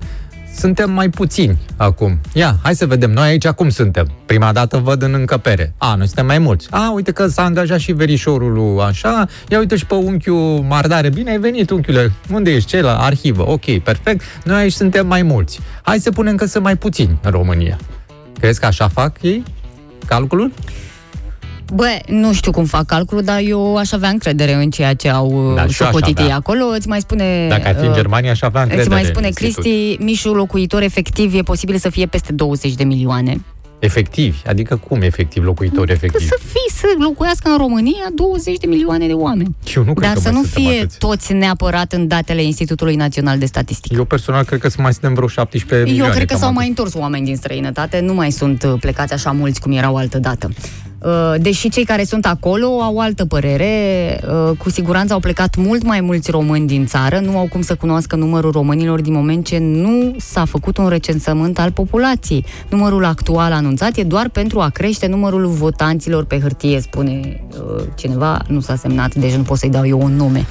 suntem 0.58 0.92
mai 0.92 1.10
puțini 1.10 1.58
acum. 1.76 2.20
Ia, 2.34 2.56
hai 2.64 2.76
să 2.76 2.86
vedem, 2.86 3.12
noi 3.12 3.28
aici 3.28 3.46
acum 3.46 3.70
suntem. 3.70 4.12
Prima 4.26 4.52
dată 4.52 4.78
văd 4.78 5.02
în 5.02 5.14
încăpere. 5.14 5.74
A, 5.78 5.96
noi 5.96 6.06
suntem 6.06 6.26
mai 6.26 6.40
mulți. 6.40 6.68
A, 6.70 6.92
uite 6.96 7.12
că 7.12 7.28
s-a 7.28 7.44
angajat 7.44 7.80
și 7.80 7.92
verișorul 7.92 8.52
lui 8.54 8.84
așa. 8.84 9.26
Ia 9.50 9.60
uite 9.60 9.76
și 9.76 9.86
pe 9.86 9.94
unchiul 9.94 10.66
Mardare. 10.68 11.10
Bine 11.10 11.30
ai 11.32 11.40
venit, 11.40 11.70
unchiule. 11.70 12.12
Unde 12.32 12.52
ești? 12.52 12.70
Ce 12.70 12.82
la 12.82 12.98
arhivă? 13.00 13.50
Ok, 13.50 13.80
perfect. 13.84 14.22
Noi 14.44 14.62
aici 14.62 14.74
suntem 14.74 15.08
mai 15.08 15.22
mulți. 15.22 15.60
Hai 15.82 16.00
să 16.00 16.12
punem 16.12 16.36
că 16.36 16.46
sunt 16.46 16.64
mai 16.64 16.76
puțini 16.76 17.18
în 17.22 17.32
România. 17.32 17.78
Crezi 18.40 18.60
că 18.60 18.66
așa 18.66 18.88
fac 18.88 19.22
ei 19.22 19.44
calculul? 20.06 20.52
Bă, 21.74 22.00
nu 22.08 22.34
știu 22.34 22.52
cum 22.52 22.66
fac 22.66 22.86
calculul, 22.86 23.24
dar 23.24 23.40
eu 23.44 23.76
aș 23.78 23.92
avea 23.92 24.10
încredere 24.10 24.54
în 24.54 24.70
ceea 24.70 24.94
ce 24.94 25.10
au 25.10 25.54
Da, 25.56 25.62
da, 25.62 25.68
și 25.68 25.82
eu 25.82 25.88
aș 25.88 25.94
socotit 25.94 26.18
ei 26.18 26.24
avea. 26.24 26.36
acolo. 26.36 26.66
Îți 26.66 26.88
mai 26.88 27.00
spune... 27.00 27.48
Dacă 27.50 27.68
ar 27.68 27.76
fi 27.76 27.82
în 27.84 27.90
uh, 27.90 27.96
Germania, 27.96 28.32
aș 28.32 28.42
avea 28.42 28.62
încredere 28.62 28.88
Îți 28.88 28.96
mai 28.96 29.04
în 29.04 29.10
spune 29.14 29.28
institut. 29.28 29.64
Cristi, 29.64 30.04
mișul 30.04 30.36
locuitor 30.36 30.82
efectiv 30.82 31.34
e 31.36 31.42
posibil 31.42 31.78
să 31.78 31.90
fie 31.90 32.06
peste 32.06 32.34
20 32.34 32.74
de 32.74 32.84
milioane. 32.84 33.42
Efectivi. 33.80 34.38
Adică 34.48 34.76
cum 34.88 35.02
efectiv, 35.02 35.44
locuitori 35.44 35.88
Că 35.88 35.94
efectivi? 35.94 36.24
să 36.28 36.38
fii, 36.46 36.76
să 36.78 36.86
locuiască 37.00 37.50
în 37.50 37.58
România 37.58 38.06
20 38.16 38.58
de 38.58 38.68
milioane 38.68 39.08
de 39.08 39.14
oameni. 39.14 39.56
Eu 39.76 39.84
nu 39.84 39.94
cred 39.94 40.08
Dar 40.08 40.16
că 40.16 40.22
să 40.22 40.30
mai 40.32 40.42
nu 40.42 40.48
suntem 40.48 40.64
fie 40.72 40.80
atâți. 40.82 40.98
toți 40.98 41.34
neapărat 41.34 41.94
în 41.94 42.08
datele 42.08 42.44
Institutului 42.44 42.96
Național 42.96 43.38
de 43.38 43.46
Statistică. 43.46 43.96
Eu 43.96 44.04
personal 44.06 44.44
cred 44.44 44.60
că 44.60 44.70
să 44.70 44.78
mai 44.82 44.92
suntem 44.92 45.14
vreo 45.14 45.28
17 45.28 45.76
Eu 45.88 45.94
milioane. 45.94 46.14
cred 46.14 46.28
că 46.28 46.32
cam 46.34 46.40
s-au 46.42 46.48
atât. 46.50 46.60
mai 46.60 46.68
întors 46.68 46.94
oameni 46.94 47.26
din 47.26 47.36
străinătate, 47.36 48.00
nu 48.00 48.14
mai 48.14 48.32
sunt 48.32 48.64
uh, 48.64 48.74
plecați 48.80 49.14
așa 49.14 49.32
mulți 49.32 49.60
cum 49.62 49.72
erau 49.72 49.96
altă 49.96 50.20
dată. 50.20 50.50
Uh, 51.04 51.34
Deși 51.40 51.70
cei 51.70 51.86
care 51.86 52.04
sunt 52.04 52.26
acolo 52.26 52.66
au 52.66 53.00
altă 53.00 53.26
părere, 53.26 54.20
uh, 54.24 54.58
cu 54.58 54.70
siguranță 54.70 55.14
au 55.14 55.20
plecat 55.20 55.56
mult 55.56 55.84
mai 55.84 56.02
mulți 56.02 56.32
români 56.32 56.68
din 56.68 56.86
țară, 56.86 57.20
nu 57.20 57.38
au 57.38 57.48
cum 57.48 57.62
să 57.62 57.76
cunoască 57.76 58.16
numărul 58.16 58.52
românilor 58.52 59.02
din 59.02 59.14
moment 59.14 59.46
ce 59.46 59.58
nu 59.58 60.16
s-a 60.18 60.46
făcut 60.46 60.78
un 60.78 60.88
recensământ 60.88 61.60
al 61.60 61.72
populației. 61.72 62.46
Numărul 62.70 63.06
actual 63.06 63.52
anunțat 63.52 63.98
e 63.98 64.04
doar 64.04 64.30
pentru 64.30 64.60
a 64.60 64.70
crește 64.70 65.08
numărul 65.08 65.46
votanților 65.46 66.26
pe 66.26 66.40
hârtie, 66.40 66.80
spune 66.80 67.42
uh, 67.50 67.84
cineva, 67.96 68.42
nu 68.48 68.60
s-a 68.60 68.76
semnat, 68.76 69.16
deci 69.16 69.34
nu 69.34 69.44
pot 69.44 69.58
să-i 69.58 69.70
dau 69.70 69.88
eu 69.88 70.02
un 70.02 70.16
nume. 70.16 70.46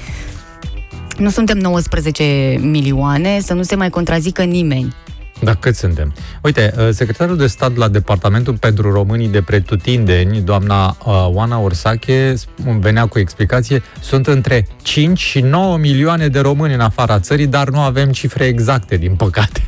Nu 1.17 1.29
suntem 1.29 1.57
19 1.57 2.57
milioane, 2.61 3.39
să 3.41 3.53
nu 3.53 3.61
se 3.61 3.75
mai 3.75 3.89
contrazică 3.89 4.43
nimeni. 4.43 4.93
Da, 5.41 5.53
cât 5.53 5.75
suntem? 5.75 6.13
Uite, 6.41 6.73
uh, 6.77 6.89
secretarul 6.91 7.37
de 7.37 7.47
stat 7.47 7.75
la 7.75 7.87
Departamentul 7.87 8.57
pentru 8.57 8.91
Românii 8.91 9.27
de 9.27 9.41
Pretutindeni, 9.41 10.41
doamna 10.41 10.97
uh, 11.05 11.27
Oana 11.27 11.59
Orsache, 11.59 12.33
sp- 12.33 12.79
venea 12.79 13.05
cu 13.05 13.19
explicație, 13.19 13.83
sunt 14.01 14.27
între 14.27 14.67
5 14.81 15.19
și 15.19 15.39
9 15.39 15.77
milioane 15.77 16.27
de 16.27 16.39
români 16.39 16.73
în 16.73 16.79
afara 16.79 17.19
țării, 17.19 17.47
dar 17.47 17.69
nu 17.69 17.79
avem 17.79 18.11
cifre 18.11 18.45
exacte, 18.45 18.97
din 18.97 19.15
păcate. 19.15 19.67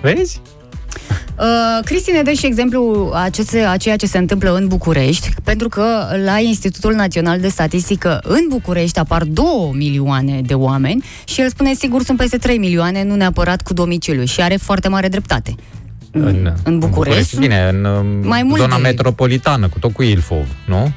Vezi? 0.00 0.40
Uh, 1.38 1.84
Cristi 1.84 2.10
ne 2.10 2.22
dă 2.22 2.30
și 2.30 2.46
exemplu 2.46 3.10
a, 3.14 3.28
ce 3.28 3.42
se, 3.42 3.58
a 3.58 3.76
ceea 3.76 3.96
ce 3.96 4.06
se 4.06 4.18
întâmplă 4.18 4.54
în 4.54 4.66
București, 4.66 5.28
pentru 5.44 5.68
că 5.68 5.84
la 6.24 6.38
Institutul 6.38 6.94
Național 6.94 7.40
de 7.40 7.48
Statistică 7.48 8.20
în 8.22 8.40
București 8.48 8.98
apar 8.98 9.24
2 9.24 9.44
milioane 9.72 10.40
de 10.40 10.54
oameni 10.54 11.04
și 11.24 11.40
el 11.40 11.48
spune 11.48 11.74
sigur 11.74 12.02
sunt 12.02 12.18
peste 12.18 12.36
3 12.36 12.58
milioane, 12.58 13.04
nu 13.04 13.14
neapărat 13.14 13.62
cu 13.62 13.72
domiciliu 13.72 14.24
și 14.24 14.40
are 14.40 14.56
foarte 14.56 14.88
mare 14.88 15.08
dreptate. 15.08 15.54
În, 16.10 16.52
în 16.64 16.78
București? 16.78 17.38
Bine, 17.38 17.68
în 17.72 17.84
um, 17.84 18.06
Mai 18.28 18.42
multe. 18.42 18.62
zona 18.62 18.76
metropolitană, 18.76 19.68
cu 19.68 19.78
tot 19.78 19.92
cu 19.92 20.02
Ilfov, 20.02 20.46
nu? 20.66 20.92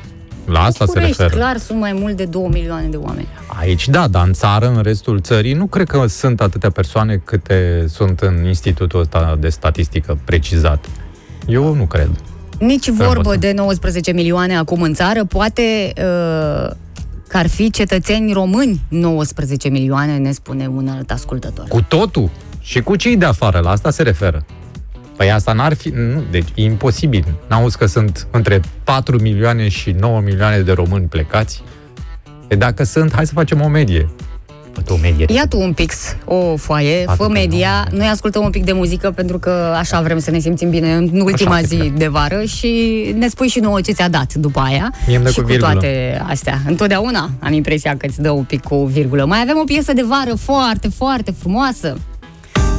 La 0.51 0.63
asta 0.63 0.85
București, 0.85 1.15
se 1.15 1.21
referă. 1.21 1.39
clar, 1.41 1.57
sunt 1.57 1.79
mai 1.79 1.93
mult 1.93 2.15
de 2.17 2.25
2 2.25 2.49
milioane 2.51 2.87
de 2.87 2.97
oameni. 2.97 3.27
Aici 3.59 3.89
da, 3.89 4.07
dar 4.07 4.25
în 4.27 4.33
țară, 4.33 4.67
în 4.67 4.81
restul 4.81 5.21
țării, 5.21 5.53
nu 5.53 5.65
cred 5.65 5.87
că 5.87 6.07
sunt 6.07 6.41
atâtea 6.41 6.69
persoane 6.69 7.21
câte 7.23 7.85
sunt 7.87 8.19
în 8.19 8.45
institutul 8.47 8.99
ăsta 8.99 9.37
de 9.39 9.49
statistică 9.49 10.17
precizat. 10.25 10.85
Eu 11.47 11.73
nu 11.73 11.83
cred. 11.85 12.09
Nici 12.59 12.83
Treaba 12.83 13.05
vorbă 13.05 13.29
asta. 13.29 13.39
de 13.39 13.51
19 13.55 14.11
milioane 14.11 14.57
acum 14.57 14.81
în 14.81 14.93
țară, 14.93 15.25
poate 15.25 15.93
uh, 15.97 16.69
că 17.27 17.37
ar 17.37 17.47
fi 17.47 17.69
cetățeni 17.69 18.33
români 18.33 18.81
19 18.87 19.69
milioane, 19.69 20.17
ne 20.17 20.31
spune 20.31 20.67
un 20.67 20.87
alt 20.87 21.11
ascultător. 21.11 21.65
Cu 21.67 21.81
totul 21.81 22.29
și 22.61 22.81
cu 22.81 22.95
cei 22.95 23.17
de 23.17 23.25
afară, 23.25 23.59
la 23.59 23.69
asta 23.69 23.89
se 23.89 24.03
referă. 24.03 24.45
Păi 25.19 25.31
asta 25.31 25.53
n-ar 25.53 25.73
fi... 25.73 25.89
Nu, 25.89 26.23
deci 26.31 26.47
e 26.55 26.63
imposibil. 26.63 27.25
N-auzi 27.47 27.77
că 27.77 27.85
sunt 27.85 28.27
între 28.31 28.61
4 28.83 29.21
milioane 29.21 29.67
și 29.67 29.91
9 29.99 30.19
milioane 30.19 30.59
de 30.59 30.71
români 30.71 31.05
plecați? 31.05 31.63
E 32.47 32.55
dacă 32.55 32.83
sunt, 32.83 33.13
hai 33.15 33.25
să 33.25 33.33
facem 33.33 33.61
o 33.61 33.67
medie. 33.67 34.09
Fă 34.85 34.93
o 34.93 34.97
medie. 35.01 35.25
Ia 35.29 35.47
tu 35.47 35.59
un 35.59 35.73
pix, 35.73 36.15
o 36.25 36.55
foaie, 36.55 36.97
Atâta, 37.07 37.23
fă 37.23 37.29
media, 37.29 37.87
noi 37.91 38.07
ascultăm 38.07 38.43
un 38.43 38.49
pic 38.49 38.63
de 38.63 38.71
muzică 38.71 39.11
pentru 39.11 39.39
că 39.39 39.75
așa 39.77 40.01
vrem 40.01 40.19
să 40.19 40.31
ne 40.31 40.39
simțim 40.39 40.69
bine 40.69 40.93
în 40.95 41.19
ultima 41.21 41.53
Așa, 41.53 41.61
zi 41.61 41.75
exact. 41.75 41.97
de 41.97 42.07
vară 42.07 42.43
și 42.43 43.03
ne 43.17 43.27
spui 43.27 43.47
și 43.47 43.59
nouă 43.59 43.81
ce 43.81 43.91
ți-a 43.91 44.09
dat 44.09 44.33
după 44.33 44.59
aia. 44.59 44.93
Mie 45.07 45.15
îmi 45.15 45.25
dă 45.25 45.31
și 45.31 45.35
cu 45.35 45.41
cu 45.41 45.47
virgulă. 45.47 45.71
toate 45.71 46.21
astea. 46.27 46.59
Întotdeauna 46.67 47.29
am 47.39 47.53
impresia 47.53 47.97
că 47.97 48.05
îți 48.05 48.21
dă 48.21 48.31
un 48.31 48.43
pic 48.43 48.61
cu 48.63 48.85
virgulă. 48.85 49.25
Mai 49.25 49.39
avem 49.41 49.57
o 49.57 49.63
piesă 49.63 49.93
de 49.93 50.03
vară 50.07 50.35
foarte, 50.35 50.89
foarte 50.89 51.33
frumoasă. 51.39 51.97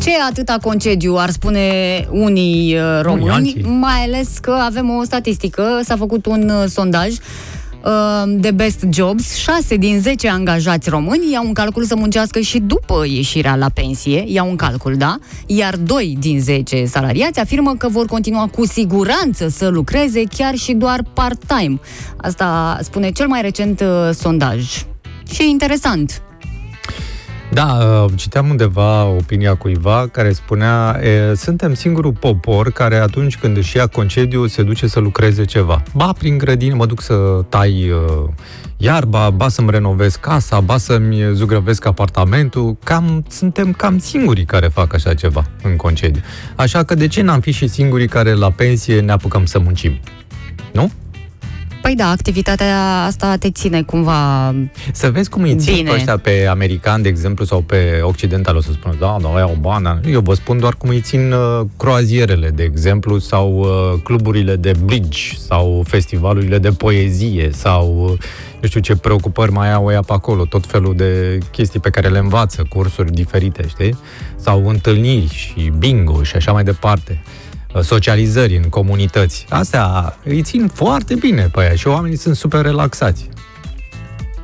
Ce 0.01 0.11
atâta 0.29 0.59
concediu, 0.63 1.17
ar 1.17 1.31
spune 1.31 1.65
unii 2.11 2.75
uh, 2.75 3.01
români, 3.03 3.31
alții. 3.31 3.63
mai 3.63 4.05
ales 4.05 4.39
că 4.41 4.51
avem 4.51 4.91
o 4.91 5.03
statistică, 5.03 5.81
s-a 5.85 5.97
făcut 5.97 6.27
un 6.27 6.51
uh, 6.51 6.69
sondaj 6.69 7.09
uh, 7.09 8.23
de 8.27 8.51
Best 8.51 8.85
Jobs, 8.91 9.35
6 9.35 9.77
din 9.77 10.01
10 10.01 10.29
angajați 10.29 10.89
români 10.89 11.33
iau 11.33 11.47
un 11.47 11.53
calcul 11.53 11.85
să 11.85 11.97
muncească 11.97 12.41
și 12.41 12.59
după 12.59 13.05
ieșirea 13.07 13.57
la 13.57 13.69
pensie, 13.75 14.25
iau 14.27 14.49
un 14.49 14.57
calcul, 14.57 14.95
da? 14.97 15.19
Iar 15.47 15.77
2 15.77 16.17
din 16.21 16.41
10 16.41 16.85
salariați 16.85 17.41
afirmă 17.41 17.75
că 17.75 17.89
vor 17.89 18.07
continua 18.07 18.47
cu 18.47 18.67
siguranță 18.67 19.49
să 19.49 19.69
lucreze 19.69 20.23
chiar 20.37 20.55
și 20.55 20.73
doar 20.73 21.05
part-time. 21.13 21.81
Asta 22.17 22.79
spune 22.83 23.11
cel 23.11 23.27
mai 23.27 23.43
recent 23.43 23.81
uh, 23.81 24.11
sondaj. 24.15 24.85
Și 25.33 25.43
e 25.43 25.45
interesant. 25.45 26.23
Da, 27.53 27.79
uh, 28.05 28.13
citeam 28.17 28.49
undeva 28.49 29.05
opinia 29.05 29.55
cuiva 29.55 30.09
care 30.13 30.33
spunea 30.33 31.01
e, 31.03 31.35
suntem 31.35 31.75
singurul 31.75 32.13
popor 32.13 32.71
care 32.73 32.97
atunci 32.97 33.37
când 33.39 33.57
își 33.57 33.77
ia 33.77 33.87
concediu 33.87 34.47
se 34.47 34.63
duce 34.63 34.87
să 34.87 35.01
lucreze 35.01 35.45
ceva. 35.45 35.83
Ba 35.95 36.13
prin 36.19 36.39
grădină 36.39 36.75
mă 36.75 36.87
duc 36.87 37.01
să 37.01 37.15
tai 37.49 37.91
uh, 37.91 38.29
iarba, 38.77 39.31
ba 39.31 39.49
să-mi 39.49 39.71
renovez 39.71 40.17
casa, 40.17 40.61
ba 40.61 40.77
să-mi 40.77 41.31
zugrăvesc 41.33 41.87
apartamentul. 41.87 42.77
Cam, 42.85 43.25
suntem 43.29 43.73
cam 43.73 43.99
singurii 43.99 44.45
care 44.45 44.69
fac 44.69 44.95
așa 44.95 45.15
ceva 45.15 45.45
în 45.63 45.77
concediu. 45.77 46.21
Așa 46.57 46.83
că 46.83 46.95
de 46.95 47.07
ce 47.07 47.23
n-am 47.23 47.41
fi 47.41 47.51
și 47.51 47.67
singurii 47.67 48.09
care 48.09 48.33
la 48.33 48.51
pensie 48.51 49.01
ne 49.01 49.13
apucăm 49.13 49.45
să 49.45 49.59
muncim? 49.59 49.99
Nu? 50.73 50.91
Păi 51.81 51.95
da, 51.95 52.11
activitatea 52.11 53.03
asta 53.05 53.37
te 53.37 53.51
ține 53.51 53.83
cumva 53.83 54.55
Să 54.93 55.11
vezi 55.11 55.29
cum 55.29 55.43
îi 55.43 55.57
țin 55.57 55.75
Bine. 55.75 55.91
pe 55.91 55.97
ăștia 55.97 56.17
pe 56.17 56.47
american, 56.51 57.03
de 57.03 57.09
exemplu, 57.09 57.45
sau 57.45 57.61
pe 57.61 58.01
occidental, 58.03 58.57
o 58.57 58.61
să 58.61 58.73
spună, 58.73 58.95
da, 58.99 59.17
da, 59.23 59.29
aia 59.29 59.51
o 59.51 59.61
bană. 59.61 60.01
Eu 60.07 60.21
vă 60.21 60.35
spun 60.35 60.59
doar 60.59 60.75
cum 60.75 60.89
îi 60.89 61.01
țin 61.01 61.33
uh, 61.33 61.67
croazierele, 61.77 62.49
de 62.49 62.63
exemplu, 62.63 63.19
sau 63.19 63.59
uh, 63.59 64.01
cluburile 64.03 64.57
de 64.57 64.73
bridge, 64.85 65.21
sau 65.49 65.85
festivalurile 65.87 66.59
de 66.59 66.71
poezie, 66.71 67.51
sau 67.53 68.09
uh, 68.13 68.19
nu 68.61 68.69
știu 68.69 68.81
ce 68.81 68.97
preocupări 68.97 69.53
mai 69.53 69.73
au 69.73 69.91
ea 69.91 70.03
pe 70.03 70.13
acolo, 70.13 70.45
tot 70.45 70.67
felul 70.67 70.95
de 70.97 71.39
chestii 71.51 71.81
pe 71.81 71.91
care 71.91 72.09
le 72.09 72.19
învață, 72.19 72.67
cursuri 72.69 73.13
diferite, 73.13 73.65
știi? 73.69 73.99
Sau 74.37 74.69
întâlniri 74.69 75.35
și 75.35 75.73
bingo 75.79 76.23
și 76.23 76.37
așa 76.37 76.53
mai 76.53 76.65
departe 76.65 77.23
uh, 77.25 77.40
socializări 77.83 78.57
în 78.57 78.69
comunități. 78.69 79.47
Astea 79.49 80.17
îi 80.25 80.43
țin 80.43 80.69
foarte 80.75 81.15
bine 81.15 81.49
pe 81.53 81.61
aia 81.61 81.75
și 81.75 81.87
oamenii 81.87 82.17
sunt 82.17 82.37
super 82.37 82.63
relaxați. 82.63 83.29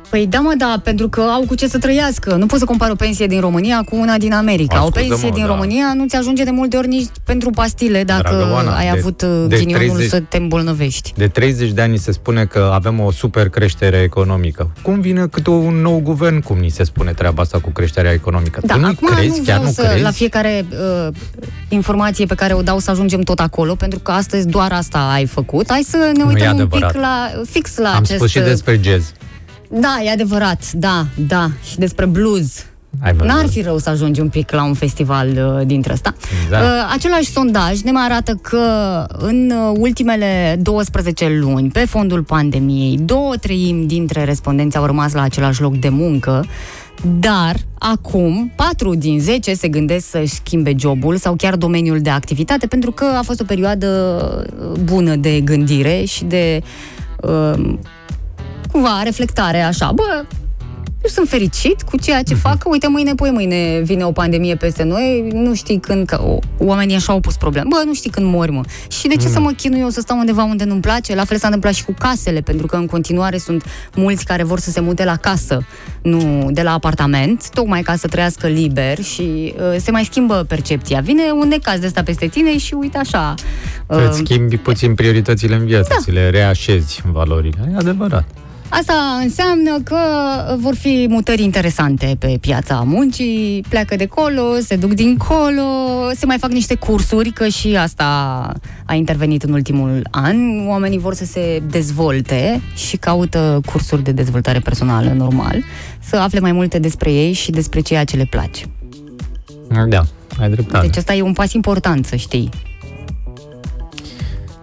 Păi 0.09 0.27
da, 0.27 0.39
mă, 0.39 0.53
da, 0.57 0.79
pentru 0.83 1.09
că 1.09 1.21
au 1.21 1.43
cu 1.47 1.55
ce 1.55 1.67
să 1.67 1.77
trăiască. 1.77 2.35
Nu 2.35 2.45
poți 2.45 2.59
să 2.59 2.65
compari 2.65 2.91
o 2.91 2.95
pensie 2.95 3.27
din 3.27 3.39
România 3.39 3.81
cu 3.89 3.95
una 3.95 4.17
din 4.17 4.33
America. 4.33 4.75
o 4.75 4.77
Ascultă-mă, 4.77 5.07
pensie 5.07 5.29
din 5.29 5.41
da. 5.45 5.47
România 5.47 5.93
nu 5.95 6.05
ți 6.07 6.15
ajunge 6.15 6.43
de 6.43 6.49
multe 6.51 6.77
ori 6.77 6.87
nici 6.87 7.07
pentru 7.23 7.49
pastile 7.49 8.03
dacă 8.03 8.21
Dragă 8.35 8.51
Oana, 8.53 8.75
ai 8.77 8.91
de- 8.91 8.97
avut 8.97 9.21
uh, 9.21 9.45
de 9.47 9.55
ghinionul 9.57 9.85
30 9.87 10.09
să 10.09 10.19
te 10.19 10.37
îmbolnăvești. 10.37 11.13
De 11.15 11.27
30 11.27 11.71
de 11.71 11.81
ani 11.81 11.97
se 11.97 12.11
spune 12.11 12.45
că 12.45 12.69
avem 12.73 12.99
o 12.99 13.11
super 13.11 13.49
creștere 13.49 13.97
economică. 13.97 14.69
Cum 14.81 14.99
vine 15.01 15.27
câte 15.31 15.49
un 15.49 15.75
nou 15.81 15.99
guvern, 15.99 16.41
cum 16.41 16.57
ni 16.57 16.69
se 16.69 16.83
spune 16.83 17.11
treaba 17.11 17.41
asta 17.41 17.59
cu 17.59 17.69
creșterea 17.69 18.11
economică? 18.11 18.59
Da, 18.65 18.73
tu 18.73 18.79
nu 18.79 18.85
acum 18.87 19.07
crezi, 19.15 19.27
nu 19.27 19.33
chiar 19.35 19.43
vreau 19.43 19.63
nu 19.63 19.71
să, 19.71 19.81
crezi? 19.81 20.01
la 20.03 20.11
fiecare 20.11 20.65
uh, 20.71 21.13
informație 21.69 22.25
pe 22.25 22.35
care 22.35 22.53
o 22.53 22.61
dau 22.61 22.79
să 22.79 22.91
ajungem 22.91 23.21
tot 23.21 23.39
acolo, 23.39 23.75
pentru 23.75 23.99
că 23.99 24.11
astăzi 24.11 24.47
doar 24.47 24.71
asta 24.71 25.09
ai 25.13 25.25
făcut. 25.25 25.65
Hai 25.69 25.85
să 25.89 25.97
ne 25.97 26.23
Nu 26.23 26.29
e 26.29 26.33
uităm 26.33 26.53
un 26.55 26.61
adevărat. 26.61 26.91
pic 26.91 27.01
la, 27.01 27.31
fix 27.49 27.77
la 27.77 27.89
Am 27.89 27.95
acest... 27.95 28.17
spus 28.17 28.29
și 28.29 28.39
despre 28.39 28.79
jazz. 28.83 29.11
Da, 29.69 30.01
e 30.05 30.11
adevărat, 30.11 30.71
da, 30.71 31.05
da. 31.27 31.49
Și 31.69 31.77
despre 31.77 32.05
blues. 32.05 32.65
Ai 33.03 33.13
văzut? 33.13 33.33
N-ar 33.33 33.47
fi 33.47 33.61
rău 33.61 33.77
să 33.77 33.89
ajungi 33.89 34.19
un 34.19 34.29
pic 34.29 34.51
la 34.51 34.63
un 34.63 34.73
festival 34.73 35.27
uh, 35.27 35.65
dintre 35.65 35.93
ăsta. 35.93 36.13
Exact. 36.43 36.63
Uh, 36.63 36.69
același 36.93 37.31
sondaj 37.31 37.81
ne 37.81 37.91
mai 37.91 38.03
arată 38.03 38.39
că 38.41 38.61
în 39.17 39.51
uh, 39.51 39.77
ultimele 39.79 40.59
12 40.61 41.37
luni, 41.39 41.69
pe 41.69 41.85
fondul 41.85 42.23
pandemiei, 42.23 42.97
două 42.97 43.35
treimi 43.35 43.85
dintre 43.85 44.23
respondenți 44.23 44.77
au 44.77 44.85
rămas 44.85 45.13
la 45.13 45.21
același 45.21 45.61
loc 45.61 45.77
de 45.77 45.89
muncă, 45.89 46.45
dar 47.19 47.55
acum 47.79 48.51
4 48.55 48.95
din 48.95 49.19
10 49.19 49.53
se 49.53 49.67
gândesc 49.67 50.09
să-și 50.09 50.33
schimbe 50.33 50.73
jobul 50.77 51.17
sau 51.17 51.35
chiar 51.35 51.55
domeniul 51.55 51.99
de 51.99 52.09
activitate 52.09 52.67
pentru 52.67 52.91
că 52.91 53.05
a 53.17 53.21
fost 53.21 53.41
o 53.41 53.43
perioadă 53.43 53.87
uh, 54.59 54.79
bună 54.83 55.15
de 55.15 55.41
gândire 55.41 56.03
și 56.03 56.23
de 56.23 56.61
uh, 57.21 57.73
cumva 58.71 59.01
reflectare 59.03 59.61
așa, 59.61 59.91
bă, 59.91 60.25
eu 61.03 61.09
sunt 61.13 61.27
fericit 61.29 61.81
cu 61.81 61.97
ceea 61.97 62.23
ce 62.23 62.33
fac, 62.35 62.57
că 62.57 62.69
uite, 62.69 62.87
mâine, 62.87 63.13
poi 63.13 63.29
mâine 63.29 63.79
vine 63.83 64.03
o 64.05 64.11
pandemie 64.11 64.55
peste 64.55 64.83
noi, 64.83 65.27
nu 65.33 65.53
știi 65.55 65.79
când, 65.79 66.05
că 66.05 66.21
o, 66.23 66.39
oamenii 66.57 66.95
așa 66.95 67.13
au 67.13 67.19
pus 67.19 67.35
probleme. 67.35 67.67
Bă, 67.69 67.81
nu 67.85 67.93
știi 67.93 68.09
când 68.09 68.25
mori, 68.25 68.51
mă. 68.51 68.61
Și 68.87 69.07
de 69.07 69.15
ce 69.15 69.27
să 69.27 69.39
mă 69.39 69.51
chinui 69.51 69.79
eu 69.79 69.89
să 69.89 69.99
stau 70.01 70.17
undeva 70.17 70.43
unde 70.43 70.63
nu-mi 70.63 70.81
place? 70.81 71.15
La 71.15 71.23
fel 71.23 71.37
s-a 71.37 71.45
întâmplat 71.45 71.73
și 71.73 71.85
cu 71.85 71.93
casele, 71.99 72.41
pentru 72.41 72.65
că 72.65 72.75
în 72.75 72.85
continuare 72.85 73.37
sunt 73.37 73.63
mulți 73.95 74.25
care 74.25 74.43
vor 74.43 74.59
să 74.59 74.71
se 74.71 74.79
mute 74.79 75.03
la 75.03 75.15
casă, 75.15 75.65
nu 76.01 76.49
de 76.51 76.61
la 76.61 76.71
apartament, 76.71 77.49
tocmai 77.49 77.81
ca 77.81 77.95
să 77.95 78.07
trăiască 78.07 78.47
liber 78.47 79.01
și 79.01 79.53
uh, 79.57 79.75
se 79.81 79.91
mai 79.91 80.03
schimbă 80.03 80.45
percepția. 80.47 80.99
Vine 80.99 81.23
un 81.41 81.47
necaz 81.47 81.79
de 81.79 81.85
ăsta 81.85 82.03
peste 82.03 82.27
tine 82.27 82.57
și 82.57 82.73
uite 82.73 82.97
așa. 82.97 83.33
uh, 83.87 84.05
Îți 84.07 84.17
schimbi 84.17 84.57
puțin 84.57 84.95
prioritățile 84.95 85.55
în 85.55 85.65
viață, 85.65 85.87
Da. 85.89 85.95
ți 86.01 86.11
le 86.11 86.29
reașezi 86.29 87.01
valorile. 87.11 87.71
E 87.73 87.77
adevărat. 87.77 88.25
Asta 88.69 89.19
înseamnă 89.21 89.79
că 89.83 89.97
vor 90.57 90.75
fi 90.75 91.05
mutări 91.09 91.43
interesante 91.43 92.15
pe 92.19 92.37
piața 92.41 92.83
muncii, 92.85 93.65
pleacă 93.69 93.95
de 93.95 94.05
colo, 94.05 94.41
se 94.59 94.75
duc 94.75 94.93
dincolo, 94.93 95.63
se 96.15 96.25
mai 96.25 96.37
fac 96.37 96.51
niște 96.51 96.75
cursuri, 96.75 97.29
că 97.31 97.47
și 97.47 97.75
asta 97.75 98.05
a 98.85 98.93
intervenit 98.93 99.43
în 99.43 99.53
ultimul 99.53 100.07
an. 100.11 100.67
Oamenii 100.67 100.97
vor 100.97 101.13
să 101.13 101.25
se 101.25 101.61
dezvolte 101.69 102.61
și 102.75 102.97
caută 102.97 103.61
cursuri 103.65 104.03
de 104.03 104.11
dezvoltare 104.11 104.59
personală, 104.59 105.13
normal, 105.17 105.63
să 105.99 106.15
afle 106.15 106.39
mai 106.39 106.51
multe 106.51 106.79
despre 106.79 107.11
ei 107.11 107.33
și 107.33 107.51
despre 107.51 107.79
ceea 107.79 108.03
ce 108.03 108.15
le 108.15 108.25
place. 108.25 108.65
Da, 109.89 110.01
ai 110.39 110.49
dreptate. 110.49 110.85
Deci 110.85 110.97
asta 110.97 111.13
e 111.13 111.21
un 111.21 111.33
pas 111.33 111.53
important, 111.53 112.05
să 112.05 112.15
știi. 112.15 112.49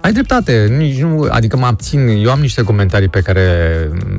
Ai 0.05 0.13
dreptate, 0.13 0.75
nici 0.79 1.01
nu, 1.01 1.27
adică 1.31 1.57
mă 1.57 1.67
abțin, 1.67 2.07
eu 2.07 2.31
am 2.31 2.41
niște 2.41 2.63
comentarii 2.63 3.09
pe 3.09 3.21
care 3.21 3.43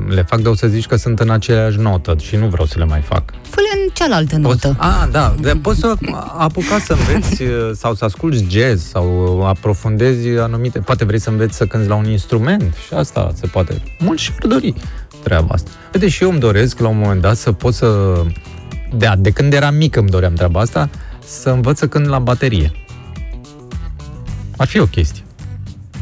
le 0.08 0.22
fac, 0.22 0.40
dar 0.40 0.52
o 0.52 0.54
să 0.54 0.66
zici 0.66 0.86
că 0.86 0.96
sunt 0.96 1.20
în 1.20 1.30
aceeași 1.30 1.78
notă 1.78 2.16
și 2.20 2.36
nu 2.36 2.46
vreau 2.46 2.66
să 2.66 2.78
le 2.78 2.84
mai 2.84 3.00
fac. 3.00 3.22
Fă-le 3.42 3.82
în 3.82 3.88
cealaltă 3.92 4.38
Poți, 4.42 4.66
notă. 4.66 4.76
a, 4.78 5.08
da, 5.10 5.34
de, 5.40 5.52
poți 5.62 5.78
să 5.78 5.94
apuca 6.36 6.78
să 6.78 6.92
înveți 6.92 7.42
uh, 7.42 7.70
sau 7.82 7.94
să 7.94 8.04
asculti 8.04 8.46
jazz 8.48 8.88
sau 8.88 9.42
aprofundezi 9.46 10.28
anumite, 10.28 10.78
poate 10.78 11.04
vrei 11.04 11.20
să 11.20 11.30
înveți 11.30 11.56
să 11.56 11.66
cânti 11.66 11.88
la 11.88 11.94
un 11.94 12.08
instrument 12.10 12.74
și 12.86 12.94
asta 12.94 13.30
se 13.34 13.46
poate. 13.46 13.82
Mulți 13.98 14.22
și-ar 14.22 14.46
dori 14.46 14.74
treaba 15.22 15.48
asta. 15.50 15.70
Uite, 15.94 16.08
și 16.08 16.22
eu 16.22 16.30
îmi 16.30 16.40
doresc 16.40 16.78
la 16.78 16.88
un 16.88 16.98
moment 16.98 17.20
dat 17.20 17.36
să 17.36 17.52
pot 17.52 17.74
să, 17.74 18.20
de, 18.96 19.12
de 19.18 19.30
când 19.30 19.52
eram 19.52 19.74
mic 19.74 19.96
îmi 19.96 20.08
doream 20.08 20.34
treaba 20.34 20.60
asta, 20.60 20.90
să 21.26 21.48
învăț 21.50 21.78
să 21.78 21.88
cânt 21.88 22.06
la 22.06 22.18
baterie. 22.18 22.72
Ar 24.56 24.66
fi 24.66 24.78
o 24.78 24.86
chestie. 24.86 25.24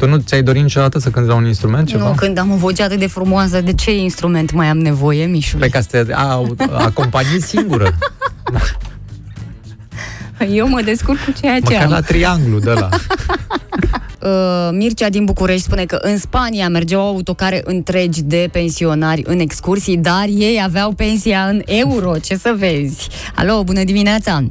Tu 0.05 0.11
nu 0.11 0.17
ți-ai 0.17 0.43
dorit 0.43 0.63
niciodată 0.63 0.99
să 0.99 1.11
cânti 1.11 1.29
la 1.29 1.35
un 1.35 1.47
instrument 1.47 1.89
ceva? 1.89 2.09
Nu, 2.09 2.15
când 2.15 2.39
am 2.39 2.51
o 2.51 2.57
voce 2.57 2.83
atât 2.83 2.99
de 2.99 3.07
frumoasă, 3.07 3.61
de 3.61 3.73
ce 3.73 3.97
instrument 3.97 4.53
mai 4.53 4.67
am 4.67 4.79
nevoie, 4.79 5.25
Mișule? 5.27 5.65
Pe 5.65 5.71
ca 5.71 5.81
să 5.81 6.05
te 6.05 6.13
a, 6.13 6.43
acompanii 6.73 7.43
singură. 7.43 7.99
Eu 10.51 10.69
mă 10.69 10.81
descurc 10.81 11.25
cu 11.25 11.31
ceea 11.41 11.61
ce 11.61 11.73
Măcar 11.73 11.83
am. 11.85 11.91
la 11.91 12.01
trianglu 12.01 12.59
de 12.59 12.71
la. 12.73 12.89
Uh, 14.25 14.69
Mircea 14.73 15.09
din 15.09 15.25
București 15.25 15.63
spune 15.63 15.85
că 15.85 15.99
în 16.01 16.19
Spania 16.19 16.69
mergeau 16.69 17.01
autocare 17.07 17.61
întregi 17.65 18.23
de 18.23 18.49
pensionari 18.53 19.23
în 19.27 19.39
excursii, 19.39 19.97
dar 19.97 20.25
ei 20.29 20.61
aveau 20.65 20.91
pensia 20.93 21.41
în 21.45 21.63
euro. 21.67 22.13
Ce 22.19 22.37
să 22.37 22.55
vezi? 22.59 23.09
Alo, 23.35 23.63
bună 23.65 23.85
dimineața! 23.85 24.43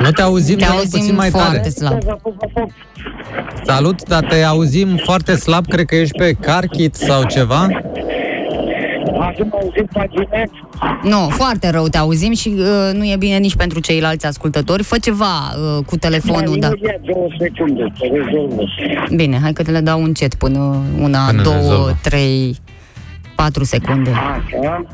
Nu 0.00 0.10
te 0.10 0.22
auzim, 0.22 0.56
Te 0.56 0.64
te 0.64 0.70
auzim 0.70 1.00
puțin 1.00 1.14
mai 1.14 1.30
foarte 1.30 1.56
tare. 1.56 1.68
slab. 1.68 1.98
Salut, 3.64 4.08
dar 4.08 4.24
te 4.24 4.42
auzim 4.42 4.96
foarte 4.96 5.36
slab, 5.36 5.66
cred 5.66 5.86
că 5.86 5.96
ești 5.96 6.16
pe 6.18 6.32
CarKit 6.40 6.94
sau 6.94 7.24
ceva. 7.24 7.68
Nu, 11.02 11.28
foarte 11.28 11.70
rău 11.70 11.88
te 11.88 11.98
auzim 11.98 12.32
și 12.34 12.48
uh, 12.58 12.90
nu 12.94 13.04
e 13.04 13.16
bine 13.18 13.36
nici 13.36 13.56
pentru 13.56 13.80
ceilalți 13.80 14.26
ascultători. 14.26 14.82
Fă 14.82 14.98
ceva 14.98 15.52
uh, 15.76 15.84
cu 15.84 15.96
telefonul, 15.96 16.56
da. 16.58 16.68
două 17.04 17.26
secunde, 17.38 17.92
să 17.98 18.04
rezolvă. 18.12 18.62
Bine, 19.14 19.38
hai 19.42 19.52
că 19.52 19.62
te 19.62 19.70
le 19.70 19.80
dau 19.80 20.02
încet 20.02 20.34
până 20.34 20.82
una, 21.00 21.26
Până 21.26 21.42
două, 21.42 21.56
rezolvă. 21.56 21.96
trei, 22.02 22.56
patru 23.34 23.64
secunde. 23.64 24.10
Așa. 24.10 24.84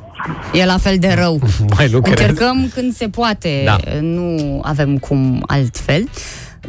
E 0.52 0.64
la 0.64 0.76
fel 0.78 0.96
de 0.98 1.14
rău. 1.18 1.38
Mai 1.76 1.88
lucrez. 1.90 2.18
Încercăm 2.18 2.70
când 2.74 2.92
se 2.94 3.08
poate, 3.08 3.62
Da. 3.64 3.76
nu 4.00 4.60
avem 4.62 4.98
cum 4.98 5.42
altfel. 5.46 6.08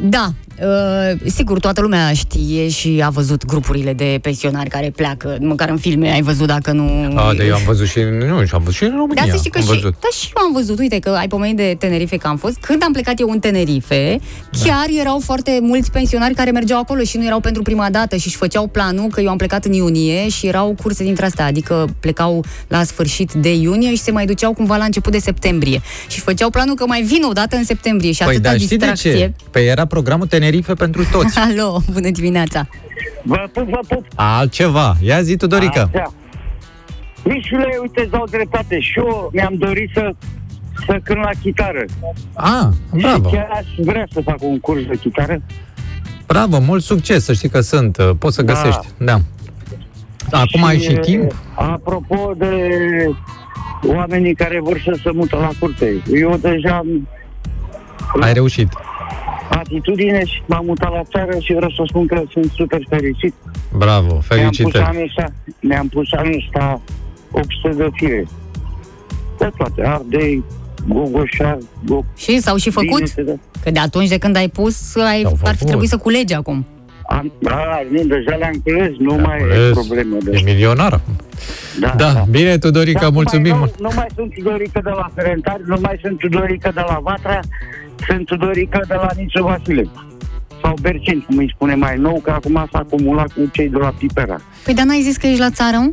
Da, 0.00 0.28
uh, 0.62 1.30
sigur, 1.30 1.58
toată 1.58 1.80
lumea 1.80 2.12
știe 2.12 2.68
și 2.68 3.00
a 3.04 3.08
văzut 3.08 3.44
grupurile 3.44 3.92
de 3.92 4.18
pensionari 4.22 4.68
care 4.68 4.92
pleacă, 4.96 5.36
măcar 5.40 5.68
în 5.68 5.76
filme 5.76 6.10
ai 6.10 6.22
văzut 6.22 6.46
dacă 6.46 6.72
nu... 6.72 7.12
A, 7.16 7.34
de 7.34 7.44
eu 7.44 7.54
am 7.54 7.62
văzut 7.66 7.86
și, 7.86 7.98
nu, 8.28 8.44
și 8.44 8.54
am 8.54 8.62
văzut 8.62 8.74
și 8.74 8.84
în 8.84 8.94
România. 8.96 9.24
Da, 9.26 9.30
să 9.30 9.36
știi 9.36 9.50
că 9.50 9.58
am 9.58 9.64
și, 9.64 9.70
văzut. 9.70 9.92
da, 10.00 10.08
și 10.20 10.28
eu 10.36 10.44
am 10.44 10.52
văzut, 10.52 10.78
uite 10.78 10.98
că 10.98 11.10
ai 11.10 11.28
pomenit 11.28 11.56
de 11.56 11.76
Tenerife 11.78 12.16
că 12.16 12.26
am 12.26 12.36
fost. 12.36 12.56
Când 12.60 12.82
am 12.84 12.92
plecat 12.92 13.20
eu 13.20 13.30
în 13.30 13.38
Tenerife, 13.38 14.18
chiar 14.64 14.86
erau 15.00 15.18
foarte 15.18 15.58
mulți 15.62 15.90
pensionari 15.90 16.34
care 16.34 16.50
mergeau 16.50 16.80
acolo 16.80 17.02
și 17.02 17.16
nu 17.16 17.24
erau 17.24 17.40
pentru 17.40 17.62
prima 17.62 17.90
dată 17.90 18.16
și 18.16 18.26
își 18.26 18.36
făceau 18.36 18.66
planul 18.66 19.06
că 19.06 19.20
eu 19.20 19.28
am 19.30 19.36
plecat 19.36 19.64
în 19.64 19.72
iunie 19.72 20.28
și 20.28 20.46
erau 20.46 20.74
curse 20.82 21.04
dintre 21.04 21.24
astea, 21.24 21.44
adică 21.44 21.86
plecau 22.00 22.44
la 22.68 22.82
sfârșit 22.84 23.32
de 23.32 23.54
iunie 23.54 23.90
și 23.90 24.00
se 24.02 24.10
mai 24.10 24.26
duceau 24.26 24.52
cumva 24.52 24.76
la 24.76 24.84
început 24.84 25.12
de 25.12 25.18
septembrie. 25.18 25.80
Și 26.08 26.20
făceau 26.20 26.50
planul 26.50 26.74
că 26.74 26.84
mai 26.86 27.02
vin 27.02 27.22
o 27.28 27.32
dată 27.32 27.56
în 27.56 27.64
septembrie 27.64 28.12
și 28.12 28.22
Păi, 28.22 28.34
atâta 28.34 28.48
dar 28.48 28.58
știi 28.58 28.68
de 28.68 28.74
distracție. 28.76 29.18
ce? 29.18 29.32
Păi 29.50 29.66
era 29.66 29.84
programul 29.84 30.26
Tenerife 30.26 30.48
pentru 30.58 31.04
toți. 31.12 31.38
Alo, 31.48 31.80
bună 31.92 32.10
dimineața! 32.10 32.66
Vă 33.22 33.48
pup, 33.52 33.68
vă 33.68 33.78
pup. 33.88 34.04
Altceva. 34.14 34.96
Ia 35.02 35.22
zi, 35.22 35.36
Tudorica. 35.36 35.90
Așa. 35.94 36.12
Mișule, 37.24 37.78
uite, 37.80 38.00
îți 38.00 38.10
dau 38.10 38.24
dreptate. 38.30 38.80
Și 38.80 38.92
eu 38.98 39.30
mi-am 39.32 39.54
dorit 39.58 39.90
să, 39.94 40.10
să 40.86 41.00
cânt 41.04 41.18
la 41.18 41.30
chitară. 41.42 41.84
Ah, 42.34 42.68
bravo. 42.90 43.28
Și 43.28 43.34
chiar 43.34 43.48
aș 43.52 43.66
vrea 43.84 44.06
să 44.12 44.20
fac 44.24 44.36
un 44.42 44.58
curs 44.60 44.82
de 44.84 44.96
chitară. 44.96 45.42
Bravo, 46.26 46.58
mult 46.60 46.82
succes, 46.82 47.24
să 47.24 47.32
știi 47.32 47.48
că 47.48 47.60
sunt, 47.60 47.96
uh, 47.96 48.10
poți 48.18 48.34
să 48.34 48.42
Da. 48.42 48.52
găsești. 48.52 48.86
Da. 48.98 49.18
Acum 50.30 50.64
ai 50.64 50.78
și 50.78 50.92
timp? 50.92 51.34
Apropo 51.54 52.32
de 52.36 52.56
oamenii 53.86 54.34
care 54.34 54.60
vor 54.60 54.80
să 54.84 54.98
se 55.02 55.10
mută 55.14 55.36
la 55.36 55.50
curte, 55.58 56.02
eu 56.12 56.36
deja 56.40 56.76
am 56.76 57.08
Ai 58.20 58.32
reușit. 58.32 58.68
Atitudine 59.58 60.24
și 60.24 60.42
m-am 60.46 60.64
mutat 60.66 60.92
la 60.92 61.02
țară 61.10 61.38
și 61.40 61.52
vreau 61.54 61.70
să 61.70 61.82
spun 61.86 62.06
că 62.06 62.22
sunt 62.30 62.50
super 62.54 62.80
fericit. 62.88 63.34
Bravo, 63.76 64.06
Mi-am 64.06 64.16
pus 64.18 64.26
felicitări. 64.26 64.84
anul 64.84 65.02
ăsta, 65.02 65.32
mi-am 65.60 65.88
pus 65.88 66.12
anul 66.12 66.42
ăsta 66.46 66.80
800 67.30 67.74
de 67.74 67.88
fire. 67.92 68.26
De 69.38 69.50
toate, 69.56 69.82
ardei, 69.86 70.44
gogoșar, 70.88 71.58
go... 71.84 72.00
Și 72.16 72.40
s-au 72.40 72.56
și 72.56 72.70
făcut? 72.70 73.14
Bine, 73.14 73.26
da. 73.26 73.32
Că 73.62 73.70
de 73.70 73.78
atunci 73.78 74.08
de 74.08 74.18
când 74.18 74.36
ai 74.36 74.48
pus, 74.48 74.96
ai, 74.96 75.22
S-au 75.22 75.30
ar 75.32 75.38
fi 75.38 75.42
făcut. 75.46 75.66
trebuit 75.66 75.88
să 75.88 75.96
culegi 75.96 76.34
acum. 76.34 76.66
Am, 77.08 77.32
a, 77.44 77.80
nu, 77.90 78.02
deja 78.04 78.34
le-am 78.36 78.60
cules, 78.64 78.92
nu 78.98 79.08
Le-am 79.14 79.20
mai 79.26 79.36
e 79.38 79.40
cules. 79.42 79.70
problemă. 79.72 80.16
De... 80.24 80.30
E 80.36 80.40
milionar 80.44 80.92
acum. 80.92 81.14
Da, 81.80 81.94
Da, 81.96 82.24
bine, 82.30 82.58
Tudorica, 82.58 83.00
Dar 83.00 83.10
mulțumim. 83.10 83.52
Nu, 83.52 83.58
mult. 83.58 83.80
nu 83.80 83.88
mai 83.94 84.06
sunt 84.14 84.32
Tudorică 84.34 84.80
de 84.84 84.90
la 84.90 85.10
Ferentari, 85.14 85.62
nu 85.66 85.76
mai 85.80 85.98
sunt 86.02 86.18
Tudorică 86.18 86.70
de 86.74 86.80
la 86.88 86.98
Vatra, 87.02 87.40
sunt 88.08 88.26
Tudorică 88.26 88.80
de 88.88 88.94
la 88.94 89.08
Nițu 89.16 89.42
Vasile. 89.42 89.88
Sau 90.62 90.74
Berceni, 90.80 91.24
cum 91.26 91.36
îi 91.38 91.52
spune 91.54 91.74
mai 91.74 91.96
nou, 91.98 92.20
că 92.24 92.30
acum 92.30 92.68
s-a 92.72 92.78
acumulat 92.78 93.32
cu 93.32 93.40
cei 93.52 93.68
de 93.68 93.76
la 93.76 93.92
Pipera. 93.98 94.36
Păi 94.64 94.74
dar 94.74 94.84
n-ai 94.84 95.00
zis 95.02 95.16
că 95.16 95.26
ești 95.26 95.40
la 95.40 95.50
țară, 95.50 95.76
mă? 95.76 95.90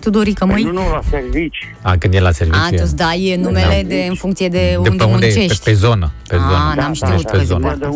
Tudorică, 0.00 0.44
Păi 0.44 0.52
măi? 0.54 0.62
nu, 0.62 0.72
nu, 0.72 0.90
la 0.92 1.00
servici. 1.10 1.74
A, 1.82 1.96
când 1.96 2.14
e 2.14 2.20
la 2.20 2.30
serviciu. 2.30 2.58
A, 2.64 2.68
tu 2.68 2.80
îți 2.82 2.96
dai 2.96 3.36
numele 3.40 3.84
de, 3.86 4.06
în 4.08 4.14
funcție 4.14 4.48
de, 4.48 4.68
de 4.82 4.88
unde 4.90 5.04
pe 5.04 5.10
unde 5.10 5.26
e, 5.26 5.28
pe, 5.32 5.34
muncești. 5.38 5.64
pe 5.64 5.72
zonă. 5.72 6.10
Pe 6.28 6.34
Ah, 6.34 6.40
zonă. 6.40 6.74
n-am 6.76 6.92
știut 6.92 7.10
Deci 7.10 7.22
că 7.24 7.30
pe 7.36 7.38
zi 7.38 7.44
zonă. 7.44 7.76
De 7.80 7.88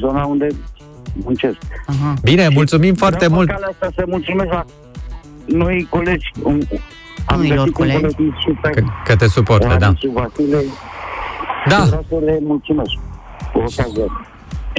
zona 0.00 0.24
unde 0.24 0.46
muncesc. 1.12 1.56
Aha. 1.86 2.14
Bine, 2.22 2.48
mulțumim 2.48 2.94
foarte 2.94 3.16
Vreau 3.26 3.30
pe 3.30 3.36
mult. 3.36 3.48
calea 3.48 3.68
asta 3.72 3.88
să 3.96 4.04
mulțumesc 4.08 4.50
la 4.50 4.64
noi 5.46 5.86
colegi. 5.90 6.30
Un, 6.42 6.60
am 7.26 7.36
Noilor 7.38 7.56
găsit 7.56 7.66
un 7.66 7.72
colegi. 7.72 8.00
colectiv 8.00 8.34
super. 8.46 8.70
Că, 8.70 8.82
că 9.04 9.16
te 9.16 9.28
suportă, 9.28 9.66
la 9.66 9.76
da. 9.76 9.88
Nițu 9.88 10.10
Vasile. 10.10 10.62
Da, 11.68 11.80
Și 11.82 11.86
Vreau 11.86 12.04
să 12.08 12.16
le 12.24 12.38
mulțumesc. 12.42 12.90
Cu 13.52 13.58
ocazia. 13.58 14.26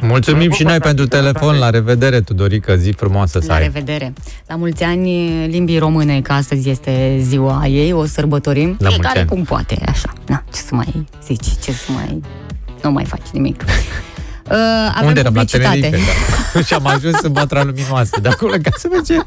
mulțumim 0.01 0.51
și 0.51 0.63
noi 0.63 0.79
pentru 0.79 1.07
telefon. 1.07 1.57
La 1.57 1.69
revedere, 1.69 2.21
Tudorica, 2.21 2.75
zi 2.75 2.91
frumoasă 2.91 3.39
să 3.39 3.45
La 3.47 3.53
ai. 3.55 3.61
revedere. 3.63 4.13
La 4.47 4.55
mulți 4.55 4.83
ani 4.83 5.27
limbii 5.47 5.77
române, 5.77 6.21
că 6.21 6.33
astăzi 6.33 6.69
este 6.69 7.17
ziua 7.21 7.65
ei, 7.67 7.91
o 7.91 8.05
sărbătorim. 8.05 8.67
La 8.69 8.75
mulți 8.79 8.93
Fiecare 8.93 9.19
ani. 9.19 9.27
cum 9.29 9.43
poate, 9.43 9.77
așa. 9.87 10.13
Na, 10.27 10.43
ce 10.53 10.59
să 10.59 10.75
mai 10.75 11.05
zici, 11.23 11.47
ce 11.63 11.71
să 11.71 11.91
mai... 11.91 12.21
Nu 12.83 12.91
mai 12.91 13.05
faci 13.05 13.27
nimic. 13.33 13.63
Uh, 14.49 14.57
avem 14.95 15.07
Unde 15.07 15.19
eram? 15.19 15.33
La 15.33 15.39
publicitate. 15.41 15.79
Tenerife, 15.79 16.11
da. 16.53 16.61
și 16.67 16.73
am 16.73 16.85
ajuns 16.87 17.21
în 17.21 17.31
Batra 17.31 17.63
Luminoasă. 17.63 18.19
De 18.21 18.29
acolo, 18.29 18.51
ca 18.63 18.69
să 18.77 18.87
vezi 18.91 19.19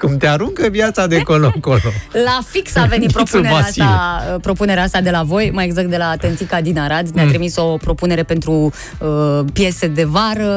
cum 0.00 0.16
te 0.16 0.26
aruncă 0.28 0.68
viața 0.70 1.06
de 1.06 1.18
colo 1.22 1.50
încolo. 1.54 1.78
La 2.24 2.38
fix 2.50 2.76
a 2.76 2.84
venit 2.84 3.06
Nițu 3.16 3.16
propunerea 3.16 3.56
Vasile. 3.60 3.84
asta, 3.84 4.24
uh, 4.34 4.40
propunerea 4.40 4.82
asta 4.82 5.00
de 5.00 5.10
la 5.10 5.22
voi, 5.22 5.50
mai 5.54 5.64
exact 5.64 5.88
de 5.88 5.96
la 5.96 6.16
Tântica 6.16 6.60
din 6.60 6.78
Arad. 6.78 7.08
Ne-a 7.08 7.24
Mm. 7.24 7.30
trimis 7.30 7.56
o 7.56 7.62
propunere 7.76 8.22
pentru 8.22 8.52
uh, 8.98 9.40
piese 9.52 9.86
de 9.86 10.04
vară. 10.04 10.50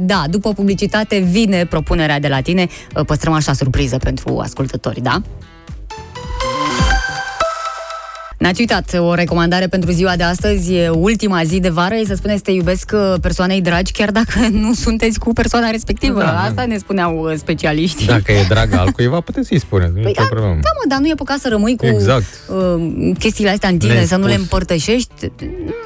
Da, 0.00 0.24
după 0.30 0.52
publicitate 0.52 1.18
vine 1.18 1.64
propunerea 1.66 2.18
de 2.20 2.28
la 2.28 2.40
tine. 2.40 2.66
Uh, 2.96 3.04
păstrăm 3.06 3.32
așa 3.32 3.52
surpriză 3.52 3.96
pentru 3.96 4.38
ascultători, 4.38 5.00
da? 5.00 5.22
N-ați 8.38 8.60
uitat, 8.60 8.96
o 8.98 9.14
recomandare 9.14 9.66
pentru 9.66 9.90
ziua 9.90 10.16
de 10.16 10.22
astăzi, 10.22 10.74
e 10.74 10.88
ultima 10.88 11.44
zi 11.44 11.60
de 11.60 11.68
vară, 11.68 11.94
e 11.94 12.04
să 12.06 12.14
spuneți 12.14 12.38
să 12.38 12.44
te 12.44 12.50
iubesc 12.50 12.90
uh, 12.94 13.14
persoanei 13.20 13.60
dragi, 13.60 13.92
chiar 13.92 14.10
dacă 14.10 14.38
nu 14.64 14.72
sunteți 14.74 15.18
cu 15.18 15.32
persoana 15.32 15.70
respectivă. 15.70 16.18
Da, 16.18 16.24
da. 16.24 16.42
Asta 16.42 16.64
ne 16.64 16.78
spuneau 16.78 17.18
uh, 17.18 17.34
specialiștii. 17.36 18.06
Dacă 18.06 18.32
e 18.32 18.44
dragă 18.48 18.76
altcuiva, 18.84 19.20
puteți 19.20 19.48
să-i 19.48 19.58
spuneți. 19.58 19.92
Nu 19.94 20.00
e 20.00 20.04
nicio 20.04 20.22
problemă. 20.30 20.52
Da, 20.54 20.68
mă, 20.74 20.84
dar 20.88 20.98
nu 20.98 21.08
e 21.08 21.14
păcat 21.14 21.38
să 21.38 21.48
rămâi 21.48 21.76
cu 21.76 21.86
Exact. 21.86 22.24
uh, 22.48 23.10
chestiile 23.18 23.50
astea 23.50 23.68
în 23.68 23.78
tine, 23.78 23.92
Nespus. 23.92 24.08
să 24.10 24.16
nu 24.16 24.26
le 24.26 24.34
împărtășești. 24.34 25.12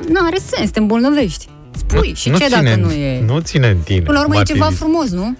Nu 0.08 0.20
are 0.26 0.36
sens, 0.56 0.70
te 0.70 0.78
îmbolnăvești. 0.78 1.46
Spui, 1.76 2.12
și 2.16 2.30
ce 2.30 2.44
ține, 2.44 2.48
dacă 2.48 2.72
în- 2.74 2.80
nu 2.80 2.90
e... 2.90 3.22
Nu 3.26 3.38
ține 3.40 3.68
în 3.68 3.76
tine. 3.84 4.00
Până 4.00 4.18
la 4.18 4.24
urmă 4.24 4.32
cum 4.32 4.36
e 4.36 4.38
ar 4.40 4.46
fi 4.46 4.52
ceva 4.52 4.68
zis. 4.68 4.78
frumos, 4.78 5.10
nu? 5.10 5.36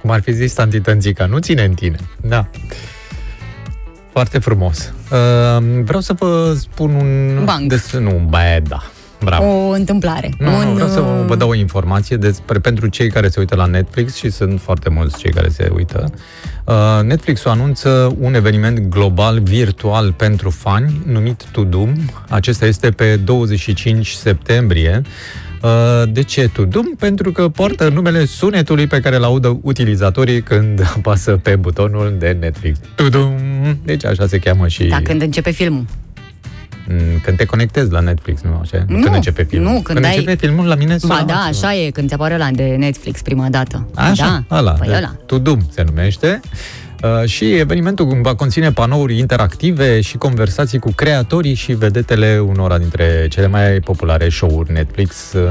Cum 0.00 0.10
ar 0.10 0.20
fi 0.22 0.32
zis 0.32 0.52
tanti 0.52 0.80
Tănțica, 0.80 1.26
nu 1.26 1.38
ține 1.38 1.64
în 1.64 1.72
tine. 1.74 1.96
Da. 2.20 2.48
Foarte 4.12 4.38
frumos. 4.38 4.92
Uh, 5.10 5.64
vreau 5.84 6.00
să 6.00 6.12
vă 6.12 6.54
spun 6.58 6.94
un... 6.94 7.44
Banc. 7.44 7.68
Des, 7.68 7.92
nu, 7.92 8.26
bă, 8.28 8.60
da. 8.68 8.82
Bravo. 9.24 9.44
O 9.44 9.70
întâmplare. 9.70 10.30
Nu, 10.38 10.56
un, 10.56 10.66
nu, 10.66 10.72
vreau 10.72 10.88
să 10.88 11.00
uh, 11.00 11.24
vă 11.26 11.36
dau 11.36 11.48
o 11.48 11.54
informație 11.54 12.16
despre 12.16 12.58
pentru 12.58 12.86
cei 12.86 13.10
care 13.10 13.28
se 13.28 13.40
uită 13.40 13.54
la 13.54 13.66
Netflix 13.66 14.14
și 14.14 14.30
sunt 14.30 14.60
foarte 14.60 14.88
mulți 14.88 15.18
cei 15.18 15.30
care 15.30 15.48
se 15.48 15.70
uită. 15.74 16.12
Uh, 16.64 17.02
Netflix 17.02 17.44
anunță 17.44 18.16
un 18.18 18.34
eveniment 18.34 18.78
global 18.78 19.40
virtual 19.40 20.12
pentru 20.12 20.50
fani 20.50 21.00
numit 21.06 21.44
To 21.52 21.64
Doom. 21.64 21.92
Acesta 22.28 22.66
este 22.66 22.90
pe 22.90 23.16
25 23.16 24.08
septembrie. 24.08 25.02
Uh, 25.62 26.02
De 26.12 26.22
ce 26.22 26.48
To 26.48 26.64
Doom? 26.64 26.86
Pentru 26.98 27.32
că 27.32 27.48
poartă 27.48 27.88
numele 27.88 28.24
sunetului 28.24 28.86
pe 28.86 29.00
care 29.00 29.16
îl 29.16 29.24
audă 29.24 29.58
utilizatorii 29.62 30.42
când 30.42 30.80
apasă 30.96 31.30
pe 31.42 31.56
butonul 31.56 32.16
de 32.18 32.36
Netflix. 32.40 32.78
To 32.94 33.08
Doom! 33.08 33.32
Deci 33.84 34.04
așa 34.04 34.26
se 34.26 34.38
cheamă 34.38 34.68
și 34.68 34.84
Da, 34.84 35.00
când 35.02 35.22
începe 35.22 35.50
filmul. 35.50 35.84
mm, 36.88 37.20
când 37.24 37.36
te 37.36 37.44
conectezi 37.44 37.90
la 37.90 38.00
Netflix, 38.00 38.40
nu 38.42 38.58
așa? 38.62 38.84
Nu, 38.88 39.00
când 39.00 39.14
începe 39.14 39.42
filmul. 39.42 39.68
nu, 39.68 39.72
când 39.80 39.84
când 39.86 40.04
ai- 40.04 40.16
începe 40.16 40.34
filmul, 40.46 40.66
la 40.66 40.74
mine 40.74 40.98
sună 40.98 41.14
Ba 41.18 41.24
da, 41.26 41.34
altceva. 41.34 41.68
așa 41.68 41.76
e, 41.80 41.90
când 41.90 42.08
ți 42.08 42.14
apare 42.14 42.34
ăla 42.34 42.48
de 42.50 42.64
Netflix 42.78 43.22
prima 43.22 43.48
dată. 43.48 43.88
Așa, 43.94 44.44
da, 44.48 44.56
ăla, 44.56 44.72
Păi 44.72 44.88
de 44.88 44.94
ăla. 44.96 45.16
Tudum 45.26 45.68
se 45.70 45.82
numește. 45.86 46.40
Uh, 47.02 47.28
și 47.28 47.54
evenimentul 47.54 48.18
va 48.22 48.34
conține 48.34 48.72
panouri 48.72 49.18
interactive 49.18 50.00
și 50.00 50.16
conversații 50.16 50.78
cu 50.78 50.92
creatorii 50.92 51.54
și 51.54 51.72
vedetele 51.72 52.38
unora 52.38 52.78
dintre 52.78 53.26
cele 53.30 53.46
mai 53.46 53.80
populare 53.80 54.28
show-uri 54.28 54.72
Netflix, 54.72 55.32
uh, 55.32 55.50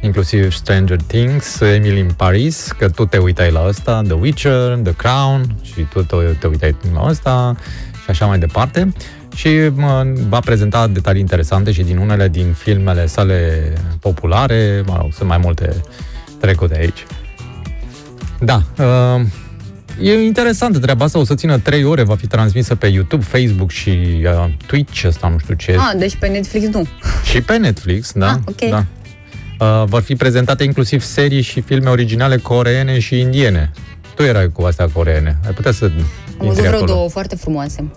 inclusiv 0.00 0.52
Stranger 0.52 1.00
Things, 1.06 1.60
Emily 1.60 1.98
in 1.98 2.10
Paris, 2.16 2.72
că 2.78 2.88
tu 2.88 3.04
te 3.04 3.18
uitai 3.18 3.50
la 3.50 3.66
ăsta, 3.66 4.02
The 4.04 4.12
Witcher, 4.12 4.78
The 4.82 4.94
Crown 4.94 5.56
și 5.62 5.80
tu 5.80 6.02
te, 6.02 6.16
te 6.38 6.46
uitai 6.46 6.76
la 6.94 7.06
ăsta 7.08 7.56
și 8.04 8.10
așa 8.10 8.26
mai 8.26 8.38
departe. 8.38 8.92
Și 9.34 9.48
mă, 9.74 10.06
va 10.28 10.40
prezenta 10.40 10.86
detalii 10.86 11.20
interesante 11.20 11.72
și 11.72 11.82
din 11.82 11.96
unele 11.96 12.28
din 12.28 12.52
filmele 12.52 13.06
sale 13.06 13.72
populare, 14.00 14.82
mă 14.86 14.96
rog, 15.00 15.12
sunt 15.12 15.28
mai 15.28 15.38
multe 15.38 15.76
trecute 16.40 16.78
aici. 16.78 17.06
Da. 18.40 18.62
Uh, 20.00 20.06
e 20.06 20.12
interesantă 20.24 20.78
treaba 20.78 21.04
asta, 21.04 21.18
o 21.18 21.24
să 21.24 21.34
țină 21.34 21.58
3 21.58 21.84
ore, 21.84 22.02
va 22.02 22.14
fi 22.16 22.26
transmisă 22.26 22.74
pe 22.74 22.86
YouTube, 22.86 23.24
Facebook 23.24 23.70
și 23.70 24.22
uh, 24.24 24.44
Twitch, 24.66 25.04
ăsta 25.06 25.28
nu 25.28 25.38
știu 25.38 25.54
ce. 25.54 25.76
Ah, 25.78 25.92
deci 25.98 26.16
pe 26.16 26.26
Netflix 26.28 26.74
nu. 26.74 26.86
Și 27.24 27.40
pe 27.40 27.56
Netflix, 27.56 28.12
da. 28.12 28.28
Ah, 28.30 28.36
ok. 28.44 28.70
da. 28.70 28.84
Uh, 29.58 29.84
vor 29.86 30.00
fi 30.00 30.14
prezentate 30.14 30.64
inclusiv 30.64 31.02
serii 31.02 31.40
și 31.40 31.60
filme 31.60 31.90
originale 31.90 32.36
coreene 32.36 32.98
și 32.98 33.18
indiene. 33.18 33.70
Tu 34.14 34.22
erai 34.22 34.50
cu 34.52 34.62
astea 34.62 34.88
coreene. 34.92 35.38
Ai 35.46 35.52
putea 35.52 35.72
să 35.72 35.84
Am 35.84 35.92
văzut 36.38 36.46
intri 36.46 36.62
vreo 36.66 36.76
acolo. 36.76 36.92
două 36.92 37.08
foarte 37.08 37.36
frumoase. 37.36 37.90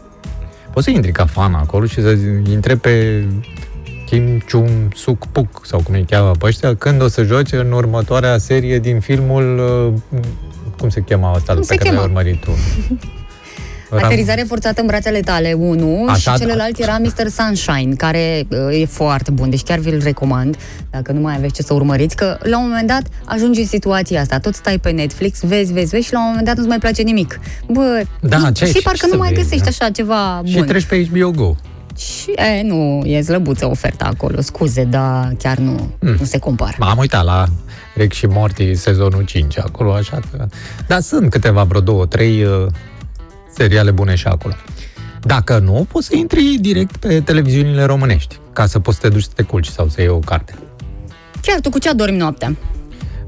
Poți 0.73 0.85
să 0.85 0.91
intri 0.91 1.11
ca 1.11 1.25
fan 1.25 1.53
acolo 1.53 1.85
și 1.85 2.01
să 2.01 2.17
intre 2.49 2.75
pe 2.75 3.23
Kim 4.05 4.39
Chung 4.39 4.69
Suk 4.93 5.25
Puk 5.25 5.61
sau 5.65 5.81
cum 5.81 5.93
îi 5.93 6.05
cheamă 6.09 6.31
pe 6.31 6.45
ăștia, 6.45 6.75
când 6.75 7.01
o 7.01 7.07
să 7.07 7.23
joace 7.23 7.55
în 7.55 7.71
următoarea 7.71 8.37
serie 8.37 8.79
din 8.79 8.99
filmul 8.99 9.59
uh, 10.13 10.19
cum 10.79 10.89
se 10.89 11.01
cheamă 11.01 11.27
asta 11.35 11.53
Cum 11.53 11.61
pe 11.61 11.67
se 11.67 11.75
care 11.75 11.89
chema? 11.89 12.01
l-ai 12.01 12.07
urmărit 12.09 12.39
tu? 12.41 12.49
Ram- 13.91 14.03
Aterizare 14.03 14.41
forțată 14.47 14.81
în 14.81 14.87
brațele 14.87 15.19
tale, 15.19 15.53
unul, 15.53 16.09
Așa, 16.09 16.17
și 16.17 16.25
da. 16.25 16.45
celălalt 16.45 16.79
era 16.79 16.97
Mr. 16.97 17.27
Sunshine, 17.27 17.93
care 17.95 18.47
uh, 18.49 18.81
e 18.81 18.85
foarte 18.85 19.31
bun, 19.31 19.49
deci 19.49 19.63
chiar 19.63 19.79
vi-l 19.79 20.01
recomand, 20.03 20.57
dacă 20.91 21.11
nu 21.11 21.19
mai 21.19 21.35
aveți 21.35 21.53
ce 21.53 21.61
să 21.61 21.73
urmăriți, 21.73 22.15
că 22.15 22.37
la 22.43 22.57
un 22.57 22.67
moment 22.67 22.87
dat 22.87 23.01
ajungi 23.25 23.59
în 23.59 23.65
situația 23.67 24.21
asta, 24.21 24.39
tot 24.39 24.55
stai 24.55 24.77
pe 24.79 24.89
Netflix, 24.89 25.39
vezi, 25.41 25.73
vezi, 25.73 25.89
vezi 25.91 26.05
și 26.05 26.13
la 26.13 26.19
un 26.19 26.25
moment 26.27 26.45
dat 26.45 26.55
nu-ți 26.55 26.67
mai 26.67 26.77
place 26.79 27.01
nimic. 27.01 27.39
Bă, 27.71 28.01
Da, 28.21 28.37
nu- 28.37 28.49
ce 28.51 28.63
ai- 28.63 28.69
și 28.69 28.75
ce 28.75 28.81
parcă 28.81 28.99
să 29.01 29.07
nu 29.11 29.17
mai 29.17 29.29
vezi, 29.33 29.41
găsești 29.41 29.63
da? 29.63 29.69
așa 29.69 29.91
ceva 29.91 30.41
Și 30.45 30.55
bun. 30.57 30.65
treci 30.65 30.85
pe 30.85 31.05
HBO 31.05 31.31
Go. 31.31 31.55
Și, 31.97 32.31
e, 32.35 32.61
nu, 32.63 33.01
e 33.05 33.21
slăbuță 33.21 33.65
oferta 33.69 34.05
acolo, 34.05 34.41
scuze, 34.41 34.83
dar 34.83 35.33
chiar 35.37 35.57
nu, 35.57 35.89
Hmm. 35.99 36.15
nu 36.19 36.25
se 36.25 36.39
compară. 36.39 36.75
M-am 36.79 36.97
uitat 36.97 37.23
la 37.23 37.45
Rick 37.95 38.13
și 38.13 38.25
Morty 38.25 38.75
sezonul 38.75 39.23
5 39.23 39.57
acolo, 39.59 39.93
așa 39.93 40.19
că... 40.31 40.45
Dar 40.87 40.99
sunt 40.99 41.29
câteva, 41.29 41.63
vreo 41.63 41.81
două, 41.81 42.05
trei 42.05 42.43
uh, 42.43 42.65
seriale 43.55 43.91
bune 43.91 44.15
și 44.15 44.27
acolo. 44.27 44.53
Dacă 45.21 45.57
nu, 45.59 45.85
poți 45.91 46.07
să 46.07 46.15
intri 46.15 46.57
direct 46.61 46.97
pe 46.97 47.21
televiziunile 47.21 47.83
românești, 47.83 48.39
ca 48.53 48.65
să 48.65 48.79
poți 48.79 48.97
să 48.97 49.07
te 49.07 49.13
duci 49.13 49.23
să 49.23 49.29
te 49.35 49.43
culci 49.43 49.67
sau 49.67 49.87
să 49.89 50.01
iei 50.01 50.09
o 50.09 50.17
carte. 50.19 50.55
Chiar 51.41 51.59
tu 51.59 51.69
cu 51.69 51.79
ce 51.79 51.89
adormi 51.89 52.17
noaptea? 52.17 52.55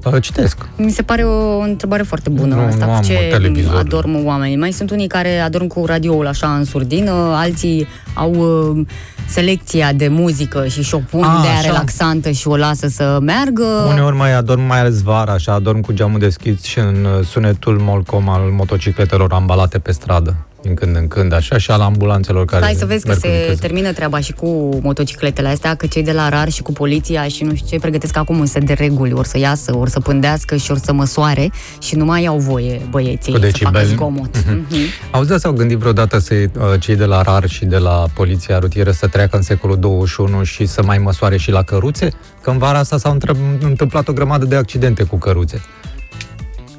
Uh, 0.06 0.22
citesc. 0.22 0.57
Mi 0.76 0.91
se 0.91 1.02
pare 1.02 1.24
o 1.24 1.60
întrebare 1.60 2.03
foarte 2.03 2.30
bună 2.30 2.56
Nu- 2.56 2.61
asta, 2.61 2.86
nu 2.86 2.91
cu 2.91 2.98
am 2.98 3.03
ce 3.03 3.28
televizor. 3.32 3.76
adorm 3.76 4.26
oamenii. 4.26 4.56
Mai 4.57 4.72
sunt 4.72 4.91
unii 4.91 5.07
care 5.07 5.40
adorm 5.40 5.68
cu 5.68 5.86
radioul 5.86 6.28
așa 6.28 6.48
în 6.56 6.64
surdină, 6.64 7.11
alții 7.11 7.88
au 8.14 8.34
uh, 8.76 8.86
selecția 9.30 9.94
de 9.94 10.07
muzică 10.07 10.68
și 10.68 10.84
și-o 10.84 10.98
pun 11.10 11.24
Ah, 11.24 11.40
de 11.41 11.48
aia 11.48 11.57
așa. 11.57 11.68
relaxantă 11.68 12.30
și 12.30 12.48
o 12.48 12.56
lasă 12.57 12.88
să 12.88 13.18
meargă. 13.22 13.64
Uneori 13.91 14.15
mai 14.15 14.34
adorm 14.36 14.61
mai 14.61 14.80
ales 14.80 15.02
vara, 15.02 15.32
așa, 15.32 15.53
adorm 15.53 15.82
cu 15.82 15.91
geamul 15.94 16.19
deschis 16.19 16.64
și 16.64 16.80
în 16.80 17.07
uh, 17.19 17.26
sunetul 17.26 17.78
molcom 17.82 18.30
al 18.30 18.41
motocicletelor 18.41 19.32
ambalate 19.34 19.80
pe 19.80 19.91
stradă, 19.91 20.36
din 20.62 20.74
când 20.74 20.96
în 20.96 21.08
când, 21.08 21.34
așa, 21.34 21.58
și 21.58 21.72
al 21.72 21.82
ambulanțelor 21.82 22.46
care 22.46 22.64
Stai 22.64 22.76
să 22.76 22.86
vezi 22.86 23.02
că 23.06 23.08
merg 23.08 23.22
cu 23.22 23.28
se 23.28 23.34
viteză. 23.40 23.60
termină 23.60 23.92
treaba 23.94 24.20
și 24.20 24.34
cu 24.34 24.80
motocicletele 24.82 25.48
astea, 25.48 25.76
că 25.76 25.86
cei 25.88 26.04
de 26.04 26.12
la 26.12 26.30
RAR 26.30 26.50
și 26.50 26.62
cu 26.62 26.72
poliția 26.72 27.28
și 27.28 27.44
nu 27.44 27.56
știu 27.56 27.68
ce 27.70 27.80
pregătesc 27.80 28.18
acum 28.18 28.40
un 28.40 28.46
set 28.46 28.64
de 28.66 28.74
reguli, 28.74 29.14
or 29.14 29.26
să 29.26 29.38
iasă, 29.38 29.76
or 29.76 29.88
să 29.90 30.00
pândească 30.00 30.56
și 30.56 30.72
or 30.72 30.78
să 30.78 30.94
măsoare 30.94 31.52
și 31.82 31.96
nu 31.96 32.06
mai 32.06 32.26
au 32.26 32.38
voie 32.38 32.82
băieții 32.90 33.32
Cu 33.34 33.40
să 33.40 33.46
facă 33.46 33.52
decibeli. 33.52 33.86
zgomot. 33.86 34.38
Mhm. 34.46 34.66
Mhm. 34.70 34.78
Auzi, 35.12 35.30
da, 35.30 35.38
s-au 35.38 35.52
gândit 35.52 35.78
vreodată 35.78 36.18
să, 36.20 36.34
uh, 36.34 36.80
cei 36.80 36.96
de 36.96 37.06
la 37.06 37.22
RAR 37.22 37.48
și 37.50 37.66
de 37.66 37.78
la 37.78 38.06
Poliția 38.14 38.60
Rutieră 38.60 38.92
să 38.92 39.08
treacă 39.08 39.36
în 39.36 39.42
secolul 39.42 39.80
21 39.80 40.44
și 40.44 40.66
să 40.66 40.84
mai 40.84 40.98
măsoare 40.98 41.38
și 41.38 41.52
la 41.52 41.64
căruțe? 41.64 42.10
Că 42.42 42.50
în 42.50 42.58
vara 42.58 42.78
asta 42.80 42.98
s-au 42.98 43.12
întreb- 43.12 43.38
întâmplat 43.62 44.08
o 44.08 44.14
grămadă 44.14 44.46
de 44.46 44.56
accidente 44.56 45.04
cu 45.04 45.18
căruțe. 45.18 45.62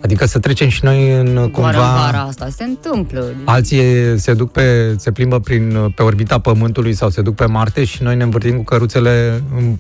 Adică 0.03 0.27
să 0.27 0.39
trecem 0.39 0.69
și 0.69 0.85
noi 0.85 1.13
în 1.13 1.35
Doar 1.35 1.49
cumva... 1.51 1.69
în 1.71 1.75
vara 2.01 2.21
asta 2.29 2.49
se 2.57 2.65
întâmplă. 2.65 3.25
Alții 3.45 3.83
se 4.17 4.35
duc 4.35 4.51
pe, 4.53 4.95
se 4.99 5.11
plimbă 5.11 5.41
prin, 5.41 5.93
pe 5.95 6.03
orbita 6.03 6.39
Pământului 6.39 6.95
sau 6.95 7.11
se 7.11 7.21
duc 7.23 7.35
pe 7.35 7.45
Marte 7.45 7.85
și 7.85 8.03
noi 8.03 8.17
ne 8.17 8.23
învârtim 8.23 8.57
cu 8.57 8.63
căruțele 8.65 9.43
în- 9.57 9.77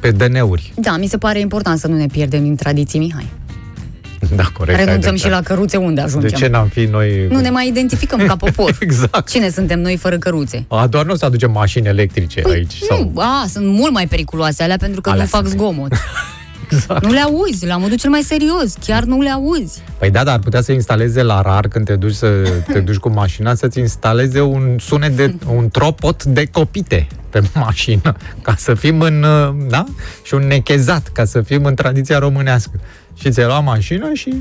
pe 0.00 0.10
DN-uri. 0.10 0.72
Da, 0.76 0.96
mi 0.96 1.06
se 1.06 1.18
pare 1.18 1.40
important 1.40 1.78
să 1.78 1.86
nu 1.86 1.96
ne 1.96 2.06
pierdem 2.06 2.42
din 2.42 2.56
tradiții, 2.56 2.98
Mihai. 2.98 3.26
Da, 4.36 4.44
corect. 4.52 4.78
ai 4.78 4.84
Renunțăm 4.84 5.14
și 5.14 5.20
dreptate. 5.22 5.48
la 5.48 5.54
căruțe 5.54 5.76
unde 5.76 6.00
ajungem. 6.00 6.30
De 6.30 6.36
ce 6.36 6.46
n-am 6.48 6.66
fi 6.66 6.80
noi... 6.84 7.26
Nu 7.30 7.40
ne 7.40 7.50
mai 7.50 7.68
identificăm 7.68 8.18
ca 8.26 8.36
popor. 8.46 8.76
exact. 8.80 9.28
Cine 9.30 9.48
suntem 9.48 9.80
noi 9.80 9.96
fără 9.96 10.18
căruțe? 10.18 10.64
A, 10.68 10.86
doar 10.86 11.04
nu 11.04 11.12
o 11.12 11.16
să 11.16 11.24
aducem 11.24 11.50
mașini 11.50 11.86
electrice 11.86 12.42
aici. 12.46 12.72
Sau... 12.88 12.96
Păi, 12.98 13.10
Nu, 13.14 13.20
a, 13.20 13.44
sunt 13.48 13.66
mult 13.66 13.92
mai 13.92 14.06
periculoase 14.06 14.62
alea 14.62 14.76
pentru 14.76 15.00
că 15.00 15.10
Alea 15.10 15.22
nu 15.22 15.28
fac 15.28 15.46
sunt. 15.46 15.58
zgomot. 15.58 15.92
Exact. 16.70 17.04
Nu 17.04 17.12
le 17.12 17.20
auzi, 17.20 17.66
la 17.66 17.76
modul 17.76 17.96
cel 17.96 18.10
mai 18.10 18.22
serios, 18.22 18.74
chiar 18.86 19.02
nu 19.02 19.20
le 19.20 19.30
auzi. 19.30 19.82
Păi 19.98 20.10
da, 20.10 20.24
dar 20.24 20.34
ar 20.34 20.40
putea 20.40 20.60
să 20.60 20.72
instaleze 20.72 21.22
la 21.22 21.40
rar 21.40 21.68
când 21.68 21.84
te 21.84 21.96
duci, 21.96 22.14
să, 22.14 22.28
te 22.72 22.80
duci 22.88 22.96
cu 22.96 23.08
mașina 23.08 23.54
să-ți 23.54 23.78
instaleze 23.78 24.40
un 24.40 24.76
sunet 24.78 25.16
de 25.16 25.34
un 25.54 25.68
tropot 25.68 26.24
de 26.24 26.46
copite 26.46 27.06
pe 27.30 27.42
mașină, 27.54 28.16
ca 28.42 28.54
să 28.56 28.74
fim 28.74 29.00
în, 29.00 29.22
uh, 29.22 29.54
da? 29.68 29.84
Și 30.22 30.34
un 30.34 30.46
nechezat, 30.46 31.08
ca 31.12 31.24
să 31.24 31.40
fim 31.42 31.64
în 31.64 31.74
tradiția 31.74 32.18
românească. 32.18 32.80
Și 33.14 33.30
ți-ai 33.30 33.46
luat 33.46 33.64
mașină 33.64 34.12
și... 34.12 34.34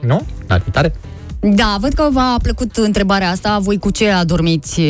Nu? 0.00 0.26
N-ar 0.46 0.60
fi 0.60 0.70
tare? 0.70 0.92
Da, 1.40 1.76
văd 1.80 1.92
că 1.92 2.08
v-a 2.12 2.36
plăcut 2.42 2.76
întrebarea 2.76 3.30
asta. 3.30 3.58
Voi 3.62 3.78
cu 3.78 3.90
ce 3.90 4.10
adormiți? 4.10 4.80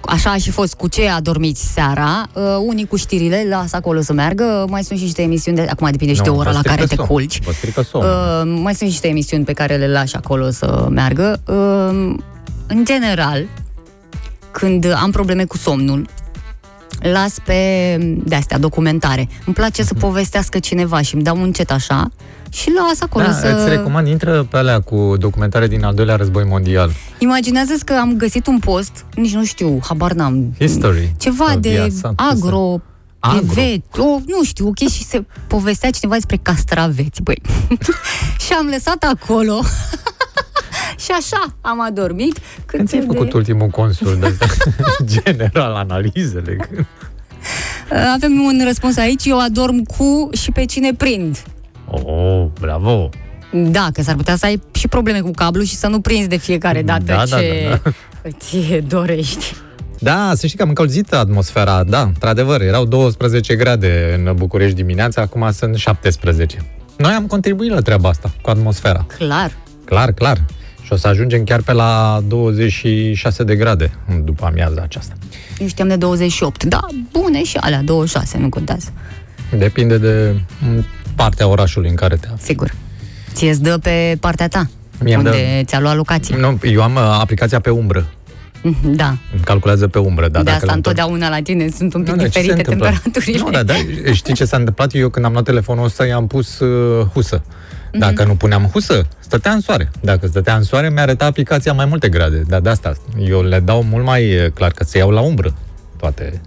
Așa 0.00 0.30
a 0.30 0.36
și 0.36 0.50
fost, 0.50 0.74
cu 0.74 0.88
ce 0.88 1.08
adormiți 1.08 1.72
seara? 1.72 2.26
Uh, 2.32 2.42
unii 2.66 2.86
cu 2.86 2.96
știrile, 2.96 3.46
lasă 3.48 3.76
acolo 3.76 4.00
să 4.00 4.12
meargă. 4.12 4.66
Mai 4.68 4.84
sunt 4.84 4.98
și 4.98 5.04
niște 5.04 5.22
emisiuni, 5.22 5.56
de, 5.56 5.66
acum 5.70 5.88
depinde 5.90 6.14
și 6.14 6.20
de 6.22 6.28
Nu, 6.28 6.36
ora 6.36 6.48
vă 6.50 6.54
la 6.54 6.58
strică 6.58 6.74
care 6.74 6.86
te 6.88 6.94
somn. 6.94 7.08
culci. 7.08 7.42
Vă 7.42 7.52
strică 7.52 7.82
somnul. 7.82 8.10
Uh, 8.10 8.60
mai 8.62 8.74
sunt 8.74 8.74
și 8.74 8.84
niște 8.84 9.08
emisiuni 9.08 9.44
pe 9.44 9.52
care 9.52 9.76
le 9.76 9.88
lași 9.88 10.16
acolo 10.16 10.50
să 10.50 10.86
meargă. 10.90 11.40
Uh, 11.46 12.14
în 12.66 12.84
general, 12.84 13.44
când 14.50 14.92
am 15.02 15.10
probleme 15.10 15.44
cu 15.44 15.56
somnul, 15.56 16.06
las 17.00 17.38
pe 17.44 17.96
de-astea, 18.24 18.58
documentare. 18.58 19.28
Îmi 19.46 19.54
place 19.54 19.82
să 19.82 19.94
povestească 19.94 20.58
cineva 20.58 21.00
și 21.00 21.14
îmi 21.14 21.22
dau 21.22 21.40
un 21.40 21.52
cet 21.52 21.70
așa 21.70 22.10
și 22.50 22.72
las 22.88 23.00
acolo 23.00 23.24
da, 23.24 23.32
să... 23.32 23.46
îți 23.58 23.68
recomand, 23.68 24.06
intră 24.06 24.46
pe 24.50 24.56
alea 24.56 24.80
cu 24.80 25.14
documentare 25.18 25.66
din 25.66 25.84
al 25.84 25.94
doilea 25.94 26.16
război 26.16 26.44
mondial. 26.44 26.90
imaginează 27.18 27.72
că 27.84 27.92
am 28.00 28.16
găsit 28.16 28.46
un 28.46 28.58
post, 28.58 29.04
nici 29.14 29.34
nu 29.34 29.44
știu, 29.44 29.78
habar 29.82 30.12
n-am. 30.12 30.54
History. 30.58 31.14
Ceva 31.18 31.46
Sau 31.48 31.58
de 31.58 31.68
viața. 31.68 32.12
agro, 32.16 32.80
Agro. 33.20 33.60
Evet, 33.60 33.82
o, 33.96 34.04
nu 34.04 34.44
știu, 34.44 34.66
o 34.66 34.70
chestie 34.70 34.98
și 35.02 35.08
se 35.08 35.24
povestea 35.46 35.90
cineva 35.90 36.14
despre 36.14 36.36
castraveți, 36.42 37.22
băi. 37.22 37.42
și 38.46 38.52
am 38.58 38.66
lăsat 38.66 39.02
acolo 39.14 39.60
și 41.04 41.10
așa 41.18 41.54
am 41.60 41.80
adormit. 41.80 42.32
Cât 42.38 42.76
Când 42.76 42.88
ți-ai 42.88 43.00
de- 43.00 43.06
făcut 43.06 43.32
ultimul 43.32 43.68
consul 43.68 44.16
de 44.20 44.26
asta? 44.26 44.46
General, 45.22 45.74
analizele. 45.74 46.56
Avem 48.14 48.40
un 48.40 48.60
răspuns 48.64 48.96
aici, 48.96 49.24
eu 49.24 49.38
adorm 49.40 49.82
cu 49.82 50.28
și 50.32 50.50
pe 50.50 50.64
cine 50.64 50.94
prind. 50.94 51.42
Oh, 51.90 52.46
bravo! 52.60 53.08
Da, 53.52 53.88
că 53.92 54.02
s-ar 54.02 54.14
putea 54.14 54.36
să 54.36 54.44
ai 54.46 54.62
și 54.72 54.88
probleme 54.88 55.20
cu 55.20 55.30
cablu 55.30 55.62
și 55.62 55.74
să 55.74 55.86
nu 55.86 56.00
prinzi 56.00 56.28
de 56.28 56.36
fiecare 56.36 56.82
dată 56.82 57.02
Da, 57.04 57.14
da, 57.16 57.24
ce 57.24 57.78
da, 57.82 57.90
îți 58.22 58.56
dorești. 58.86 59.54
Da, 59.98 60.32
să 60.34 60.46
știi 60.46 60.56
că 60.56 60.62
am 60.62 60.68
încălzit 60.68 61.12
atmosfera, 61.12 61.84
da, 61.84 62.00
într-adevăr, 62.00 62.60
erau 62.60 62.84
12 62.84 63.54
grade 63.56 64.22
în 64.24 64.34
București 64.36 64.76
dimineața, 64.76 65.22
acum 65.22 65.50
sunt 65.52 65.76
17. 65.76 66.58
Noi 66.96 67.12
am 67.12 67.26
contribuit 67.26 67.70
la 67.70 67.80
treaba 67.80 68.08
asta, 68.08 68.32
cu 68.42 68.50
atmosfera. 68.50 69.06
Clar. 69.18 69.52
Clar, 69.84 70.12
clar. 70.12 70.44
Și 70.82 70.92
o 70.92 70.96
să 70.96 71.08
ajungem 71.08 71.44
chiar 71.44 71.62
pe 71.62 71.72
la 71.72 72.20
26 72.28 73.44
de 73.44 73.56
grade 73.56 73.90
după 74.24 74.44
amiaza 74.46 74.82
aceasta. 74.82 75.12
Eu 75.58 75.66
știam 75.66 75.88
de 75.88 75.96
28. 75.96 76.64
Da, 76.64 76.80
bune 77.12 77.44
și 77.44 77.56
alea, 77.56 77.82
26, 77.82 78.38
nu 78.38 78.48
contează. 78.48 78.92
Depinde 79.58 79.98
de 79.98 80.40
m, 80.58 80.86
partea 81.14 81.46
orașului 81.48 81.88
în 81.88 81.94
care 81.94 82.16
te 82.16 82.28
afli. 82.32 82.44
Sigur. 82.44 82.74
Ție 83.32 83.50
îți 83.50 83.62
dă 83.62 83.78
pe 83.78 84.16
partea 84.20 84.48
ta, 84.48 84.70
Mie 85.02 85.14
îmi 85.14 85.24
unde 85.24 85.62
ți-a 85.64 85.80
luat 85.80 85.96
locație. 85.96 86.36
Nu, 86.36 86.58
eu 86.62 86.82
am 86.82 86.94
uh, 86.94 87.00
aplicația 87.20 87.60
pe 87.60 87.70
umbră. 87.70 88.06
Mhm, 88.68 88.92
Da, 88.92 89.16
Îmi 89.32 89.42
calculează 89.44 89.88
pe 89.88 89.98
umbră. 89.98 90.28
Da, 90.28 90.38
de 90.38 90.44
dacă 90.44 90.50
asta 90.56 90.66
le 90.66 90.72
întorc- 90.72 90.76
întotdeauna 90.76 91.28
la 91.36 91.42
tine 91.42 91.68
sunt 91.76 91.94
un 91.94 92.02
pic 92.02 92.10
Nu, 92.10 92.16
dar 92.16 92.26
ce 92.26 92.32
se 92.32 92.40
diferite 92.40 92.70
întâmplă? 92.70 92.86
temperaturile. 92.86 93.38
Nu, 93.44 93.50
da, 93.50 93.62
da, 93.62 93.74
știi 94.12 94.34
ce 94.34 94.44
s-a 94.44 94.56
întâmplat? 94.56 94.94
Eu 94.94 95.08
când 95.08 95.24
am 95.24 95.32
luat 95.32 95.44
telefonul 95.44 95.84
ăsta, 95.84 96.06
i-am 96.06 96.26
pus 96.26 96.58
uh, 96.58 97.06
husă. 97.12 97.42
Dacă 97.92 98.24
nu 98.24 98.34
puneam 98.34 98.64
husă, 98.72 99.06
stătea 99.18 99.52
în 99.52 99.60
soare. 99.60 99.90
Dacă 100.00 100.26
stătea 100.26 100.56
în 100.56 100.62
soare, 100.62 100.90
mi-a 100.90 101.02
arătat 101.02 101.28
aplicația 101.28 101.72
mai 101.72 101.84
multe 101.84 102.08
grade. 102.08 102.42
Dar 102.46 102.60
de 102.60 102.68
asta, 102.68 102.92
eu 103.18 103.42
le 103.42 103.60
dau 103.60 103.82
mult 103.82 104.04
mai 104.04 104.34
uh, 104.44 104.50
clar 104.54 104.70
că 104.70 104.84
se 104.84 104.98
iau 104.98 105.10
la 105.10 105.20
umbră 105.20 105.54
toate. 105.96 106.40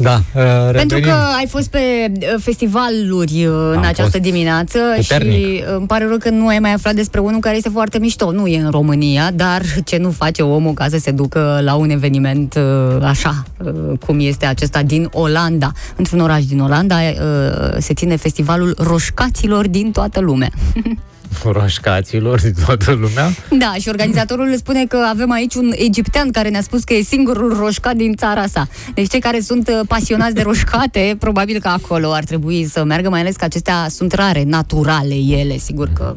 Da, 0.00 0.14
uh, 0.14 0.42
revenim. 0.66 0.72
Pentru 0.72 1.00
că 1.00 1.10
ai 1.38 1.46
fost 1.48 1.68
pe 1.70 1.78
uh, 2.12 2.34
festivaluri 2.38 3.44
uh, 3.46 3.52
în 3.70 3.76
Am 3.76 3.78
această 3.84 4.02
fost 4.02 4.16
dimineață 4.16 4.78
puternic. 4.96 5.32
și 5.32 5.62
uh, 5.68 5.74
îmi 5.76 5.86
pare 5.86 6.06
rău 6.08 6.16
că 6.16 6.30
nu 6.30 6.46
ai 6.46 6.58
mai 6.58 6.72
aflat 6.72 6.94
despre 6.94 7.20
unul 7.20 7.40
care 7.40 7.56
este 7.56 7.68
foarte 7.68 7.98
mișto. 7.98 8.30
Nu 8.32 8.46
e 8.46 8.60
în 8.60 8.70
România, 8.70 9.30
dar 9.34 9.62
ce 9.84 9.96
nu 9.96 10.10
face 10.10 10.42
omul 10.42 10.72
ca 10.72 10.86
să 10.88 10.98
se 10.98 11.10
ducă 11.10 11.60
la 11.62 11.74
un 11.74 11.90
eveniment 11.90 12.54
uh, 12.54 13.02
așa, 13.02 13.42
uh, 13.64 13.98
cum 14.06 14.20
este 14.20 14.46
acesta 14.46 14.82
din 14.82 15.08
Olanda. 15.12 15.72
Într-un 15.96 16.20
oraș 16.20 16.44
din 16.44 16.60
Olanda 16.60 16.96
uh, 16.96 17.76
se 17.78 17.94
ține 17.94 18.16
festivalul 18.16 18.74
roșcaților 18.78 19.68
din 19.68 19.90
toată 19.92 20.20
lumea. 20.20 20.50
roșcaților 21.44 22.40
din 22.40 22.54
toată 22.64 22.90
lumea. 22.92 23.30
Da, 23.58 23.74
și 23.80 23.88
organizatorul 23.88 24.46
le 24.46 24.56
spune 24.56 24.84
că 24.86 24.96
avem 25.10 25.30
aici 25.30 25.54
un 25.54 25.72
egiptean 25.76 26.30
care 26.30 26.48
ne-a 26.48 26.62
spus 26.62 26.84
că 26.84 26.94
e 26.94 27.02
singurul 27.02 27.56
roșcat 27.58 27.94
din 27.96 28.14
țara 28.14 28.46
sa. 28.46 28.68
Deci 28.94 29.10
cei 29.10 29.20
care 29.20 29.40
sunt 29.40 29.68
uh, 29.68 29.80
pasionați 29.88 30.34
de 30.34 30.42
roșcate, 30.42 31.16
probabil 31.18 31.60
că 31.60 31.68
acolo 31.68 32.12
ar 32.12 32.24
trebui 32.24 32.66
să 32.72 32.84
meargă, 32.84 33.08
mai 33.08 33.20
ales 33.20 33.36
că 33.36 33.44
acestea 33.44 33.86
sunt 33.88 34.12
rare, 34.12 34.42
naturale 34.46 35.14
ele, 35.14 35.56
sigur 35.56 35.88
că 35.94 36.16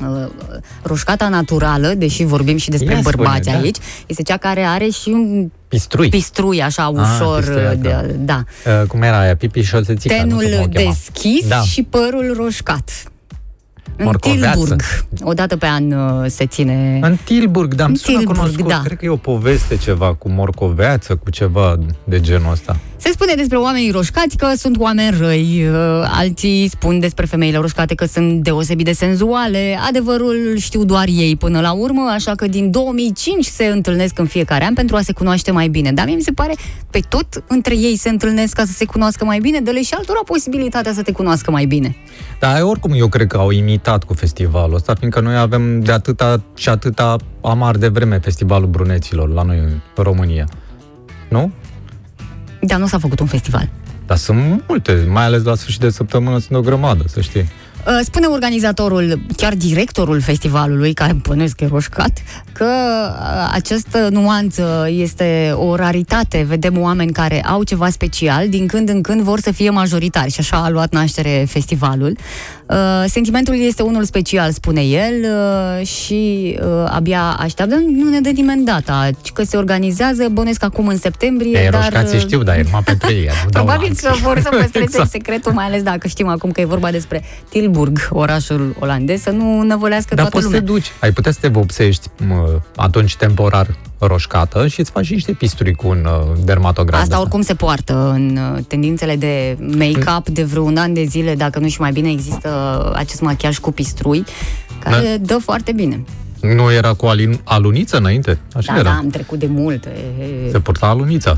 uh, 0.00 0.26
roșcata 0.82 1.28
naturală, 1.28 1.88
deși 1.88 2.24
vorbim 2.24 2.56
și 2.56 2.70
despre 2.70 2.92
Ia 2.94 3.00
spune, 3.00 3.14
bărbați 3.16 3.48
da. 3.50 3.56
aici, 3.58 3.76
este 4.06 4.22
cea 4.22 4.36
care 4.36 4.60
are 4.62 4.88
și 4.88 5.08
un 5.08 5.50
Pistrui. 5.68 6.08
pistrui 6.08 6.62
așa 6.62 6.84
Ah, 6.84 6.92
ușor, 6.92 7.36
pistruia, 7.38 7.70
uh, 7.70 7.76
de, 7.80 8.14
da. 8.18 8.42
Uh, 8.80 8.86
cum 8.88 9.02
era 9.02 9.20
aia? 9.20 9.36
Pipi 9.36 9.60
șosețica, 9.62 10.24
nu? 10.24 10.36
Cum 10.36 10.36
o 10.36 10.40
Tenul 10.48 10.66
chema. 10.68 10.90
deschis 10.90 11.46
Da. 11.48 11.60
și 11.60 11.82
părul 11.82 12.34
roșcat. 12.36 12.90
În 13.96 14.04
Morcoveață. 14.04 14.56
Tilburg. 14.58 14.82
O 15.20 15.32
dată 15.32 15.56
pe 15.56 15.66
an 15.66 15.92
uh, 15.92 16.24
se 16.30 16.46
ține... 16.46 16.98
În 17.02 17.16
Tilburg, 17.24 17.74
da, 17.74 17.82
În 17.84 17.88
îmi 17.88 17.98
sună 17.98 18.16
Tilburg, 18.16 18.38
cunoscut. 18.38 18.68
da. 18.68 18.80
Cred 18.84 18.98
că 18.98 19.04
e 19.04 19.08
o 19.08 19.16
poveste 19.16 19.76
ceva 19.76 20.14
cu 20.14 20.28
morcoveață, 20.28 21.16
cu 21.16 21.30
ceva 21.30 21.78
de 22.04 22.20
genul 22.20 22.52
ăsta. 22.52 22.76
Se 22.98 23.10
spune 23.10 23.34
despre 23.34 23.56
oamenii 23.56 23.90
roșcați 23.90 24.36
că 24.36 24.52
sunt 24.56 24.78
oameni 24.78 25.16
răi, 25.18 25.66
uh, 25.68 25.76
alții 26.10 26.68
spun 26.68 27.00
despre 27.00 27.26
femeile 27.26 27.58
roșcate 27.58 27.94
că 27.94 28.04
sunt 28.04 28.42
deosebit 28.42 28.84
de 28.84 28.92
senzuale. 28.92 29.78
Adevărul 29.88 30.54
știu 30.58 30.84
doar 30.84 31.04
ei 31.08 31.36
până 31.36 31.60
la 31.60 31.72
urmă, 31.72 32.10
așa 32.10 32.34
că 32.34 32.46
din 32.46 32.70
2005 32.70 33.44
se 33.44 33.64
întâlnesc 33.64 34.18
în 34.18 34.26
fiecare 34.26 34.64
an 34.64 34.74
pentru 34.74 34.96
a 34.96 35.00
se 35.00 35.12
cunoaște 35.12 35.50
mai 35.50 35.68
bine. 35.68 35.92
Dar 35.92 36.06
mie 36.06 36.14
mi 36.14 36.22
se 36.22 36.32
pare, 36.32 36.54
pe 36.90 37.00
tot 37.08 37.44
între 37.48 37.76
ei 37.76 37.96
se 37.96 38.08
întâlnesc 38.08 38.54
ca 38.54 38.64
să 38.64 38.72
se 38.72 38.84
cunoască 38.84 39.24
mai 39.24 39.38
bine, 39.38 39.60
dă-le 39.60 39.82
și 39.82 39.94
altora 39.94 40.20
posibilitatea 40.26 40.92
să 40.92 41.02
te 41.02 41.12
cunoască 41.12 41.50
mai 41.50 41.64
bine. 41.64 41.96
Dar 42.40 42.62
oricum 42.62 42.92
eu 42.92 43.08
cred 43.08 43.26
că 43.26 43.36
au 43.36 43.50
imitat 43.50 44.04
cu 44.04 44.14
festivalul 44.14 44.74
ăsta, 44.74 44.94
fiindcă 44.94 45.20
noi 45.20 45.36
avem 45.36 45.80
de 45.80 45.92
atâta 45.92 46.42
și 46.54 46.68
atâta 46.68 47.16
amar 47.42 47.76
de 47.76 47.88
vreme 47.88 48.18
festivalul 48.18 48.68
bruneților 48.68 49.28
la 49.28 49.42
noi 49.42 49.58
în 49.58 50.02
România. 50.02 50.48
Nu? 51.28 51.52
Dar 52.66 52.78
nu 52.78 52.86
s-a 52.86 52.98
făcut 52.98 53.20
un 53.20 53.26
festival. 53.26 53.68
Dar 54.06 54.16
sunt 54.16 54.62
multe, 54.68 55.06
mai 55.08 55.24
ales 55.24 55.42
la 55.42 55.54
sfârșit 55.54 55.80
de 55.80 55.90
săptămână 55.90 56.38
sunt 56.38 56.58
o 56.58 56.60
grămadă, 56.60 57.04
să 57.06 57.20
știi. 57.20 57.48
Uh, 57.86 57.98
Spune 58.02 58.26
organizatorul, 58.26 59.20
chiar 59.36 59.54
directorul 59.54 60.20
festivalului, 60.20 60.92
care 60.92 61.10
îmi 61.10 61.20
bănuiesc 61.28 61.54
că 61.56 61.64
e 61.64 61.68
roșcat, 61.70 62.22
că 62.52 62.64
uh, 62.64 63.50
această 63.52 64.08
nuanță 64.10 64.88
este 64.90 65.52
o 65.56 65.74
raritate. 65.74 66.44
Vedem 66.48 66.80
oameni 66.80 67.12
care 67.12 67.42
au 67.42 67.62
ceva 67.62 67.88
special, 67.90 68.48
din 68.48 68.66
când 68.66 68.88
în 68.88 69.02
când 69.02 69.20
vor 69.20 69.40
să 69.40 69.50
fie 69.50 69.70
majoritari 69.70 70.30
și 70.30 70.40
așa 70.40 70.56
a 70.56 70.68
luat 70.68 70.92
naștere 70.92 71.46
festivalul. 71.48 72.16
Uh, 72.66 73.04
Sentimentul 73.06 73.60
este 73.60 73.82
unul 73.82 74.04
special, 74.04 74.50
spune 74.52 74.80
el, 74.82 75.14
uh, 75.80 75.86
și 75.86 76.56
uh, 76.62 76.84
abia 76.88 77.36
așteaptă. 77.38 77.74
Nu 77.74 78.08
ne 78.08 78.20
dă 78.20 78.28
nimeni 78.28 78.64
data, 78.64 79.08
ci 79.22 79.30
că 79.30 79.44
se 79.44 79.56
organizează, 79.56 80.28
bănuiesc 80.32 80.62
acum 80.62 80.86
în 80.86 80.96
septembrie, 80.98 81.58
Ei, 81.58 81.70
dar... 81.70 81.82
roșcații 81.82 82.16
uh, 82.16 82.22
știu, 82.22 82.42
dar 82.42 82.56
e 82.56 82.62
numai 82.62 82.82
pentru 82.84 83.12
ei. 83.12 83.24
nu 83.44 83.50
dau 83.50 83.64
Probabil 83.64 83.88
alții. 83.88 84.06
că 84.06 84.14
vor 84.22 84.40
să 84.40 84.48
păstreze 84.48 84.84
Exact. 84.84 85.10
secretul, 85.10 85.52
mai 85.52 85.64
ales 85.64 85.82
dacă 85.82 86.08
știm 86.08 86.28
acum 86.28 86.50
că 86.50 86.60
e 86.60 86.64
vorba 86.64 86.90
despre 86.90 87.22
Tilburg, 87.48 87.74
orașul 88.10 88.76
olandez, 88.78 89.20
să 89.20 89.30
nu 89.30 89.62
năvălească 89.62 90.14
Dar 90.14 90.24
toată 90.28 90.30
poți 90.30 90.42
să 90.42 90.48
lumea. 90.50 90.60
te 90.66 90.72
duci. 90.72 90.92
Ai 91.00 91.12
putea 91.12 91.32
să 91.32 91.38
te 91.40 91.48
vopsești 91.48 92.08
mă, 92.26 92.60
atunci 92.76 93.16
temporar 93.16 93.76
roșcată 93.98 94.66
și 94.66 94.80
îți 94.80 94.90
faci 94.90 95.10
niște 95.10 95.32
pisturi 95.32 95.72
cu 95.74 95.88
un 95.88 96.04
uh, 96.04 96.38
dermatograf. 96.44 97.00
Asta 97.00 97.14
de 97.14 97.20
oricum 97.20 97.42
se 97.42 97.54
poartă 97.54 98.10
în 98.14 98.38
uh, 98.54 98.64
tendințele 98.68 99.16
de 99.16 99.56
make-up 99.60 100.28
de 100.28 100.44
vreun 100.44 100.76
an 100.76 100.92
de 100.94 101.04
zile, 101.04 101.34
dacă 101.34 101.58
nu 101.58 101.68
și 101.68 101.80
mai 101.80 101.92
bine, 101.92 102.10
există 102.10 102.48
acest 102.96 103.20
machiaj 103.20 103.58
cu 103.58 103.72
pistrui, 103.72 104.24
care 104.78 105.16
dă 105.20 105.38
foarte 105.42 105.72
bine. 105.72 106.04
Nu 106.40 106.72
era 106.72 106.92
cu 106.92 107.06
alin- 107.06 107.40
aluniță 107.44 107.96
înainte? 107.96 108.38
Așa 108.54 108.72
Da, 108.72 108.78
era. 108.78 108.88
da, 108.90 108.96
am 108.96 109.08
trecut 109.08 109.38
de 109.38 109.46
mult. 109.50 109.84
E, 109.84 109.90
e, 110.46 110.50
Se 110.50 110.58
purta 110.60 110.86
alunița. 110.86 111.36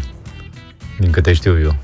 Din 0.98 1.10
câte 1.10 1.32
știu 1.32 1.60
eu. 1.60 1.76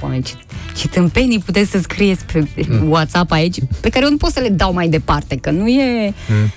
Doamne, 0.00 0.20
ce, 0.20 0.34
ce 0.76 0.88
tâmpenii 0.88 1.38
puteți 1.38 1.70
să 1.70 1.78
scrieți 1.78 2.24
pe 2.24 2.44
Mm. 2.68 2.90
WhatsApp 2.90 3.30
aici, 3.30 3.56
pe 3.80 3.88
care 3.88 4.04
eu 4.04 4.10
nu 4.10 4.16
pot 4.16 4.30
să 4.30 4.40
le 4.40 4.48
dau 4.48 4.72
mai 4.72 4.88
departe, 4.88 5.36
că 5.36 5.50
nu 5.50 5.68
e... 5.68 6.12
Mm. 6.28 6.52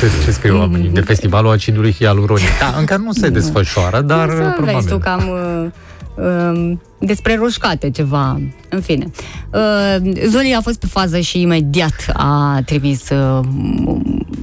Ce, 0.00 0.10
ce 0.24 0.30
scriu 0.30 0.58
oamenii? 0.58 0.88
De 0.88 1.00
festivalul 1.00 1.50
acidului 1.50 1.92
hialuronic. 1.92 2.58
Da, 2.58 2.74
încă 2.78 2.96
nu 2.96 3.12
se 3.12 3.28
desfășoară, 3.28 4.00
dar 4.00 4.28
să 4.28 4.34
vezi 4.34 4.54
probabil. 4.56 4.88
tu 4.88 4.98
cam 4.98 5.28
uh, 5.28 5.64
uh, 5.64 5.70
despre 6.98 7.36
roșcate 7.36 7.90
ceva. 7.90 8.40
În 8.68 8.80
fine. 8.80 9.10
Uh, 9.52 9.96
Zoli 10.28 10.54
a 10.58 10.60
fost 10.60 10.78
pe 10.80 10.86
fază 10.86 11.18
și 11.20 11.40
imediat 11.40 11.94
a 12.12 12.60
trimis 12.64 13.08
uh, 13.08 13.44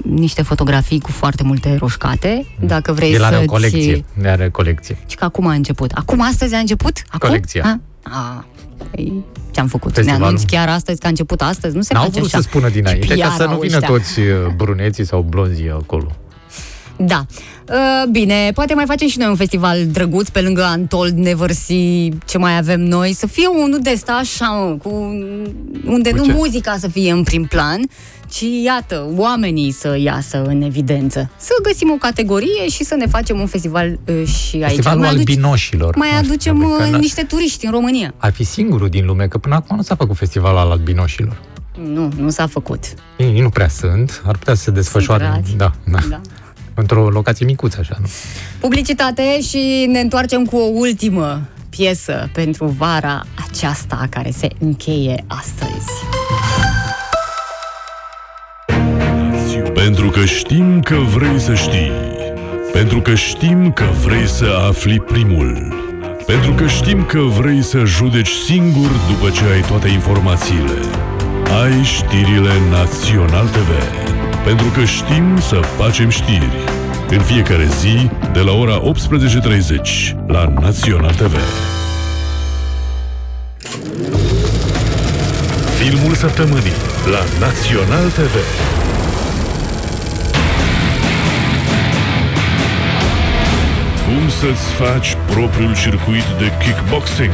niște 0.04 0.42
fotografii 0.42 1.00
cu 1.00 1.12
foarte 1.12 1.44
multe 1.44 1.76
roșcate. 1.80 2.46
Dacă 2.60 2.94
vrei 2.94 3.14
El 3.14 3.24
are 3.24 3.36
să 3.36 3.42
o 3.42 3.46
colecție. 3.46 4.06
Are 4.26 4.50
colecție. 4.50 4.98
Și 5.08 5.16
că 5.16 5.24
acum 5.26 5.48
a 5.48 5.54
început. 5.54 5.92
Acum 5.92 6.22
astăzi 6.22 6.54
a 6.56 6.58
început? 6.58 6.98
Acum? 7.08 7.30
Colecția. 7.30 7.64
A? 7.64 7.80
A, 8.12 8.46
păi, 8.92 9.24
ce-am 9.52 9.68
făcut? 9.68 9.94
Festivalul. 9.94 10.22
Ne 10.22 10.28
anunți 10.28 10.46
chiar 10.46 10.70
astăzi 10.70 11.00
că 11.00 11.06
a 11.06 11.10
început 11.10 11.42
astăzi? 11.42 11.76
Nu 11.76 11.82
se 11.82 11.94
N-au 11.94 12.04
face 12.04 12.20
vrut 12.20 12.34
așa. 12.34 12.42
să 12.42 12.48
spună 12.50 12.70
dinainte, 12.70 13.06
Ce 13.08 13.16
ca 13.16 13.30
să 13.30 13.44
PR 13.44 13.50
nu 13.50 13.54
au 13.54 13.60
vină 13.60 13.76
ăștia. 13.78 13.88
toți 13.90 14.20
uh, 14.20 14.26
bruneții 14.56 15.06
sau 15.06 15.26
blonzii 15.30 15.70
acolo. 15.70 16.12
Da. 16.98 17.26
Uh, 17.70 18.10
Bine, 18.12 18.52
poate 18.54 18.74
mai 18.74 18.86
facem 18.86 19.08
și 19.08 19.18
noi 19.18 19.28
un 19.28 19.36
festival 19.36 19.86
drăguț 19.88 20.30
pe 20.30 20.42
lângă 20.42 20.64
Antold, 20.64 21.18
Never 21.18 21.52
See, 21.52 22.10
ce 22.26 22.38
mai 22.38 22.58
avem 22.58 22.82
noi, 22.82 23.14
să 23.14 23.28
fie 23.28 23.48
unul 23.48 23.80
de 23.82 23.92
ăsta 23.94 24.12
așa, 24.14 24.46
mă, 24.46 24.76
cu, 24.84 24.90
unde 25.86 26.10
Cu 26.10 26.16
nu 26.18 26.26
ce? 26.26 26.32
muzica 26.32 26.76
să 26.80 26.88
fie 26.88 27.12
în 27.12 27.24
prim 27.24 27.44
plan, 27.46 27.80
ci 28.30 28.44
iată, 28.64 29.08
oamenii 29.16 29.72
să 29.72 29.98
iasă 30.00 30.44
în 30.44 30.62
evidență. 30.62 31.30
Să 31.38 31.50
găsim 31.64 31.92
o 31.92 31.96
categorie 31.96 32.68
și 32.72 32.84
să 32.84 32.96
ne 32.96 33.06
facem 33.08 33.40
un 33.40 33.46
festival 33.48 34.00
uh, 34.08 34.28
și 34.28 34.56
aici. 34.56 34.66
Festivalul 34.66 35.00
mai, 35.02 35.10
aduce- 35.10 35.32
albinoșilor. 35.32 35.96
mai 35.96 36.08
Nu 36.12 36.16
știu, 36.18 36.30
aducem 36.32 36.58
cred 36.58 36.78
că 36.78 36.84
uh, 36.84 36.90
n-aș- 36.92 37.02
niște 37.02 37.22
turiști 37.24 37.66
în 37.66 37.72
România. 37.72 38.14
Ar 38.18 38.32
fi 38.32 38.44
singurul 38.44 38.90
din 38.90 39.06
lume, 39.06 39.28
că 39.28 39.38
până 39.38 39.56
acum 39.56 39.76
nu 39.76 39.82
s-a 39.82 39.96
făcut 39.96 40.16
festivalul 40.18 40.58
al 40.60 40.72
albinoșilor. 40.72 41.42
Nu, 41.94 42.12
nu 42.20 42.30
s-a 42.30 42.48
făcut. 42.48 42.84
Ei 43.18 43.40
nu 43.42 43.50
prea 43.50 43.68
sunt, 43.68 44.22
ar 44.26 44.38
putea 44.38 44.54
să 44.54 44.62
se 44.64 44.72
desfășoare. 44.72 45.24
rari. 45.24 45.54
Da, 45.58 45.72
da. 45.92 45.98
Da. 46.10 46.22
Într-o 46.76 47.10
locație 47.10 47.46
micuță, 47.46 47.78
așa, 47.80 47.98
nu? 48.00 48.08
Publicitate 48.60 49.42
și 49.42 49.86
ne 49.92 50.00
întoarcem 50.00 50.46
cu 50.46 50.56
o 50.56 50.70
ultimă 50.74 51.42
piesă 51.70 52.30
pentru 52.34 52.66
vara 52.66 53.26
aceasta 53.50 54.08
care 54.10 54.32
se 54.38 54.48
încheie 54.60 55.24
astăzi. 55.28 55.90
Pentru 59.74 60.10
că 60.10 60.26
știm 60.26 60.80
că 60.82 60.96
vrei 60.96 61.40
să 61.40 61.54
știi. 61.54 61.92
Pentru 62.74 63.02
că 63.02 63.16
știm 63.16 63.72
că 63.72 63.86
vrei 64.06 64.28
să 64.28 64.46
afli 64.68 65.00
primul. 65.00 65.74
Pentru 66.26 66.54
că 66.54 66.68
știm 66.68 67.06
că 67.06 67.20
vrei 67.20 67.62
să 67.62 67.84
judeci 67.86 68.30
singur 68.30 68.90
după 69.10 69.30
ce 69.30 69.44
ai 69.54 69.62
toate 69.62 69.88
informațiile. 69.88 70.80
Ai 71.64 71.84
știrile 71.84 72.52
Național 72.70 73.48
TV. 73.48 74.15
Pentru 74.46 74.68
că 74.68 74.84
știm 74.84 75.40
să 75.40 75.56
facem 75.56 76.10
știri. 76.10 76.50
În 77.10 77.20
fiecare 77.20 77.68
zi, 77.80 78.10
de 78.34 78.40
la 78.40 78.52
ora 78.52 78.82
18.30, 78.82 80.16
la 80.28 80.54
Național 80.60 81.14
TV. 81.14 81.36
Filmul 85.80 86.14
săptămânii 86.14 86.78
la 87.12 87.46
Național 87.46 88.10
TV. 88.10 88.36
Să-ți 94.40 94.68
faci 94.82 95.10
propriul 95.34 95.76
circuit 95.76 96.28
de 96.42 96.48
kickboxing? 96.62 97.34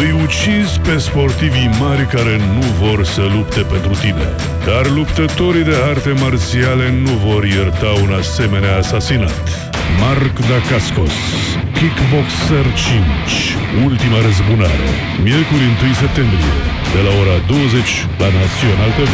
Îi 0.00 0.10
ucizi 0.24 0.80
pe 0.86 0.98
sportivii 0.98 1.70
mari 1.80 2.06
care 2.06 2.36
nu 2.56 2.66
vor 2.82 3.04
să 3.04 3.22
lupte 3.36 3.60
pentru 3.60 3.94
tine. 4.04 4.26
Dar 4.68 4.84
luptătorii 4.98 5.68
de 5.70 5.76
arte 5.92 6.12
marțiale 6.24 6.86
nu 7.04 7.12
vor 7.26 7.44
ierta 7.44 7.90
un 8.04 8.12
asemenea 8.22 8.76
asasinat. 8.76 9.44
Marc 10.00 10.34
Dacascos 10.48 11.16
Kickboxer 11.76 12.66
5 13.82 13.84
Ultima 13.88 14.18
răzbunare 14.26 14.88
Miercuri 15.22 15.66
1 15.84 15.92
septembrie 16.04 16.52
De 16.94 17.00
la 17.06 17.12
ora 17.22 17.36
20 17.46 18.06
la 18.22 18.28
Național 18.40 18.90
TV 18.98 19.12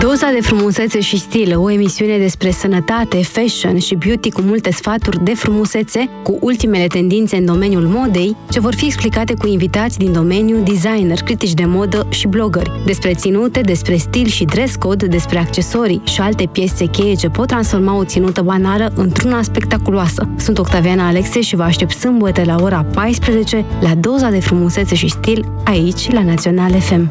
Doza 0.00 0.30
de 0.32 0.40
frumusețe 0.40 1.00
și 1.00 1.18
stil, 1.18 1.56
o 1.56 1.70
emisiune 1.70 2.18
despre 2.18 2.50
sănătate, 2.50 3.22
fashion 3.22 3.78
și 3.78 3.94
beauty 3.94 4.30
cu 4.30 4.40
multe 4.40 4.72
sfaturi 4.72 5.24
de 5.24 5.34
frumusețe, 5.34 6.08
cu 6.22 6.38
ultimele 6.40 6.86
tendințe 6.86 7.36
în 7.36 7.44
domeniul 7.44 7.86
modei, 7.86 8.36
ce 8.50 8.60
vor 8.60 8.74
fi 8.74 8.84
explicate 8.84 9.34
cu 9.34 9.46
invitați 9.46 9.98
din 9.98 10.12
domeniu, 10.12 10.62
designer, 10.62 11.18
critici 11.18 11.54
de 11.54 11.64
modă 11.64 12.06
și 12.10 12.26
blogări, 12.26 12.82
despre 12.84 13.14
ținute, 13.14 13.60
despre 13.60 13.96
stil 13.96 14.26
și 14.26 14.44
dress 14.44 14.76
code, 14.76 15.06
despre 15.06 15.38
accesorii 15.38 16.02
și 16.04 16.20
alte 16.20 16.48
piese 16.52 16.86
cheie 16.86 17.14
ce 17.14 17.28
pot 17.28 17.46
transforma 17.46 17.96
o 17.96 18.04
ținută 18.04 18.42
banală 18.42 18.92
într-una 18.94 19.42
spectaculoasă. 19.42 20.28
Sunt 20.36 20.58
Octaviana 20.58 21.06
Alexe 21.06 21.40
și 21.40 21.56
vă 21.56 21.62
aștept 21.62 21.90
sâmbătă 21.90 22.42
la 22.44 22.56
ora 22.60 22.86
14 22.94 23.64
la 23.80 23.94
Doza 23.94 24.30
de 24.30 24.40
frumusețe 24.40 24.94
și 24.94 25.08
stil, 25.08 25.52
aici, 25.64 26.10
la 26.10 26.22
Național 26.22 26.80
FM. 26.80 27.10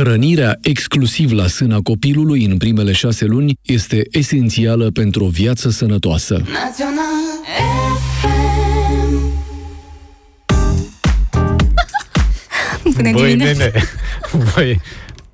Hrănirea 0.00 0.58
exclusiv 0.60 1.30
la 1.32 1.46
sâna 1.46 1.80
copilului 1.82 2.44
în 2.44 2.56
primele 2.56 2.92
șase 2.92 3.24
luni 3.24 3.58
este 3.62 4.02
esențială 4.10 4.90
pentru 4.90 5.24
o 5.24 5.28
viață 5.28 5.70
sănătoasă. 5.70 6.42
Bună 12.94 13.10
Băi, 13.10 13.28
dimineața! 13.28 13.58
nene, 13.58 13.72
băi, 14.54 14.80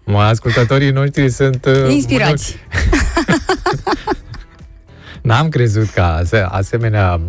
mă, 0.04 0.18
ascultătorii 0.18 0.90
noștri 0.90 1.30
sunt... 1.30 1.64
Uh, 1.64 1.92
Inspirați! 1.92 2.56
N-am 5.22 5.48
crezut 5.48 5.88
că 5.90 6.00
ase- 6.00 6.46
asemenea... 6.48 7.20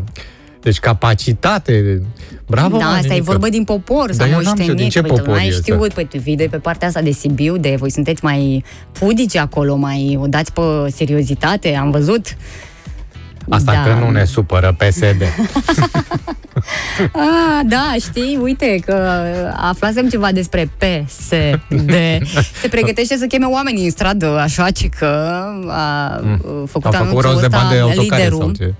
Deci 0.61 0.79
capacitate... 0.79 2.01
Bravo, 2.49 2.77
da, 2.77 2.83
mă, 2.85 2.89
asta 2.91 3.05
e 3.05 3.07
nenică. 3.07 3.23
vorba 3.25 3.47
din 3.47 3.63
popor, 3.63 4.11
s-a 4.11 4.17
Dar 4.17 4.27
eu 4.27 4.33
n-am 4.33 4.41
știut 4.43 4.57
moștenit. 4.57 4.81
din 4.81 4.89
ce 4.89 5.01
Păi, 5.01 5.09
tu 5.09 5.15
popor 5.15 5.35
n-ai 5.35 5.45
e 5.45 5.49
ăsta. 5.49 5.61
știut, 5.61 5.93
păi 5.93 6.05
tu 6.07 6.17
vii 6.17 6.35
de 6.35 6.47
pe 6.51 6.57
partea 6.57 6.87
asta 6.87 7.01
de 7.01 7.11
Sibiu, 7.11 7.57
de 7.57 7.75
voi 7.79 7.91
sunteți 7.91 8.23
mai 8.23 8.63
pudici 8.91 9.35
acolo, 9.35 9.75
mai 9.75 10.17
o 10.21 10.27
dați 10.27 10.53
pe 10.53 10.61
seriozitate, 10.95 11.75
am 11.75 11.91
văzut. 11.91 12.35
Asta 13.49 13.71
Da. 13.71 13.83
că 13.83 13.99
nu 13.99 14.09
ne 14.11 14.23
supără 14.25 14.75
PSD. 14.77 15.21
Ah, 17.13 17.59
da, 17.65 17.95
știi, 17.99 18.39
uite 18.41 18.81
că 18.85 19.21
aflasem 19.55 20.09
ceva 20.09 20.31
despre 20.31 20.69
PSD. 20.77 21.93
Se 22.61 22.67
pregătește 22.69 23.15
să 23.17 23.25
cheme 23.25 23.45
oamenii 23.45 23.83
în 23.83 23.89
stradă, 23.91 24.39
așa, 24.39 24.69
ci 24.71 24.89
că 24.89 25.05
a 25.67 26.19
Mm. 26.23 26.37
făcut 26.65 26.85
Au 26.85 26.91
făcut 26.91 26.95
anunțul 26.95 27.21
rost 27.21 27.39
de 27.39 27.45
ăsta 27.45 27.57
bani 27.57 27.69
de 27.69 27.79
autocare 27.79 28.21
liderul. 28.23 28.39
sau 28.39 28.51
ce? 28.51 28.73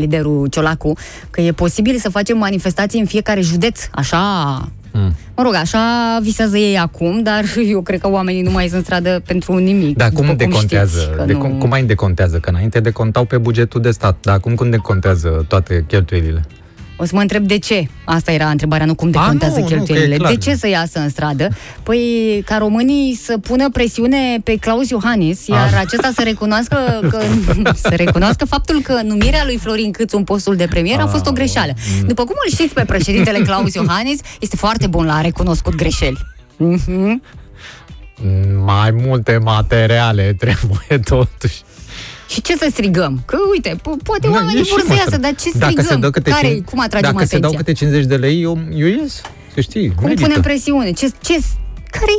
Liderul 0.00 0.46
Ciolacu, 0.46 0.92
că 1.30 1.40
e 1.40 1.52
posibil 1.52 1.96
să 1.96 2.08
facem 2.10 2.38
manifestații 2.38 3.00
în 3.00 3.06
fiecare 3.06 3.40
județ, 3.40 3.80
așa, 3.90 4.68
Hmm. 4.92 5.14
Mă 5.36 5.42
rog, 5.42 5.54
așa 5.54 5.78
visează 6.22 6.56
ei 6.56 6.78
acum, 6.78 7.22
dar 7.22 7.44
eu 7.74 7.80
cred 7.82 8.00
că 8.00 8.08
oamenii 8.10 8.42
nu 8.42 8.50
mai 8.50 8.62
sunt 8.64 8.74
în 8.76 8.82
stradă 8.84 9.22
pentru 9.26 9.56
nimic. 9.56 9.96
Dar 9.96 10.08
după 10.08 10.22
cum 10.26 10.36
decontează? 10.36 10.98
știți, 11.00 11.16
că 11.16 11.24
de, 11.26 11.32
nu- 11.32 11.38
cum, 11.38 11.58
cum 11.58 11.68
mai 11.68 11.84
decontează? 11.84 12.38
Că 12.38 12.50
înainte 12.50 12.80
decontau 12.80 13.24
pe 13.24 13.38
bugetul 13.38 13.80
de 13.80 13.90
stat, 13.90 14.16
dar 14.22 14.34
acum 14.34 14.54
cum 14.54 14.70
decontează 14.70 15.44
toate 15.48 15.84
cheltuielile? 15.88 16.44
O 16.98 17.04
să 17.04 17.10
mă 17.14 17.20
întreb 17.20 17.42
de 17.46 17.58
ce. 17.58 17.86
Asta 18.04 18.32
era 18.32 18.48
întrebarea, 18.48 18.86
nu 18.86 18.94
cum 18.94 19.10
decontează 19.10 19.54
nu, 19.58 19.60
nu, 19.60 19.66
că 19.66 19.72
e 19.72 19.76
cheltuielile. 19.76 20.16
clar. 20.16 20.30
de 20.32 20.36
ce 20.38 20.54
să 20.54 20.68
iasă 20.68 20.98
în 20.98 21.08
stradă? 21.08 21.48
Păi 21.82 22.42
ca 22.44 22.56
românii 22.58 23.14
să 23.22 23.38
pună 23.38 23.70
presiune 23.70 24.18
pe 24.44 24.56
Claus 24.56 24.88
Iohannis, 24.90 25.46
iar 25.46 25.70
Ah. 25.74 25.80
acesta 25.84 26.10
să 26.14 26.22
recunoască, 26.24 26.76
că, 27.10 27.20
să 27.88 27.94
recunoască 27.96 28.44
faptul 28.44 28.80
că 28.82 29.00
numirea 29.04 29.42
lui 29.44 29.56
Florin 29.56 29.90
Câțu 29.92 30.16
în 30.16 30.24
postul 30.24 30.56
de 30.56 30.66
premier 30.70 31.00
a 31.00 31.06
fost 31.06 31.26
o 31.26 31.32
greșeală. 31.32 31.72
Ah. 31.76 32.00
După 32.06 32.24
cum 32.24 32.34
îl 32.46 32.52
știți 32.52 32.74
pe 32.74 32.84
președintele 32.84 33.38
Claus 33.38 33.74
Iohannis, 33.74 34.18
este 34.40 34.56
foarte 34.56 34.86
bun 34.86 35.06
la 35.06 35.14
a 35.16 35.20
recunoscut 35.20 35.74
greșeli. 35.74 36.18
Mhm. 36.56 37.22
Mai 38.64 38.90
multe 38.90 39.38
materiale 39.42 40.32
trebuie 40.38 40.98
totuși. 41.10 41.56
Și 42.28 42.40
ce 42.42 42.56
să 42.56 42.66
strigăm? 42.70 43.22
Că 43.26 43.36
uite, 43.52 43.70
po- 43.76 44.02
poate 44.02 44.26
Nu, 44.26 44.32
oamenii 44.32 44.56
ieși, 44.56 44.70
vor 44.70 44.80
să 44.80 44.86
mă, 44.88 44.94
iasă, 44.94 45.08
să- 45.10 45.16
dar 45.18 45.34
ce 45.34 45.50
Dacă 45.54 45.72
se 45.74 45.80
strigăm? 45.80 46.00
dă 46.00 46.10
câte 46.10 46.30
Care, 46.30 46.48
cin- 46.48 46.64
cum 46.70 46.80
atragem 46.80 47.12
Dacă 47.12 47.24
se 47.24 47.38
dau 47.38 47.50
atenția? 47.50 47.58
câte 47.58 47.72
50 47.72 48.04
de 48.04 48.16
lei, 48.16 48.42
eu, 48.42 48.58
eu 48.74 48.86
ies. 48.86 49.20
Să 49.54 49.60
știi, 49.60 49.88
Cum 49.94 50.04
merită. 50.04 50.22
punem 50.22 50.40
presiune? 50.42 50.90
Ce, 50.92 51.10
ce, 51.22 51.38
care 51.90 52.12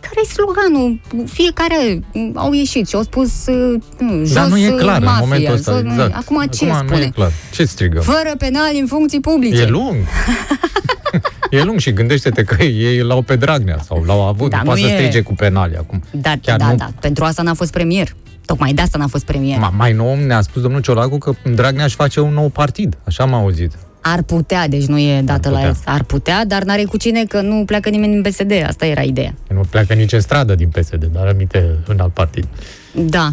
care 0.00 0.20
e 0.24 0.26
sloganul? 0.32 1.00
Fiecare 1.32 2.00
mm, 2.12 2.32
au 2.34 2.52
ieșit 2.52 2.88
și 2.88 2.94
au 2.94 3.02
spus 3.02 3.30
uh, 3.46 3.74
mm, 3.98 4.18
jos 4.24 4.32
Dar 4.32 4.46
nu 4.46 4.56
e 4.58 4.68
uh, 4.70 4.76
clar 4.78 5.00
mafia, 5.00 5.12
în 5.12 5.18
momentul 5.28 5.54
ăsta, 5.54 5.72
jos- 5.72 5.82
exact. 5.90 6.14
Acum 6.16 6.44
ce 6.50 6.64
Acum 6.70 6.86
spune? 6.86 6.98
nu 6.98 7.04
e 7.04 7.10
clar. 7.14 7.32
Ce 7.52 7.64
strigăm? 7.64 8.02
Fără 8.02 8.32
penali 8.38 8.78
în 8.80 8.86
funcții 8.86 9.20
publice. 9.20 9.62
E 9.62 9.66
lung. 9.66 9.96
e 11.50 11.62
lung 11.62 11.78
și 11.78 11.92
gândește-te 11.92 12.44
că 12.44 12.62
ei 12.62 12.98
l-au 13.02 13.22
pe 13.22 13.36
Dragnea 13.36 13.78
sau 13.86 14.02
l-au 14.06 14.26
avut. 14.26 14.50
Da, 14.50 14.56
Da, 14.56 14.62
nu 14.62 14.64
poate 14.64 14.80
să 14.80 14.86
e- 14.86 14.94
strige 14.96 15.20
cu 15.20 15.34
penali 15.34 15.76
acum. 15.76 16.02
Da, 16.10 16.32
Chiar 16.42 16.56
da, 16.58 16.70
nu- 16.70 16.76
da. 16.76 16.90
Pentru 17.00 17.24
asta 17.24 17.42
n-a 17.42 17.54
fost 17.54 17.70
premier. 17.72 18.14
Tocmai 18.48 18.72
de 18.72 18.82
asta 18.82 18.98
n-a 18.98 19.06
fost 19.06 19.24
premier. 19.24 19.58
Ma, 19.58 19.68
mai 19.76 19.92
nou 19.92 20.14
ne-a 20.16 20.40
spus 20.40 20.62
domnul 20.62 20.80
Ciolacu 20.80 21.18
că 21.18 21.32
Dragnea 21.54 21.84
își 21.84 21.94
face 21.94 22.20
un 22.20 22.32
nou 22.32 22.48
partid. 22.48 22.96
Așa 23.04 23.22
am 23.22 23.34
auzit. 23.34 23.72
Ar 24.00 24.22
putea, 24.22 24.68
deci 24.68 24.84
nu 24.86 24.98
e 24.98 25.22
dată 25.22 25.48
Ar 25.48 25.52
la 25.54 25.58
putea. 25.58 25.74
el. 25.86 25.94
Ar 25.94 26.02
putea, 26.02 26.44
dar 26.44 26.62
n-are 26.62 26.84
cu 26.84 26.96
cine 26.96 27.24
că 27.24 27.40
nu 27.40 27.62
pleacă 27.64 27.88
nimeni 27.88 28.12
din 28.12 28.22
PSD. 28.32 28.52
Asta 28.66 28.86
era 28.86 29.00
ideea. 29.02 29.34
Nu 29.48 29.60
pleacă 29.70 29.94
nici 29.94 30.12
în 30.12 30.20
stradă 30.20 30.54
din 30.54 30.68
PSD, 30.68 31.04
dar 31.12 31.26
aminte 31.26 31.74
în 31.86 32.00
alt 32.00 32.12
partid. 32.12 32.46
Da. 32.94 33.30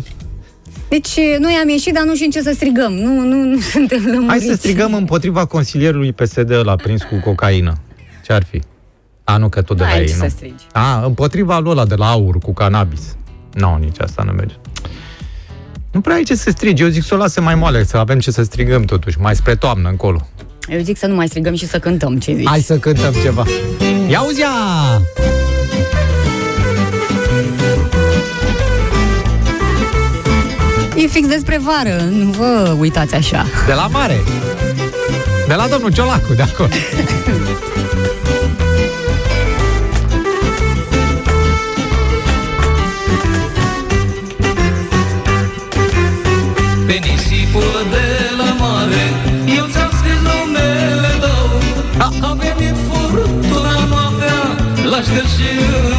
Deci 0.90 1.18
noi 1.40 1.58
am 1.64 1.70
ieșit, 1.70 1.94
dar 1.94 2.04
nu 2.04 2.16
știm 2.16 2.30
ce 2.30 2.42
să 2.42 2.52
strigăm. 2.56 2.94
Nu, 2.94 3.20
nu, 3.20 3.44
nu 3.44 3.60
suntem 3.74 4.04
lămuriți. 4.06 4.28
Hai 4.30 4.40
să 4.40 4.56
strigăm 4.56 4.94
împotriva 4.94 5.46
consilierului 5.46 6.12
PSD 6.14 6.52
la 6.64 6.76
prins 6.76 7.02
cu 7.04 7.16
cocaină. 7.24 7.78
Ce 8.26 8.34
ar 8.34 8.44
fi? 8.44 8.62
A, 9.24 9.38
nu, 9.38 9.50
că 9.50 9.62
tot 9.62 9.78
de 9.78 9.84
la 9.84 9.90
Ai 9.90 10.00
ei, 10.00 10.08
ce 10.08 10.14
nu. 10.18 10.22
să 10.24 10.30
strigi. 10.30 10.64
A, 10.72 11.04
împotriva 11.06 11.60
lui 11.60 11.72
ăla 11.72 11.86
de 11.86 11.96
la 11.96 12.10
aur 12.10 12.38
cu 12.38 12.54
cannabis. 12.54 13.16
Nu, 13.54 13.78
nici 13.80 14.00
asta 14.00 14.24
nu 14.24 14.32
merge. 14.32 14.54
Nu 15.96 16.02
prea 16.02 16.16
ai 16.16 16.24
ce 16.24 16.36
să 16.36 16.50
strigi. 16.50 16.82
Eu 16.82 16.88
zic 16.88 17.04
să 17.04 17.14
o 17.14 17.18
lase 17.18 17.42
mai 17.42 17.56
moale, 17.56 17.84
să 17.84 17.98
avem 17.98 18.20
ce 18.20 18.32
să 18.32 18.44
strigăm 18.44 18.84
totuși, 18.84 19.20
mai 19.20 19.36
spre 19.36 19.56
toamnă 19.56 19.90
încolo. 19.90 20.28
Eu 20.70 20.80
zic 20.82 20.98
să 20.98 21.08
nu 21.08 21.16
mai 21.16 21.28
strigăm 21.28 21.56
și 21.56 21.68
să 21.68 21.80
cântăm, 21.80 22.20
ce 22.20 22.34
zici? 22.34 22.48
Hai 22.48 22.60
să 22.60 22.78
cântăm 22.78 23.14
ceva. 23.24 23.44
Ia 24.10 24.22
uzi 24.22 24.42
E 30.96 31.08
fix 31.08 31.28
despre 31.28 31.60
vară, 31.64 32.02
nu 32.02 32.30
vă 32.30 32.76
uitați 32.80 33.16
așa. 33.16 33.46
De 33.66 33.74
la 33.74 33.88
mare. 33.88 34.24
De 35.48 35.54
la 35.54 35.68
domnul 35.68 35.94
Ciolacu, 35.94 36.34
de 36.34 36.42
acolo. 36.42 36.70
nisipul 47.56 47.90
de 47.90 48.07
la 48.38 48.49
mare 48.61 49.06
Eu 49.57 49.65
ți-am 49.72 49.91
scris 49.98 50.19
numele 50.30 51.14
tău. 51.23 51.48
A 52.30 52.34
venit 52.34 52.77
furtuna 52.88 53.77
noaptea 53.91 54.40
La 54.91 55.02
șters 55.02 55.32
și 55.38 55.49
îmi 55.91 55.95